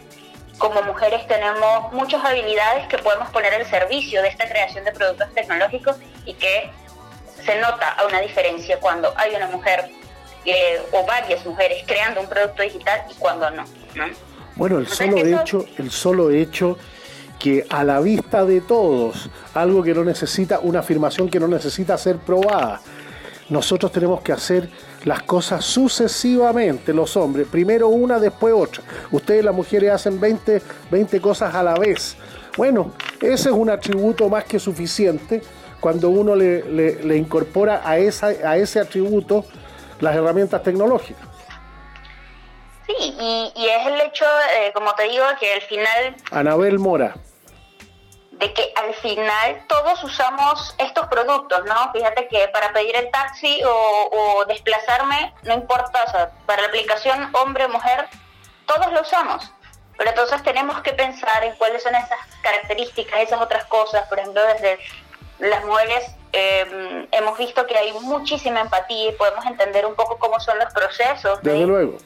como 0.58 0.82
mujeres 0.84 1.26
tenemos 1.28 1.92
muchas 1.92 2.24
habilidades 2.24 2.88
que 2.88 2.98
podemos 3.00 3.30
poner 3.32 3.54
al 3.54 3.66
servicio 3.66 4.22
de 4.22 4.28
esta 4.30 4.48
creación 4.48 4.86
de 4.86 4.92
productos 4.92 5.34
tecnológicos 5.34 5.98
y 6.26 6.36
que 6.36 6.70
se 7.44 7.60
nota 7.60 7.98
una 8.08 8.22
diferencia 8.22 8.80
cuando 8.80 9.12
hay 9.18 9.34
una 9.36 9.48
mujer 9.48 9.90
eh, 10.46 10.82
o 10.92 11.06
varias 11.06 11.46
mujeres 11.46 11.84
creando 11.88 12.22
un 12.22 12.28
producto 12.28 12.62
digital 12.62 13.04
y 13.10 13.16
cuando 13.16 13.50
no. 13.50 13.66
Bueno, 14.56 14.78
el 14.78 14.88
solo 14.88 15.18
hecho, 15.18 15.66
el 15.78 15.90
solo 15.90 16.30
hecho 16.30 16.78
que 17.44 17.66
a 17.70 17.84
la 17.84 18.00
vista 18.00 18.46
de 18.46 18.62
todos, 18.62 19.30
algo 19.54 19.84
que 19.84 19.94
no 19.94 20.06
necesita, 20.06 20.60
una 20.60 20.80
afirmación 20.80 21.28
que 21.28 21.42
no 21.42 21.48
necesita 21.50 21.98
ser 21.98 22.16
probada, 22.16 22.80
nosotros 23.50 23.92
tenemos 23.92 24.22
que 24.22 24.32
hacer 24.32 24.70
las 25.04 25.24
cosas 25.24 25.66
sucesivamente, 25.66 26.94
los 26.94 27.18
hombres, 27.18 27.46
primero 27.52 27.90
una, 27.90 28.18
después 28.18 28.54
otra. 28.54 28.82
Ustedes 29.12 29.44
las 29.44 29.54
mujeres 29.54 29.92
hacen 29.92 30.22
20, 30.22 30.62
20 30.90 31.20
cosas 31.20 31.54
a 31.54 31.62
la 31.62 31.74
vez. 31.74 32.16
Bueno, 32.56 32.94
ese 33.20 33.50
es 33.50 33.56
un 33.56 33.70
atributo 33.70 34.30
más 34.30 34.46
que 34.46 34.58
suficiente 34.58 35.42
cuando 35.82 36.12
uno 36.12 36.38
le, 36.38 37.18
incorpora 37.18 37.82
a, 37.84 37.98
esa, 37.98 38.28
a 38.28 38.56
ese 38.56 38.80
atributo 38.80 39.44
las 40.00 40.16
herramientas 40.16 40.64
tecnológicas. 40.64 41.28
Sí, 42.88 42.94
y, 43.20 43.66
es 43.66 43.86
el 43.88 44.00
hecho, 44.00 44.24
eh, 44.62 44.72
como 44.74 44.94
te 44.96 45.10
digo, 45.10 45.26
que 45.42 45.56
al 45.56 45.62
final... 45.64 46.16
Anabel 46.32 46.80
Mora 46.80 47.14
de 48.44 48.54
que 48.54 48.74
al 48.76 48.94
final 48.96 49.64
todos 49.68 50.04
usamos 50.04 50.76
estos 50.78 51.08
productos, 51.08 51.64
¿no? 51.66 51.92
Fíjate 51.94 52.28
que 52.28 52.50
para 52.50 52.74
pedir 52.74 52.94
el 52.98 53.10
taxi 53.10 53.62
o, 53.66 54.44
desplazarme, 54.48 55.34
no 55.44 55.54
importa, 55.54 56.04
o 56.06 56.12
sea, 56.12 56.32
para 56.46 56.64
la 56.64 56.68
aplicación 56.68 57.30
hombre 57.34 57.66
o 57.66 57.70
mujer, 57.70 58.08
todos 58.66 58.92
lo 58.92 59.02
usamos. 59.02 59.50
Pero 59.98 60.10
entonces 60.10 60.44
tenemos 60.44 60.82
que 60.82 60.92
pensar 60.92 61.44
en 61.46 61.56
cuáles 61.56 61.84
son 61.84 61.96
esas 61.96 62.20
características, 62.42 63.22
esas 63.22 63.40
otras 63.40 63.64
cosas. 63.66 64.08
Por 64.10 64.20
ejemplo, 64.20 64.42
desde 64.46 64.78
las 65.40 65.64
mujeres 65.64 66.04
em, 66.34 67.08
hemos 67.12 67.38
visto 67.38 67.66
que 67.66 67.78
hay 67.78 67.94
muchísima 67.94 68.60
empatía 68.60 69.12
y 69.12 69.14
podemos 69.14 69.46
entender 69.46 69.86
un 69.86 69.96
poco 69.96 70.18
cómo 70.18 70.40
son 70.42 70.60
los 70.60 70.74
procesos. 70.74 71.40
Desde 71.44 71.66
luego. 71.66 71.98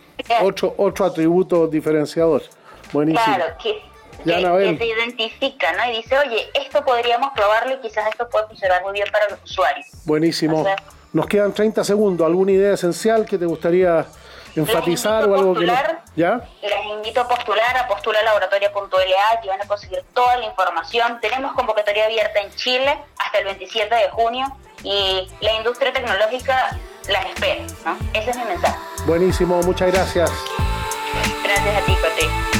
Otro, 0.41 0.75
otro 0.77 1.05
atributo 1.05 1.65
diferenciador. 1.67 2.43
Buenísimo. 2.91 3.23
Claro, 3.25 3.57
que, 3.57 3.81
que, 4.23 4.77
se 4.77 4.85
identifica, 4.85 5.73
¿no? 5.73 5.91
Y 5.91 5.97
dice, 5.97 6.17
oye, 6.17 6.49
esto 6.53 6.83
podríamos 6.83 7.31
probarlo 7.35 7.75
y 7.75 7.77
quizás 7.77 8.07
esto 8.09 8.29
puede 8.29 8.47
funcionar 8.47 8.83
muy 8.83 8.93
bien 8.93 9.07
para 9.11 9.29
los 9.29 9.39
usuarios. 9.43 9.87
Buenísimo. 10.05 10.65
Nos 11.13 11.27
quedan 11.27 11.53
30 11.53 11.83
segundos. 11.83 12.25
¿Alguna 12.25 12.51
idea 12.51 12.73
esencial 12.73 13.25
que 13.25 13.37
te 13.37 13.45
gustaría 13.45 14.05
enfatizar 14.55 15.27
o 15.27 15.35
algo 15.35 15.53
que 15.53 15.71
¿Ya? 16.15 16.41
Les 16.61 16.85
invito 16.85 17.21
a 17.21 17.27
postular 17.27 17.77
a 17.77 17.87
postulalaboratoria.la 17.87 19.41
que 19.41 19.49
van 19.49 19.61
a 19.61 19.67
conseguir 19.67 20.03
toda 20.13 20.37
la 20.37 20.45
información. 20.45 21.19
Tenemos 21.21 21.53
convocatoria 21.53 22.05
abierta 22.05 22.39
en 22.41 22.51
Chile 22.55 22.97
hasta 23.19 23.39
el 23.39 23.45
27 23.45 23.93
de 23.93 24.09
junio 24.09 24.47
y 24.83 25.27
la 25.41 25.53
industria 25.53 25.93
tecnológica 25.93 26.77
las 27.07 27.25
espera, 27.25 27.63
¿no? 27.85 27.97
Ese 28.13 28.31
es 28.31 28.37
mi 28.37 28.43
mensaje. 28.45 28.77
Buenísimo, 29.05 29.61
muchas 29.63 29.91
gracias. 29.91 30.31
Gracias 31.43 31.81
a 31.81 31.85
ti, 31.85 31.95
Patrick. 32.01 32.56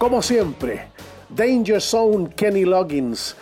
Como 0.00 0.22
siempre, 0.22 0.86
Danger 1.28 1.78
Zone 1.78 2.30
Kenny 2.34 2.64
Loggins. 2.64 3.36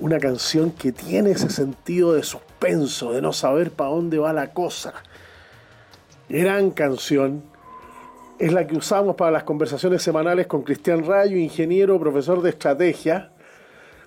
Una 0.00 0.18
canción 0.18 0.72
que 0.72 0.90
tiene 0.90 1.30
ese 1.30 1.50
sentido 1.50 2.14
de 2.14 2.24
suspenso, 2.24 3.12
de 3.12 3.22
no 3.22 3.32
saber 3.32 3.70
para 3.70 3.90
dónde 3.90 4.18
va 4.18 4.32
la 4.32 4.52
cosa. 4.52 4.92
Gran 6.28 6.72
canción. 6.72 7.44
Es 8.40 8.52
la 8.52 8.66
que 8.66 8.76
usamos 8.76 9.14
para 9.14 9.30
las 9.30 9.44
conversaciones 9.44 10.02
semanales 10.02 10.48
con 10.48 10.62
Cristian 10.62 11.06
Rayo, 11.06 11.36
ingeniero, 11.36 12.00
profesor 12.00 12.42
de 12.42 12.50
estrategia. 12.50 13.30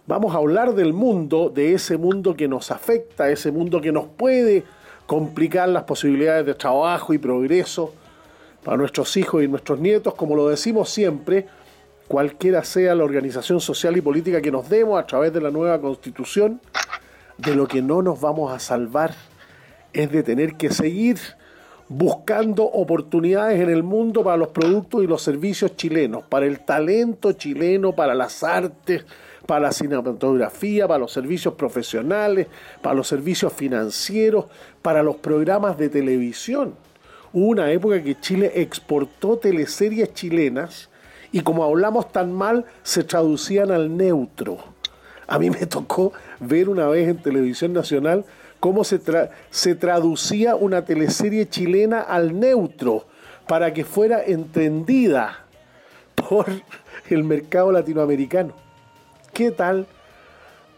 Vamos 0.07 0.35
a 0.35 0.39
hablar 0.39 0.75
del 0.75 0.91
mundo, 0.91 1.49
de 1.49 1.73
ese 1.73 1.95
mundo 1.95 2.35
que 2.35 2.49
nos 2.49 2.69
afecta, 2.69 3.29
ese 3.29 3.49
mundo 3.49 3.79
que 3.79 3.93
nos 3.93 4.07
puede 4.07 4.65
complicar 5.05 5.69
las 5.69 5.83
posibilidades 5.83 6.45
de 6.45 6.53
trabajo 6.53 7.13
y 7.13 7.17
progreso 7.17 7.93
para 8.61 8.75
nuestros 8.75 9.15
hijos 9.15 9.41
y 9.41 9.47
nuestros 9.47 9.79
nietos, 9.79 10.15
como 10.15 10.35
lo 10.35 10.49
decimos 10.49 10.89
siempre 10.89 11.47
cualquiera 12.11 12.61
sea 12.65 12.93
la 12.93 13.05
organización 13.05 13.61
social 13.61 13.95
y 13.95 14.01
política 14.01 14.41
que 14.41 14.51
nos 14.51 14.67
demos 14.67 15.01
a 15.01 15.07
través 15.07 15.31
de 15.31 15.39
la 15.39 15.49
nueva 15.49 15.79
constitución, 15.79 16.59
de 17.37 17.55
lo 17.55 17.69
que 17.69 17.81
no 17.81 18.01
nos 18.01 18.19
vamos 18.19 18.51
a 18.51 18.59
salvar 18.59 19.15
es 19.93 20.11
de 20.11 20.21
tener 20.21 20.55
que 20.55 20.71
seguir 20.71 21.19
buscando 21.87 22.65
oportunidades 22.65 23.61
en 23.61 23.69
el 23.69 23.83
mundo 23.83 24.25
para 24.25 24.35
los 24.35 24.49
productos 24.49 25.05
y 25.05 25.07
los 25.07 25.21
servicios 25.21 25.77
chilenos, 25.77 26.25
para 26.25 26.47
el 26.47 26.59
talento 26.65 27.31
chileno, 27.31 27.93
para 27.93 28.13
las 28.13 28.43
artes, 28.43 29.05
para 29.45 29.61
la 29.61 29.71
cinematografía, 29.71 30.89
para 30.89 30.99
los 30.99 31.13
servicios 31.13 31.53
profesionales, 31.53 32.47
para 32.81 32.93
los 32.93 33.07
servicios 33.07 33.53
financieros, 33.53 34.47
para 34.81 35.01
los 35.01 35.15
programas 35.15 35.77
de 35.77 35.87
televisión. 35.87 36.75
Hubo 37.31 37.47
una 37.47 37.71
época 37.71 38.03
que 38.03 38.19
Chile 38.19 38.51
exportó 38.55 39.37
teleseries 39.37 40.13
chilenas 40.13 40.90
y 41.31 41.41
como 41.41 41.63
hablamos 41.63 42.11
tan 42.11 42.33
mal, 42.33 42.65
se 42.83 43.03
traducían 43.03 43.71
al 43.71 43.95
neutro. 43.95 44.57
A 45.27 45.39
mí 45.39 45.49
me 45.49 45.65
tocó 45.65 46.11
ver 46.39 46.67
una 46.67 46.87
vez 46.87 47.07
en 47.07 47.21
televisión 47.21 47.71
nacional 47.71 48.25
cómo 48.59 48.83
se, 48.83 48.99
se 49.49 49.75
traducía 49.75 50.55
una 50.55 50.83
teleserie 50.83 51.47
chilena 51.47 52.01
al 52.01 52.37
neutro 52.37 53.05
para 53.47 53.73
que 53.73 53.85
fuera 53.85 54.23
entendida 54.23 55.45
por 56.15 56.47
el 57.09 57.23
mercado 57.23 57.71
latinoamericano. 57.71 58.53
¿Qué 59.33 59.51
tal? 59.51 59.87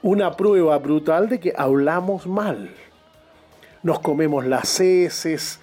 Una 0.03 0.35
prueba 0.35 0.77
brutal 0.77 1.29
de 1.29 1.39
que 1.39 1.53
hablamos 1.57 2.27
mal. 2.27 2.69
Nos 3.81 3.99
comemos 3.99 4.45
las 4.45 4.79
heces. 4.79 5.59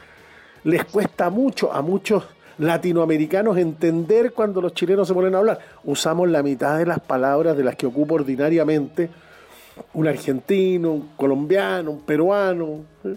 Les 0.64 0.84
cuesta 0.84 1.30
mucho 1.30 1.72
a 1.72 1.80
muchos 1.80 2.24
latinoamericanos 2.60 3.56
entender 3.56 4.32
cuando 4.32 4.60
los 4.60 4.74
chilenos 4.74 5.08
se 5.08 5.14
ponen 5.14 5.34
a 5.34 5.38
hablar. 5.38 5.58
Usamos 5.82 6.28
la 6.28 6.42
mitad 6.42 6.78
de 6.78 6.86
las 6.86 7.00
palabras 7.00 7.56
de 7.56 7.64
las 7.64 7.74
que 7.74 7.86
ocupa 7.86 8.14
ordinariamente 8.14 9.08
un 9.94 10.06
argentino, 10.06 10.92
un 10.92 11.08
colombiano, 11.16 11.90
un 11.90 12.00
peruano. 12.02 12.84
¿eh? 13.04 13.16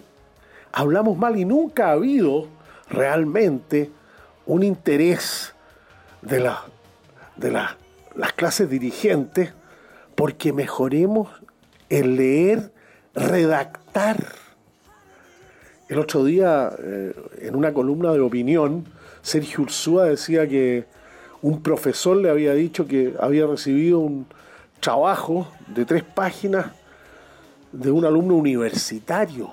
Hablamos 0.72 1.18
mal 1.18 1.38
y 1.38 1.44
nunca 1.44 1.88
ha 1.88 1.92
habido 1.92 2.46
realmente 2.88 3.90
un 4.46 4.62
interés 4.62 5.54
de, 6.22 6.40
la, 6.40 6.64
de 7.36 7.50
las 7.50 8.32
clases 8.34 8.70
dirigentes 8.70 9.52
porque 10.14 10.54
mejoremos 10.54 11.28
el 11.90 12.16
leer, 12.16 12.72
redactar. 13.14 14.24
El 15.90 15.98
otro 15.98 16.24
día, 16.24 16.72
eh, 16.78 17.14
en 17.42 17.54
una 17.54 17.74
columna 17.74 18.10
de 18.12 18.20
opinión, 18.20 18.86
Sergio 19.24 19.62
Ursúa 19.62 20.04
decía 20.04 20.46
que 20.46 20.84
un 21.40 21.62
profesor 21.62 22.18
le 22.18 22.28
había 22.28 22.52
dicho 22.52 22.86
que 22.86 23.14
había 23.18 23.46
recibido 23.46 23.98
un 24.00 24.26
trabajo 24.80 25.48
de 25.66 25.86
tres 25.86 26.04
páginas 26.04 26.66
de 27.72 27.90
un 27.90 28.04
alumno 28.04 28.34
universitario, 28.34 29.50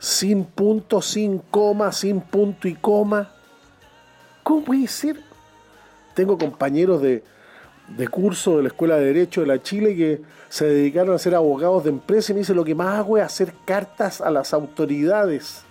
sin 0.00 0.44
punto, 0.44 1.00
sin 1.00 1.38
coma, 1.38 1.92
sin 1.92 2.20
punto 2.20 2.66
y 2.66 2.74
coma. 2.74 3.30
¿Cómo 4.42 4.64
puede 4.64 4.88
ser? 4.88 5.20
Tengo 6.14 6.36
compañeros 6.36 7.00
de, 7.00 7.22
de 7.96 8.08
curso 8.08 8.56
de 8.56 8.64
la 8.64 8.68
Escuela 8.68 8.96
de 8.96 9.06
Derecho 9.06 9.42
de 9.42 9.46
la 9.46 9.62
Chile 9.62 9.94
que 9.94 10.22
se 10.48 10.66
dedicaron 10.66 11.14
a 11.14 11.20
ser 11.20 11.36
abogados 11.36 11.84
de 11.84 11.90
empresa 11.90 12.32
y 12.32 12.34
me 12.34 12.40
dice 12.40 12.52
lo 12.52 12.64
que 12.64 12.74
más 12.74 12.98
hago 12.98 13.16
es 13.16 13.22
hacer 13.22 13.54
cartas 13.64 14.20
a 14.20 14.30
las 14.32 14.52
autoridades 14.52 15.64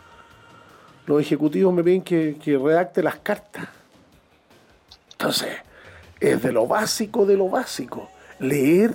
los 1.05 1.21
ejecutivos 1.21 1.73
me 1.73 1.83
piden 1.83 2.01
que, 2.01 2.59
redacte 2.61 3.03
las 3.03 3.17
cartas. 3.17 3.67
Entonces, 5.11 5.49
es 6.19 6.41
de 6.41 6.51
lo 6.51 6.67
básico 6.67 7.25
de 7.25 7.37
lo 7.37 7.49
básico. 7.49 8.09
Leer, 8.39 8.93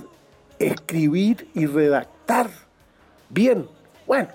escribir 0.58 1.48
y 1.54 1.66
redactar. 1.66 2.50
Bien, 3.28 3.66
bueno, 4.06 4.28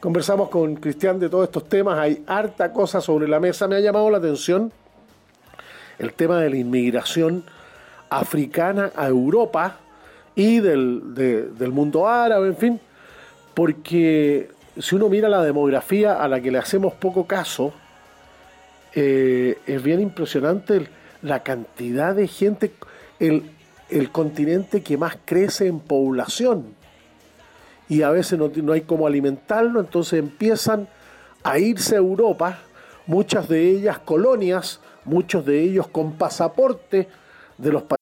conversamos 0.00 0.48
con 0.48 0.76
Cristian 0.76 1.18
de 1.18 1.28
todos 1.28 1.44
estos 1.44 1.68
temas. 1.68 1.98
Hay 1.98 2.24
harta 2.26 2.72
cosa 2.72 3.00
sobre 3.00 3.28
la 3.28 3.40
mesa. 3.40 3.68
Me 3.68 3.76
ha 3.76 3.80
llamado 3.80 4.10
la 4.10 4.18
atención 4.18 4.72
el 5.98 6.14
tema 6.14 6.40
de 6.40 6.50
la 6.50 6.56
inmigración 6.56 7.44
africana 8.08 8.90
a 8.96 9.06
Europa 9.06 9.76
y 10.34 10.60
del, 10.60 11.14
del 11.14 11.72
mundo 11.72 12.08
árabe, 12.08 12.48
en 12.48 12.56
fin, 12.56 12.80
porque 13.54 14.50
si 14.78 14.94
uno 14.94 15.08
mira 15.08 15.28
la 15.28 15.42
demografía 15.42 16.22
a 16.22 16.28
la 16.28 16.40
que 16.40 16.50
le 16.50 16.58
hacemos 16.58 16.94
poco 16.94 17.26
caso, 17.26 17.72
eh, 18.94 19.58
es 19.66 19.82
bien 19.82 20.00
impresionante 20.00 20.88
la 21.22 21.42
cantidad 21.42 22.14
de 22.14 22.26
gente, 22.26 22.72
el, 23.18 23.50
continente 24.10 24.82
que 24.82 24.96
más 24.96 25.18
crece 25.24 25.66
en 25.66 25.80
población. 25.80 26.74
Y 27.88 28.02
a 28.02 28.10
veces 28.10 28.38
no, 28.38 28.50
no 28.54 28.72
hay 28.72 28.82
cómo 28.82 29.06
alimentarlo, 29.06 29.80
entonces 29.80 30.18
empiezan 30.18 30.88
a 31.42 31.58
irse 31.58 31.94
a 31.94 31.98
Europa, 31.98 32.60
muchas 33.06 33.48
de 33.48 33.68
ellas 33.68 33.98
colonias, 33.98 34.80
muchos 35.04 35.44
de 35.44 35.60
ellos 35.60 35.88
con 35.88 36.12
pasaporte 36.12 37.08
de 37.58 37.72
los 37.72 37.82
países 37.82 38.01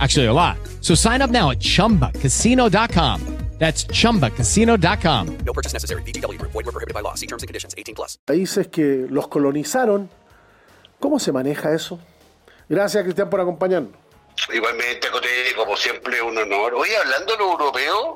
Actually, 0.00 0.26
a 0.26 0.32
lot. 0.32 0.58
So 0.82 0.94
sign 0.94 1.22
up 1.22 1.30
now 1.30 1.50
at 1.52 1.60
chumbacasino.com. 1.60 3.20
That's 3.58 3.86
chumbacasino.com. 3.86 5.38
No 5.46 5.52
purchase 5.54 5.72
necessary. 5.72 6.02
VGW 6.02 6.38
Group. 6.38 6.52
Void 6.52 6.66
were 6.66 6.72
prohibited 6.72 6.92
by 6.92 7.00
law. 7.00 7.14
See 7.14 7.26
terms 7.26 7.42
and 7.42 7.48
conditions 7.48 7.74
18 7.78 7.94
plus. 7.94 8.18
Países 8.26 8.68
que 8.68 9.06
los 9.08 9.28
colonizaron. 9.28 10.10
¿Cómo 11.00 11.18
se 11.18 11.32
maneja 11.32 11.72
eso? 11.74 11.98
Gracias, 12.68 13.02
Cristian, 13.04 13.30
por 13.30 13.40
acompañarnos. 13.40 13.92
Igualmente, 14.52 15.08
como 15.56 15.74
siempre, 15.76 16.20
un 16.20 16.36
honor. 16.36 16.74
Hoy 16.74 16.90
hablando 17.02 17.32
de 17.32 17.38
lo 17.38 17.52
europeo, 17.52 18.12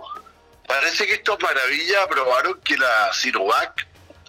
parece 0.67 1.07
que 1.07 1.15
estos 1.15 1.39
maravillas 1.41 2.05
aprobaron 2.05 2.61
que 2.63 2.77
la 2.77 3.11
Sinovac, 3.13 3.87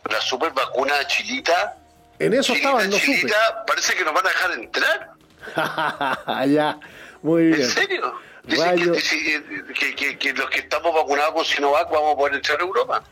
la 0.10 0.22
super 0.22 0.54
vacuna 0.54 0.94
chilita, 1.08 1.78
En 2.20 2.34
eso 2.34 2.54
chilita, 2.54 2.70
estaban, 2.70 2.90
no 2.90 2.96
supe. 2.98 3.06
chilita, 3.18 3.66
parece 3.68 3.96
que 3.96 4.06
nos 4.06 4.14
van 4.14 4.26
a 4.26 4.30
dejar 4.30 4.52
entrar. 4.54 6.48
ya, 6.50 6.80
muy 7.22 7.48
bien. 7.48 7.62
¿En 7.62 7.70
serio? 7.70 8.14
Rayo. 8.44 8.94
que, 8.94 9.96
que- 9.96 10.18
que- 10.18 10.34
los 10.34 10.50
que 10.50 10.60
estamos 10.60 10.94
vacunados 10.96 11.34
con 11.34 11.46
Sinovac 11.46 11.90
vamos 11.92 12.14
a 12.14 12.18
poder 12.18 12.36
entrar 12.36 12.60
a 12.60 12.64
Europa. 12.64 13.04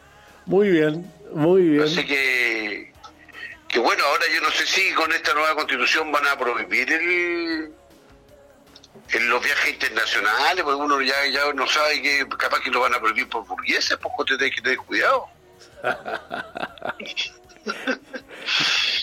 Muy 0.45 0.69
bien, 0.69 1.11
muy 1.33 1.61
bien. 1.61 1.83
Así 1.83 2.03
que, 2.05 2.91
que 3.67 3.79
bueno, 3.79 4.03
ahora 4.05 4.23
yo 4.33 4.41
no 4.41 4.49
sé 4.51 4.65
si 4.65 4.91
con 4.93 5.11
esta 5.13 5.33
nueva 5.35 5.53
constitución 5.55 6.11
van 6.11 6.25
a 6.27 6.37
prohibir 6.37 6.91
el, 6.91 7.71
el- 9.11 9.27
los 9.29 9.43
viajes 9.43 9.73
internacionales, 9.73 10.63
porque 10.63 10.81
uno 10.81 10.99
ya, 11.01 11.27
ya 11.31 11.53
no 11.53 11.67
sabe 11.67 12.01
que 12.01 12.27
capaz 12.37 12.61
que 12.61 12.71
lo 12.71 12.79
van 12.81 12.95
a 12.95 12.99
prohibir 12.99 13.29
por 13.29 13.45
burgueses, 13.45 13.97
pues 14.01 14.11
te 14.27 14.37
tenés 14.37 14.55
que 14.55 14.61
tener 14.63 14.77
cuidado. 14.79 15.25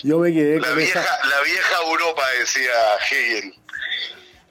Yo 0.03 0.19
me 0.19 0.33
quedé 0.33 0.59
La 0.59 0.67
con 0.67 0.77
vieja, 0.77 0.99
esa. 1.01 1.25
la 1.27 1.41
vieja 1.41 1.75
Europa, 1.89 2.21
decía 2.39 2.71
Hegel. 3.09 3.53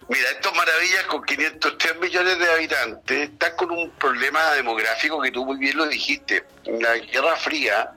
Mira, 0.08 0.30
estos 0.30 0.54
maravillas 0.54 1.04
con 1.06 1.24
503 1.24 1.96
millones 2.00 2.38
de 2.38 2.52
habitantes 2.52 3.30
están 3.30 3.56
con 3.56 3.72
un 3.72 3.90
problema 3.92 4.52
demográfico 4.52 5.20
que 5.20 5.32
tú 5.32 5.44
muy 5.44 5.56
bien 5.56 5.76
lo 5.76 5.86
dijiste. 5.86 6.44
En 6.64 6.80
la 6.80 6.96
Guerra 6.96 7.36
Fría 7.36 7.92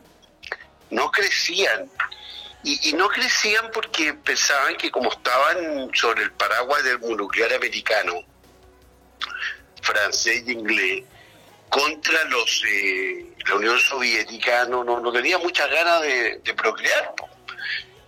no 0.90 1.12
crecían. 1.12 1.90
Y, 2.64 2.92
no 2.94 3.08
crecían 3.08 3.72
porque 3.72 4.14
pensaban 4.14 4.76
que 4.76 4.92
como 4.92 5.10
estaban 5.12 5.90
sobre 5.94 6.24
el 6.24 6.32
paraguas 6.34 6.84
del 6.84 7.00
nuclear 7.00 7.54
americano, 7.54 8.22
francés 9.82 10.44
y 10.46 10.52
inglés, 10.52 11.04
contra 11.70 12.22
los 12.26 12.64
eh, 12.68 13.34
la 13.48 13.56
Unión 13.56 13.80
Soviética, 13.80 14.66
no, 14.66 14.84
no, 14.84 15.00
no 15.00 15.12
tenía 15.12 15.38
muchas 15.38 15.70
ganas 15.70 16.02
de, 16.02 16.54
procrear. 16.58 17.14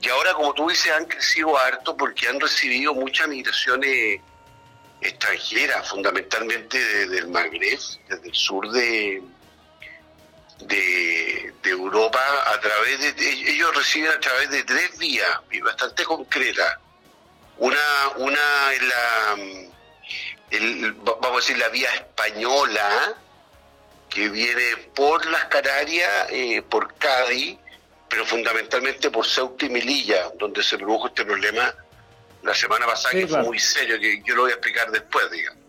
Y 0.02 0.10
ahora, 0.10 0.34
como 0.34 0.54
tú 0.54 0.68
dices, 0.68 0.92
han 0.92 1.06
crecido 1.06 1.58
harto 1.58 1.96
porque 1.96 2.28
han 2.28 2.40
recibido 2.40 2.94
muchas 2.94 3.28
migraciones 3.28 4.20
extranjeras, 5.00 5.88
fundamentalmente 5.90 6.78
desde 6.78 7.20
el 7.20 7.28
Magreb, 7.28 7.80
desde 8.10 8.28
el 8.28 8.36
sur 8.36 8.70
de, 8.72 9.22
de, 10.62 11.54
Europa, 11.64 12.20
a 12.48 12.60
través 12.60 13.16
de, 13.16 13.30
ellos 13.30 13.76
reciben 13.76 14.12
a 14.12 14.20
través 14.20 14.50
de 14.50 14.64
tres 14.64 14.98
vías 14.98 15.40
y 15.52 15.62
bastante 15.62 16.04
concretas. 16.04 16.78
Una, 17.58 17.78
una 18.18 18.40
la, 18.82 19.36
vamos 21.04 21.32
a 21.32 21.36
decir, 21.36 21.58
la 21.58 21.70
vía 21.70 21.94
española, 21.94 23.16
que 24.10 24.30
viene 24.30 24.78
por 24.96 25.26
las 25.28 25.46
Canarias, 25.46 26.28
eh, 26.32 26.62
por 26.68 26.94
Cádiz, 26.96 27.58
pero 28.12 28.26
fundamentalmente 28.26 29.10
por 29.10 29.26
Ceuta 29.26 29.66
y 29.66 29.70
Melilla, 29.70 30.32
donde 30.38 30.62
se 30.62 30.78
produjo 30.78 31.08
este 31.08 31.24
problema 31.24 31.74
la 32.44 32.54
semana 32.54 32.86
pasada, 32.86 33.14
Sí, 33.14 33.20
que 33.22 33.28
claro. 33.28 33.44
fue 33.44 33.52
muy 33.52 33.60
serio, 33.60 33.98
que 34.02 34.22
yo 34.26 34.36
lo 34.36 34.42
voy 34.42 34.52
a 34.52 34.56
explicar 34.56 34.92
después, 34.92 35.32
digamos. 35.32 35.62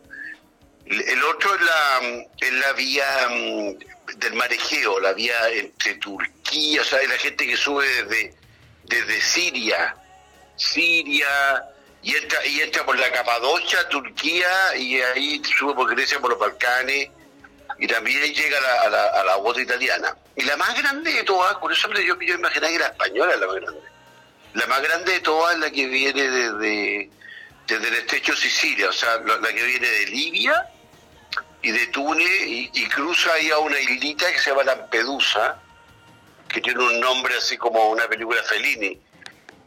El 0.85 1.23
otro 1.23 1.55
es 1.55 1.61
la, 1.61 2.27
es 2.41 2.53
la 2.55 2.73
vía 2.73 3.29
mm, 3.31 4.19
del 4.19 4.35
marejeo, 4.35 4.99
la 4.99 5.13
vía 5.13 5.37
entre 5.51 5.95
Turquía, 5.95 6.81
o 6.81 6.85
sea, 6.85 6.99
es 6.99 7.09
la 7.09 7.19
gente 7.19 7.47
que 7.47 7.57
sube 7.57 7.87
desde, 7.87 8.35
desde 8.87 9.21
Siria, 9.21 9.95
Siria, 10.57 11.65
y 12.03 12.17
entra, 12.17 12.45
y 12.45 12.61
entra 12.61 12.85
por 12.85 12.99
la 12.99 13.13
Capadocia, 13.13 13.89
Turquía, 13.89 14.77
y 14.77 15.01
ahí 15.01 15.41
sube 15.57 15.75
por 15.75 15.95
Grecia, 15.95 16.19
por 16.19 16.31
los 16.31 16.41
Balcanes, 16.41 17.09
y 17.79 17.87
también 17.87 18.33
llega 18.33 18.59
a 18.59 18.89
la, 18.89 19.07
a 19.07 19.25
la, 19.25 19.37
bota 19.37 19.61
italiana. 19.61 20.17
Y 20.37 20.43
la 20.45 20.57
más 20.57 20.77
grande 20.77 21.13
de 21.13 21.23
todas, 21.25 21.57
curiosamente 21.59 22.05
yo, 22.07 22.19
yo 22.21 22.35
imaginaba 22.35 22.73
que 22.73 22.79
la 22.79 22.87
española 22.87 23.35
es 23.35 23.41
la 23.41 23.47
más 23.47 23.57
grande. 23.57 23.81
La 24.55 24.67
más 24.67 24.83
grande 24.83 25.13
de 25.13 25.21
todas 25.21 25.55
es 25.55 25.61
la 25.61 25.71
que 25.71 25.87
viene 25.87 26.23
desde, 26.23 27.11
desde 27.67 27.89
el 27.89 27.95
estrecho 27.95 28.37
Sicilia, 28.37 28.89
o 28.89 28.93
sea, 28.93 29.17
la, 29.19 29.49
que 29.53 29.63
viene 29.65 29.89
de 29.89 30.07
Libia 30.07 30.67
y 31.63 31.71
de 31.71 31.87
Túnez 31.89 32.43
y, 32.47 32.89
cruza 32.89 33.33
ahí 33.35 33.51
a 33.51 33.59
una 33.59 33.79
islita 33.79 34.31
que 34.31 34.39
se 34.39 34.51
llama 34.51 34.65
Lampedusa, 34.65 35.59
que 36.49 36.61
tiene 36.61 36.85
un 36.85 37.01
nombre 37.01 37.37
así 37.37 37.57
como 37.57 37.89
una 37.91 38.07
película 38.09 38.43
Fellini. 38.43 39.01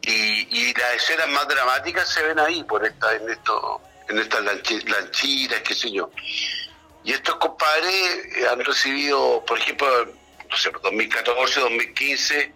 Y, 0.02 0.12
y 0.12 0.74
las 0.76 0.94
escenas 0.96 1.28
más 1.30 1.48
dramáticas 1.48 2.08
se 2.08 2.22
ven 2.22 2.38
ahí, 2.40 2.64
por 2.64 2.86
esta, 2.86 3.16
en, 3.16 3.28
esto, 3.28 3.82
en 4.08 4.20
estas 4.20 4.42
lanchi- 4.42 4.88
lanchitas, 4.88 5.62
qué 5.62 5.74
sé 5.74 5.92
yo. 5.92 6.12
Y 7.06 7.14
estos 7.14 7.36
compadres 7.36 7.94
eh, 8.36 8.48
han 8.52 8.60
recibido, 8.66 9.44
por 9.46 9.58
ejemplo, 9.60 9.88
no 10.50 10.58
sé, 10.58 10.72
2014, 10.84 11.60
2015, 11.62 12.52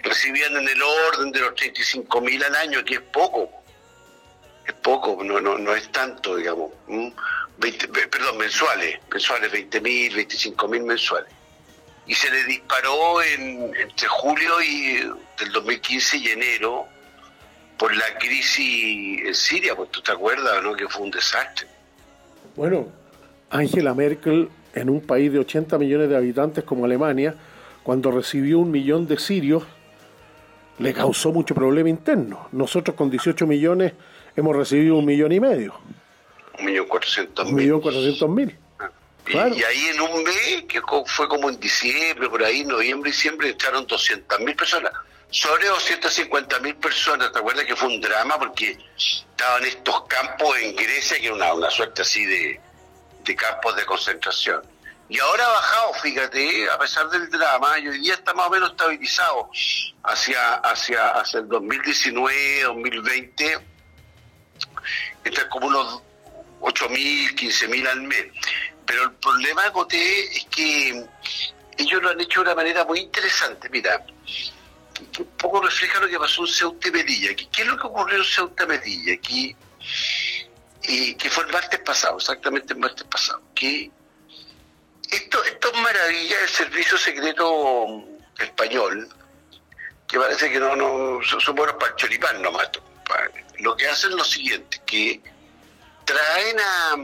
recibían 0.00 0.56
en 0.56 0.68
el 0.68 0.82
orden 0.82 1.30
de 1.30 1.40
los 1.40 1.54
35 1.54 2.20
mil 2.22 2.42
al 2.42 2.54
año, 2.56 2.82
que 2.84 2.94
es 2.94 3.00
poco. 3.00 3.50
Es 4.66 4.72
poco, 4.74 5.22
no, 5.22 5.40
no, 5.40 5.58
no 5.58 5.74
es 5.74 5.90
tanto, 5.92 6.36
digamos. 6.36 6.72
¿m? 6.88 7.12
20 7.58 7.88
pe- 7.88 8.08
perdón, 8.08 8.38
mensuales, 8.38 8.98
mensuales, 9.10 9.52
20 9.52 9.80
mil, 9.80 10.14
25 10.14 10.68
mil 10.68 10.82
mensuales. 10.84 11.30
Y 12.06 12.14
se 12.14 12.30
le 12.30 12.42
disparó 12.44 13.22
en, 13.22 13.74
entre 13.76 14.08
julio 14.08 14.60
y, 14.62 14.94
del 15.38 15.52
2015 15.52 16.16
y 16.16 16.28
enero 16.28 16.86
por 17.78 17.94
la 17.94 18.16
crisis 18.18 19.20
en 19.26 19.34
Siria, 19.34 19.76
pues 19.76 19.90
tú 19.90 20.00
te 20.02 20.12
acuerdas, 20.12 20.62
¿no? 20.62 20.74
Que 20.74 20.88
fue 20.88 21.02
un 21.02 21.10
desastre. 21.10 21.66
Bueno, 22.56 22.88
Angela 23.52 23.94
Merkel, 23.94 24.48
en 24.74 24.90
un 24.90 25.00
país 25.02 25.32
de 25.32 25.38
80 25.38 25.78
millones 25.78 26.08
de 26.08 26.16
habitantes 26.16 26.64
como 26.64 26.84
Alemania, 26.86 27.34
cuando 27.82 28.10
recibió 28.10 28.58
un 28.58 28.70
millón 28.70 29.06
de 29.06 29.18
sirios, 29.18 29.64
le 30.78 30.92
causó 30.94 31.32
mucho 31.32 31.54
problema 31.54 31.88
interno. 31.88 32.48
Nosotros 32.52 32.96
con 32.96 33.10
18 33.10 33.46
millones 33.46 33.92
hemos 34.36 34.56
recibido 34.56 34.96
un 34.96 35.04
millón 35.04 35.32
y 35.32 35.40
medio, 35.40 35.74
Un 36.58 36.64
millón 36.66 36.86
cuatrocientos 36.86 37.46
un 37.48 37.54
mil. 37.54 37.64
millón 37.66 37.80
cuatrocientos 37.80 38.28
mil. 38.28 38.48
Y, 38.50 39.30
Claro. 39.30 39.54
y 39.54 39.62
ahí 39.62 39.84
en 39.94 40.00
un 40.00 40.24
mes, 40.24 40.64
que 40.68 40.80
fue 41.06 41.28
como 41.28 41.48
en 41.48 41.60
diciembre, 41.60 42.28
por 42.28 42.42
ahí, 42.42 42.64
noviembre, 42.64 43.10
diciembre, 43.12 43.50
entraron 43.50 43.86
200.000 43.86 44.56
personas. 44.56 44.92
sobre 45.30 45.66
250 45.68 46.58
mil 46.60 46.74
personas. 46.74 47.32
¿Te 47.32 47.38
acuerdas 47.38 47.64
que 47.64 47.74
fue 47.74 47.88
un 47.88 48.00
drama? 48.02 48.36
Porque 48.38 48.76
estaban 48.98 49.64
estos 49.64 50.02
campos 50.06 50.58
en 50.58 50.76
Grecia, 50.76 51.16
que 51.18 51.26
era 51.26 51.34
una, 51.34 51.54
una 51.54 51.70
suerte 51.70 52.02
así 52.02 52.26
de, 52.26 52.60
de 53.24 53.36
campos 53.36 53.76
de 53.76 53.84
concentración. 53.84 54.62
Y 55.08 55.18
ahora 55.18 55.44
ha 55.44 55.48
bajado, 55.48 55.94
fíjate, 55.94 56.70
a 56.70 56.78
pesar 56.78 57.08
del 57.10 57.28
drama, 57.28 57.78
y 57.78 57.88
hoy 57.88 57.98
día 57.98 58.14
está 58.14 58.32
más 58.32 58.46
o 58.46 58.50
menos 58.50 58.70
estabilizado 58.70 59.50
hacia, 60.04 60.54
hacia, 60.54 61.08
hacia 61.10 61.40
el 61.40 61.48
2019, 61.48 62.62
2020, 62.62 63.58
está 65.24 65.48
como 65.48 65.66
unos 65.66 66.02
8.000, 66.60 67.34
15.000 67.34 67.88
al 67.88 68.02
mes. 68.02 68.26
Pero 68.86 69.04
el 69.04 69.12
problema 69.12 69.70
Coté 69.70 70.36
es 70.36 70.44
que 70.46 71.04
ellos 71.76 72.02
lo 72.02 72.10
han 72.10 72.20
hecho 72.20 72.40
de 72.40 72.46
una 72.46 72.54
manera 72.54 72.84
muy 72.84 73.00
interesante. 73.00 73.68
Mira, 73.68 74.04
un 75.18 75.26
poco 75.36 75.60
refleja 75.62 76.00
lo 76.00 76.08
que 76.08 76.18
pasó 76.18 76.42
en 76.42 76.52
Ceuta 76.52 76.88
y 76.88 76.90
Melilla. 76.90 77.34
¿Qué 77.34 77.62
es 77.62 77.66
lo 77.66 77.76
que 77.76 77.86
ocurrió 77.86 78.18
en 78.18 78.24
Ceuta 78.24 78.64
y 78.64 78.66
Melilla? 78.66 79.14
Aquí, 79.14 79.56
y 80.84 81.14
que 81.14 81.30
fue 81.30 81.44
el 81.44 81.52
martes 81.52 81.80
pasado, 81.80 82.16
exactamente 82.16 82.72
el 82.72 82.80
martes 82.80 83.04
pasado. 83.04 83.42
Que 83.54 83.90
esto, 85.10 85.42
esto 85.44 85.72
es 85.72 85.80
maravilla 85.80 86.38
del 86.40 86.48
servicio 86.48 86.98
secreto 86.98 88.04
español, 88.38 89.08
que 90.08 90.18
parece 90.18 90.50
que 90.50 90.58
no, 90.58 90.74
no 90.74 91.20
son 91.22 91.54
buenos 91.54 91.76
para 91.76 91.92
el 91.92 91.96
choripán 91.96 92.42
nomás. 92.42 92.70
Lo 93.58 93.76
que 93.76 93.86
hacen 93.86 94.10
es 94.10 94.16
lo 94.16 94.24
siguiente, 94.24 94.80
que 94.86 95.20
traen 96.04 96.60
a, 96.60 96.96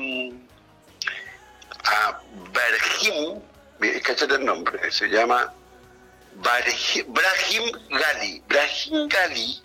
a 1.85 2.21
Bergim, 2.53 3.41
cachate 4.03 4.35
el 4.35 4.45
nombre, 4.45 4.91
se 4.91 5.09
llama 5.09 5.53
Brahim 6.37 7.73
Gali. 7.91 8.43
Brahim 8.49 9.09
Gali 9.09 9.63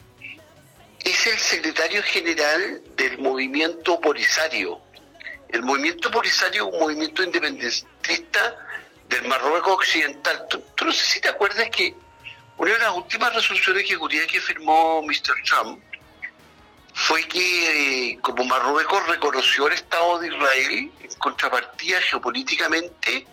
es 1.04 1.28
el 1.28 1.38
secretario 1.38 2.02
general 2.04 2.82
del 2.96 3.18
movimiento 3.18 4.00
Polisario. 4.00 4.80
El 5.50 5.62
movimiento 5.64 6.10
Polisario 6.10 6.68
es 6.68 6.74
un 6.74 6.80
movimiento 6.80 7.24
independentista 7.24 8.56
del 9.10 9.28
Marruecos 9.28 9.74
Occidental. 9.74 10.48
¿Tú, 10.50 10.86
no 10.86 10.92
sé 10.92 11.06
si 11.06 11.22
te 11.22 11.30
acuerdas 11.30 11.70
que 11.70 11.94
una 12.58 12.72
de 12.72 12.80
las 12.80 12.94
últimas 12.96 13.34
resoluciones 13.34 13.84
ejecutivas 13.84 14.28
que 14.28 14.40
firmó 14.40 15.02
Mr. 15.04 15.36
Trump 15.46 15.84
fue 16.94 17.24
que 17.28 18.12
eh, 18.12 18.20
como 18.22 18.44
Marruecos 18.46 19.06
reconoció 19.08 19.68
el 19.68 19.74
Estado 19.74 20.20
de 20.20 20.28
Israel 20.28 20.92
en 21.02 21.14
contrapartida 21.18 22.00
geopolíticamente 22.02 23.28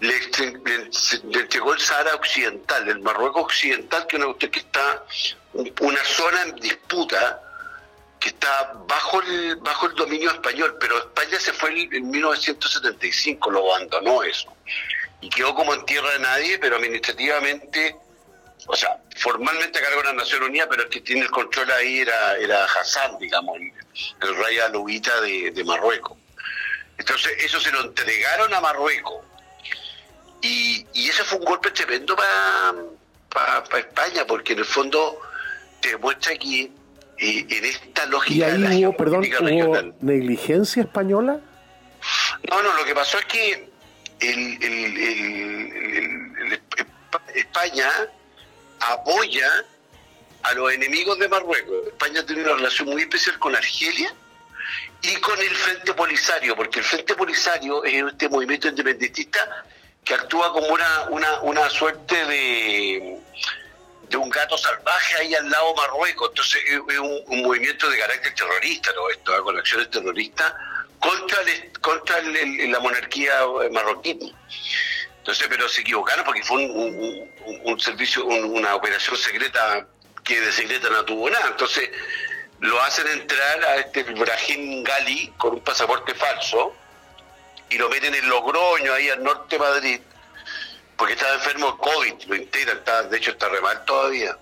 le, 0.00 0.16
entregó 1.40 1.74
el 1.74 1.80
Sahara 1.80 2.14
Occidental, 2.14 2.88
el 2.88 3.00
Marruecos 3.00 3.42
Occidental, 3.44 4.06
que, 4.06 4.16
una, 4.16 4.34
que 4.38 4.58
está 4.58 5.04
una 5.52 6.04
zona 6.04 6.42
en 6.42 6.56
disputa 6.56 7.42
que 8.20 8.28
está 8.30 8.72
bajo 8.86 9.22
el 9.22 9.56
bajo 9.56 9.86
el 9.86 9.94
dominio 9.94 10.30
español, 10.30 10.76
pero 10.80 10.98
España 10.98 11.38
se 11.38 11.52
fue 11.52 11.70
en 11.70 12.10
1975, 12.10 13.50
lo 13.50 13.74
abandonó 13.74 14.22
eso, 14.22 14.52
y 15.20 15.28
quedó 15.30 15.54
como 15.54 15.74
en 15.74 15.84
tierra 15.86 16.10
de 16.12 16.18
nadie, 16.18 16.58
pero 16.58 16.76
administrativamente, 16.76 17.96
o 18.66 18.76
sea, 18.76 18.98
formalmente 19.16 19.78
a 19.78 19.82
cargo 19.82 20.02
de 20.02 20.08
la 20.08 20.12
Nación 20.14 20.42
Unida, 20.42 20.68
pero 20.68 20.82
el 20.82 20.88
que 20.88 21.00
tiene 21.00 21.22
el 21.22 21.30
control 21.30 21.70
ahí 21.72 22.00
era, 22.00 22.36
era 22.36 22.64
Hassan, 22.64 23.18
digamos, 23.18 23.56
el, 24.20 24.36
rey 24.36 24.58
alubita 24.58 25.20
de, 25.20 25.62
Marruecos. 25.64 26.16
Entonces, 26.96 27.32
eso 27.38 27.60
se 27.60 27.70
lo 27.70 27.82
entregaron 27.82 28.52
a 28.52 28.60
Marruecos 28.60 29.24
y, 30.42 30.84
y 30.92 31.08
eso 31.08 31.24
fue 31.24 31.38
un 31.38 31.44
golpe 31.44 31.70
tremendo 31.70 32.16
para 33.28 33.64
España, 33.78 34.24
porque 34.26 34.54
en 34.54 34.60
el 34.60 34.64
fondo 34.64 35.20
te 35.80 35.90
demuestra 35.90 36.36
que 36.36 36.70
eh, 37.18 37.46
en 37.48 37.64
esta 37.64 38.06
lógica... 38.06 38.48
¿Y 38.48 38.64
ahí 38.64 38.86
hubo, 38.86 38.96
perdón, 38.96 39.24
hubo 39.40 39.94
negligencia 40.00 40.82
española? 40.82 41.40
No, 42.50 42.62
no, 42.62 42.76
lo 42.76 42.84
que 42.84 42.94
pasó 42.94 43.18
es 43.18 43.24
que 43.26 43.68
España 47.34 47.90
apoya 48.80 49.50
a 50.42 50.54
los 50.54 50.72
enemigos 50.72 51.18
de 51.18 51.28
Marruecos. 51.28 51.88
España 51.88 52.24
tiene 52.24 52.42
una 52.42 52.54
relación 52.54 52.88
muy 52.88 53.02
especial 53.02 53.38
con 53.38 53.54
Argelia 53.54 54.14
y 55.02 55.14
con 55.16 55.38
el 55.38 55.54
Frente 55.54 55.94
Polisario, 55.94 56.56
porque 56.56 56.80
el 56.80 56.84
Frente 56.84 57.14
Polisario 57.14 57.84
es 57.84 58.04
este 58.04 58.28
movimiento 58.28 58.68
independentista 58.68 59.64
que 60.04 60.14
actúa 60.14 60.52
como 60.52 60.68
una, 60.68 61.08
una, 61.10 61.40
una 61.40 61.68
suerte 61.68 62.24
de, 62.24 63.18
de 64.08 64.16
un 64.16 64.30
gato 64.30 64.56
salvaje 64.56 65.16
ahí 65.20 65.34
al 65.34 65.50
lado 65.50 65.74
Marruecos. 65.74 66.30
Entonces 66.30 66.62
es 66.64 66.98
un, 66.98 67.42
movimiento 67.42 67.88
de 67.90 67.98
carácter 67.98 68.34
terrorista, 68.34 68.92
todo 68.94 69.10
esto, 69.10 69.36
¿eh? 69.36 69.42
con 69.42 69.58
acciones 69.58 69.90
terroristas 69.90 70.54
contra, 70.98 71.38
contra 71.80 72.22
la 72.22 72.80
monarquía 72.80 73.32
marroquí. 73.70 74.34
Entonces, 75.18 75.46
pero 75.48 75.68
se 75.68 75.82
equivocaron 75.82 76.24
porque 76.24 76.42
fue 76.42 76.64
un, 76.64 77.30
un, 77.64 77.80
servicio, 77.80 78.24
una 78.24 78.74
operación 78.74 79.16
secreta 79.16 79.86
que 80.24 80.40
de 80.40 80.52
secreta 80.52 80.88
no 80.88 81.04
tuvo 81.04 81.28
nada. 81.28 81.48
Entonces, 81.48 81.90
lo 82.60 82.80
hacen 82.82 83.06
entrar 83.08 83.64
a 83.64 83.76
este 83.76 84.02
Brahim 84.04 84.82
Gali 84.82 85.32
con 85.36 85.54
un 85.54 85.60
pasaporte 85.60 86.14
falso 86.14 86.74
y 87.70 87.76
lo 87.76 87.88
meten 87.88 88.14
en 88.14 88.28
Logroño, 88.28 88.94
ahí 88.94 89.10
al 89.10 89.22
norte 89.22 89.56
de 89.56 89.58
Madrid, 89.58 90.00
porque 90.98 91.12
estaba 91.14 91.34
enfermo 91.34 91.70
de 91.70 91.78
COVID, 91.78 92.24
lo 92.26 92.34
integran, 92.34 92.78
está, 92.78 93.04
de 93.04 93.16
hecho 93.16 93.30
está 93.30 93.48
re 93.48 93.60
mal 93.60 93.84
todavía. 93.84 94.36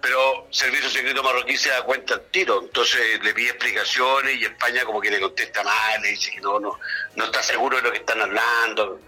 Pero 0.00 0.48
Servicio 0.50 0.88
Secreto 0.88 1.22
Marroquí 1.22 1.56
se 1.56 1.68
da 1.68 1.82
cuenta 1.82 2.14
al 2.14 2.22
tiro, 2.30 2.62
entonces 2.62 3.22
le 3.22 3.34
pide 3.34 3.50
explicaciones 3.50 4.40
y 4.40 4.44
España 4.46 4.84
como 4.84 5.00
que 5.00 5.10
le 5.10 5.20
contesta 5.20 5.62
mal, 5.62 6.00
le 6.00 6.08
dice 6.08 6.30
que 6.32 6.40
no, 6.40 6.58
no, 6.58 6.80
no 7.14 7.24
está 7.24 7.42
seguro 7.42 7.76
de 7.76 7.82
lo 7.82 7.92
que 7.92 7.98
están 7.98 8.20
hablando. 8.22 9.00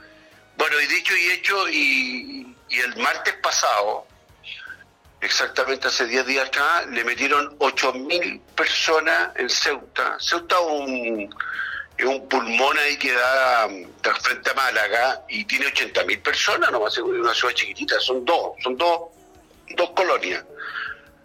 Bueno, 0.57 0.81
y 0.81 0.87
dicho 0.87 1.17
y 1.17 1.31
hecho, 1.33 1.69
y, 1.69 2.57
el 2.69 2.97
martes 2.97 3.35
pasado, 3.43 4.07
exactamente 5.21 5.89
hace 5.89 6.07
10 6.07 6.27
días 6.27 6.49
acá, 6.49 6.85
le 6.87 7.03
metieron 7.03 7.59
8.000 7.59 8.41
personas 8.55 9.31
en 9.37 9.49
Ceuta. 9.49 10.17
Ceuta 10.21 10.61
un 10.61 11.35
es 11.97 12.05
un 12.05 12.29
pulmón 12.29 12.77
ahí 12.79 12.97
que 12.99 13.13
da, 13.13 13.69
frente 14.21 14.51
a 14.51 14.55
Málaga 14.55 15.25
y 15.29 15.45
tiene 15.45 15.67
80.000 15.67 16.23
personas, 16.23 16.73
no 16.73 16.85
a 16.85 16.91
ser 16.91 17.05
una 17.05 17.33
ciudad 17.35 17.55
chiquitita, 17.55 18.01
son 18.01 18.25
dos, 18.25 18.53
son 18.63 18.77
dos, 18.77 19.11
dos 19.77 19.91
colonias. 19.91 20.45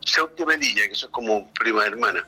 Ceuta 0.06 0.44
y 0.44 0.46
Melilla, 0.46 0.88
que 0.88 0.96
son 0.96 1.12
como 1.12 1.52
prima 1.54 1.86
hermana. 1.86 2.28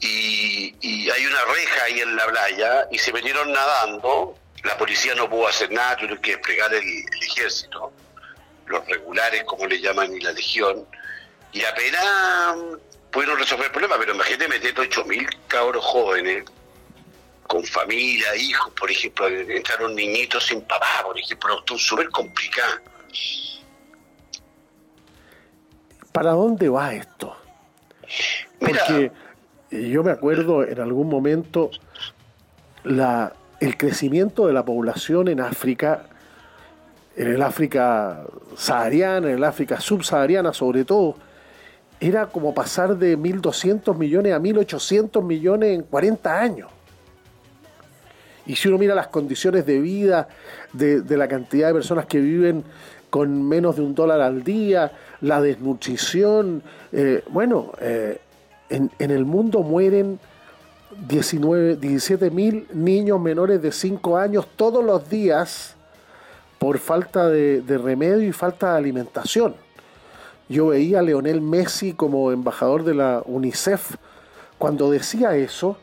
Y, 0.00 1.10
hay 1.10 1.26
una 1.26 1.44
reja 1.44 1.84
ahí 1.84 2.00
en 2.00 2.16
la 2.16 2.26
playa 2.26 2.86
y 2.90 2.98
se 2.98 3.12
vinieron 3.12 3.52
nadando. 3.52 4.36
La 4.62 4.76
policía 4.76 5.14
no 5.14 5.28
pudo 5.28 5.48
hacer 5.48 5.70
nada, 5.72 5.96
tuvieron 5.96 6.18
que 6.18 6.32
desplegar 6.32 6.72
el, 6.72 6.84
ejército, 7.22 7.92
los 8.66 8.86
regulares, 8.86 9.44
como 9.44 9.66
le 9.66 9.80
llaman, 9.80 10.14
y 10.14 10.20
la 10.20 10.32
legión. 10.32 10.86
Y 11.52 11.64
apenas 11.64 12.56
pudieron 13.10 13.38
resolver 13.38 13.66
el 13.66 13.72
problema, 13.72 13.96
pero 13.98 14.14
imagínate 14.14 14.48
meter 14.48 14.74
8.000 14.74 15.28
cabros 15.48 15.84
jóvenes 15.84 16.44
con 17.50 17.64
familia, 17.64 18.36
hijos, 18.36 18.72
por 18.78 18.88
ejemplo, 18.88 19.26
entraron 19.26 19.96
niñitos 19.96 20.46
sin 20.46 20.60
papá, 20.60 21.02
por 21.04 21.18
ejemplo, 21.18 21.60
es 21.74 21.82
súper 21.82 22.08
complicado. 22.10 22.76
¿Para 26.12 26.30
dónde 26.30 26.68
va 26.68 26.94
esto? 26.94 27.36
Porque 28.60 29.10
yo 29.72 30.04
me 30.04 30.12
acuerdo 30.12 30.62
en 30.62 30.78
algún 30.78 31.08
momento 31.08 31.72
la, 32.84 33.32
el 33.58 33.76
crecimiento 33.76 34.46
de 34.46 34.52
la 34.52 34.64
población 34.64 35.26
en 35.26 35.40
África, 35.40 36.06
en 37.16 37.32
el 37.34 37.42
África 37.42 38.26
sahariana, 38.56 39.28
en 39.28 39.34
el 39.34 39.44
África 39.44 39.80
subsahariana 39.80 40.52
sobre 40.52 40.84
todo, 40.84 41.16
era 41.98 42.26
como 42.26 42.54
pasar 42.54 42.96
de 42.96 43.18
1.200 43.18 43.96
millones 43.96 44.34
a 44.34 44.38
1.800 44.38 45.20
millones 45.24 45.74
en 45.74 45.82
40 45.82 46.40
años. 46.40 46.70
Y 48.46 48.56
si 48.56 48.68
uno 48.68 48.78
mira 48.78 48.94
las 48.94 49.08
condiciones 49.08 49.66
de 49.66 49.80
vida 49.80 50.28
de, 50.72 51.16
la 51.16 51.28
cantidad 51.28 51.68
de 51.68 51.74
personas 51.74 52.06
que 52.06 52.20
viven 52.20 52.64
con 53.10 53.46
menos 53.46 53.76
de 53.76 53.82
un 53.82 53.94
dólar 53.94 54.20
al 54.20 54.42
día, 54.42 54.92
la 55.20 55.40
desnutrición, 55.40 56.62
eh, 56.92 57.22
bueno, 57.28 57.72
eh, 57.80 58.18
en, 58.68 58.90
el 58.98 59.24
mundo 59.24 59.62
mueren 59.62 60.18
19, 61.08 61.76
17 61.76 62.30
mil 62.30 62.66
niños 62.72 63.20
menores 63.20 63.60
de 63.60 63.72
5 63.72 64.16
años 64.16 64.46
todos 64.56 64.84
los 64.84 65.08
días 65.10 65.74
por 66.58 66.78
falta 66.78 67.28
de, 67.28 67.62
de, 67.62 67.78
remedio 67.78 68.28
y 68.28 68.32
falta 68.32 68.72
de 68.72 68.78
alimentación. 68.78 69.54
Yo 70.48 70.68
veía 70.68 71.00
a 71.00 71.02
Leonel 71.02 71.40
Messi 71.40 71.94
como 71.94 72.32
embajador 72.32 72.84
de 72.84 72.94
la 72.94 73.22
UNICEF 73.24 73.96
cuando 74.58 74.90
decía 74.90 75.36
eso 75.36 75.76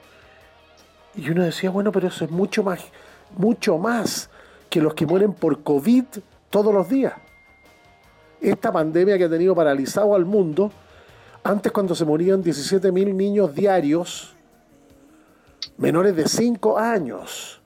y 1.18 1.30
uno 1.32 1.44
decía, 1.44 1.72
bueno, 1.72 1.92
pero 1.92 2.08
eso 2.08 2.24
es 2.24 2.32
mucho 2.32 2.64
más, 2.64 2.80
mucho 3.36 3.78
más 3.78 4.30
que 4.70 4.80
los 4.82 4.94
que 4.94 5.06
mueren 5.06 5.34
por 5.34 5.64
COVID 5.64 6.06
todos 6.50 6.74
los 6.74 6.88
días. 6.88 7.14
esta 8.40 8.72
pandemia 8.72 9.18
que 9.18 9.24
ha 9.24 9.30
tenido 9.30 9.56
paralizado 9.56 10.14
al 10.14 10.24
mundo, 10.24 10.72
antes 11.44 11.72
cuando 11.72 11.96
se 11.96 12.06
morían 12.06 12.44
17 12.44 12.92
mil 12.92 13.18
niños 13.18 13.56
diarios, 13.56 14.36
menores 15.78 16.16
de 16.16 16.28
5 16.28 16.78
años, 16.78 17.62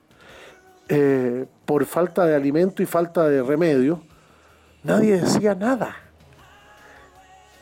eh, 0.88 1.46
por 1.66 1.86
falta 1.86 2.26
de 2.26 2.36
alimento 2.36 2.82
y 2.82 2.86
falta 2.86 3.28
de 3.28 3.44
remedio, 3.44 4.02
nadie 4.84 5.20
decía 5.20 5.56
nada. 5.56 5.96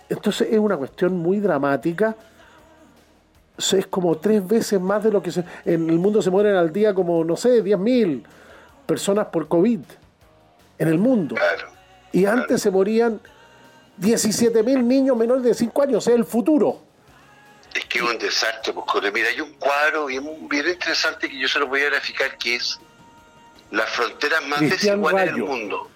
Entonces 0.08 0.50
es 0.52 0.60
una 0.60 0.78
cuestión 0.78 1.18
muy 1.18 1.40
dramática. 1.40 2.16
Es 3.74 3.88
como 3.88 4.18
tres 4.18 4.48
veces 4.48 4.80
más 4.80 5.04
de 5.04 5.12
lo 5.12 5.22
que 5.22 5.32
se, 5.32 5.44
en 5.66 5.90
el 5.90 6.00
mundo 6.00 6.22
se 6.22 6.30
mueren 6.30 6.56
al 6.56 6.72
día 6.72 6.94
como, 6.94 7.24
no 7.26 7.36
sé, 7.36 7.64
10.000 7.64 8.24
personas 8.86 9.28
por 9.28 9.48
COVID 9.48 9.82
en 10.78 10.88
el 10.88 10.98
mundo. 10.98 11.36
y 12.14 12.26
antes 12.26 12.62
se 12.62 12.72
morían 12.72 13.20
17.000 14.00 14.84
niños 14.84 15.18
menores 15.18 15.44
de 15.44 15.54
5 15.54 15.82
años, 15.84 16.08
es 16.08 16.16
el 16.16 16.26
futuro. 16.26 16.82
Es 17.74 17.86
que 17.86 18.00
es 18.00 18.04
un 18.04 18.18
desastre, 18.18 18.74
porque 18.74 19.12
mira, 19.12 19.28
hay 19.28 19.42
un 19.42 19.54
cuadro 19.54 20.06
bien, 20.06 20.48
bien 20.48 20.68
interesante 20.68 21.30
que 21.30 21.38
yo 21.38 21.48
se 21.48 21.60
lo 21.60 21.68
voy 21.68 21.82
a 21.82 21.90
graficar, 21.90 22.38
que 22.38 22.56
es 22.56 22.80
las 23.72 23.90
fronteras 23.90 24.44
más 24.48 24.62
desiguales 24.62 25.26
del 25.26 25.44
mundo. 25.44 25.92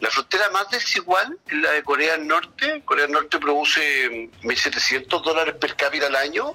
La 0.00 0.10
frontera 0.10 0.50
más 0.50 0.68
desigual 0.68 1.38
es 1.46 1.54
la 1.54 1.70
de 1.72 1.82
Corea 1.84 2.16
del 2.16 2.26
Norte. 2.26 2.82
Corea 2.84 3.04
del 3.04 3.12
Norte 3.12 3.38
produce 3.38 4.30
1.700 4.42 5.22
dólares 5.22 5.54
per 5.54 5.76
cápita 5.76 6.08
al 6.08 6.16
año 6.16 6.54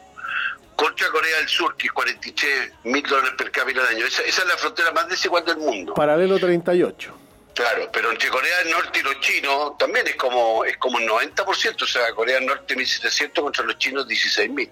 contra 0.77 1.09
Corea 1.09 1.37
del 1.37 1.49
Sur, 1.49 1.75
que 1.75 1.87
es 1.87 1.91
43 1.91 2.71
mil 2.83 3.03
dólares 3.03 3.33
per 3.35 3.51
cápita 3.51 3.81
al 3.81 3.87
año. 3.87 4.05
Esa, 4.05 4.21
esa, 4.21 4.43
es 4.43 4.47
la 4.47 4.55
frontera 4.57 4.91
más 4.91 5.09
desigual 5.09 5.43
del 5.43 5.57
mundo. 5.57 5.93
Paralelo 5.95 6.39
38. 6.39 7.13
Claro, 7.55 7.89
pero 7.91 8.11
entre 8.11 8.29
Corea 8.29 8.59
del 8.59 8.69
Norte 8.69 8.99
y 8.99 9.01
los 9.01 9.19
chinos 9.19 9.77
también 9.79 10.05
es 10.07 10.15
como 10.15 10.63
es 10.63 10.77
como 10.77 10.97
un 10.97 11.07
90%, 11.07 11.81
o 11.81 11.87
sea, 11.87 12.13
Corea 12.13 12.35
del 12.35 12.45
Norte 12.45 12.75
1.700 12.75 13.41
contra 13.41 13.65
los 13.65 13.79
chinos 13.79 14.07
16.000. 14.07 14.69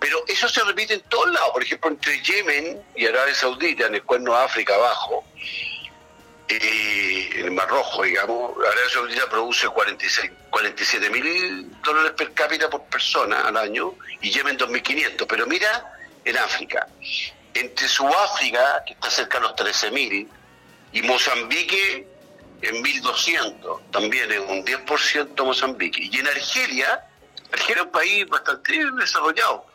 Pero 0.00 0.24
eso 0.26 0.48
se 0.48 0.64
repite 0.64 0.94
en 0.94 1.02
todos 1.02 1.30
lados, 1.30 1.50
por 1.52 1.62
ejemplo, 1.62 1.90
entre 1.90 2.22
Yemen 2.22 2.82
y 2.96 3.06
Arabia 3.06 3.34
Saudita, 3.34 3.86
en 3.86 3.96
el 3.96 4.02
cuerno 4.02 4.32
de 4.32 4.44
África 4.44 4.74
abajo, 4.74 5.24
en 6.48 7.44
el 7.44 7.50
Mar 7.50 7.68
Rojo, 7.68 8.02
digamos, 8.02 8.52
Arabia 8.58 8.90
Saudita 8.92 9.28
produce 9.28 9.68
46, 9.68 10.30
47 10.50 11.10
mil 11.10 11.70
dólares 11.82 12.12
per 12.16 12.32
cápita 12.32 12.70
por 12.70 12.84
persona 12.84 13.42
al 13.42 13.56
año 13.56 13.94
y 14.20 14.30
Yemen 14.30 14.58
2.500. 14.58 15.26
Pero 15.26 15.46
mira 15.46 15.92
en 16.24 16.36
África, 16.36 16.86
entre 17.54 17.88
Sudáfrica, 17.88 18.82
que 18.86 18.92
está 18.94 19.10
cerca 19.10 19.38
de 19.38 19.44
los 19.44 19.56
13 19.56 19.90
mil, 19.90 20.28
y 20.92 21.02
Mozambique 21.02 22.06
en 22.62 22.82
1.200, 22.82 23.90
también 23.90 24.30
es 24.32 24.40
un 24.40 24.64
10% 24.64 25.44
Mozambique. 25.44 26.00
Y 26.10 26.18
en 26.18 26.26
Argelia, 26.26 27.04
Argelia 27.52 27.82
es 27.82 27.86
un 27.86 27.92
país 27.92 28.28
bastante 28.28 28.90
desarrollado, 28.92 29.66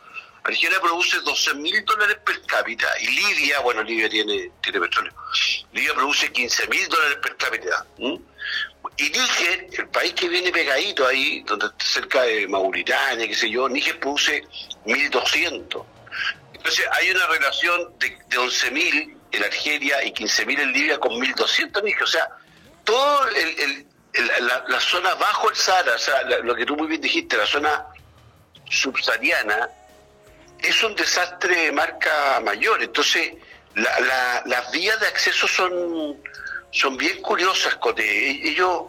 Argelia 0.44 0.80
produce 0.80 1.20
12 1.20 1.54
mil 1.54 1.84
dólares 1.84 2.18
per 2.24 2.40
cápita 2.42 2.88
y 3.00 3.06
Libia, 3.06 3.60
bueno, 3.60 3.82
Libia 3.82 4.08
tiene, 4.08 4.50
tiene 4.60 4.80
petróleo, 4.80 5.12
Libia 5.72 5.94
produce 5.94 6.32
15 6.32 6.66
mil 6.68 6.88
dólares 6.88 7.18
per 7.22 7.36
cápita. 7.36 7.86
Y 8.96 9.04
Níger, 9.04 9.68
el 9.78 9.88
país 9.88 10.12
que 10.14 10.28
viene 10.28 10.50
pegadito 10.50 11.06
ahí, 11.06 11.42
donde 11.46 11.66
está 11.66 11.84
cerca 11.84 12.22
de 12.22 12.46
Mauritania, 12.48 13.26
qué 13.26 13.34
sé 13.34 13.48
yo, 13.48 13.68
Níger 13.68 13.98
produce 14.00 14.44
1.200. 14.84 15.84
Entonces 16.52 16.86
hay 16.92 17.10
una 17.10 17.26
relación 17.26 17.98
de, 17.98 18.10
de 18.28 18.36
11.000 18.36 19.16
en 19.32 19.44
Argelia 19.44 20.04
y 20.04 20.12
15.000 20.12 20.60
en 20.60 20.72
Libia 20.72 20.98
con 20.98 21.12
1.200 21.12 21.82
Níger. 21.82 22.02
O 22.02 22.06
sea, 22.06 22.28
todo 22.84 23.28
el, 23.28 23.86
la, 24.68 24.80
zona 24.80 25.14
bajo 25.14 25.50
el 25.50 25.56
Sahara, 25.56 25.94
o 25.94 25.98
sea, 25.98 26.22
lo 26.42 26.54
que 26.54 26.66
tú 26.66 26.76
muy 26.76 26.88
bien 26.88 27.00
dijiste, 27.00 27.36
la 27.36 27.46
zona 27.46 27.86
subsahariana, 28.68 29.70
es 30.62 30.82
un 30.82 30.94
desastre 30.94 31.64
de 31.64 31.72
marca 31.72 32.40
mayor. 32.40 32.82
Entonces, 32.82 33.32
las 33.74 34.72
vías 34.72 34.98
de 35.00 35.06
acceso 35.06 35.48
son, 35.48 36.22
son 36.70 36.96
bien 36.96 37.20
curiosas, 37.20 37.74
Cote. 37.76 38.30
Ellos, 38.30 38.84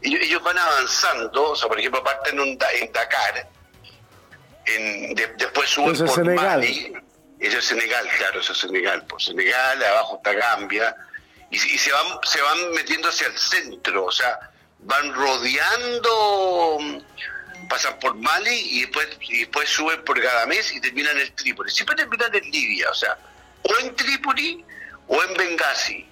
ellos, 0.00 0.42
van 0.42 0.58
avanzando, 0.58 1.50
o 1.50 1.56
sea, 1.56 1.68
por 1.68 1.78
ejemplo, 1.78 2.02
parten 2.02 2.38
en, 2.40 2.58
Dakar, 2.58 3.48
en, 4.66 5.14
después 5.14 5.68
suben 5.68 5.96
por 5.96 6.08
Senegal. 6.08 6.58
Mali, 6.60 6.92
eso 7.38 7.58
es 7.58 7.64
Senegal, 7.64 8.08
claro, 8.16 8.40
eso 8.40 8.52
es 8.52 8.58
Senegal, 8.58 9.04
por 9.06 9.22
Senegal, 9.22 9.84
abajo 9.84 10.16
está 10.16 10.32
Gambia, 10.32 10.96
y, 11.50 11.56
y, 11.56 11.78
se 11.78 11.92
van 11.92 12.06
se 12.22 12.40
van 12.40 12.72
metiendo 12.72 13.08
hacia 13.08 13.26
el 13.26 13.36
centro, 13.36 14.06
o 14.06 14.12
sea, 14.12 14.38
van 14.80 15.12
rodeando 15.12 16.78
pasan 17.68 17.98
por 17.98 18.14
Mali 18.14 18.54
y 18.54 18.80
después, 18.82 19.08
y 19.20 19.38
después 19.40 19.68
suben 19.68 20.04
por 20.04 20.20
Gadamés 20.20 20.72
y 20.74 20.80
terminan 20.80 21.18
en 21.18 21.34
Trípoli. 21.34 21.70
Siempre 21.70 21.96
terminan 21.96 22.34
en 22.34 22.50
Libia, 22.50 22.90
o 22.90 22.94
sea, 22.94 23.16
o 23.62 23.78
en 23.80 23.94
Trípoli 23.96 24.64
o 25.08 25.22
en 25.22 25.34
Benghazi, 25.34 26.06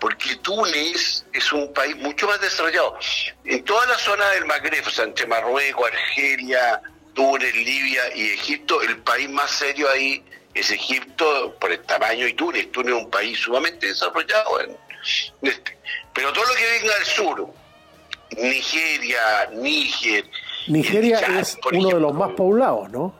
porque 0.00 0.36
Túnez 0.36 1.24
es 1.32 1.52
un 1.52 1.72
país 1.72 1.96
mucho 1.96 2.26
más 2.26 2.40
desarrollado. 2.40 2.98
En 3.44 3.64
toda 3.64 3.86
la 3.86 3.98
zona 3.98 4.28
del 4.30 4.46
Magreb, 4.46 4.86
o 4.86 4.90
sea, 4.90 5.04
entre 5.04 5.26
Marruecos, 5.26 5.90
Argelia, 5.90 6.80
Túnez, 7.14 7.54
Libia 7.54 8.14
y 8.16 8.30
Egipto, 8.30 8.82
el 8.82 8.98
país 8.98 9.28
más 9.30 9.50
serio 9.50 9.88
ahí 9.90 10.24
es 10.54 10.70
Egipto 10.70 11.56
por 11.60 11.72
el 11.72 11.80
tamaño 11.82 12.26
y 12.26 12.34
Túnez. 12.34 12.70
Túnez 12.72 12.94
es 12.94 13.02
un 13.04 13.10
país 13.10 13.38
sumamente 13.38 13.86
desarrollado. 13.86 14.58
Este. 15.40 15.78
Pero 16.12 16.32
todo 16.32 16.44
lo 16.46 16.54
que 16.54 16.66
venga 16.66 16.94
al 16.94 17.04
sur, 17.06 17.48
Nigeria, 18.36 19.48
Níger, 19.52 20.24
Nigeria 20.66 21.18
es 21.40 21.58
uno 21.72 21.88
de 21.88 22.00
los 22.00 22.14
más 22.14 22.32
poblados, 22.32 22.90
¿no? 22.90 23.14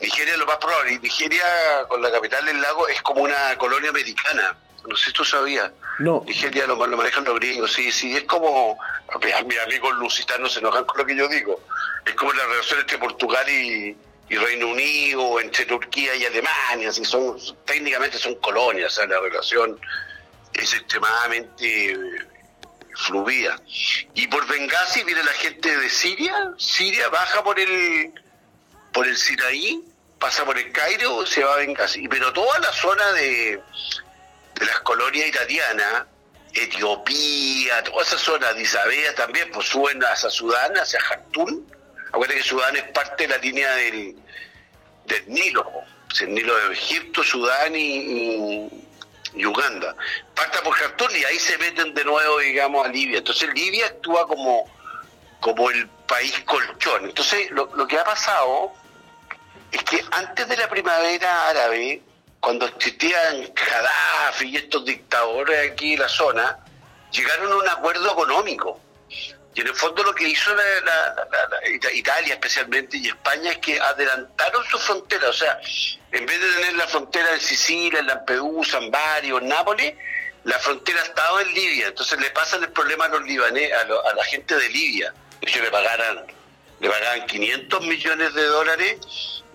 Nigeria 0.00 0.32
es 0.32 0.38
lo 0.38 0.46
más 0.46 0.56
probable. 0.56 0.98
Nigeria, 0.98 1.44
con 1.88 2.02
la 2.02 2.10
capital 2.10 2.44
del 2.46 2.60
lago, 2.60 2.88
es 2.88 3.00
como 3.02 3.22
una 3.22 3.56
colonia 3.58 3.90
americana. 3.90 4.56
No 4.88 4.96
sé 4.96 5.06
si 5.06 5.12
tú 5.12 5.24
sabías. 5.24 5.70
No. 5.98 6.24
Nigeria 6.26 6.66
lo, 6.66 6.76
manejan 6.76 7.24
los 7.24 7.34
gringos, 7.34 7.72
sí, 7.72 7.92
sí. 7.92 8.16
Es 8.16 8.24
como. 8.24 8.78
Mis 9.22 9.58
amigos 9.58 9.96
lusitanos 9.98 10.52
se 10.52 10.60
enojan 10.60 10.84
con 10.84 10.98
lo 10.98 11.06
que 11.06 11.16
yo 11.16 11.28
digo. 11.28 11.60
Es 12.06 12.14
como 12.14 12.32
la 12.32 12.46
relación 12.46 12.80
entre 12.80 12.98
Portugal 12.98 13.48
y, 13.48 13.96
Reino 14.30 14.68
Unido, 14.68 15.40
entre 15.40 15.66
Turquía 15.66 16.14
y 16.14 16.24
Alemania. 16.24 16.88
Así 16.88 17.04
son, 17.04 17.36
técnicamente 17.66 18.16
son 18.16 18.36
colonias. 18.36 18.92
O 18.92 18.96
sea, 18.96 19.06
la 19.06 19.20
relación 19.20 19.78
es 20.54 20.72
extremadamente 20.72 21.96
fluía. 22.96 23.60
Y 24.14 24.26
por 24.28 24.46
Benghazi 24.46 25.04
viene 25.04 25.22
la 25.22 25.32
gente 25.32 25.76
de 25.76 25.88
Siria, 25.88 26.52
Siria 26.58 27.08
baja 27.08 27.42
por 27.42 27.58
el 27.58 28.12
por 28.92 29.06
el 29.06 29.16
Sinaí, 29.16 29.84
pasa 30.18 30.44
por 30.44 30.58
el 30.58 30.72
Cairo, 30.72 31.24
se 31.26 31.44
va 31.44 31.54
a 31.54 31.56
Benghazi. 31.58 32.08
Pero 32.08 32.32
toda 32.32 32.58
la 32.58 32.72
zona 32.72 33.12
de, 33.12 33.60
de 34.54 34.66
las 34.66 34.80
colonias 34.80 35.28
italianas, 35.28 36.06
Etiopía, 36.52 37.82
toda 37.84 38.02
esa 38.02 38.18
zona 38.18 38.52
de 38.52 38.64
también, 39.16 39.50
pues 39.52 39.68
suben 39.68 40.02
hacia 40.02 40.30
Sudán, 40.30 40.76
hacia 40.76 41.00
Jartún. 41.00 41.66
Acuérdate 42.08 42.40
que 42.40 42.46
Sudán 42.46 42.76
es 42.76 42.82
parte 42.90 43.24
de 43.24 43.28
la 43.28 43.38
línea 43.38 43.72
del, 43.74 44.16
del 45.06 45.28
Nilo, 45.28 45.70
el 46.20 46.34
Nilo 46.34 46.56
de 46.56 46.72
Egipto, 46.72 47.22
Sudán 47.22 47.74
y 47.76 48.68
Uganda. 49.34 49.94
Parta 50.34 50.62
por 50.62 50.76
Khartoum 50.78 51.10
y 51.16 51.24
ahí 51.24 51.38
se 51.38 51.56
meten 51.58 51.94
de 51.94 52.04
nuevo, 52.04 52.38
digamos, 52.38 52.86
a 52.86 52.88
Libia. 52.88 53.18
Entonces 53.18 53.48
Libia 53.54 53.86
actúa 53.86 54.26
como, 54.26 54.64
como 55.40 55.70
el 55.70 55.88
país 56.06 56.38
colchón. 56.44 57.06
Entonces 57.06 57.50
lo, 57.50 57.70
lo 57.74 57.86
que 57.86 57.98
ha 57.98 58.04
pasado 58.04 58.72
es 59.70 59.82
que 59.84 60.02
antes 60.10 60.48
de 60.48 60.56
la 60.56 60.68
primavera 60.68 61.48
árabe, 61.48 62.02
cuando 62.40 62.66
existían 62.66 63.52
Gaddafi 63.54 64.48
y 64.48 64.56
estos 64.56 64.84
dictadores 64.84 65.72
aquí 65.72 65.94
en 65.94 66.00
la 66.00 66.08
zona, 66.08 66.58
llegaron 67.12 67.52
a 67.52 67.56
un 67.56 67.68
acuerdo 67.68 68.10
económico. 68.10 68.80
Y 69.54 69.62
en 69.62 69.66
el 69.66 69.74
fondo 69.74 70.02
lo 70.04 70.14
que 70.14 70.28
hizo 70.28 70.52
Italia 71.92 72.34
especialmente 72.34 72.96
y 72.96 73.08
España 73.08 73.50
es 73.50 73.58
que 73.58 73.80
adelantaron 73.80 74.64
su 74.66 74.78
frontera. 74.78 75.28
O 75.28 75.32
sea, 75.32 75.60
en 76.12 76.24
vez 76.24 76.40
de 76.40 76.52
tener 76.52 76.74
la 76.74 76.86
frontera 76.86 77.34
en 77.34 77.40
Sicilia, 77.40 77.98
en 77.98 78.06
Lampedusa, 78.06 78.78
en 78.78 79.48
Nápoles, 79.48 79.94
la 80.44 80.58
frontera 80.58 81.02
estaba 81.02 81.42
en 81.42 81.52
Libia. 81.52 81.88
Entonces 81.88 82.20
le 82.20 82.30
pasan 82.30 82.62
el 82.62 82.70
problema 82.70 83.06
a 83.06 83.08
los 83.08 83.22
libaneses, 83.22 83.72
a, 83.76 84.14
la 84.14 84.24
gente 84.24 84.56
de 84.56 84.68
Libia. 84.68 85.12
Ellos 85.40 85.62
le 85.62 85.70
pagaran, 85.70 86.26
le 86.78 86.88
pagaban 86.88 87.26
500 87.26 87.86
millones 87.86 88.34
de 88.34 88.44
dólares 88.44 88.98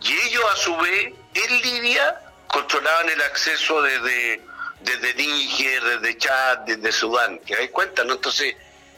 y 0.01 0.13
ellos 0.27 0.43
a 0.51 0.55
su 0.57 0.76
vez 0.77 1.13
en 1.34 1.61
Libia 1.61 2.19
controlaban 2.47 3.09
el 3.09 3.22
acceso 3.22 3.81
desde, 3.81 4.41
desde 4.81 5.13
Níger, 5.15 5.84
desde 5.84 6.17
Chad, 6.17 6.59
desde 6.59 6.91
Sudán. 6.91 7.39
¿Te 7.39 7.55
das 7.55 7.69
cuenta? 7.69 8.03
no 8.03 8.13
Entonces 8.13 8.55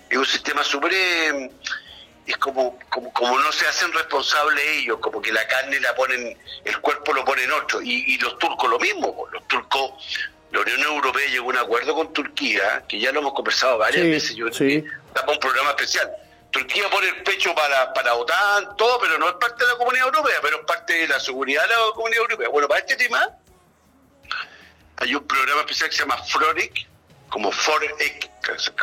es 0.09 0.17
un 0.17 0.25
sistema. 0.25 0.61
Eh, 0.91 1.51
es 2.25 2.37
como, 2.37 2.77
como, 2.89 3.39
no 3.39 3.51
se 3.53 3.65
hacen 3.67 3.91
responsables 3.93 4.63
ellos, 4.79 4.99
como 4.99 5.21
que 5.21 5.31
la 5.31 5.47
carne 5.47 5.79
la 5.79 5.95
ponen, 5.95 6.37
el 6.65 6.81
cuerpo 6.81 7.13
lo 7.13 7.23
ponen 7.23 7.49
otro. 7.53 7.81
Y, 7.81 8.17
los 8.17 8.37
turcos 8.37 8.69
lo 8.69 8.77
mismo, 8.79 9.27
los 9.31 9.47
turcos, 9.47 9.91
la 10.51 10.59
Unión 10.59 10.81
Europea 10.81 11.25
llegó 11.27 11.45
a 11.45 11.49
un 11.49 11.57
acuerdo 11.57 11.95
con 11.95 12.11
Turquía, 12.11 12.83
que 12.87 12.99
ya 12.99 13.11
lo 13.13 13.21
hemos 13.21 13.33
conversado 13.33 13.77
varias 13.77 14.03
veces, 14.03 14.35
yo 14.35 14.47
estamos 14.47 15.35
un 15.35 15.39
programa 15.39 15.69
especial. 15.71 16.11
Turquía 16.51 16.89
pone 16.89 17.07
el 17.09 17.23
pecho 17.23 17.53
para, 17.55 17.93
para 17.93 18.13
OTAN, 18.15 18.75
todo, 18.77 18.99
pero 18.99 19.17
no 19.17 19.29
es 19.29 19.35
parte 19.35 19.65
de 19.65 19.71
la 19.71 19.77
comunidad 19.77 20.05
europea, 20.07 20.35
pero 20.41 20.59
es 20.59 20.65
parte 20.65 20.93
de 20.93 21.07
la 21.07 21.19
seguridad 21.19 21.63
de 21.63 21.69
la 21.69 21.93
comunidad 21.93 22.21
europea. 22.21 22.49
Bueno, 22.49 22.67
para 22.67 22.79
este 22.81 22.95
tema 22.95 23.29
hay 24.97 25.15
un 25.15 25.25
programa 25.25 25.61
especial 25.61 25.89
que 25.89 25.95
se 25.95 26.01
llama 26.01 26.17
FRORIC, 26.23 26.87
como 27.29 27.51
Forex, 27.51 28.29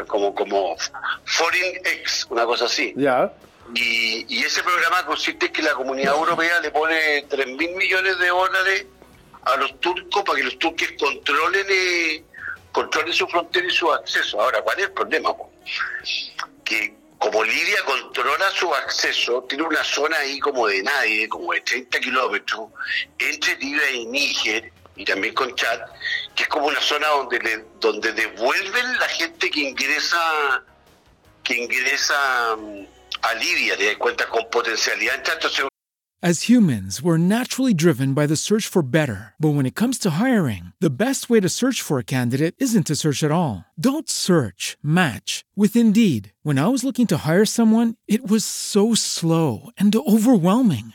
como, 0.07 0.35
como 0.35 0.77
Foreign 1.25 1.77
X, 1.85 2.27
una 2.31 2.45
cosa 2.45 2.67
así. 2.67 2.93
Ya. 2.97 3.33
Y, 3.75 4.27
y, 4.29 4.45
ese 4.45 4.63
programa 4.63 5.07
consiste 5.07 5.47
en 5.47 5.53
que 5.53 5.63
la 5.63 5.73
comunidad 5.73 6.15
europea 6.15 6.61
le 6.61 6.71
pone 6.71 7.25
3 7.29 7.47
mil 7.47 7.75
millones 7.75 8.19
de 8.19 8.29
dólares 8.29 8.87
a 9.43 9.57
los 9.57 9.81
turcos 9.81 10.23
para 10.23 10.39
que 10.39 10.45
los 10.45 10.59
turcos 10.59 10.89
controlen, 10.99 11.67
eh, 11.71 12.23
controlen 12.73 13.13
su 13.13 13.27
frontera 13.27 13.67
y 13.67 13.71
su 13.71 13.91
acceso. 13.91 14.41
Ahora, 14.41 14.61
¿cuál 14.63 14.79
es 14.79 14.85
el 14.85 14.93
problema? 14.93 15.31
Que 16.63 16.95
como 17.19 17.43
Libia 17.43 17.83
controla 17.87 18.51
su 18.51 18.75
acceso, 18.75 19.45
tiene 19.49 19.65
una 19.65 19.83
zona 19.83 20.19
ahí 20.19 20.39
como 20.41 20.67
de 20.67 20.83
nadie, 20.83 21.27
como 21.27 21.55
de 21.55 21.63
30 21.63 22.01
kilómetros, 22.01 22.69
entre 23.19 23.57
Libia 23.57 23.91
y 23.93 24.05
Níger, 24.07 24.73
y 24.97 25.05
también 25.05 25.35
con 25.35 25.55
Chad, 25.55 25.81
que 26.35 26.45
es 26.45 26.49
como 26.49 26.67
una 26.67 26.81
zona 26.81 27.09
donde 27.09 27.39
le, 27.41 27.65
donde 27.81 28.13
devuelven 28.13 28.99
la 28.99 29.09
gente 29.09 29.51
que 29.51 29.61
ingresa 29.61 30.65
que 31.43 31.63
ingresa 31.63 32.57
mm, 32.57 32.87
a 33.23 33.35
Libia, 33.35 33.77
cuenta 33.99 34.27
con 34.29 34.49
potencialidad. 34.51 35.17
Entonces, 35.17 35.69
As 36.25 36.49
humans, 36.49 37.03
we're 37.03 37.19
naturally 37.19 37.75
driven 37.75 38.15
by 38.15 38.27
the 38.27 38.35
search 38.35 38.67
for 38.67 38.81
better. 38.81 39.35
But 39.39 39.51
when 39.51 39.67
it 39.67 39.75
comes 39.75 39.99
to 39.99 40.13
hiring, 40.13 40.73
the 40.81 40.89
best 41.05 41.29
way 41.29 41.39
to 41.39 41.51
search 41.51 41.83
for 41.83 41.99
a 41.99 42.13
candidate 42.17 42.55
isn't 42.57 42.87
to 42.87 42.97
search 42.97 43.23
at 43.23 43.31
all. 43.31 43.67
Don't 43.79 44.09
search, 44.09 44.79
match 44.83 45.45
with 45.55 45.77
Indeed. 45.77 46.33
When 46.43 46.59
I 46.59 46.69
was 46.69 46.83
looking 46.83 47.07
to 47.09 47.29
hire 47.29 47.45
someone, 47.45 47.97
it 48.09 48.27
was 48.27 48.43
so 48.43 48.95
slow 48.95 49.69
and 49.77 49.95
overwhelming. 49.95 50.95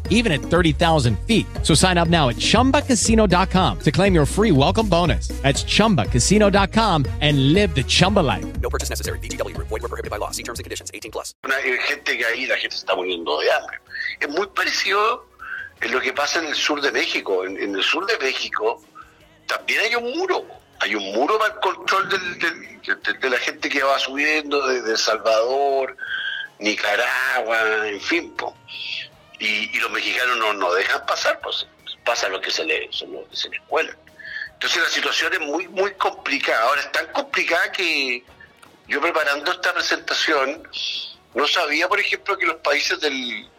even 0.11 0.31
at 0.31 0.41
30,000 0.41 1.17
feet. 1.25 1.47
So 1.63 1.73
sign 1.73 1.97
up 1.97 2.07
now 2.07 2.29
at 2.29 2.35
chumbacasino.com 2.35 3.79
to 3.79 3.91
claim 3.91 4.13
your 4.13 4.27
free 4.27 4.51
welcome 4.51 4.87
bonus. 4.87 5.29
That's 5.41 5.63
chumbacasino.com 5.63 7.05
and 7.21 7.53
live 7.53 7.73
the 7.73 7.83
Chumba 7.83 8.19
life. 8.19 8.45
No 8.61 8.69
purchase 8.69 8.91
necessary. 8.91 9.17
DTW, 9.19 9.57
void, 9.57 9.71
were 9.71 9.79
prohibited 9.79 10.11
by 10.11 10.17
law. 10.17 10.29
See 10.29 10.43
terms 10.43 10.59
and 10.59 10.63
conditions 10.63 10.91
18 10.93 11.11
plus. 11.11 11.33
Una, 11.43 11.55
gente 11.55 12.17
que 12.17 12.25
ahí 12.25 12.45
la 12.45 12.57
gente 12.57 12.75
está 12.75 12.95
muriendo 12.95 13.39
de 13.39 13.51
hambre. 13.51 13.79
Es 14.19 14.29
muy 14.29 14.47
parecido 14.47 15.25
en 15.81 15.91
lo 15.91 15.99
que 15.99 16.13
pasa 16.13 16.39
en 16.39 16.45
el 16.45 16.55
sur 16.55 16.81
de 16.81 16.91
México. 16.91 17.43
En, 17.45 17.57
en 17.57 17.73
el 17.75 17.83
sur 17.83 18.05
de 18.05 18.17
México 18.19 18.81
también 19.47 19.81
hay 19.81 19.95
un 19.95 20.17
muro. 20.17 20.45
Hay 20.79 20.95
un 20.95 21.13
muro 21.13 21.37
para 21.37 21.53
el 21.53 21.59
control 21.59 22.09
del, 22.09 22.39
del, 22.39 22.81
de, 22.81 23.13
de, 23.13 23.29
la 23.29 23.37
gente 23.37 23.69
que 23.69 23.83
va 23.83 23.99
subiendo 23.99 24.65
desde 24.67 24.91
El 24.91 24.97
Salvador, 24.97 25.95
Nicaragua, 26.59 27.87
en 27.87 28.01
fin. 28.01 28.31
Po. 28.31 28.55
Y, 29.41 29.75
y, 29.75 29.79
los 29.79 29.89
mexicanos 29.89 30.37
no, 30.37 30.53
no 30.53 30.71
dejan 30.73 31.03
pasar, 31.07 31.39
pues 31.41 31.65
pasa 32.05 32.29
lo 32.29 32.39
que 32.39 32.51
se 32.51 32.63
les, 32.63 33.01
lo 33.01 33.27
que 33.27 33.35
se 33.35 33.49
les 33.49 33.59
cuela. 33.61 33.95
Entonces 34.53 34.83
la 34.83 34.89
situación 34.89 35.33
es 35.33 35.39
muy, 35.39 35.67
muy 35.67 35.91
complicada. 35.95 36.63
Ahora 36.67 36.81
es 36.81 36.91
tan 36.91 37.07
complicada 37.07 37.71
que 37.71 38.23
yo 38.87 39.01
preparando 39.01 39.51
esta 39.51 39.73
presentación 39.73 40.61
no 41.33 41.47
sabía, 41.47 41.87
por 41.87 41.99
ejemplo, 41.99 42.37
que 42.37 42.45
los 42.45 42.57
países 42.57 42.99
del, 42.99 43.49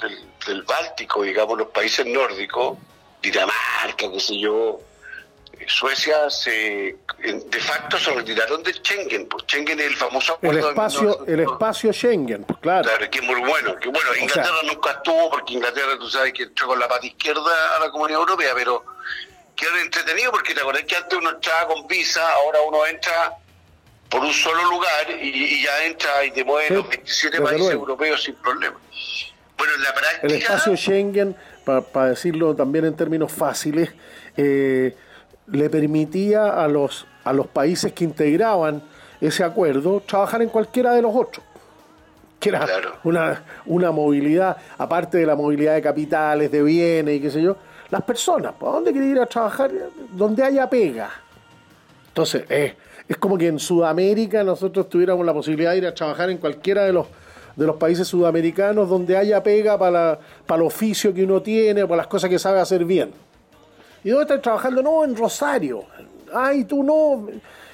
del, 0.00 0.28
del 0.46 0.62
Báltico, 0.62 1.24
digamos, 1.24 1.58
los 1.58 1.68
países 1.68 2.06
nórdicos, 2.06 2.78
Dinamarca, 3.20 4.12
qué 4.12 4.20
sé 4.20 4.38
yo, 4.38 4.80
Suecia 5.66 6.30
se 6.30 6.96
de 7.18 7.60
facto 7.60 7.98
se 7.98 8.12
retiraron 8.12 8.62
del 8.62 8.74
Schengen, 8.74 9.26
pues 9.26 9.44
Schengen 9.44 9.80
es 9.80 9.86
el 9.86 9.96
famoso 9.96 10.34
acuerdo 10.34 10.58
el 10.58 10.68
espacio, 10.68 11.14
de 11.26 11.34
el 11.34 11.40
espacio 11.40 11.92
Schengen, 11.92 12.44
pues 12.44 12.58
claro. 12.60 12.88
Claro, 12.88 13.10
que 13.10 13.18
es 13.18 13.24
muy 13.24 13.40
bueno, 13.40 13.74
que 13.76 13.88
bueno, 13.88 14.14
Inglaterra 14.20 14.56
o 14.58 14.60
sea, 14.60 14.72
nunca 14.72 14.90
estuvo 14.92 15.30
porque 15.30 15.54
Inglaterra 15.54 15.98
tú 15.98 16.08
sabes 16.08 16.32
que 16.32 16.44
entró 16.44 16.68
con 16.68 16.78
la 16.78 16.86
pata 16.86 17.06
izquierda 17.06 17.76
a 17.76 17.80
la 17.80 17.90
Comunidad 17.90 18.20
Europea, 18.20 18.52
pero 18.54 18.84
quedó 19.56 19.76
entretenido 19.78 20.30
porque 20.30 20.54
te 20.54 20.60
acordás 20.60 20.84
que 20.84 20.96
antes 20.96 21.18
uno 21.18 21.30
entraba 21.30 21.66
con 21.66 21.86
visa, 21.86 22.32
ahora 22.34 22.60
uno 22.60 22.86
entra 22.86 23.32
por 24.10 24.22
un 24.22 24.32
solo 24.32 24.64
lugar 24.70 25.10
y, 25.20 25.28
y 25.28 25.64
ya 25.64 25.84
entra 25.84 26.24
y 26.24 26.30
te 26.30 26.44
mueve 26.44 26.68
sí, 26.68 26.74
los 26.74 26.88
27 26.88 27.40
países 27.40 27.58
luego. 27.58 27.80
europeos 27.80 28.22
sin 28.22 28.34
problema. 28.36 28.76
Bueno, 29.56 29.74
en 29.74 29.82
la 29.82 29.94
práctica... 29.94 30.26
El 30.26 30.32
espacio 30.32 30.76
Schengen, 30.76 31.36
para 31.64 31.80
pa 31.80 32.10
decirlo 32.10 32.54
también 32.54 32.84
en 32.84 32.94
términos 32.94 33.32
fáciles, 33.32 33.90
eh, 34.36 34.94
le 35.48 35.70
permitía 35.70 36.62
a 36.62 36.68
los, 36.68 37.06
a 37.24 37.32
los 37.32 37.46
países 37.46 37.92
que 37.92 38.04
integraban 38.04 38.82
ese 39.20 39.44
acuerdo 39.44 40.02
trabajar 40.06 40.42
en 40.42 40.48
cualquiera 40.48 40.92
de 40.92 41.02
los 41.02 41.14
otros. 41.14 41.44
Que 42.38 42.50
era 42.50 42.60
claro. 42.60 42.96
una, 43.04 43.44
una 43.66 43.90
movilidad, 43.90 44.56
aparte 44.76 45.18
de 45.18 45.26
la 45.26 45.34
movilidad 45.34 45.74
de 45.74 45.82
capitales, 45.82 46.50
de 46.50 46.62
bienes 46.62 47.16
y 47.16 47.20
qué 47.20 47.30
sé 47.30 47.42
yo, 47.42 47.56
las 47.90 48.02
personas, 48.02 48.54
¿a 48.60 48.64
dónde 48.64 48.92
quieren 48.92 49.10
ir 49.10 49.20
a 49.20 49.26
trabajar? 49.26 49.70
Donde 50.12 50.42
haya 50.42 50.68
pega. 50.68 51.10
Entonces, 52.08 52.44
eh, 52.48 52.74
es 53.08 53.16
como 53.16 53.38
que 53.38 53.46
en 53.46 53.58
Sudamérica 53.58 54.42
nosotros 54.42 54.88
tuviéramos 54.88 55.24
la 55.24 55.32
posibilidad 55.32 55.72
de 55.72 55.78
ir 55.78 55.86
a 55.86 55.94
trabajar 55.94 56.30
en 56.30 56.38
cualquiera 56.38 56.84
de 56.84 56.92
los, 56.92 57.06
de 57.54 57.66
los 57.66 57.76
países 57.76 58.08
sudamericanos 58.08 58.88
donde 58.88 59.16
haya 59.16 59.42
pega 59.42 59.78
para, 59.78 59.90
la, 59.90 60.18
para 60.46 60.60
el 60.60 60.66
oficio 60.66 61.14
que 61.14 61.24
uno 61.24 61.40
tiene, 61.40 61.82
para 61.82 61.98
las 61.98 62.06
cosas 62.08 62.28
que 62.28 62.38
sabe 62.38 62.60
hacer 62.60 62.84
bien. 62.84 63.12
¿Y 64.06 64.10
dónde 64.10 64.22
estás 64.22 64.40
trabajando? 64.40 64.82
No, 64.84 65.02
en 65.02 65.16
Rosario. 65.16 65.84
Ay, 66.32 66.62
tú 66.64 66.84
no. 66.84 67.26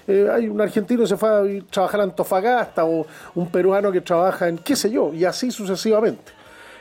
Eh, 0.08 0.26
hay 0.32 0.48
un 0.48 0.58
argentino 0.62 1.02
que 1.02 1.06
se 1.06 1.18
fue 1.18 1.28
a 1.28 1.42
trabajar 1.70 2.00
a 2.00 2.04
Antofagasta 2.04 2.86
o 2.86 3.06
un 3.34 3.50
peruano 3.50 3.92
que 3.92 4.00
trabaja 4.00 4.48
en 4.48 4.56
qué 4.56 4.74
sé 4.74 4.90
yo, 4.90 5.12
y 5.12 5.26
así 5.26 5.50
sucesivamente. 5.50 6.32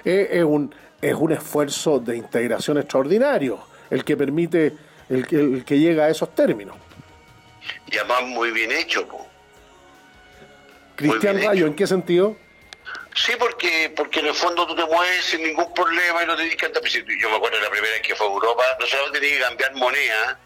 Eh, 0.05 0.29
es, 0.31 0.43
un, 0.45 0.73
es 1.01 1.13
un 1.13 1.33
esfuerzo 1.33 1.99
de 1.99 2.15
integración 2.15 2.77
extraordinario 2.77 3.59
el 3.89 4.05
que 4.05 4.15
permite, 4.15 4.67
el, 5.09 5.27
el, 5.29 5.55
el 5.55 5.65
que 5.65 5.77
llega 5.77 6.05
a 6.05 6.09
esos 6.09 6.33
términos. 6.33 6.77
Y 7.91 7.97
además 7.97 8.23
muy 8.27 8.51
bien 8.51 8.71
hecho. 8.71 9.05
Po. 9.05 9.27
Cristian 10.95 11.35
Rayo, 11.35 11.51
hecho. 11.51 11.67
¿en 11.67 11.75
qué 11.75 11.87
sentido? 11.87 12.37
Sí, 13.15 13.33
porque 13.37 13.91
porque 13.95 14.19
en 14.19 14.27
el 14.27 14.33
fondo 14.33 14.65
tú 14.65 14.75
te 14.75 14.85
mueves 14.85 15.25
sin 15.25 15.43
ningún 15.43 15.73
problema 15.73 16.23
y 16.23 16.25
no 16.25 16.35
te 16.35 16.43
dedicas 16.43 16.71
a 16.73 16.87
Yo 16.87 17.29
me 17.29 17.35
acuerdo 17.35 17.59
la 17.59 17.69
primera 17.69 17.93
vez 17.93 18.01
que 18.01 18.15
fue 18.15 18.25
a 18.25 18.29
Europa, 18.29 18.63
no 18.79 18.85
solamente 18.85 19.19
tenía 19.19 19.37
que 19.37 19.43
cambiar 19.43 19.73
moneda, 19.75 20.39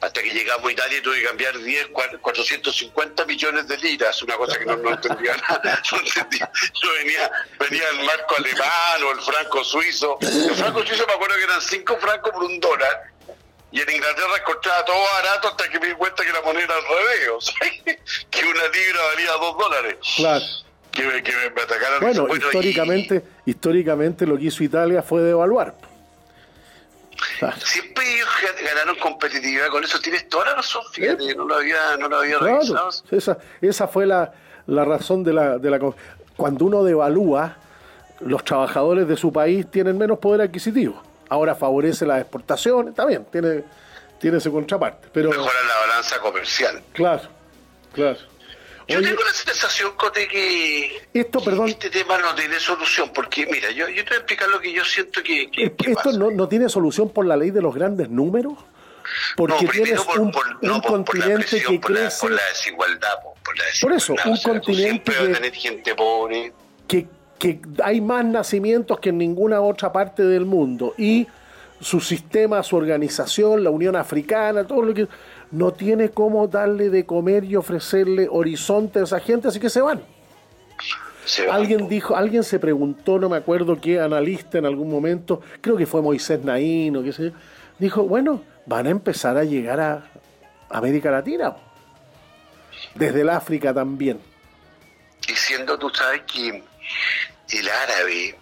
hasta 0.00 0.20
que 0.22 0.30
llegamos 0.30 0.68
a 0.68 0.72
Italia 0.72 1.02
tuve 1.02 1.20
que 1.20 1.26
cambiar 1.26 1.56
10, 1.56 1.88
450 2.20 3.24
millones 3.26 3.68
de 3.68 3.78
liras, 3.78 4.20
una 4.22 4.36
cosa 4.36 4.58
que 4.58 4.64
no, 4.64 4.90
entendía 4.90 5.36
nada. 5.36 5.80
Yo 5.90 6.92
venía, 6.98 7.30
venía 7.60 7.88
el 7.90 8.04
marco 8.04 8.36
alemán 8.36 9.02
o 9.06 9.12
el 9.12 9.20
franco 9.20 9.62
suizo. 9.62 10.18
El 10.20 10.54
franco 10.56 10.84
suizo 10.84 11.06
me 11.06 11.12
acuerdo 11.12 11.36
que 11.36 11.44
eran 11.44 11.60
5 11.60 11.98
francos 11.98 12.32
por 12.32 12.42
un 12.42 12.58
dólar. 12.58 13.12
Y 13.70 13.80
en 13.80 13.90
Inglaterra 13.90 14.36
encontraba 14.38 14.84
todo 14.84 15.02
barato 15.14 15.48
hasta 15.48 15.68
que 15.68 15.78
me 15.78 15.86
di 15.86 15.94
cuenta 15.94 16.24
que 16.24 16.32
la 16.32 16.42
moneda 16.42 16.64
era 16.64 16.74
al 16.74 16.82
revés. 16.82 17.28
O 17.36 17.40
sea, 17.40 17.54
que 18.30 18.44
una 18.44 18.68
libra 18.68 19.02
valía 19.04 19.32
2 19.32 19.58
dólares. 19.58 19.96
Claro 20.16 20.44
que 20.92 21.04
me, 21.04 21.22
que 21.22 21.32
me 21.32 21.62
atacaron. 21.62 22.00
Bueno, 22.00 22.26
bueno 22.26 22.44
históricamente, 22.46 23.24
y... 23.44 23.50
históricamente 23.50 24.26
lo 24.26 24.36
que 24.36 24.44
hizo 24.44 24.62
Italia 24.62 25.02
fue 25.02 25.22
devaluar. 25.22 25.74
Claro. 27.38 27.56
Siempre 27.64 28.04
ellos 28.14 28.28
ganaron 28.64 28.96
competitividad 28.96 29.68
con 29.68 29.84
eso. 29.84 30.00
Tienes 30.00 30.28
toda 30.28 30.46
la 30.46 30.54
razón, 30.56 30.82
fíjate, 30.92 31.34
no 31.34 31.44
lo 31.44 31.56
había, 31.56 31.96
no 31.98 32.08
lo 32.08 32.18
había 32.18 32.38
revisado. 32.38 32.90
Esa, 33.10 33.38
esa 33.60 33.88
fue 33.88 34.06
la, 34.06 34.32
la 34.66 34.84
razón 34.84 35.22
de 35.24 35.32
la, 35.32 35.58
de 35.58 35.70
la... 35.70 35.78
Cuando 36.36 36.64
uno 36.64 36.82
devalúa, 36.82 37.56
los 38.20 38.44
trabajadores 38.44 39.06
de 39.06 39.16
su 39.16 39.32
país 39.32 39.70
tienen 39.70 39.98
menos 39.98 40.18
poder 40.18 40.40
adquisitivo. 40.40 41.02
Ahora 41.28 41.54
favorece 41.54 42.04
las 42.06 42.20
exportaciones, 42.20 42.94
también, 42.94 43.24
tiene, 43.30 43.64
tiene 44.18 44.40
su 44.40 44.52
contraparte. 44.52 45.08
Pero, 45.12 45.30
Mejora 45.30 45.52
la 45.66 45.86
balanza 45.86 46.18
comercial. 46.18 46.82
Claro, 46.92 47.22
claro. 47.92 48.18
Yo 48.88 49.00
tengo 49.00 49.22
la 49.22 49.32
sensación, 49.32 49.92
Cote, 49.96 50.26
que, 50.28 51.08
esto, 51.14 51.42
perdón, 51.42 51.68
este 51.68 51.90
tema 51.90 52.18
no 52.18 52.34
tiene 52.34 52.58
solución, 52.58 53.10
porque 53.14 53.46
mira, 53.46 53.70
yo, 53.70 53.88
yo 53.88 54.04
te 54.04 54.10
voy 54.10 54.14
a 54.14 54.18
explicar 54.18 54.48
lo 54.48 54.60
que 54.60 54.72
yo 54.72 54.84
siento 54.84 55.22
que... 55.22 55.50
¿Esto 55.54 56.12
No, 56.12 56.30
no, 56.30 56.48
tiene 56.48 56.68
solución 56.68 57.10
por 57.10 57.26
la 57.26 57.36
ley 57.36 57.50
de 57.50 57.62
los 57.62 57.74
grandes 57.74 58.08
números? 58.10 58.54
Porque 59.36 59.66
tienes 59.66 60.00
por, 60.00 60.20
un, 60.20 60.32
por, 60.32 60.44
un 60.62 60.80
continente 60.80 61.60
que 61.60 61.78
por 61.78 61.92
crece... 61.92 62.02
La, 62.02 62.20
por 62.20 62.30
la 62.32 62.42
desigualdad, 62.48 63.08
por, 63.44 63.58
la 63.58 63.64
desigualdad. 63.64 63.80
Por 63.80 63.92
eso, 63.92 64.28
un 64.28 64.32
o 64.32 64.36
sea, 64.36 64.52
continente 64.52 65.12
que... 65.12 65.50
que, 65.50 65.58
gente 65.58 65.94
pobre. 65.94 66.52
Que, 66.88 67.06
que 67.38 67.60
hay 67.82 68.00
más 68.00 68.24
nacimientos 68.24 69.00
que 69.00 69.10
en 69.10 69.18
ninguna 69.18 69.60
otra 69.60 69.92
parte 69.92 70.22
del 70.22 70.44
mundo 70.44 70.94
y 70.98 71.26
su 71.80 72.00
sistema, 72.00 72.62
su 72.62 72.76
organización, 72.76 73.64
la 73.64 73.70
Unión 73.70 73.96
Africana, 73.96 74.64
todo 74.64 74.82
lo 74.82 74.94
que 74.94 75.08
no 75.52 75.72
tiene 75.72 76.08
cómo 76.08 76.48
darle 76.48 76.90
de 76.90 77.06
comer 77.06 77.44
y 77.44 77.56
ofrecerle 77.56 78.26
horizonte 78.30 78.98
a 78.98 79.04
esa 79.04 79.20
gente, 79.20 79.48
así 79.48 79.60
que 79.60 79.70
se 79.70 79.80
van. 79.80 80.02
Se 81.24 81.46
van. 81.46 81.56
Alguien 81.56 81.88
dijo, 81.88 82.16
alguien 82.16 82.42
se 82.42 82.58
preguntó, 82.58 83.18
no 83.18 83.28
me 83.28 83.36
acuerdo 83.36 83.80
qué 83.80 84.00
analista 84.00 84.58
en 84.58 84.66
algún 84.66 84.90
momento, 84.90 85.40
creo 85.60 85.76
que 85.76 85.86
fue 85.86 86.02
Moisés 86.02 86.42
Naín 86.42 86.96
o 86.96 87.02
qué 87.02 87.12
sé 87.12 87.24
yo, 87.26 87.30
dijo, 87.78 88.02
bueno, 88.02 88.42
van 88.66 88.86
a 88.86 88.90
empezar 88.90 89.36
a 89.36 89.44
llegar 89.44 89.78
a 89.78 90.04
América 90.70 91.10
Latina, 91.10 91.54
desde 92.94 93.20
el 93.20 93.28
África 93.28 93.72
también. 93.72 94.18
Y 95.28 95.32
siendo 95.34 95.78
tú 95.78 95.90
sabes 95.90 96.22
que 96.22 96.48
el 96.48 97.68
árabe 97.68 98.36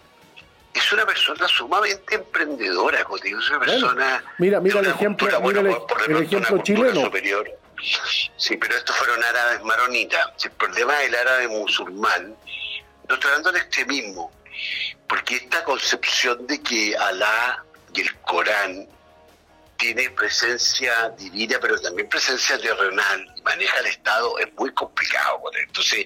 es 0.73 0.91
una 0.93 1.05
persona 1.05 1.47
sumamente 1.47 2.15
emprendedora, 2.15 3.03
contigo, 3.03 3.39
es 3.39 3.49
una 3.49 3.59
persona... 3.59 4.23
Mira, 4.37 4.59
mira 4.59 4.79
el 4.79 4.87
ejemplo, 4.87 5.27
cultura, 5.27 5.39
mira 5.39 5.61
bueno, 5.61 5.77
el, 5.77 5.85
por 5.87 5.97
de 5.97 6.05
el 6.05 6.11
pronto 6.27 6.37
ejemplo 6.37 6.63
chileno. 6.63 7.01
superior. 7.05 7.49
Sí, 8.37 8.57
pero 8.57 8.75
estos 8.75 8.95
fueron 8.95 9.23
árabes 9.23 9.63
maronitas. 9.63 10.29
El 10.43 10.51
problema 10.51 10.93
del 10.99 11.15
árabe 11.15 11.47
musulmán, 11.47 12.35
no 13.09 13.15
estoy 13.15 13.29
hablando 13.29 13.51
del 13.51 13.61
extremismo, 13.61 14.31
porque 15.07 15.35
esta 15.37 15.63
concepción 15.63 16.45
de 16.47 16.61
que 16.61 16.95
Alá 16.95 17.63
y 17.93 18.01
el 18.01 18.15
Corán 18.21 18.87
tiene 19.77 20.11
presencia 20.11 21.09
divina, 21.17 21.57
pero 21.59 21.79
también 21.81 22.07
presencia 22.07 22.57
terrenal, 22.59 23.27
y 23.35 23.41
maneja 23.41 23.79
el 23.79 23.87
Estado, 23.87 24.37
es 24.37 24.53
muy 24.53 24.71
complicado. 24.73 25.41
con 25.41 25.55
él. 25.55 25.63
Entonces, 25.65 26.05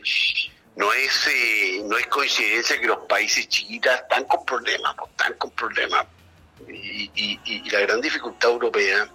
no 0.75 0.91
es 0.93 1.27
eh, 1.27 1.81
no 1.85 1.97
es 1.97 2.07
coincidencia 2.07 2.79
que 2.79 2.87
los 2.87 2.99
países 3.07 3.47
chiquitas 3.47 4.01
están 4.01 4.25
con 4.25 4.45
problemas, 4.45 4.93
pues, 4.97 5.09
están 5.11 5.33
con 5.33 5.51
problemas. 5.51 6.05
Y, 6.67 7.11
y- 7.15 7.39
y 7.45 7.69
la 7.69 7.79
gran 7.81 8.01
dificultad 8.01 8.49
europea, 8.51 9.07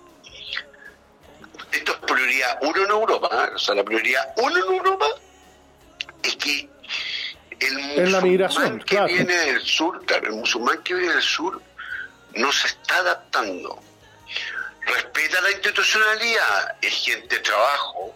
esto 1.72 1.92
es 1.92 1.98
prioridad 1.98 2.58
uno 2.62 2.84
en 2.84 2.90
Europa, 2.90 3.48
¿eh? 3.50 3.54
o 3.54 3.58
sea, 3.58 3.74
la 3.74 3.84
prioridad 3.84 4.32
uno 4.36 4.56
en 4.56 4.74
Europa 4.74 5.06
es 6.22 6.36
que 6.36 6.68
el 7.60 7.74
la 7.74 7.82
musulmán 8.20 8.22
migración, 8.24 8.78
que 8.80 8.84
claro. 8.96 9.06
viene 9.08 9.36
del 9.36 9.60
sur, 9.62 10.04
claro, 10.06 10.26
el 10.28 10.32
musulmán 10.32 10.82
que 10.82 10.94
viene 10.94 11.12
del 11.12 11.22
sur 11.22 11.60
no 12.34 12.52
se 12.52 12.68
está 12.68 12.96
adaptando. 12.98 13.78
Respeta 14.86 15.40
la 15.42 15.50
institucionalidad, 15.50 16.76
es 16.80 16.94
gente 17.04 17.36
de 17.36 17.42
trabajo. 17.42 18.14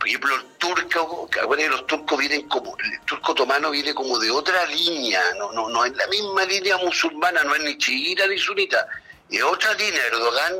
Por 0.00 0.08
ejemplo, 0.08 0.34
el 0.34 0.42
turco, 0.56 1.28
que 1.28 1.68
los 1.68 1.86
turcos 1.86 2.18
vienen 2.18 2.48
como, 2.48 2.74
el 2.78 3.00
turco 3.02 3.32
otomano 3.32 3.70
viene 3.70 3.92
como 3.94 4.18
de 4.18 4.30
otra 4.30 4.64
línea, 4.64 5.20
no, 5.38 5.52
no, 5.52 5.68
no 5.68 5.84
es 5.84 5.94
la 5.94 6.06
misma 6.06 6.42
línea 6.46 6.78
musulmana, 6.78 7.44
no 7.44 7.54
es 7.54 7.62
ni 7.62 7.76
chiita 7.76 8.26
ni 8.26 8.38
sunita, 8.38 8.86
es 9.28 9.42
otra 9.42 9.74
línea, 9.74 10.00
Erdogan 10.06 10.54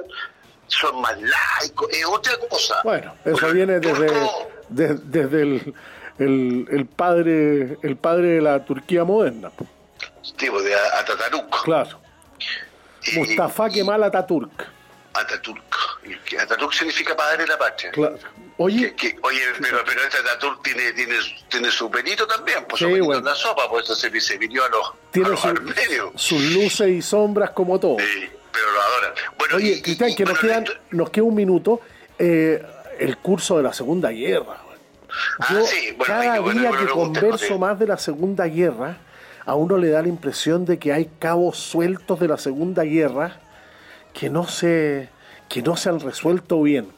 son 0.67 1.01
más 1.01 1.17
laicos, 1.19 1.89
es 1.91 2.05
otra 2.05 2.35
cosa. 2.51 2.81
Bueno, 2.85 3.15
eso 3.25 3.51
viene 3.51 3.81
desde, 3.81 4.11
de- 4.69 4.95
desde 5.05 5.43
el, 5.43 5.75
el, 6.19 6.67
el 6.71 6.87
padre 6.87 7.79
el 7.83 7.97
padre 7.97 8.27
de 8.35 8.41
la 8.43 8.63
Turquía 8.63 9.05
moderna. 9.05 9.51
tipo 10.37 10.61
de 10.63 10.75
Ataturk. 10.75 11.65
Claro. 11.65 11.99
Mustafa 13.17 13.71
Kemal 13.71 14.05
Ataturk. 14.05 14.67
Ataturk. 15.15 15.65
Ataturk 16.39 16.73
significa 16.75 17.17
padre 17.17 17.39
de 17.45 17.47
la 17.49 17.59
patria. 17.59 17.91
Claro. 17.93 18.19
Oye, 18.63 18.95
Que, 18.95 19.17
oye, 19.23 19.41
pero, 19.59 19.79
pero 19.87 20.03
este 20.03 20.19
Ataturk 20.19 20.63
tiene, 20.63 20.93
tiene, 20.93 21.15
tiene 21.49 21.71
su 21.71 21.91
pelito 21.91 22.27
también, 22.27 22.59
pues 22.69 22.79
Sí, 22.79 22.85
su 22.85 22.89
pelito 22.91 23.07
bueno. 23.07 23.19
en 23.21 23.25
la 23.25 23.35
sopa, 23.35 23.63
pues 23.71 23.85
eso 23.85 23.95
se, 23.95 24.21
se 24.21 24.37
pidió 24.37 24.63
a 24.65 24.69
los, 24.69 24.87
a 24.87 24.93
tiene 25.11 25.29
los 25.31 25.41
su- 25.41 25.49
armenios. 25.49 26.11
sus 26.17 26.43
luces 26.53 26.89
y 26.89 27.01
sombras 27.01 27.51
como 27.53 27.81
todo. 27.81 27.97
pero 27.97 28.73
lo 28.73 28.81
adoran. 28.83 29.13
Bueno, 29.39 29.57
Oye, 29.57 29.71
y- 29.79 29.81
Cristian, 29.83 30.15
que 30.15 30.25
nos, 30.25 30.39
quedan, 30.39 30.67
nos 30.91 31.09
queda 31.09 31.25
un 31.25 31.35
minuto. 31.35 31.81
eh, 32.19 32.63
el 32.99 33.17
curso 33.17 33.57
de 33.57 33.63
la 33.63 33.73
Segunda 33.73 34.11
Guerra. 34.11 34.59
Yo, 35.49 35.59
Ah, 35.59 35.63
sí, 35.65 35.95
bueno, 35.97 36.05
cada 36.05 36.39
bueno 36.41 36.61
día 36.61 36.71
que 36.73 36.87
converso 36.89 37.59
más 37.59 37.79
de 37.79 37.87
la 37.87 37.97
Segunda 37.97 38.45
Guerra, 38.47 38.99
a 39.47 39.55
uno 39.55 39.79
le 39.79 39.89
da 39.89 40.03
la 40.03 40.09
impresión 40.09 40.67
de 40.67 40.79
que 40.79 40.93
hay 40.93 41.09
cabos 41.19 41.57
sueltos 41.57 42.21
de 42.21 42.29
la 42.29 42.37
Segunda 42.37 42.83
Guerra 42.85 43.41
que 44.13 44.29
no 44.29 44.47
se, 44.47 45.09
que 45.49 45.63
no 45.63 45.79
se 45.79 45.89
han 45.89 45.99
resuelto 46.01 46.61
bien. 46.63 46.93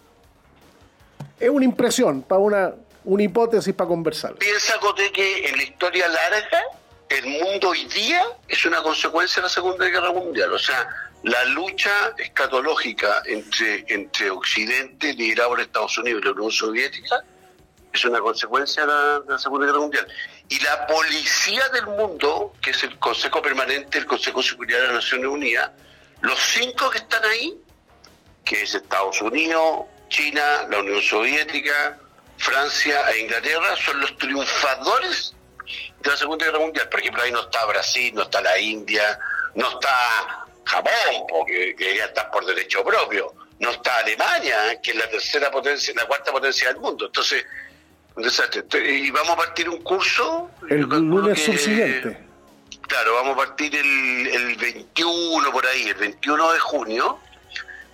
Es 1.43 1.51
una 1.51 1.64
impresión, 1.64 2.23
para 2.23 2.40
una, 2.40 2.73
una 3.05 3.23
hipótesis 3.24 3.74
para 3.74 3.89
conversar. 3.89 4.35
Piensa, 4.36 4.78
Cote, 4.78 5.10
que 5.10 5.48
en 5.48 5.56
la 5.56 5.64
historia 5.64 6.06
larga, 6.06 6.62
el 7.09 7.27
mundo 7.27 7.70
hoy 7.70 7.85
día 7.86 8.23
es 8.47 8.64
una 8.64 8.81
consecuencia 8.81 9.43
de 9.43 9.48
la 9.48 9.48
Segunda 9.48 9.85
Guerra 9.86 10.12
Mundial. 10.12 10.52
O 10.52 10.59
sea, 10.59 10.89
la 11.24 11.44
lucha 11.47 12.14
escatológica 12.16 13.23
entre, 13.27 13.85
entre 13.89 14.31
Occidente, 14.31 15.14
liderado 15.14 15.51
por 15.51 15.60
Estados 15.60 15.98
Unidos 15.98 16.23
y 16.23 16.27
la 16.27 16.31
Unión 16.31 16.52
Soviética, 16.52 17.24
es 17.93 18.05
una 18.05 18.20
consecuencia 18.20 18.86
de 18.86 18.93
la, 18.93 19.20
de 19.20 19.32
la 19.32 19.39
Segunda 19.40 19.66
Guerra 19.66 19.81
Mundial. 19.81 20.06
Y 20.48 20.60
la 20.60 20.86
policía 20.86 21.69
del 21.70 21.86
mundo, 21.86 22.52
que 22.62 22.70
es 22.70 22.85
el 22.85 22.97
Consejo 23.01 23.43
Permanente, 23.43 23.98
el 23.98 24.06
Consejo 24.06 24.40
de 24.40 24.48
Seguridad 24.48 24.78
de 24.78 24.86
las 24.86 24.94
Naciones 24.94 25.27
Unidas, 25.27 25.73
los 26.20 26.39
cinco 26.39 26.89
que 26.89 26.98
están 26.98 27.24
ahí, 27.24 27.59
que 28.44 28.62
es 28.62 28.77
Estados 28.77 29.20
Unidos, 29.20 29.86
China, 30.12 30.66
la 30.70 30.78
Unión 30.80 31.01
Soviética, 31.02 31.98
Francia 32.36 33.10
e 33.12 33.20
Inglaterra, 33.20 33.74
son 33.76 34.01
los 34.01 34.16
triunfadores 34.18 35.34
de 36.01 36.10
la 36.10 36.16
Segunda 36.16 36.44
Guerra 36.47 36.59
Mundial. 36.59 36.89
Por 36.90 37.01
ejemplo, 37.01 37.22
ahí 37.22 37.32
no 37.32 37.40
está 37.40 37.64
Brasil, 37.64 38.12
no 38.14 38.22
está 38.22 38.40
la 38.43 38.59
India, 38.59 39.18
no 39.55 39.68
está 39.70 40.44
Japón, 40.64 41.26
porque 41.28 41.74
que 41.76 41.97
ya 41.97 42.05
está 42.06 42.30
por 42.30 42.44
derecho 42.44 42.84
propio, 42.84 43.32
no 43.59 43.70
está 43.70 43.98
Alemania, 43.98 44.80
que 44.82 44.90
es 44.90 44.97
la 44.98 45.09
tercera 45.09 45.51
potencia, 45.51 45.94
la 45.97 46.05
cuarta 46.06 46.30
potencia 46.30 46.68
del 46.68 46.76
mundo. 46.78 47.06
Entonces, 47.06 47.44
un 48.14 48.22
desastre. 48.22 48.64
Y 48.90 49.10
vamos 49.10 49.30
a 49.30 49.36
partir 49.36 49.68
un 49.70 49.80
curso. 49.82 50.51
El 50.68 50.80
lunes 50.82 51.39
que- 51.39 51.44
subsiguiente. 51.47 52.18
Claro, 52.89 53.14
vamos 53.14 53.34
a 53.34 53.36
partir 53.47 53.74
el, 53.74 54.26
el 54.28 54.56
21 54.56 55.51
por 55.52 55.66
ahí, 55.66 55.89
el 55.89 55.94
21 55.94 56.52
de 56.52 56.59
junio, 56.59 57.18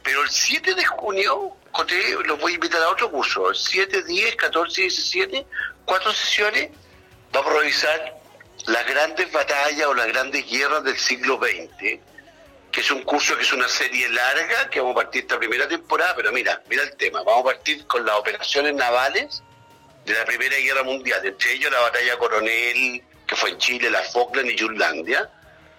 pero 0.03 0.23
el 0.23 0.28
7 0.28 0.74
de 0.74 0.85
junio, 0.86 1.57
Coté, 1.73 2.15
los 2.24 2.39
voy 2.40 2.53
a 2.53 2.55
invitar 2.57 2.82
a 2.82 2.90
otro 2.90 3.11
curso, 3.11 3.51
el 3.51 3.57
7, 3.57 4.03
10, 4.03 4.36
14 4.36 4.81
y 4.81 4.85
17, 4.85 5.47
cuatro 5.85 6.12
sesiones, 6.12 6.70
vamos 7.32 7.51
a 7.51 7.59
revisar 7.59 8.19
las 8.66 8.86
grandes 8.86 9.31
batallas 9.32 9.86
o 9.86 9.95
las 9.95 10.07
grandes 10.09 10.49
guerras 10.51 10.85
del 10.85 10.99
siglo 10.99 11.39
XX, 11.39 12.01
que 12.70 12.81
es 12.81 12.90
un 12.90 13.03
curso 13.03 13.36
que 13.36 13.43
es 13.43 13.53
una 13.53 13.69
serie 13.69 14.09
larga, 14.09 14.69
que 14.70 14.81
vamos 14.81 14.97
a 14.97 15.03
partir 15.03 15.23
esta 15.23 15.39
primera 15.39 15.69
temporada, 15.69 16.15
pero 16.16 16.32
mira, 16.32 16.62
mira 16.69 16.82
el 16.82 16.97
tema, 16.97 17.23
vamos 17.23 17.43
a 17.43 17.55
partir 17.55 17.86
con 17.86 18.05
las 18.05 18.16
operaciones 18.16 18.74
navales 18.74 19.43
de 20.05 20.15
la 20.15 20.24
Primera 20.24 20.57
Guerra 20.57 20.82
Mundial, 20.82 21.24
entre 21.24 21.53
ellos 21.53 21.70
la 21.70 21.81
batalla 21.81 22.16
Coronel, 22.19 23.03
que 23.27 23.36
fue 23.36 23.51
en 23.51 23.59
Chile, 23.59 23.90
la 23.90 24.03
Falkland 24.03 24.51
y 24.51 24.59
Jutlandia. 24.59 25.31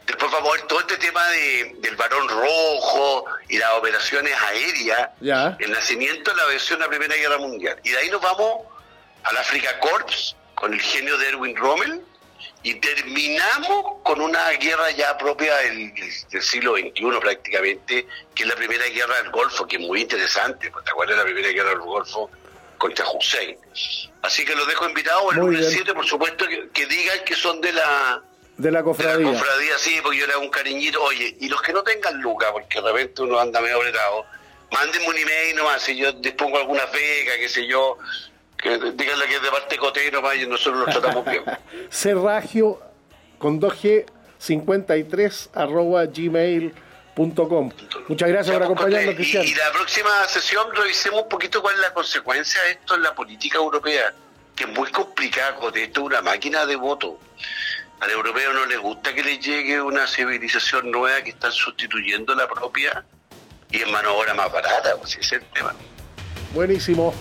Después 0.10 0.31
vamos 0.31 0.49
a 0.49 0.53
ver 0.53 0.61
todo 0.64 0.80
este 0.80 0.98
tema 0.98 1.23
de, 1.27 1.76
del 1.81 1.95
varón 1.95 2.27
rojo 2.27 3.26
y 3.48 3.60
las 3.60 3.73
operaciones 3.73 4.34
aéreas, 4.41 5.10
el 5.60 5.72
nacimiento 5.72 6.31
de 6.31 6.38
la 6.38 6.45
versión 6.45 6.80
de 6.80 6.86
la 6.86 6.90
Primera 6.90 7.15
Guerra 7.15 7.38
Mundial. 7.38 7.80
Y 7.84 7.91
de 7.91 7.98
ahí 7.99 8.10
nos 8.10 8.19
vamos 8.19 8.64
al 9.22 9.38
Africa 9.38 9.80
Corps, 9.80 10.36
con 10.56 10.73
el 10.73 10.81
genio 10.81 11.15
de 11.19 11.27
Erwin 11.27 11.56
Rommel, 11.56 12.02
y 12.64 12.73
terminamos 12.80 14.02
con 14.02 14.19
una 14.19 14.49
guerra 14.53 14.90
ya 14.90 15.15
propia 15.15 15.56
del, 15.57 15.94
del 15.94 16.41
siglo 16.41 16.76
XXI 16.76 17.19
prácticamente, 17.22 18.07
que 18.34 18.44
es 18.44 18.49
la 18.49 18.56
Primera 18.56 18.88
Guerra 18.88 19.15
del 19.22 19.30
Golfo, 19.30 19.68
que 19.68 19.76
es 19.76 19.81
muy 19.84 20.02
interesante, 20.02 20.72
pues, 20.72 20.86
¿te 20.86 20.90
acuerdas 20.90 21.18
de 21.18 21.23
la 21.23 21.26
Primera 21.26 21.53
Guerra 21.53 21.69
del 21.69 21.81
Golfo 21.81 22.31
contra 22.80 23.06
Hussein? 23.11 23.56
Así 24.23 24.44
que 24.44 24.56
los 24.56 24.68
dejo 24.68 24.90
invitados 24.90 25.34
el 25.34 25.40
lunes 25.40 25.60
bien. 25.60 25.72
7, 25.72 25.94
por 25.94 26.07
supuesto, 26.07 26.48
que, 26.48 26.68
que 26.69 26.88
digan 26.88 27.19
que 27.26 27.36
son 27.36 27.61
de 27.61 27.73
la, 27.73 28.23
De 28.60 28.69
la 28.69 28.69
de 28.69 28.72
la 28.72 28.84
cofradía. 28.84 29.31
cofradía, 29.31 29.77
sí, 29.77 29.99
porque 30.03 30.19
yo 30.19 30.27
le 30.27 30.34
hago 30.34 30.41
un 30.44 30.49
cariñito. 30.49 31.02
Oye, 31.02 31.36
y 31.40 31.49
los 31.49 31.61
que 31.61 31.73
no 31.73 31.81
tengan 31.81 32.22
lucas, 32.22 32.52
porque 32.52 32.81
de 32.81 32.91
repente 32.91 33.22
uno 33.23 33.40
anda 33.40 33.61
medio 33.61 33.77
apretado, 33.77 34.26
Mándenme 34.72 35.07
un 35.07 35.18
email 35.18 35.56
nomás, 35.56 35.81
si 35.81 35.98
yo 35.98 36.11
dispongo 36.14 36.57
alguna 36.57 36.86
beca, 36.86 37.31
qué 37.40 37.49
sé 37.49 37.65
yo, 37.65 37.98
que 38.57 38.69
díganle 38.69 39.26
que 39.26 39.36
es 39.36 39.41
de 39.41 39.49
parte 39.49 39.77
Coté 39.77 40.11
nomás 40.11 40.36
y 40.36 40.45
nosotros 40.45 40.86
lo 40.86 40.86
tratamos 40.86 41.26
bien. 41.26 41.44
Serragio 41.90 42.80
con 43.40 43.60
2G 43.60 44.06
53 44.38 45.49
arroba 45.56 46.06
gmail.com. 46.06 47.72
Muchas 48.07 48.30
gracias 48.30 48.56
por 48.56 48.64
acompañarnos, 48.64 49.15
Cristian. 49.15 49.44
Y, 49.44 49.56
la 49.56 49.72
próxima 49.72 50.27
sesión 50.27 50.68
revisemos 50.76 51.23
un 51.23 51.30
poquito 51.30 51.61
cuál 51.61 51.76
es 51.76 51.81
la 51.81 51.94
consecuencia 51.94 52.61
de 52.64 52.72
esto 52.72 52.95
en 52.95 53.03
la 53.03 53.15
política 53.15 53.57
europea, 53.57 54.14
que 54.56 54.65
es 54.65 54.69
muy 54.69 54.91
complicada, 54.91 55.56
Coté, 55.56 55.86
esto 55.86 56.02
es 56.02 56.06
una 56.06 56.22
máquina 56.22 56.65
de 56.68 56.76
voto. 56.76 57.19
Al 58.00 58.10
europeo 58.12 58.54
no 58.54 58.66
les 58.66 58.80
gusta 58.80 59.14
que 59.14 59.24
les 59.24 59.40
llegue 59.40 59.82
una 59.82 60.08
civilización 60.08 60.90
nueva 60.90 61.22
que 61.22 61.32
están 61.32 61.52
sustituyendo 61.52 62.34
la 62.34 62.48
propia 62.48 63.04
y 63.72 63.82
en 63.82 63.92
mano 63.92 64.10
ahora 64.10 64.34
más 64.34 64.52
barata, 64.52 64.96
pues 64.98 65.18
ese 65.18 65.36
es 65.36 65.42
el 65.42 65.48
tema. 65.50 65.76
Buenísimo. 66.54 67.14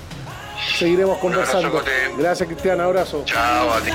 Seguiremos 0.76 1.18
conversando. 1.18 1.82
Gracias, 2.16 2.48
Cristian. 2.48 2.80
Abrazo. 2.80 3.22
Chao, 3.26 3.72
a 3.72 3.80
ti. 3.80 3.90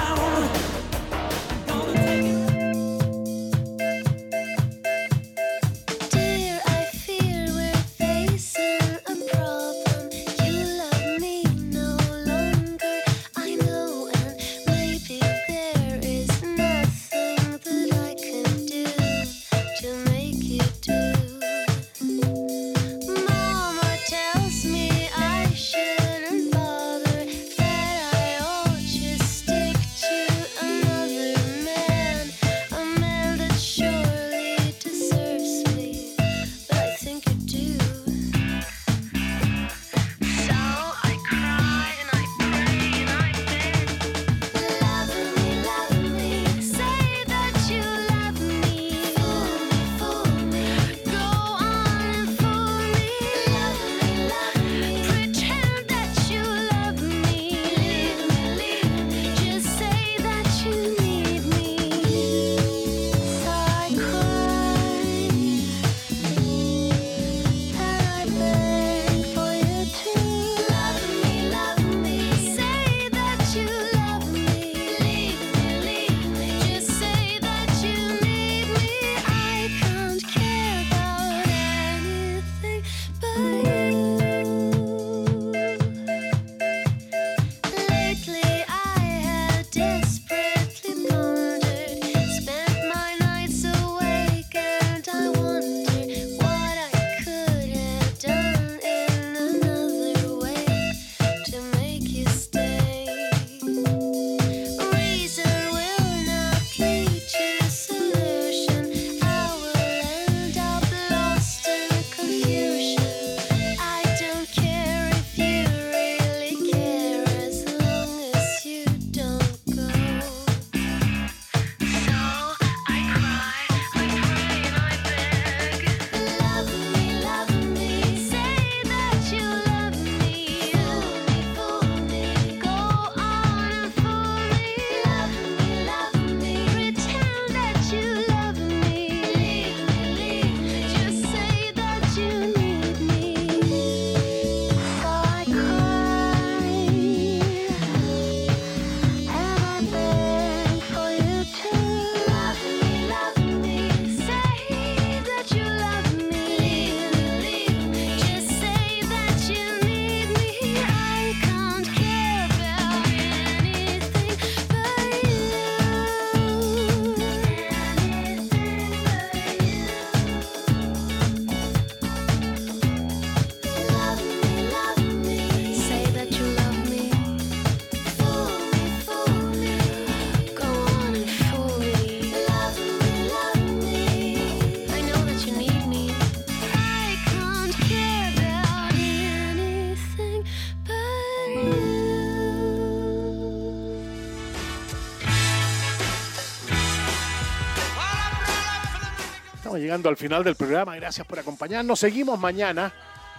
Al 200.10 200.18
final 200.18 200.44
del 200.44 200.56
programa. 200.56 200.96
Gracias 200.96 201.26
por 201.26 201.40
acompañarnos. 201.40 202.00
Seguimos 202.00 202.40
mañana 202.40 202.94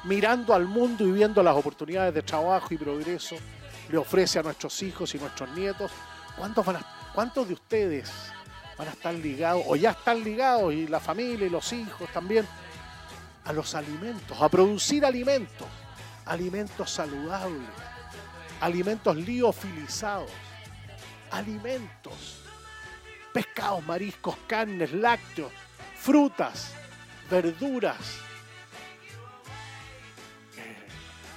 mirando 0.05 0.55
al 0.55 0.67
mundo 0.67 1.07
y 1.07 1.13
viendo 1.13 1.43
las 1.43 1.57
oportunidades 1.57 2.15
de 2.15 2.23
trabajo 2.23 2.73
y 2.73 2.77
progreso 2.77 3.37
le 3.89 3.99
ofrece 3.99 4.39
a 4.39 4.43
nuestros 4.43 4.83
hijos 4.83 5.15
y 5.15 5.19
nuestros 5.19 5.49
nietos. 5.51 5.91
¿Cuántos, 6.37 6.67
¿Cuántos 7.15 7.49
de 7.49 7.55
ustedes 7.55 8.11
van 8.77 8.89
a 8.89 8.91
estar 8.91 9.15
ligados 9.15 9.63
o 9.67 9.77
ya 9.77 9.91
están 9.91 10.23
ligados 10.25 10.73
y 10.73 10.87
la 10.87 11.01
familia 11.01 11.47
y 11.47 11.51
los 11.51 11.73
hijos 11.73 12.09
también 12.13 12.47
a 13.45 13.53
los 13.53 13.75
alimentos, 13.75 14.41
a 14.41 14.49
producir 14.49 15.05
alimentos, 15.05 15.69
alimentos 16.25 16.91
saludables, 16.91 17.69
alimentos 18.61 19.17
liofilizados, 19.17 20.31
alimentos, 21.31 22.41
pescados, 23.33 23.85
mariscos, 23.87 24.37
carnes, 24.47 24.93
lácteos, 24.93 25.53
frutas, 26.05 26.75
verduras, 27.31 27.97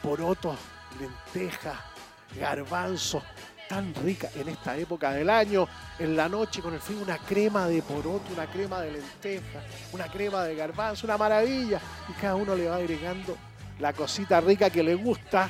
porotos, 0.03 0.57
lentejas, 0.99 1.77
garbanzos, 2.37 3.23
tan 3.69 3.95
rica 3.95 4.29
en 4.35 4.49
esta 4.49 4.75
época 4.75 5.11
del 5.11 5.29
año, 5.29 5.69
en 5.97 6.17
la 6.17 6.27
noche 6.27 6.61
con 6.61 6.73
el 6.73 6.81
frío, 6.81 6.99
una 7.01 7.17
crema 7.17 7.69
de 7.69 7.81
poroto, 7.81 8.33
una 8.33 8.45
crema 8.47 8.81
de 8.81 8.91
lenteja, 8.91 9.63
una 9.93 10.11
crema 10.11 10.43
de 10.43 10.55
garbanzo, 10.55 11.07
una 11.07 11.17
maravilla. 11.17 11.79
Y 12.09 12.19
cada 12.19 12.35
uno 12.35 12.53
le 12.53 12.67
va 12.67 12.75
agregando 12.75 13.37
la 13.79 13.93
cosita 13.93 14.41
rica 14.41 14.69
que 14.69 14.83
le 14.83 14.95
gusta. 14.95 15.49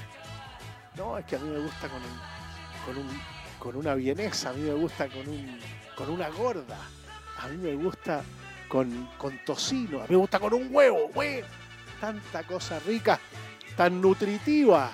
No, 0.96 1.18
es 1.18 1.26
que 1.26 1.38
a 1.38 1.40
mí 1.40 1.50
me 1.50 1.60
gusta 1.60 1.90
con, 1.90 2.02
con, 2.86 3.08
con 3.58 3.76
una 3.78 3.96
vienesa, 3.96 4.52
a 4.52 4.54
mí 4.54 4.62
me 4.62 4.74
gusta 4.74 5.08
con, 5.08 5.28
un, 5.28 5.60
con 5.96 6.08
una 6.12 6.30
gorda, 6.30 6.78
a 7.40 7.48
mí 7.48 7.58
me 7.58 7.74
gusta 7.74 8.22
con, 8.68 9.10
con 9.18 9.40
tocino, 9.46 10.00
a 10.00 10.04
mí 10.04 10.10
me 10.10 10.16
gusta 10.18 10.40
con 10.40 10.54
un 10.54 10.68
huevo, 10.72 11.10
tanta 12.00 12.44
cosa 12.44 12.80
rica, 12.80 13.20
tan 13.76 14.02
nutritiva. 14.02 14.92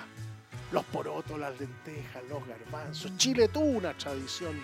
Los 0.72 0.84
porotos, 0.86 1.38
las 1.38 1.58
lentejas, 1.60 2.22
los 2.28 2.44
garbanzos. 2.48 3.16
Chile 3.16 3.46
tuvo 3.46 3.66
una 3.66 3.92
tradición 3.92 4.58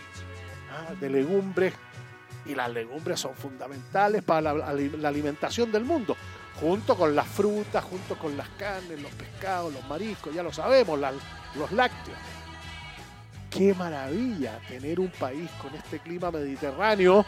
¿ah? 0.72 0.92
de 0.98 1.08
legumbres 1.08 1.72
y 2.46 2.54
las 2.54 2.70
legumbres 2.70 3.20
son 3.20 3.34
fundamentales 3.34 4.22
para 4.22 4.52
la, 4.52 4.66
alimentación 5.08 5.70
del 5.70 5.84
mundo, 5.84 6.16
junto 6.58 6.96
con 6.96 7.14
las 7.14 7.28
frutas, 7.28 7.84
junto 7.84 8.18
con 8.18 8.36
las 8.36 8.48
carnes, 8.50 9.00
los 9.00 9.12
pescados, 9.12 9.72
los 9.72 9.84
mariscos, 9.86 10.34
ya 10.34 10.42
lo 10.42 10.52
sabemos, 10.52 10.98
los 11.54 11.72
lácteos. 11.72 12.18
Qué 13.50 13.74
maravilla 13.74 14.58
tener 14.68 15.00
un 15.00 15.10
país 15.10 15.50
con 15.60 15.74
este 15.74 15.98
clima 15.98 16.30
mediterráneo 16.30 17.24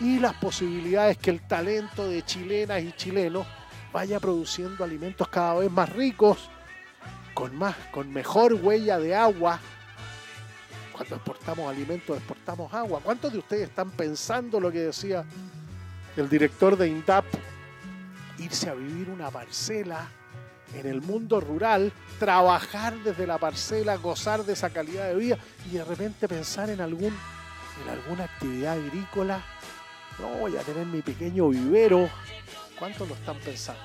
y 0.00 0.18
las 0.18 0.34
posibilidades 0.34 1.18
que 1.18 1.30
el 1.30 1.40
talento 1.40 2.08
de 2.08 2.22
chilenas 2.22 2.82
y 2.82 2.92
chilenos 2.92 3.46
vaya 3.92 4.18
produciendo 4.18 4.84
alimentos 4.84 5.28
cada 5.28 5.54
vez 5.54 5.70
más 5.70 5.88
ricos, 5.90 6.50
con 7.32 7.56
más, 7.56 7.76
con 7.92 8.12
mejor 8.12 8.54
huella 8.54 8.98
de 8.98 9.14
agua, 9.14 9.60
cuando 10.94 11.16
exportamos 11.16 11.68
alimentos, 11.68 12.16
exportamos 12.16 12.72
agua. 12.72 13.00
¿Cuántos 13.02 13.32
de 13.32 13.38
ustedes 13.38 13.68
están 13.68 13.90
pensando 13.90 14.60
lo 14.60 14.70
que 14.70 14.80
decía 14.80 15.24
el 16.16 16.28
director 16.28 16.76
de 16.76 16.88
INDAP? 16.88 17.24
Irse 18.38 18.70
a 18.70 18.74
vivir 18.74 19.10
una 19.10 19.30
parcela 19.30 20.08
en 20.74 20.86
el 20.86 21.02
mundo 21.02 21.40
rural, 21.40 21.92
trabajar 22.18 22.94
desde 23.02 23.26
la 23.26 23.38
parcela, 23.38 23.96
gozar 23.96 24.44
de 24.44 24.52
esa 24.52 24.70
calidad 24.70 25.08
de 25.08 25.14
vida 25.14 25.38
y 25.70 25.76
de 25.76 25.84
repente 25.84 26.28
pensar 26.28 26.70
en, 26.70 26.80
algún, 26.80 27.14
en 27.82 27.88
alguna 27.88 28.24
actividad 28.24 28.74
agrícola. 28.74 29.42
No, 30.18 30.28
voy 30.40 30.56
a 30.56 30.60
tener 30.60 30.86
mi 30.86 31.02
pequeño 31.02 31.48
vivero. 31.48 32.08
¿Cuántos 32.78 33.08
lo 33.08 33.14
están 33.14 33.36
pensando? 33.38 33.80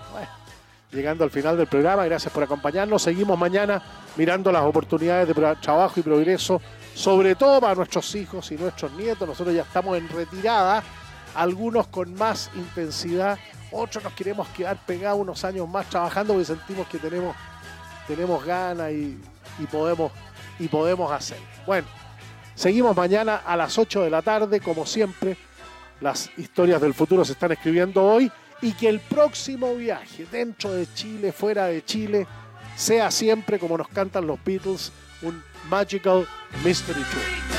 llegando 0.92 1.24
al 1.24 1.30
final 1.30 1.56
del 1.56 1.68
programa, 1.68 2.06
gracias 2.06 2.34
por 2.34 2.44
acompañarnos. 2.44 3.04
Seguimos 3.04 3.38
mañana 3.38 3.82
mirando 4.16 4.52
las 4.52 4.64
oportunidades 4.64 5.28
de 5.28 5.56
trabajo 5.62 6.00
y 6.00 6.04
progreso 6.04 6.60
sobre 6.96 7.36
todo 7.36 7.62
para 7.62 7.76
nuestros 7.76 8.14
hijos 8.16 8.52
y 8.52 8.56
nuestros 8.56 8.92
nietos. 8.94 9.28
Nosotros 9.28 9.56
ya 9.56 9.62
estamos 9.62 9.98
en 9.98 10.10
retirada, 10.10 10.84
algunos 11.36 11.88
con 11.88 12.14
más 12.16 12.50
intensidad, 12.56 13.38
otros 13.72 14.04
nos 14.04 14.14
queremos 14.14 14.48
quedar 14.50 14.78
pegados 14.86 15.22
unos 15.22 15.46
años 15.46 15.70
más 15.70 15.90
trabajando 15.90 16.34
porque 16.34 16.46
sentimos 16.46 16.88
que 16.88 16.98
tenemos, 16.98 17.36
tenemos 18.08 18.44
ganas 18.44 18.92
y, 18.92 19.18
podemos, 19.72 20.12
y 20.58 20.68
podemos 20.68 21.12
hacer. 21.12 21.38
Bueno, 21.66 21.88
seguimos 22.56 22.96
mañana 22.98 23.38
a 23.46 23.56
las 23.56 23.78
8 23.78 24.04
de 24.04 24.10
la 24.10 24.22
tarde, 24.22 24.60
como 24.60 24.86
siempre. 24.86 25.38
Las 26.02 26.30
historias 26.38 26.82
del 26.82 26.94
futuro 26.94 27.26
se 27.26 27.34
están 27.34 27.52
escribiendo 27.52 28.04
hoy 28.04 28.32
y 28.62 28.74
que 28.74 28.90
el 28.90 29.00
próximo 29.00 29.76
viaje 29.76 30.26
dentro 30.32 30.72
de 30.72 30.88
Chile, 30.94 31.32
fuera 31.32 31.66
de 31.66 31.84
Chile, 31.84 32.28
sea 32.76 33.12
siempre 33.12 33.60
como 33.60 33.78
nos 33.78 33.88
cantan 33.90 34.28
los 34.28 34.44
Beatles, 34.44 34.92
un 35.22 35.42
magical 35.70 36.28
mystery 36.64 37.02
tour. 37.12 37.59